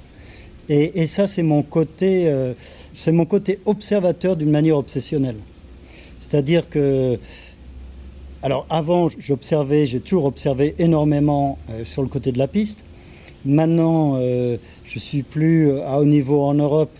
Et, 0.70 1.04
ça, 1.04 1.26
c'est 1.26 1.42
mon 1.42 1.62
côté, 1.62 2.26
euh, 2.26 2.54
c'est 2.94 3.12
mon 3.12 3.26
côté 3.26 3.58
observateur 3.66 4.34
d'une 4.36 4.50
manière 4.50 4.78
obsessionnelle. 4.78 5.36
C'est-à-dire 6.22 6.70
que, 6.70 7.18
alors 8.42 8.66
avant, 8.70 9.08
j'observais, 9.18 9.84
j'ai 9.84 10.00
toujours 10.00 10.24
observé 10.24 10.74
énormément 10.78 11.58
sur 11.84 12.00
le 12.00 12.08
côté 12.08 12.32
de 12.32 12.38
la 12.38 12.48
piste. 12.48 12.82
Maintenant, 13.46 14.16
euh, 14.16 14.56
je 14.86 14.98
suis 14.98 15.22
plus 15.22 15.70
à 15.80 16.00
haut 16.00 16.04
niveau 16.04 16.42
en 16.42 16.54
Europe, 16.54 16.90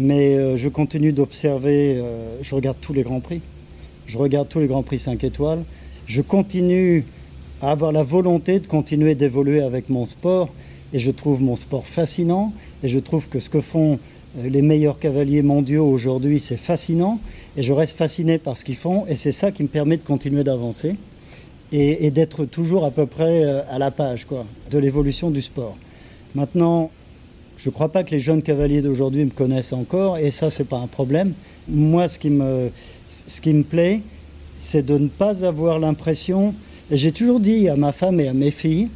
mais 0.00 0.34
euh, 0.34 0.56
je 0.56 0.68
continue 0.68 1.12
d'observer. 1.12 1.98
euh, 1.98 2.38
je 2.42 2.54
regarde 2.54 2.78
tous 2.80 2.94
les 2.94 3.02
grands 3.02 3.20
prix. 3.20 3.42
Je 4.06 4.16
regarde 4.18 4.48
tous 4.48 4.58
les 4.58 4.66
grands 4.66 4.82
prix 4.82 4.98
5 4.98 5.22
étoiles. 5.22 5.62
Je 6.06 6.22
continue 6.22 7.04
à 7.60 7.70
avoir 7.70 7.92
la 7.92 8.02
volonté 8.02 8.58
de 8.58 8.66
continuer 8.66 9.14
d'évoluer 9.14 9.60
avec 9.60 9.90
mon 9.90 10.06
sport, 10.06 10.48
et 10.92 10.98
je 10.98 11.10
trouve 11.10 11.42
mon 11.42 11.54
sport 11.54 11.86
fascinant. 11.86 12.52
Et 12.82 12.88
je 12.88 12.98
trouve 12.98 13.28
que 13.28 13.38
ce 13.38 13.50
que 13.50 13.60
font 13.60 13.98
euh, 14.38 14.48
les 14.48 14.62
meilleurs 14.62 14.98
cavaliers 14.98 15.42
mondiaux 15.42 15.86
aujourd'hui, 15.86 16.40
c'est 16.40 16.56
fascinant. 16.56 17.20
Et 17.58 17.62
je 17.62 17.72
reste 17.74 17.96
fasciné 17.96 18.38
par 18.38 18.56
ce 18.56 18.64
qu'ils 18.64 18.76
font, 18.76 19.06
et 19.06 19.14
c'est 19.14 19.32
ça 19.32 19.52
qui 19.52 19.62
me 19.62 19.68
permet 19.68 19.98
de 19.98 20.02
continuer 20.02 20.44
d'avancer 20.44 20.96
et, 21.72 22.06
et 22.06 22.10
d'être 22.10 22.46
toujours 22.46 22.86
à 22.86 22.90
peu 22.90 23.06
près 23.06 23.44
à 23.68 23.78
la 23.78 23.90
page 23.90 24.24
quoi, 24.24 24.46
de 24.70 24.78
l'évolution 24.78 25.30
du 25.30 25.42
sport. 25.42 25.76
Maintenant, 26.34 26.90
je 27.62 27.68
ne 27.68 27.74
crois 27.74 27.90
pas 27.90 28.04
que 28.04 28.12
les 28.12 28.20
jeunes 28.20 28.40
cavaliers 28.40 28.80
d'aujourd'hui 28.80 29.22
me 29.22 29.30
connaissent 29.30 29.74
encore, 29.74 30.16
et 30.16 30.30
ça, 30.30 30.48
c'est 30.48 30.64
pas 30.64 30.78
un 30.78 30.86
problème. 30.86 31.34
Moi, 31.68 32.08
ce 32.08 32.18
qui 32.18 32.30
me, 32.30 32.70
ce 33.10 33.40
qui 33.42 33.52
me 33.52 33.64
plaît, 33.64 34.00
c'est 34.58 34.84
de 34.84 34.96
ne 34.96 35.08
pas 35.08 35.44
avoir 35.44 35.78
l'impression, 35.78 36.54
j'ai 36.90 37.12
toujours 37.12 37.38
dit 37.38 37.68
à 37.68 37.76
ma 37.76 37.92
femme 37.92 38.18
et 38.18 38.28
à 38.28 38.32
mes 38.32 38.50
filles, 38.50 38.88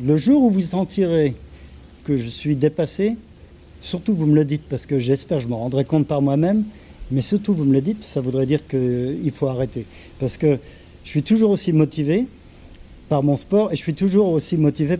le 0.00 0.16
jour 0.16 0.44
où 0.44 0.50
vous 0.50 0.60
sentirez 0.60 1.34
que 2.04 2.16
je 2.16 2.28
suis 2.28 2.54
dépassé, 2.54 3.16
surtout 3.80 4.14
vous 4.14 4.26
me 4.26 4.36
le 4.36 4.44
dites, 4.44 4.62
parce 4.68 4.86
que 4.86 5.00
j'espère, 5.00 5.40
je 5.40 5.48
me 5.48 5.54
rendrai 5.54 5.84
compte 5.84 6.06
par 6.06 6.22
moi-même, 6.22 6.62
mais 7.10 7.20
surtout 7.20 7.52
vous 7.52 7.64
me 7.64 7.72
le 7.72 7.80
dites, 7.80 8.04
ça 8.04 8.20
voudrait 8.20 8.46
dire 8.46 8.64
qu'il 8.68 9.32
faut 9.34 9.48
arrêter. 9.48 9.86
Parce 10.20 10.36
que 10.36 10.56
je 11.02 11.10
suis 11.10 11.24
toujours 11.24 11.50
aussi 11.50 11.72
motivé 11.72 12.26
par 13.08 13.24
mon 13.24 13.36
sport 13.36 13.72
et 13.72 13.76
je 13.76 13.80
suis 13.80 13.94
toujours 13.94 14.28
aussi 14.28 14.56
motivé 14.56 14.98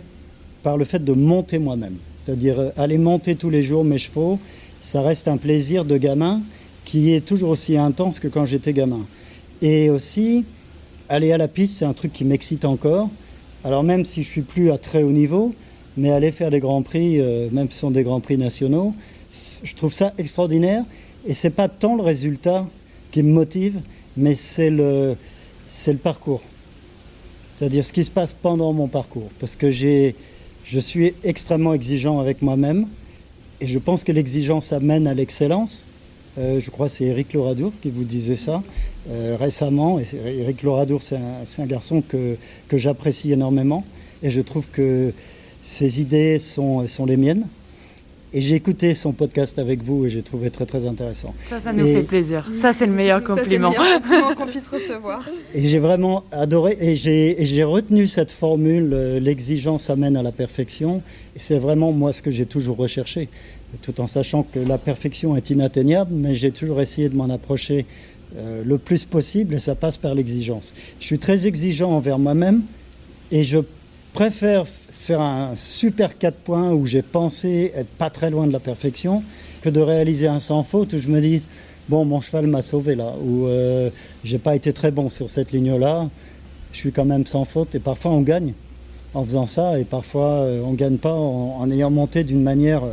par 0.63 0.75
le 0.75 0.83
fait 0.83 0.99
de 0.99 1.13
monter 1.13 1.59
moi-même. 1.59 1.95
C'est-à-dire 2.29 2.59
euh, 2.59 2.69
aller 2.77 2.99
monter 2.99 3.35
tous 3.35 3.49
les 3.49 3.63
jours 3.63 3.83
mes 3.83 3.97
chevaux, 3.97 4.37
ça 4.81 5.01
reste 5.01 5.27
un 5.27 5.37
plaisir 5.37 5.83
de 5.83 5.97
gamin 5.97 6.41
qui 6.85 7.11
est 7.11 7.25
toujours 7.25 7.49
aussi 7.49 7.75
intense 7.75 8.19
que 8.19 8.27
quand 8.27 8.45
j'étais 8.45 8.71
gamin. 8.71 9.01
Et 9.63 9.89
aussi, 9.89 10.45
aller 11.09 11.31
à 11.31 11.39
la 11.39 11.47
piste, 11.47 11.79
c'est 11.79 11.85
un 11.85 11.93
truc 11.93 12.13
qui 12.13 12.25
m'excite 12.25 12.65
encore. 12.65 13.09
Alors 13.63 13.83
même 13.83 14.05
si 14.05 14.21
je 14.21 14.27
suis 14.27 14.43
plus 14.43 14.69
à 14.69 14.77
très 14.77 15.01
haut 15.01 15.11
niveau, 15.11 15.55
mais 15.97 16.11
aller 16.11 16.29
faire 16.29 16.51
des 16.51 16.59
grands 16.59 16.83
prix, 16.83 17.19
euh, 17.19 17.49
même 17.51 17.67
si 17.71 17.73
ce 17.73 17.79
sont 17.81 17.91
des 17.91 18.03
grands 18.03 18.19
prix 18.19 18.37
nationaux, 18.37 18.93
je 19.63 19.73
trouve 19.73 19.91
ça 19.91 20.13
extraordinaire. 20.19 20.83
Et 21.25 21.33
c'est 21.33 21.49
pas 21.49 21.67
tant 21.67 21.95
le 21.95 22.03
résultat 22.03 22.67
qui 23.09 23.23
me 23.23 23.33
motive, 23.33 23.81
mais 24.15 24.35
c'est 24.35 24.69
le, 24.69 25.15
c'est 25.65 25.93
le 25.93 25.97
parcours. 25.97 26.43
C'est-à-dire 27.55 27.83
ce 27.83 27.91
qui 27.91 28.03
se 28.03 28.11
passe 28.11 28.35
pendant 28.35 28.71
mon 28.71 28.87
parcours. 28.87 29.31
Parce 29.39 29.55
que 29.55 29.71
j'ai, 29.71 30.13
je 30.69 30.79
suis 30.79 31.15
extrêmement 31.23 31.73
exigeant 31.73 32.19
avec 32.19 32.43
moi-même. 32.43 32.85
Et 33.59 33.67
je 33.67 33.79
pense 33.79 34.03
que 34.03 34.11
l'exigence 34.11 34.71
amène 34.71 35.07
à 35.07 35.15
l'excellence. 35.15 35.87
Euh, 36.37 36.59
je 36.59 36.69
crois 36.69 36.87
que 36.87 36.93
c'est 36.93 37.05
Eric 37.05 37.33
Loradour 37.33 37.73
qui 37.81 37.89
vous 37.89 38.03
disait 38.03 38.35
ça 38.35 38.61
euh, 39.09 39.35
récemment. 39.39 39.99
Et 39.99 40.05
Eric 40.13 40.61
Loradour, 40.61 41.01
c'est 41.01 41.17
un, 41.17 41.65
garçon 41.65 42.03
que, 42.07 42.37
j'apprécie 42.71 43.31
énormément. 43.31 43.83
Et 44.21 44.29
je 44.29 44.41
trouve 44.41 44.67
que 44.67 45.11
ses 45.63 46.01
idées 46.01 46.37
sont 46.37 46.85
les 47.07 47.17
miennes. 47.17 47.47
Et 48.31 48.41
j'ai 48.41 48.55
écouté 48.55 48.93
son 48.93 49.11
podcast 49.11 49.57
avec 49.57 49.81
vous 49.81 50.05
et 50.05 50.09
j'ai 50.09 50.21
trouvé 50.21 50.51
très 50.51 50.67
très 50.67 50.85
intéressant. 50.85 51.33
Ça, 51.49 51.59
ça 51.59 51.73
nous 51.73 51.85
fait 51.87 52.03
plaisir. 52.03 52.47
Ça, 52.53 52.73
c'est 52.73 52.85
le 52.85 52.93
meilleur 52.93 53.23
compliment. 53.23 53.71
Qu'on 54.37 54.45
puisse 54.45 54.67
recevoir. 54.67 55.27
Et 55.55 55.67
j'ai 55.67 55.79
vraiment 55.79 56.23
adoré 56.31 56.77
et 56.79 56.95
j'ai 56.95 57.63
retenu 57.63 58.07
cette 58.07 58.31
formule 58.31 58.93
euh, 58.93 59.19
l'exigence 59.19 59.89
amène 59.89 60.15
à 60.15 60.21
la 60.21 60.31
perfection. 60.31 61.01
C'est 61.35 61.57
vraiment 61.57 61.91
moi 61.91 62.13
ce 62.13 62.21
que 62.21 62.29
j'ai 62.29 62.45
toujours 62.45 62.77
recherché, 62.77 63.29
tout 63.81 63.99
en 63.99 64.05
sachant 64.05 64.43
que 64.43 64.59
la 64.59 64.77
perfection 64.77 65.35
est 65.35 65.49
inatteignable, 65.49 66.11
mais 66.13 66.35
j'ai 66.35 66.51
toujours 66.51 66.81
essayé 66.81 67.09
de 67.09 67.15
m'en 67.15 67.29
approcher 67.29 67.87
euh, 68.37 68.61
le 68.63 68.77
plus 68.77 69.05
possible 69.05 69.55
et 69.55 69.59
ça 69.59 69.73
passe 69.73 69.97
par 69.97 70.13
l'exigence. 70.13 70.75
Je 70.99 71.05
suis 71.05 71.17
très 71.17 71.47
exigeant 71.47 71.91
envers 71.91 72.19
moi-même 72.19 72.61
et 73.31 73.43
je 73.43 73.57
préfère 74.13 74.65
faire 75.09 75.21
un 75.21 75.55
super 75.55 76.19
4 76.19 76.35
points 76.35 76.71
où 76.71 76.85
j'ai 76.85 77.01
pensé 77.01 77.71
être 77.75 77.87
pas 77.87 78.11
très 78.11 78.29
loin 78.29 78.45
de 78.45 78.53
la 78.53 78.59
perfection 78.59 79.23
que 79.63 79.69
de 79.69 79.79
réaliser 79.79 80.27
un 80.27 80.37
sans 80.37 80.61
faute 80.61 80.93
où 80.93 80.99
je 80.99 81.07
me 81.07 81.19
dis 81.19 81.43
bon 81.87 82.05
mon 82.05 82.21
cheval 82.21 82.45
m'a 82.45 82.61
sauvé 82.61 82.93
là 82.93 83.13
ou 83.19 83.47
euh, 83.47 83.89
j'ai 84.23 84.37
pas 84.37 84.55
été 84.55 84.71
très 84.71 84.91
bon 84.91 85.09
sur 85.09 85.27
cette 85.27 85.51
ligne 85.51 85.75
là 85.79 86.07
je 86.73 86.77
suis 86.77 86.91
quand 86.91 87.05
même 87.05 87.25
sans 87.25 87.43
faute. 87.43 87.73
Et 87.73 87.79
parfois 87.79 88.11
on 88.11 88.21
gagne 88.21 88.53
en 89.15 89.23
faisant 89.23 89.47
ça 89.47 89.79
et 89.79 89.83
parfois 89.83 90.41
euh, 90.41 90.61
on 90.63 90.73
gagne 90.73 90.97
pas 90.97 91.13
en, 91.13 91.71
ayant 91.71 91.89
monté 91.89 92.23
d'une 92.23 92.43
manière 92.43 92.83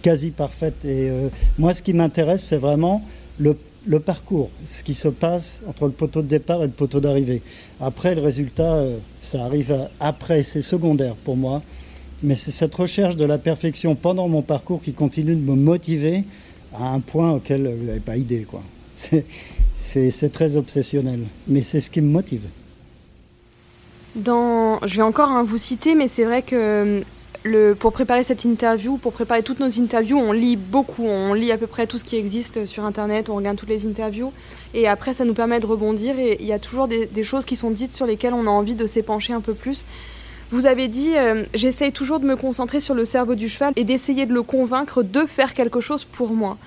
quasi 0.00 0.30
parfaite. 0.30 0.84
Et 0.84 1.10
euh, 1.10 1.28
moi 1.58 1.74
ce 1.74 1.82
qui 1.82 1.92
m'intéresse 1.92 2.44
c'est 2.44 2.56
vraiment 2.56 3.02
le 3.40 3.56
le 3.84 4.00
parcours, 4.00 4.50
ce 4.64 4.82
qui 4.82 4.94
se 4.94 5.08
passe 5.08 5.60
entre 5.66 5.86
le 5.86 5.92
poteau 5.92 6.22
de 6.22 6.28
départ 6.28 6.62
et 6.62 6.66
le 6.66 6.72
poteau 6.72 7.00
d'arrivée. 7.00 7.42
Après, 7.80 8.14
le 8.14 8.22
résultat, 8.22 8.74
euh, 8.74 8.98
ça 9.20 9.44
arrive 9.44 9.76
après, 10.00 10.42
c'est 10.42 10.62
secondaire 10.62 11.14
pour 11.16 11.36
moi. 11.36 11.62
Mais 12.22 12.36
c'est 12.36 12.52
cette 12.52 12.74
recherche 12.74 13.16
de 13.16 13.24
la 13.24 13.38
perfection 13.38 13.96
pendant 13.96 14.28
mon 14.28 14.42
parcours 14.42 14.80
qui 14.80 14.92
continue 14.92 15.34
de 15.34 15.40
me 15.40 15.56
motiver 15.56 16.24
à 16.72 16.92
un 16.92 17.00
point 17.00 17.32
auquel 17.32 17.68
vous 17.76 17.84
n'avez 17.84 18.00
pas 18.00 18.16
idée. 18.16 18.46
Quoi. 18.48 18.62
C'est, 19.78 20.30
très 20.30 20.56
obsessionnel, 20.56 21.24
mais 21.48 21.60
c'est 21.60 21.80
ce 21.80 21.90
qui 21.90 22.00
me 22.00 22.08
motive. 22.08 22.46
Dans, 24.14 24.78
je 24.86 24.94
vais 24.94 25.02
encore 25.02 25.28
hein, 25.28 25.42
vous 25.42 25.58
citer, 25.58 25.96
mais 25.96 26.06
c'est 26.06 26.22
vrai 26.22 26.42
que 26.42 27.02
pour 27.78 27.92
préparer 27.92 28.22
cette 28.22 28.44
interview, 28.44 28.98
pour 28.98 29.12
préparer 29.12 29.42
toutes 29.42 29.58
nos 29.58 29.80
interviews, 29.80 30.16
on 30.16 30.32
lit 30.32 30.56
beaucoup, 30.56 31.04
on 31.04 31.34
lit 31.34 31.50
à 31.50 31.58
peu 31.58 31.66
près 31.66 31.86
tout 31.86 31.98
ce 31.98 32.04
qui 32.04 32.16
existe 32.16 32.66
sur 32.66 32.84
Internet, 32.84 33.28
on 33.30 33.34
regarde 33.34 33.56
toutes 33.56 33.68
les 33.68 33.86
interviews, 33.86 34.32
et 34.74 34.86
après 34.86 35.12
ça 35.12 35.24
nous 35.24 35.34
permet 35.34 35.58
de 35.58 35.66
rebondir, 35.66 36.18
et 36.18 36.36
il 36.38 36.46
y 36.46 36.52
a 36.52 36.60
toujours 36.60 36.86
des, 36.86 37.22
choses 37.22 37.44
qui 37.44 37.56
sont 37.56 37.70
dites 37.70 37.92
sur 37.92 38.06
lesquelles 38.06 38.34
on 38.34 38.46
a 38.46 38.50
envie 38.50 38.74
de 38.74 38.86
s'épancher 38.86 39.32
un 39.32 39.40
peu 39.40 39.54
plus. 39.54 39.84
Vous 40.50 40.66
avez 40.66 40.86
dit, 40.86 41.16
euh, 41.16 41.44
j'essaye 41.54 41.92
toujours 41.92 42.20
de 42.20 42.26
me 42.26 42.36
concentrer 42.36 42.80
sur 42.80 42.94
le 42.94 43.04
cerveau 43.04 43.34
du 43.34 43.48
cheval 43.48 43.72
et 43.74 43.84
d'essayer 43.84 44.26
de 44.26 44.34
le 44.34 44.42
convaincre 44.42 45.02
de 45.02 45.24
faire 45.26 45.54
quelque 45.54 45.80
chose 45.80 46.04
pour 46.04 46.30
moi. 46.30 46.58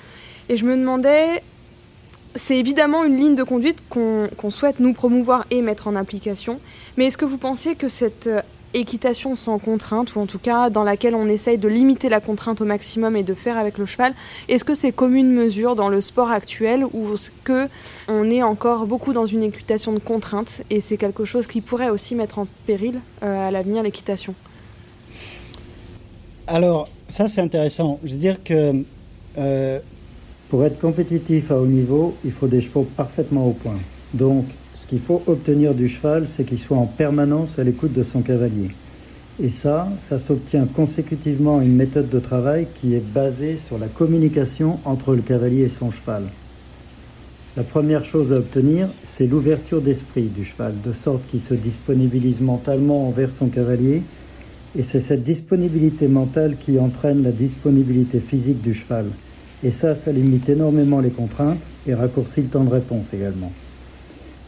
Et 0.49 0.57
je 0.57 0.65
me 0.65 0.75
demandais, 0.75 1.43
c'est 2.33 2.57
évidemment 2.57 3.03
une 3.03 3.15
ligne 3.15 3.35
de 3.35 3.43
conduite 3.43 3.77
qu'on 3.89 4.49
souhaite 4.49 4.79
nous 4.79 4.93
promouvoir 4.93 5.45
et 5.51 5.61
mettre 5.61 5.87
en 5.87 5.95
application, 5.95 6.59
mais 6.97 7.05
est-ce 7.05 7.17
que 7.17 7.25
vous 7.25 7.37
pensez 7.37 7.75
que 7.75 7.87
cette 7.87 8.27
euh, 8.27 8.41
équitation 8.75 9.35
sans 9.35 9.57
contrainte, 9.57 10.15
ou 10.15 10.19
en 10.19 10.25
tout 10.25 10.39
cas 10.39 10.69
dans 10.69 10.83
laquelle 10.83 11.15
on 11.15 11.27
essaye 11.27 11.57
de 11.57 11.67
limiter 11.67 12.09
la 12.09 12.19
contrainte 12.19 12.61
au 12.61 12.65
maximum 12.65 13.15
et 13.15 13.23
de 13.23 13.33
faire 13.33 13.57
avec 13.57 13.77
le 13.77 13.85
cheval. 13.85 14.13
Est-ce 14.49 14.63
que 14.63 14.75
c'est 14.75 14.91
comme 14.91 15.15
une 15.15 15.31
mesure 15.31 15.75
dans 15.75 15.89
le 15.89 16.01
sport 16.01 16.29
actuel 16.29 16.85
ou 16.93 17.13
est-ce 17.13 17.31
que 17.43 17.67
on 18.07 18.29
est 18.29 18.43
encore 18.43 18.85
beaucoup 18.85 19.13
dans 19.13 19.25
une 19.25 19.43
équitation 19.43 19.93
de 19.93 19.99
contrainte 19.99 20.61
et 20.69 20.81
c'est 20.81 20.97
quelque 20.97 21.25
chose 21.25 21.47
qui 21.47 21.61
pourrait 21.61 21.89
aussi 21.89 22.15
mettre 22.15 22.37
en 22.39 22.47
péril 22.67 22.99
euh, 23.23 23.47
à 23.47 23.51
l'avenir 23.51 23.81
l'équitation? 23.81 24.35
Alors 26.47 26.89
ça 27.07 27.27
c'est 27.27 27.41
intéressant. 27.41 27.99
Je 28.03 28.11
veux 28.11 28.19
dire 28.19 28.43
que 28.43 28.83
euh, 29.37 29.79
pour 30.49 30.63
être 30.63 30.79
compétitif 30.79 31.51
à 31.51 31.59
haut 31.59 31.65
niveau, 31.65 32.15
il 32.23 32.31
faut 32.31 32.47
des 32.47 32.61
chevaux 32.61 32.87
parfaitement 32.95 33.47
au 33.47 33.51
point. 33.51 33.77
Donc 34.13 34.45
ce 34.75 34.87
qu'il 34.87 34.99
faut 34.99 35.23
obtenir 35.25 35.73
du 35.73 35.87
cheval, 35.87 36.27
c'est 36.27 36.43
qu'il 36.43 36.59
soit 36.59 36.77
en 36.77 36.85
permanence 36.85 37.57
à 37.57 37.63
l'écoute 37.63 37.93
de 37.93 38.03
son 38.03 38.21
cavalier. 38.21 38.71
Et 39.39 39.49
ça, 39.49 39.89
ça 39.97 40.17
s'obtient 40.17 40.65
consécutivement 40.65 41.59
à 41.59 41.63
une 41.63 41.75
méthode 41.75 42.09
de 42.09 42.19
travail 42.19 42.67
qui 42.75 42.93
est 42.93 43.03
basée 43.03 43.57
sur 43.57 43.77
la 43.77 43.87
communication 43.87 44.79
entre 44.83 45.15
le 45.15 45.21
cavalier 45.21 45.61
et 45.61 45.69
son 45.69 45.91
cheval. 45.91 46.23
La 47.55 47.63
première 47.63 48.03
chose 48.03 48.33
à 48.33 48.37
obtenir, 48.37 48.89
c'est 49.01 49.27
l'ouverture 49.27 49.81
d'esprit 49.81 50.25
du 50.25 50.43
cheval, 50.43 50.73
de 50.83 50.91
sorte 50.91 51.25
qu'il 51.27 51.39
se 51.39 51.53
disponibilise 51.53 52.41
mentalement 52.41 53.07
envers 53.07 53.31
son 53.31 53.47
cavalier. 53.47 54.03
Et 54.77 54.81
c'est 54.81 54.99
cette 54.99 55.23
disponibilité 55.23 56.09
mentale 56.09 56.57
qui 56.57 56.79
entraîne 56.79 57.23
la 57.23 57.31
disponibilité 57.31 58.19
physique 58.19 58.61
du 58.61 58.73
cheval. 58.73 59.05
Et 59.63 59.71
ça, 59.71 59.95
ça 59.95 60.11
limite 60.11 60.49
énormément 60.49 60.99
les 60.99 61.11
contraintes 61.11 61.63
et 61.87 61.93
raccourcit 61.93 62.41
le 62.41 62.49
temps 62.49 62.65
de 62.65 62.71
réponse 62.71 63.13
également. 63.13 63.53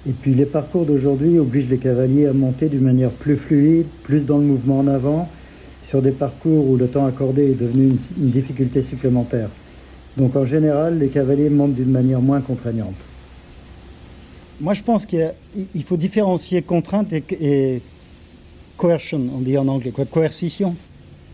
Et 0.05 0.13
puis 0.13 0.33
les 0.33 0.45
parcours 0.45 0.85
d'aujourd'hui 0.85 1.39
obligent 1.39 1.69
les 1.69 1.77
cavaliers 1.77 2.27
à 2.27 2.33
monter 2.33 2.69
d'une 2.69 2.83
manière 2.83 3.09
plus 3.09 3.35
fluide, 3.35 3.87
plus 4.03 4.25
dans 4.25 4.37
le 4.37 4.45
mouvement 4.45 4.79
en 4.79 4.87
avant, 4.87 5.27
sur 5.81 6.01
des 6.01 6.11
parcours 6.11 6.69
où 6.69 6.77
le 6.77 6.87
temps 6.87 7.05
accordé 7.05 7.51
est 7.51 7.59
devenu 7.59 7.93
une, 8.17 8.27
difficulté 8.27 8.81
supplémentaire. 8.81 9.49
Donc 10.17 10.35
en 10.35 10.45
général, 10.45 10.99
les 10.99 11.09
cavaliers 11.09 11.49
montent 11.49 11.73
d'une 11.73 11.91
manière 11.91 12.21
moins 12.21 12.41
contraignante. 12.41 13.05
Moi, 14.59 14.73
je 14.73 14.81
pense 14.81 15.05
qu'il 15.05 15.83
faut 15.85 15.97
différencier 15.97 16.61
contrainte 16.61 17.13
et, 17.13 17.81
coercion, 18.75 19.21
on 19.35 19.39
dit 19.39 19.57
en 19.57 19.67
anglais, 19.67 19.93
coercition. 20.11 20.75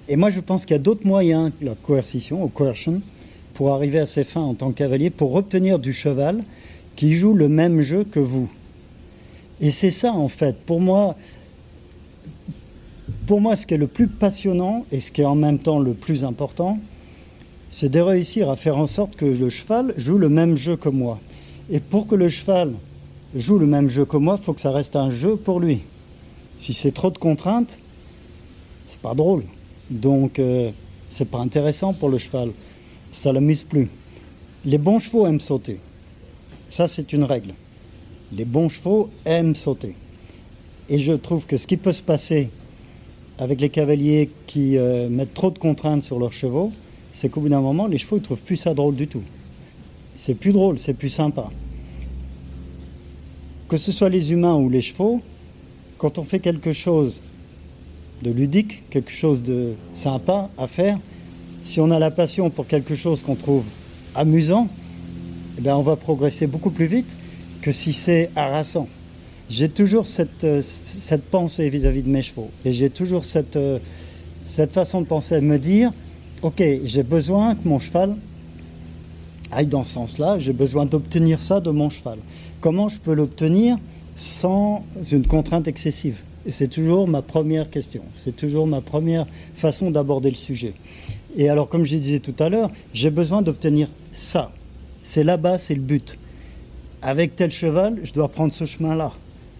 Et 0.07 0.17
moi, 0.17 0.29
je 0.29 0.39
pense 0.39 0.65
qu'il 0.65 0.73
y 0.73 0.79
a 0.79 0.83
d'autres 0.83 1.07
moyens 1.07 1.51
que 1.57 1.65
la 1.65 1.75
coercition 1.75 2.43
ou 2.43 2.47
coercion 2.47 3.01
pour 3.53 3.73
arriver 3.73 3.99
à 3.99 4.05
ses 4.05 4.23
fins 4.23 4.41
en 4.41 4.53
tant 4.53 4.71
que 4.71 4.77
cavalier, 4.77 5.09
pour 5.09 5.35
obtenir 5.35 5.79
du 5.79 5.93
cheval 5.93 6.43
qui 6.95 7.13
joue 7.13 7.33
le 7.33 7.49
même 7.49 7.81
jeu 7.81 8.03
que 8.03 8.19
vous. 8.19 8.49
Et 9.61 9.71
c'est 9.71 9.91
ça, 9.91 10.11
en 10.11 10.27
fait, 10.27 10.57
pour 10.65 10.81
moi, 10.81 11.15
pour 13.27 13.39
moi, 13.39 13.55
ce 13.55 13.65
qui 13.65 13.73
est 13.73 13.77
le 13.77 13.87
plus 13.87 14.07
passionnant 14.07 14.85
et 14.91 14.99
ce 14.99 15.11
qui 15.11 15.21
est 15.21 15.25
en 15.25 15.35
même 15.35 15.59
temps 15.59 15.79
le 15.79 15.93
plus 15.93 16.23
important, 16.23 16.79
c'est 17.69 17.89
de 17.89 17.99
réussir 17.99 18.49
à 18.49 18.55
faire 18.55 18.77
en 18.77 18.85
sorte 18.85 19.15
que 19.15 19.25
le 19.25 19.49
cheval 19.49 19.93
joue 19.97 20.17
le 20.17 20.29
même 20.29 20.57
jeu 20.57 20.75
que 20.75 20.89
moi. 20.89 21.19
Et 21.71 21.79
pour 21.79 22.07
que 22.07 22.15
le 22.15 22.29
cheval 22.29 22.73
joue 23.35 23.57
le 23.57 23.65
même 23.65 23.89
jeu 23.89 24.05
que 24.05 24.17
moi, 24.17 24.35
il 24.39 24.43
faut 24.43 24.53
que 24.53 24.61
ça 24.61 24.71
reste 24.71 24.95
un 24.95 25.09
jeu 25.09 25.35
pour 25.35 25.59
lui. 25.59 25.81
Si 26.57 26.73
c'est 26.73 26.91
trop 26.91 27.09
de 27.09 27.17
contraintes, 27.17 27.79
c'est 28.85 28.99
pas 28.99 29.15
drôle. 29.15 29.43
Donc, 29.89 30.39
euh, 30.39 30.71
c'est 31.09 31.29
pas 31.29 31.39
intéressant 31.39 31.93
pour 31.93 32.09
le 32.09 32.17
cheval. 32.17 32.51
Ça 33.11 33.31
l'amuse 33.31 33.63
plus. 33.63 33.89
Les 34.65 34.77
bons 34.77 34.99
chevaux 34.99 35.25
aiment 35.25 35.39
sauter. 35.39 35.79
Ça, 36.73 36.87
c'est 36.87 37.13
une 37.13 37.23
règle 37.23 37.53
les 38.35 38.45
bons 38.45 38.67
chevaux 38.67 39.11
aiment 39.25 39.53
sauter. 39.53 39.93
Et 40.89 40.99
je 40.99 41.13
trouve 41.13 41.45
que 41.45 41.57
ce 41.57 41.67
qui 41.67 41.77
peut 41.77 41.93
se 41.93 42.01
passer 42.01 42.49
avec 43.37 43.61
les 43.61 43.69
cavaliers 43.69 44.31
qui 44.47 44.75
euh, 44.77 45.07
mettent 45.07 45.35
trop 45.35 45.51
de 45.51 45.59
contraintes 45.59 46.01
sur 46.01 46.17
leurs 46.17 46.33
chevaux, 46.33 46.71
c'est 47.11 47.29
qu'au 47.29 47.41
bout 47.41 47.49
d'un 47.49 47.61
moment, 47.61 47.85
les 47.85 47.99
chevaux 47.99 48.15
ne 48.17 48.21
trouvent 48.21 48.41
plus 48.41 48.57
ça 48.57 48.73
drôle 48.73 48.95
du 48.95 49.07
tout. 49.07 49.21
C'est 50.15 50.33
plus 50.33 50.51
drôle, 50.51 50.79
c'est 50.79 50.95
plus 50.95 51.09
sympa. 51.09 51.51
Que 53.69 53.77
ce 53.77 53.91
soit 53.91 54.09
les 54.09 54.31
humains 54.31 54.55
ou 54.55 54.67
les 54.67 54.81
chevaux, 54.81 55.21
quand 55.99 56.17
on 56.17 56.23
fait 56.23 56.39
quelque 56.39 56.73
chose 56.73 57.21
de 58.23 58.31
ludique, 58.31 58.83
quelque 58.89 59.11
chose 59.11 59.43
de 59.43 59.73
sympa 59.93 60.49
à 60.57 60.65
faire, 60.65 60.97
si 61.63 61.79
on 61.79 61.91
a 61.91 61.99
la 61.99 62.09
passion 62.09 62.49
pour 62.49 62.65
quelque 62.65 62.95
chose 62.95 63.21
qu'on 63.21 63.35
trouve 63.35 63.65
amusant, 64.15 64.69
eh 65.57 65.61
bien 65.61 65.75
on 65.75 65.81
va 65.81 65.95
progresser 65.95 66.47
beaucoup 66.47 66.71
plus 66.71 66.85
vite 66.85 67.17
que 67.61 67.71
si 67.71 67.93
c'est 67.93 68.29
harassant. 68.35 68.87
J'ai 69.49 69.69
toujours 69.69 70.07
cette, 70.07 70.43
euh, 70.43 70.61
cette 70.61 71.23
pensée 71.23 71.69
vis-à-vis 71.69 72.03
de 72.03 72.09
mes 72.09 72.21
chevaux. 72.21 72.49
Et 72.65 72.73
j'ai 72.73 72.89
toujours 72.89 73.23
cette, 73.25 73.55
euh, 73.55 73.79
cette 74.41 74.71
façon 74.71 75.01
de 75.01 75.05
penser, 75.05 75.35
de 75.35 75.41
me 75.41 75.59
dire, 75.59 75.91
OK, 76.41 76.63
j'ai 76.83 77.03
besoin 77.03 77.55
que 77.55 77.67
mon 77.67 77.79
cheval 77.79 78.15
aille 79.51 79.67
dans 79.67 79.83
ce 79.83 79.93
sens-là, 79.93 80.39
j'ai 80.39 80.53
besoin 80.53 80.85
d'obtenir 80.85 81.39
ça 81.39 81.59
de 81.59 81.69
mon 81.69 81.89
cheval. 81.89 82.17
Comment 82.61 82.89
je 82.89 82.97
peux 82.97 83.13
l'obtenir 83.13 83.77
sans 84.15 84.83
une 85.11 85.27
contrainte 85.27 85.67
excessive? 85.67 86.21
C'est 86.47 86.69
toujours 86.69 87.07
ma 87.07 87.21
première 87.21 87.69
question, 87.69 88.01
c'est 88.13 88.35
toujours 88.35 88.67
ma 88.67 88.81
première 88.81 89.27
façon 89.55 89.91
d'aborder 89.91 90.29
le 90.29 90.35
sujet. 90.35 90.73
Et 91.37 91.47
alors, 91.47 91.69
comme 91.69 91.85
je 91.85 91.95
disais 91.95 92.19
tout 92.19 92.35
à 92.39 92.49
l'heure, 92.49 92.69
j'ai 92.93 93.09
besoin 93.09 93.41
d'obtenir 93.41 93.87
ça. 94.11 94.51
C'est 95.03 95.23
là-bas, 95.23 95.57
c'est 95.57 95.75
le 95.75 95.81
but 95.81 96.17
avec 97.03 97.35
tel 97.35 97.51
cheval, 97.51 97.99
je 98.03 98.13
dois 98.13 98.29
prendre 98.29 98.53
ce 98.53 98.65
chemin-là. 98.65 99.11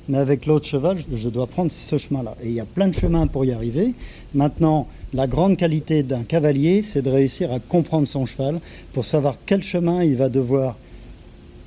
Mais 0.10 0.18
avec 0.18 0.46
l'autre 0.46 0.66
cheval, 0.66 0.98
je 1.14 1.30
dois 1.30 1.48
prendre 1.48 1.72
ce 1.72 1.98
chemin-là. 1.98 2.36
Et 2.41 2.48
il 2.48 2.54
y 2.54 2.60
a 2.60 2.66
plein 2.66 2.88
de 2.88 2.94
chemins 2.94 3.28
pour 3.28 3.46
y 3.46 3.52
arriver. 3.52 3.94
Maintenant, 4.34 4.88
la 5.14 5.28
grande 5.28 5.58
qualité 5.58 6.04
d'un 6.04 6.24
cavalier, 6.24 6.82
c'est 6.82 7.02
de 7.02 7.10
réussir 7.10 7.52
à 7.54 7.60
comprendre 7.60 8.08
son 8.08 8.26
cheval 8.26 8.60
pour 8.94 9.06
savoir 9.06 9.36
quel 9.46 9.64
chemin 9.64 10.04
il 10.04 10.16
va 10.16 10.30
devoir 10.30 10.78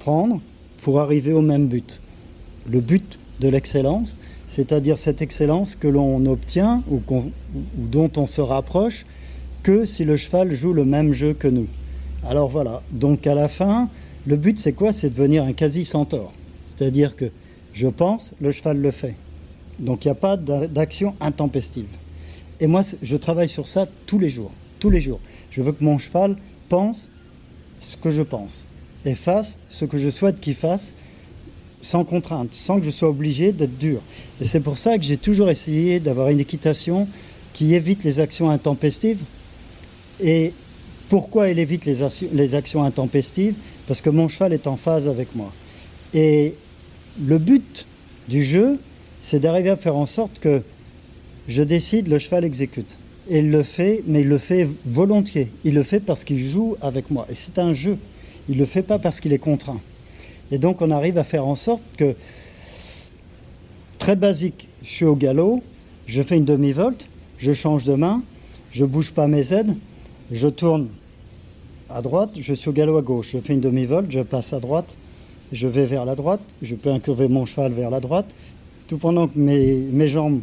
prendre 0.00 0.40
pour 0.82 1.00
arriver 1.00 1.32
au 1.32 1.42
même 1.42 1.66
but. 1.66 2.00
Le 2.70 2.80
but 2.80 3.18
de 3.40 3.48
l'excellence, 3.48 4.18
c'est-à-dire 4.46 4.98
cette 4.98 5.22
excellence 5.22 5.76
que 5.76 5.88
l'on 5.88 6.24
obtient 6.26 6.82
ou, 6.90 7.02
ou, 7.10 7.24
dont 7.74 8.10
on 8.16 8.26
se 8.26 8.40
rapproche 8.40 9.04
que 9.62 9.84
si 9.84 10.04
le 10.04 10.16
cheval 10.16 10.54
joue 10.54 10.72
le 10.72 10.84
même 10.84 11.12
jeu 11.12 11.34
que 11.34 11.48
nous. 11.48 11.66
Alors 12.24 12.48
voilà, 12.48 12.82
donc 12.90 13.26
à 13.26 13.34
la 13.34 13.48
fin, 13.48 13.88
le 14.26 14.36
but 14.36 14.58
c'est 14.58 14.72
quoi? 14.72 14.92
C'est 14.92 15.10
de 15.10 15.14
devenir 15.14 15.44
un 15.44 15.52
quasi-centaure. 15.52 16.32
C'est-à-dire 16.66 17.16
que 17.16 17.30
je 17.72 17.86
pense, 17.86 18.34
le 18.40 18.50
cheval 18.52 18.78
le 18.78 18.90
fait. 18.90 19.14
Donc 19.78 20.04
il 20.04 20.08
n'y 20.08 20.12
a 20.12 20.16
pas 20.16 20.36
d'action 20.36 21.14
intempestive. 21.20 21.88
Et 22.60 22.66
moi, 22.66 22.82
je 23.02 23.16
travaille 23.16 23.48
sur 23.48 23.68
ça 23.68 23.86
tous 24.06 24.18
les 24.18 24.30
jours. 24.30 24.50
Tous 24.80 24.90
les 24.90 25.00
jours. 25.00 25.20
Je 25.50 25.60
veux 25.62 25.72
que 25.72 25.84
mon 25.84 25.98
cheval 25.98 26.36
pense 26.68 27.10
ce 27.80 27.96
que 27.96 28.10
je 28.10 28.22
pense 28.22 28.64
et 29.04 29.14
fasse 29.14 29.58
ce 29.70 29.84
que 29.84 29.98
je 29.98 30.08
souhaite 30.08 30.40
qu'il 30.40 30.54
fasse 30.54 30.94
sans 31.82 32.04
contrainte, 32.04 32.52
sans 32.52 32.80
que 32.80 32.86
je 32.86 32.90
sois 32.90 33.08
obligé 33.08 33.52
d'être 33.52 33.78
dur. 33.78 34.00
Et 34.40 34.44
c'est 34.44 34.60
pour 34.60 34.78
ça 34.78 34.98
que 34.98 35.04
j'ai 35.04 35.18
toujours 35.18 35.50
essayé 35.50 36.00
d'avoir 36.00 36.30
une 36.30 36.40
équitation 36.40 37.06
qui 37.52 37.74
évite 37.74 38.02
les 38.02 38.18
actions 38.18 38.50
intempestives. 38.50 39.22
Et 40.20 40.52
pourquoi 41.08 41.48
elle 41.48 41.58
évite 41.58 41.84
les, 41.84 41.98
les 42.32 42.54
actions 42.54 42.82
intempestives 42.82 43.54
Parce 43.86 44.00
que 44.00 44.10
mon 44.10 44.28
cheval 44.28 44.52
est 44.52 44.66
en 44.66 44.76
phase 44.76 45.08
avec 45.08 45.34
moi. 45.34 45.52
Et 46.14 46.54
le 47.24 47.38
but 47.38 47.86
du 48.28 48.42
jeu, 48.42 48.78
c'est 49.22 49.40
d'arriver 49.40 49.70
à 49.70 49.76
faire 49.76 49.96
en 49.96 50.06
sorte 50.06 50.38
que 50.38 50.62
je 51.48 51.62
décide, 51.62 52.08
le 52.08 52.18
cheval 52.18 52.44
exécute. 52.44 52.98
Et 53.28 53.40
il 53.40 53.50
le 53.50 53.62
fait, 53.62 54.02
mais 54.06 54.20
il 54.20 54.28
le 54.28 54.38
fait 54.38 54.68
volontiers. 54.84 55.48
Il 55.64 55.74
le 55.74 55.82
fait 55.82 56.00
parce 56.00 56.24
qu'il 56.24 56.38
joue 56.38 56.76
avec 56.80 57.10
moi. 57.10 57.26
Et 57.30 57.34
c'est 57.34 57.58
un 57.58 57.72
jeu. 57.72 57.98
Il 58.48 58.54
ne 58.56 58.60
le 58.60 58.66
fait 58.66 58.82
pas 58.82 58.98
parce 58.98 59.20
qu'il 59.20 59.32
est 59.32 59.38
contraint. 59.38 59.80
Et 60.50 60.58
donc 60.58 60.80
on 60.80 60.90
arrive 60.90 61.18
à 61.18 61.24
faire 61.24 61.46
en 61.46 61.56
sorte 61.56 61.82
que, 61.96 62.14
très 63.98 64.14
basique, 64.14 64.68
je 64.82 64.90
suis 64.90 65.04
au 65.04 65.16
galop, 65.16 65.62
je 66.06 66.22
fais 66.22 66.36
une 66.36 66.44
demi-volte, 66.44 67.08
je 67.38 67.52
change 67.52 67.84
de 67.84 67.94
main, 67.94 68.22
je 68.72 68.84
bouge 68.84 69.10
pas 69.10 69.26
mes 69.26 69.52
aides, 69.52 69.74
je 70.30 70.48
tourne 70.48 70.88
à 71.88 72.02
droite, 72.02 72.30
je 72.40 72.54
suis 72.54 72.68
au 72.68 72.72
galop 72.72 72.98
à 72.98 73.02
gauche, 73.02 73.30
je 73.32 73.38
fais 73.38 73.54
une 73.54 73.60
demi-volte, 73.60 74.10
je 74.10 74.20
passe 74.20 74.52
à 74.52 74.60
droite, 74.60 74.96
je 75.52 75.68
vais 75.68 75.86
vers 75.86 76.04
la 76.04 76.14
droite, 76.14 76.40
je 76.62 76.74
peux 76.74 76.90
incurver 76.90 77.28
mon 77.28 77.44
cheval 77.44 77.72
vers 77.72 77.90
la 77.90 78.00
droite, 78.00 78.34
tout 78.88 78.98
pendant 78.98 79.28
que 79.28 79.38
mes, 79.38 79.76
mes 79.76 80.08
jambes 80.08 80.40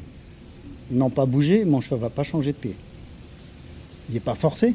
n'ont 0.91 1.09
pas 1.09 1.25
bougé, 1.25 1.65
mon 1.65 1.81
cheval 1.81 1.99
ne 1.99 2.03
va 2.03 2.09
pas 2.09 2.23
changer 2.23 2.53
de 2.53 2.57
pied. 2.57 2.75
Il 4.09 4.13
n'est 4.13 4.21
pas 4.21 4.35
forcé, 4.35 4.73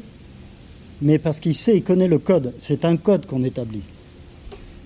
mais 1.01 1.17
parce 1.17 1.39
qu'il 1.39 1.55
sait, 1.55 1.77
il 1.77 1.83
connaît 1.83 2.07
le 2.07 2.19
code. 2.19 2.53
C'est 2.59 2.85
un 2.85 2.97
code 2.97 3.25
qu'on 3.25 3.43
établit. 3.43 3.83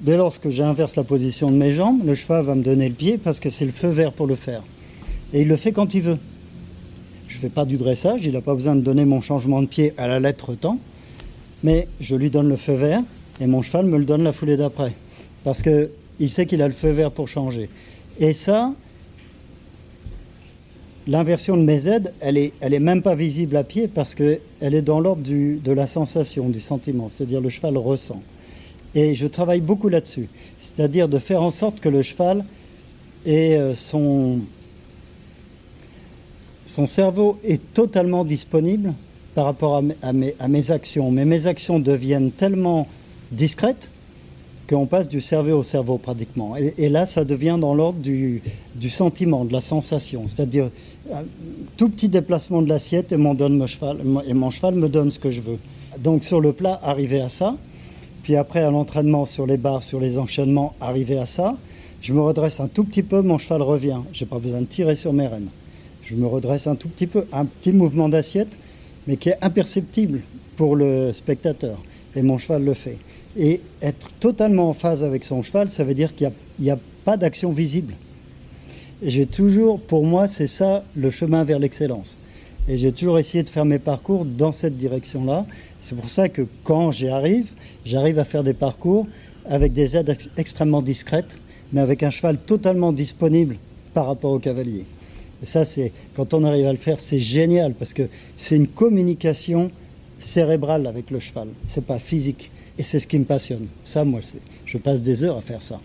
Dès 0.01 0.17
lors 0.17 0.37
que 0.39 0.49
j'inverse 0.49 0.95
la 0.95 1.03
position 1.03 1.49
de 1.49 1.55
mes 1.55 1.73
jambes, 1.73 2.05
le 2.05 2.13
cheval 2.13 2.43
va 2.43 2.55
me 2.55 2.63
donner 2.63 2.89
le 2.89 2.93
pied 2.93 3.17
parce 3.17 3.39
que 3.39 3.49
c'est 3.49 3.65
le 3.65 3.71
feu 3.71 3.87
vert 3.87 4.11
pour 4.11 4.27
le 4.27 4.35
faire. 4.35 4.61
Et 5.33 5.41
il 5.41 5.47
le 5.47 5.55
fait 5.55 5.71
quand 5.71 5.93
il 5.93 6.01
veut. 6.01 6.17
Je 7.33 7.39
ne 7.39 7.41
fais 7.41 7.49
pas 7.49 7.65
du 7.65 7.77
dressage, 7.77 8.25
il 8.25 8.33
n'a 8.33 8.41
pas 8.41 8.53
besoin 8.53 8.75
de 8.75 8.81
donner 8.81 9.05
mon 9.05 9.19
changement 9.19 9.63
de 9.63 9.65
pied 9.65 9.91
à 9.97 10.05
la 10.07 10.19
lettre 10.19 10.53
temps, 10.53 10.77
mais 11.63 11.87
je 11.99 12.15
lui 12.15 12.29
donne 12.29 12.47
le 12.47 12.55
feu 12.55 12.73
vert 12.73 13.01
et 13.41 13.47
mon 13.47 13.63
cheval 13.63 13.87
me 13.87 13.97
le 13.97 14.05
donne 14.05 14.21
la 14.21 14.31
foulée 14.31 14.55
d'après. 14.55 14.93
Parce 15.43 15.63
qu'il 15.63 16.29
sait 16.29 16.45
qu'il 16.45 16.61
a 16.61 16.67
le 16.67 16.75
feu 16.75 16.91
vert 16.91 17.09
pour 17.09 17.27
changer. 17.27 17.69
Et 18.19 18.33
ça, 18.33 18.71
L'inversion 21.05 21.57
de 21.57 21.63
mes 21.63 21.89
aides, 21.89 22.13
elle 22.21 22.35
n'est 22.35 22.53
est 22.61 22.79
même 22.79 23.01
pas 23.01 23.13
visible 23.13 23.57
à 23.57 23.65
pied 23.65 23.89
parce 23.89 24.15
qu'elle 24.15 24.39
est 24.61 24.81
dans 24.81 25.01
l'ordre 25.01 25.23
de 25.23 25.71
la 25.73 25.85
sensation, 25.85 26.47
du 26.47 26.61
sentiment, 26.61 27.09
c'est-à-dire 27.09 27.41
le 27.41 27.49
cheval 27.49 27.77
ressent. 27.77 28.21
Et 28.95 29.13
je 29.13 29.27
travaille 29.27 29.59
beaucoup 29.59 29.89
là-dessus, 29.89 30.29
c'est-à-dire 30.59 31.09
de 31.09 31.19
faire 31.19 31.41
en 31.41 31.49
sorte 31.49 31.81
que 31.81 31.89
le 31.89 32.03
cheval 32.03 32.45
ait 33.25 33.57
euh, 33.57 33.73
son, 33.73 34.39
son 36.65 36.85
cerveau 36.85 37.37
est 37.43 37.61
totalement 37.73 38.25
disponible 38.25 38.93
par 39.35 39.45
rapport 39.45 39.81
à 40.01 40.13
mes, 40.13 40.71
actions. 40.71 41.11
Mais 41.11 41.25
mes 41.25 41.47
actions 41.47 41.79
deviennent 41.79 42.31
tellement 42.31 42.87
discrètes 43.31 43.89
qu'on 44.69 44.85
passe 44.85 45.07
du 45.07 45.19
cerveau 45.19 45.57
au 45.57 45.63
cerveau 45.63 45.97
pratiquement. 45.97 46.55
Et, 46.55 46.87
là, 46.89 47.05
ça 47.05 47.25
devient 47.25 47.57
dans 47.59 47.73
l'ordre 47.73 47.99
du, 47.99 48.41
sentiment, 48.89 49.43
de 49.43 49.53
la 49.53 49.61
sensation. 49.61 50.23
C'est-à-dire, 50.27 50.69
un 51.11 51.23
tout 51.75 51.89
petit 51.89 52.09
déplacement 52.09 52.61
de 52.61 52.69
l'assiette 52.69 53.11
et 53.11 53.17
mon 53.17 53.35
cheval, 53.67 53.97
et 54.25 54.33
mon 54.33 54.49
cheval 54.49 54.75
me 54.75 54.87
donne 54.87 55.11
ce 55.11 55.19
que 55.19 55.31
je 55.31 55.41
veux. 55.41 55.57
Donc 55.99 56.23
sur 56.23 56.39
le 56.39 56.53
plat, 56.53 56.79
arriver 56.81 57.21
à 57.21 57.29
ça. 57.29 57.55
Puis 58.23 58.35
après, 58.35 58.61
à 58.61 58.71
l'entraînement 58.71 59.25
sur 59.25 59.45
les 59.45 59.57
barres, 59.57 59.83
sur 59.83 59.99
les 59.99 60.17
enchaînements, 60.17 60.75
arriver 60.79 61.17
à 61.17 61.25
ça. 61.25 61.57
Je 62.01 62.13
me 62.13 62.21
redresse 62.21 62.59
un 62.59 62.67
tout 62.67 62.83
petit 62.83 63.03
peu, 63.03 63.21
mon 63.21 63.37
cheval 63.37 63.61
revient. 63.61 63.99
Je 64.13 64.23
n'ai 64.23 64.29
pas 64.29 64.39
besoin 64.39 64.61
de 64.61 64.65
tirer 64.65 64.95
sur 64.95 65.11
mes 65.11 65.27
rênes. 65.27 65.49
Je 66.03 66.15
me 66.15 66.27
redresse 66.27 66.67
un 66.67 66.75
tout 66.75 66.89
petit 66.89 67.07
peu, 67.07 67.25
un 67.31 67.45
petit 67.45 67.71
mouvement 67.71 68.09
d'assiette, 68.09 68.57
mais 69.07 69.15
qui 69.15 69.29
est 69.29 69.37
imperceptible 69.41 70.21
pour 70.55 70.75
le 70.75 71.13
spectateur. 71.13 71.81
Et 72.15 72.21
mon 72.21 72.37
cheval 72.37 72.63
le 72.63 72.73
fait. 72.73 72.97
Et 73.37 73.61
être 73.81 74.09
totalement 74.19 74.69
en 74.69 74.73
phase 74.73 75.03
avec 75.03 75.23
son 75.23 75.41
cheval, 75.41 75.69
ça 75.69 75.83
veut 75.83 75.93
dire 75.93 76.13
qu'il 76.13 76.31
n'y 76.59 76.69
a, 76.69 76.77
pas 77.05 77.17
d'action 77.17 77.51
visible. 77.51 77.95
Et 79.01 79.09
j'ai 79.09 79.25
toujours, 79.25 79.77
pour 79.77 80.05
moi, 80.05 80.25
c'est 80.25 80.47
ça 80.47 80.85
le 80.95 81.09
chemin 81.09 81.43
vers 81.43 81.59
l'excellence. 81.59 82.17
Et 82.69 82.77
j'ai 82.77 82.93
toujours 82.93 83.19
essayé 83.19 83.43
de 83.43 83.49
faire 83.49 83.65
mes 83.65 83.79
parcours 83.79 84.23
dans 84.23 84.53
cette 84.53 84.77
direction-là. 84.77 85.45
C'est 85.81 85.95
pour 85.95 86.07
ça 86.07 86.29
que 86.29 86.47
quand 86.63 86.91
j'y 86.91 87.09
arrive, 87.09 87.51
j'arrive 87.85 88.19
à 88.19 88.23
faire 88.23 88.43
des 88.43 88.53
parcours 88.53 89.05
avec 89.45 89.73
des 89.73 89.97
aides 89.97 90.15
extrêmement 90.37 90.81
discrètes, 90.81 91.37
mais 91.73 91.81
avec 91.81 92.03
un 92.03 92.09
cheval 92.09 92.37
totalement 92.37 92.93
disponible 92.93 93.57
par 93.93 94.07
rapport 94.07 94.31
au 94.31 94.39
cavalier. 94.39 94.85
Ça, 95.43 95.65
c'est 95.65 95.91
quand 96.15 96.33
on 96.33 96.43
arrive 96.43 96.67
à 96.67 96.71
le 96.71 96.77
faire, 96.77 96.99
c'est 96.99 97.19
génial 97.19 97.73
parce 97.73 97.93
que 97.93 98.09
c'est 98.37 98.55
une 98.55 98.67
communication 98.67 99.71
cérébrale 100.19 100.87
avec 100.87 101.11
le 101.11 101.19
cheval. 101.19 101.49
C'est 101.65 101.85
pas 101.85 101.99
physique. 101.99 102.51
Et 102.77 102.83
c'est 102.83 102.99
ce 102.99 103.07
qui 103.07 103.19
me 103.19 103.25
passionne. 103.25 103.67
Ça, 103.83 104.03
moi, 104.03 104.21
je 104.65 104.77
passe 104.77 105.01
des 105.01 105.23
heures 105.23 105.37
à 105.37 105.41
faire 105.41 105.61
ça. 105.61 105.79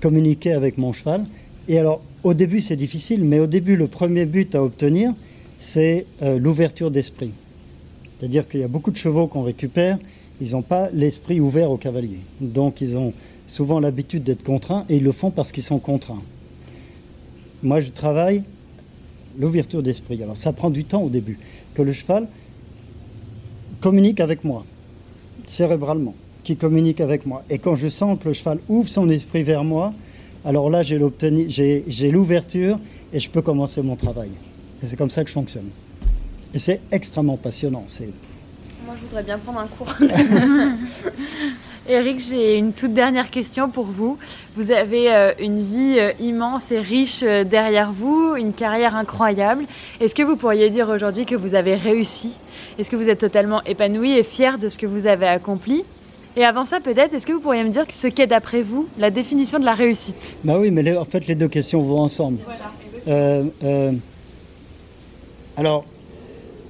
Communiquer 0.00 0.52
avec 0.52 0.78
mon 0.78 0.92
cheval. 0.92 1.24
Et 1.68 1.78
alors, 1.78 2.02
au 2.24 2.34
début, 2.34 2.60
c'est 2.60 2.76
difficile, 2.76 3.24
mais 3.24 3.38
au 3.38 3.46
début, 3.46 3.76
le 3.76 3.86
premier 3.86 4.26
but 4.26 4.54
à 4.54 4.62
obtenir, 4.62 5.14
c'est 5.58 6.06
euh, 6.22 6.38
l'ouverture 6.38 6.90
d'esprit. 6.90 7.30
C'est-à-dire 8.18 8.48
qu'il 8.48 8.60
y 8.60 8.64
a 8.64 8.68
beaucoup 8.68 8.90
de 8.90 8.96
chevaux 8.96 9.26
qu'on 9.26 9.42
récupère, 9.42 9.98
ils 10.40 10.52
n'ont 10.52 10.62
pas 10.62 10.90
l'esprit 10.92 11.40
ouvert 11.40 11.70
au 11.70 11.76
cavalier. 11.76 12.18
Donc, 12.40 12.80
ils 12.80 12.98
ont 12.98 13.12
souvent 13.46 13.78
l'habitude 13.78 14.24
d'être 14.24 14.42
contraints 14.42 14.84
et 14.88 14.96
ils 14.96 15.04
le 15.04 15.12
font 15.12 15.30
parce 15.30 15.52
qu'ils 15.52 15.62
sont 15.62 15.78
contraints. 15.78 16.22
Moi, 17.62 17.80
je 17.80 17.90
travaille 17.90 18.42
l'ouverture 19.38 19.82
d'esprit. 19.82 20.22
Alors, 20.22 20.36
ça 20.36 20.52
prend 20.52 20.70
du 20.70 20.84
temps 20.84 21.02
au 21.02 21.10
début, 21.10 21.38
que 21.74 21.82
le 21.82 21.92
cheval 21.92 22.28
communique 23.80 24.20
avec 24.20 24.44
moi, 24.44 24.64
cérébralement 25.46 26.14
qui 26.42 26.56
communique 26.56 27.00
avec 27.00 27.24
moi. 27.24 27.42
Et 27.48 27.58
quand 27.58 27.74
je 27.74 27.88
sens 27.88 28.18
que 28.20 28.28
le 28.28 28.34
cheval 28.34 28.58
ouvre 28.68 28.88
son 28.88 29.08
esprit 29.08 29.42
vers 29.42 29.64
moi, 29.64 29.94
alors 30.44 30.68
là, 30.68 30.82
j'ai 30.82 30.98
l'ouverture 32.10 32.78
et 33.12 33.18
je 33.18 33.30
peux 33.30 33.40
commencer 33.40 33.80
mon 33.80 33.96
travail. 33.96 34.28
Et 34.82 34.86
c'est 34.86 34.96
comme 34.96 35.08
ça 35.08 35.24
que 35.24 35.28
je 35.28 35.34
fonctionne. 35.34 35.70
Et 36.52 36.58
c'est 36.58 36.80
extrêmement 36.92 37.38
passionnant. 37.38 37.84
Moi, 38.94 39.00
je 39.02 39.08
voudrais 39.08 39.24
bien 39.24 39.38
prendre 39.38 39.58
un 39.58 39.66
cours. 39.66 39.92
Eric, 41.88 42.20
j'ai 42.20 42.58
une 42.58 42.72
toute 42.72 42.92
dernière 42.92 43.28
question 43.28 43.68
pour 43.68 43.86
vous. 43.86 44.18
Vous 44.54 44.70
avez 44.70 45.12
euh, 45.12 45.32
une 45.40 45.64
vie 45.64 45.96
euh, 45.98 46.12
immense 46.20 46.70
et 46.70 46.78
riche 46.78 47.24
euh, 47.24 47.42
derrière 47.42 47.92
vous, 47.92 48.36
une 48.36 48.52
carrière 48.52 48.94
incroyable. 48.94 49.64
Est-ce 50.00 50.14
que 50.14 50.22
vous 50.22 50.36
pourriez 50.36 50.70
dire 50.70 50.88
aujourd'hui 50.90 51.26
que 51.26 51.34
vous 51.34 51.56
avez 51.56 51.74
réussi? 51.74 52.36
Est-ce 52.78 52.88
que 52.88 52.94
vous 52.94 53.08
êtes 53.08 53.18
totalement 53.18 53.64
épanoui 53.64 54.12
et 54.16 54.22
fier 54.22 54.58
de 54.58 54.68
ce 54.68 54.78
que 54.78 54.86
vous 54.86 55.08
avez 55.08 55.26
accompli? 55.26 55.82
Et 56.36 56.44
avant 56.44 56.64
ça, 56.64 56.78
peut-être, 56.78 57.14
est-ce 57.14 57.26
que 57.26 57.32
vous 57.32 57.40
pourriez 57.40 57.64
me 57.64 57.70
dire 57.70 57.86
ce 57.88 58.06
qu'est 58.06 58.28
d'après 58.28 58.62
vous 58.62 58.86
la 58.96 59.10
définition 59.10 59.58
de 59.58 59.64
la 59.64 59.74
réussite? 59.74 60.36
Bah 60.44 60.56
oui, 60.60 60.70
mais 60.70 60.96
en 60.96 61.04
fait, 61.04 61.26
les 61.26 61.34
deux 61.34 61.48
questions 61.48 61.82
vont 61.82 61.98
ensemble. 61.98 62.38
Euh, 63.08 63.44
euh, 63.64 63.92
alors, 65.56 65.84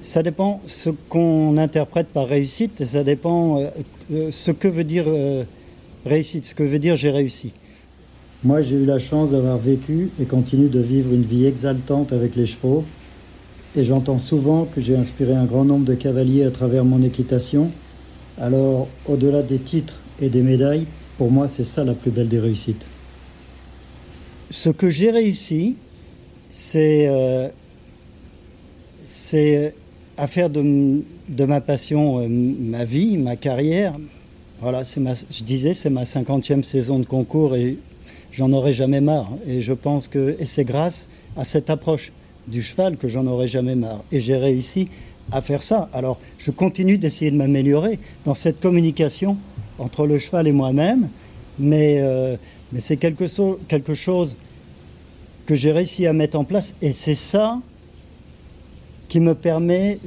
ça 0.05 0.23
dépend 0.23 0.61
ce 0.65 0.89
qu'on 1.09 1.57
interprète 1.57 2.07
par 2.07 2.27
réussite, 2.27 2.81
et 2.81 2.85
ça 2.85 3.03
dépend 3.03 3.59
euh, 4.11 4.31
ce 4.31 4.51
que 4.51 4.67
veut 4.67 4.83
dire 4.83 5.05
réussite, 6.05 6.45
ce 6.45 6.55
que 6.55 6.63
veut 6.63 6.79
dire 6.79 6.95
j'ai 6.95 7.09
réussi. 7.09 7.51
Moi, 8.43 8.61
j'ai 8.61 8.75
eu 8.75 8.85
la 8.85 8.99
chance 8.99 9.31
d'avoir 9.31 9.57
vécu 9.57 10.11
et 10.19 10.25
continue 10.25 10.69
de 10.69 10.79
vivre 10.79 11.11
une 11.13 11.23
vie 11.23 11.45
exaltante 11.45 12.13
avec 12.13 12.35
les 12.35 12.45
chevaux. 12.45 12.83
Et 13.75 13.83
j'entends 13.83 14.19
souvent 14.19 14.65
que 14.65 14.79
j'ai 14.79 14.95
inspiré 14.95 15.33
un 15.33 15.45
grand 15.45 15.65
nombre 15.65 15.85
de 15.85 15.95
cavaliers 15.95 16.43
à 16.43 16.51
travers 16.51 16.85
mon 16.85 17.01
équitation 17.01 17.71
alors, 18.39 18.89
au-delà 19.07 19.41
des 19.41 19.59
titres 19.59 19.95
et 20.21 20.27
des 20.29 20.41
médailles, 20.41 20.87
pour 21.17 21.31
moi, 21.31 21.47
c'est 21.47 21.63
ça 21.63 21.85
la 21.85 21.93
plus 21.93 22.11
belle 22.11 22.27
des 22.27 22.39
réussites. 22.39 22.89
Ce 24.49 24.69
que 24.69 24.89
j'ai 24.89 25.09
réussi, 25.09 25.77
c'est 26.49 27.07
euh, 27.07 27.49
à 30.17 30.27
faire 30.27 30.49
de, 30.49 31.03
ma 31.45 31.61
passion 31.61 32.19
euh, 32.19 32.27
ma 32.27 32.85
vie, 32.85 33.17
ma 33.17 33.35
carrière. 33.35 33.93
Voilà, 34.61 34.83
ma, 34.97 35.13
je 35.13 35.43
disais, 35.43 35.73
c'est 35.73 35.89
ma 35.89 36.05
cinquantième 36.05 36.63
saison 36.63 36.99
de 36.99 37.05
concours 37.05 37.55
et 37.55 37.77
j'en 38.31 38.51
aurai 38.53 38.73
jamais 38.73 39.01
marre. 39.01 39.29
Et 39.47 39.61
je 39.61 39.73
pense 39.73 40.07
que 40.07 40.37
c'est 40.45 40.63
grâce 40.63 41.09
à 41.35 41.43
cette 41.43 41.69
approche 41.69 42.11
du 42.47 42.61
cheval 42.61 42.97
que 42.97 43.07
j'en 43.07 43.25
aurai 43.27 43.47
jamais 43.47 43.75
marre. 43.75 44.03
Et 44.11 44.19
j'ai 44.21 44.37
réussi 44.37 44.87
à 45.31 45.41
faire 45.41 45.61
ça. 45.61 45.89
Alors, 45.93 46.19
je 46.37 46.51
continue 46.51 46.97
d'essayer 46.97 47.31
de 47.31 47.35
m'améliorer 47.35 47.99
dans 48.23 48.35
cette 48.35 48.59
communication 48.59 49.37
entre 49.79 50.05
le 50.05 50.19
cheval 50.19 50.47
et 50.47 50.51
moi-même, 50.51 51.09
mais, 51.59 51.97
euh, 51.99 52.37
mais 52.71 52.79
c'est 52.79 52.97
quelque, 52.97 53.25
quelque 53.67 53.93
chose 53.93 54.37
que 55.45 55.55
j'ai 55.55 55.71
réussi 55.71 56.07
à 56.07 56.13
mettre 56.13 56.37
en 56.37 56.43
place, 56.43 56.75
et 56.81 56.91
c'est 56.91 57.15
ça 57.15 57.59
qui 59.07 59.19
me 59.19 59.35
permet 59.35 59.99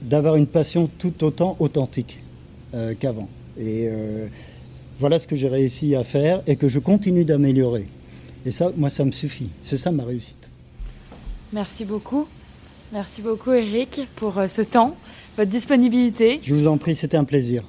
d'avoir 0.00 0.36
une 0.36 0.46
passion 0.46 0.88
tout 0.98 1.24
autant 1.24 1.56
authentique 1.60 2.22
euh, 2.74 2.94
qu'avant. 2.98 3.28
Et 3.58 3.86
euh, 3.88 4.26
voilà 4.98 5.18
ce 5.18 5.26
que 5.26 5.36
j'ai 5.36 5.48
réussi 5.48 5.94
à 5.94 6.04
faire 6.04 6.42
et 6.46 6.56
que 6.56 6.68
je 6.68 6.78
continue 6.78 7.24
d'améliorer. 7.24 7.86
Et 8.44 8.50
ça, 8.50 8.72
moi, 8.76 8.90
ça 8.90 9.04
me 9.04 9.12
suffit. 9.12 9.48
C'est 9.62 9.78
ça 9.78 9.92
ma 9.92 10.04
réussite. 10.04 10.50
Merci 11.52 11.84
beaucoup. 11.84 12.26
Merci 12.92 13.22
beaucoup, 13.22 13.52
Eric, 13.52 14.02
pour 14.16 14.38
euh, 14.38 14.48
ce 14.48 14.62
temps, 14.62 14.96
votre 15.36 15.50
disponibilité. 15.50 16.40
Je 16.42 16.54
vous 16.54 16.66
en 16.66 16.78
prie, 16.78 16.96
c'était 16.96 17.16
un 17.16 17.24
plaisir. 17.24 17.64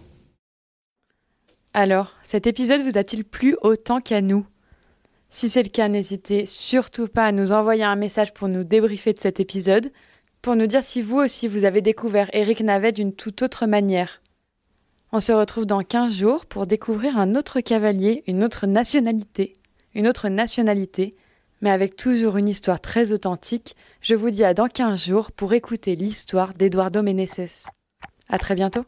Alors, 1.73 2.13
cet 2.23 2.45
épisode 2.45 2.81
vous 2.81 2.97
a-t-il 2.97 3.23
plu 3.23 3.55
autant 3.61 3.99
qu'à 3.99 4.21
nous? 4.21 4.45
Si 5.29 5.49
c'est 5.49 5.63
le 5.63 5.69
cas, 5.69 5.87
n'hésitez 5.87 6.45
surtout 6.45 7.07
pas 7.07 7.25
à 7.25 7.31
nous 7.31 7.51
envoyer 7.51 7.83
un 7.83 7.95
message 7.95 8.33
pour 8.33 8.47
nous 8.47 8.63
débriefer 8.63 9.13
de 9.13 9.19
cet 9.19 9.39
épisode, 9.39 9.91
pour 10.43 10.57
nous 10.57 10.67
dire 10.67 10.83
si 10.83 11.01
vous 11.01 11.17
aussi 11.17 11.47
vous 11.47 11.63
avez 11.63 11.81
découvert 11.81 12.29
Eric 12.33 12.61
Navet 12.61 12.91
d'une 12.91 13.13
toute 13.13 13.41
autre 13.41 13.65
manière. 13.65 14.21
On 15.13 15.21
se 15.21 15.31
retrouve 15.31 15.65
dans 15.65 15.81
15 15.81 16.13
jours 16.13 16.45
pour 16.45 16.67
découvrir 16.67 17.17
un 17.17 17.33
autre 17.35 17.61
cavalier, 17.61 18.23
une 18.27 18.43
autre 18.43 18.67
nationalité, 18.67 19.53
une 19.95 20.07
autre 20.07 20.27
nationalité, 20.27 21.15
mais 21.61 21.71
avec 21.71 21.95
toujours 21.95 22.35
une 22.35 22.49
histoire 22.49 22.81
très 22.81 23.13
authentique. 23.13 23.77
Je 24.01 24.15
vous 24.15 24.31
dis 24.31 24.43
à 24.43 24.53
dans 24.53 24.67
15 24.67 25.05
jours 25.05 25.31
pour 25.31 25.53
écouter 25.53 25.95
l'histoire 25.95 26.53
d'Eduardo 26.53 27.01
Meneses. 27.03 27.67
À 28.27 28.37
très 28.37 28.55
bientôt. 28.55 28.83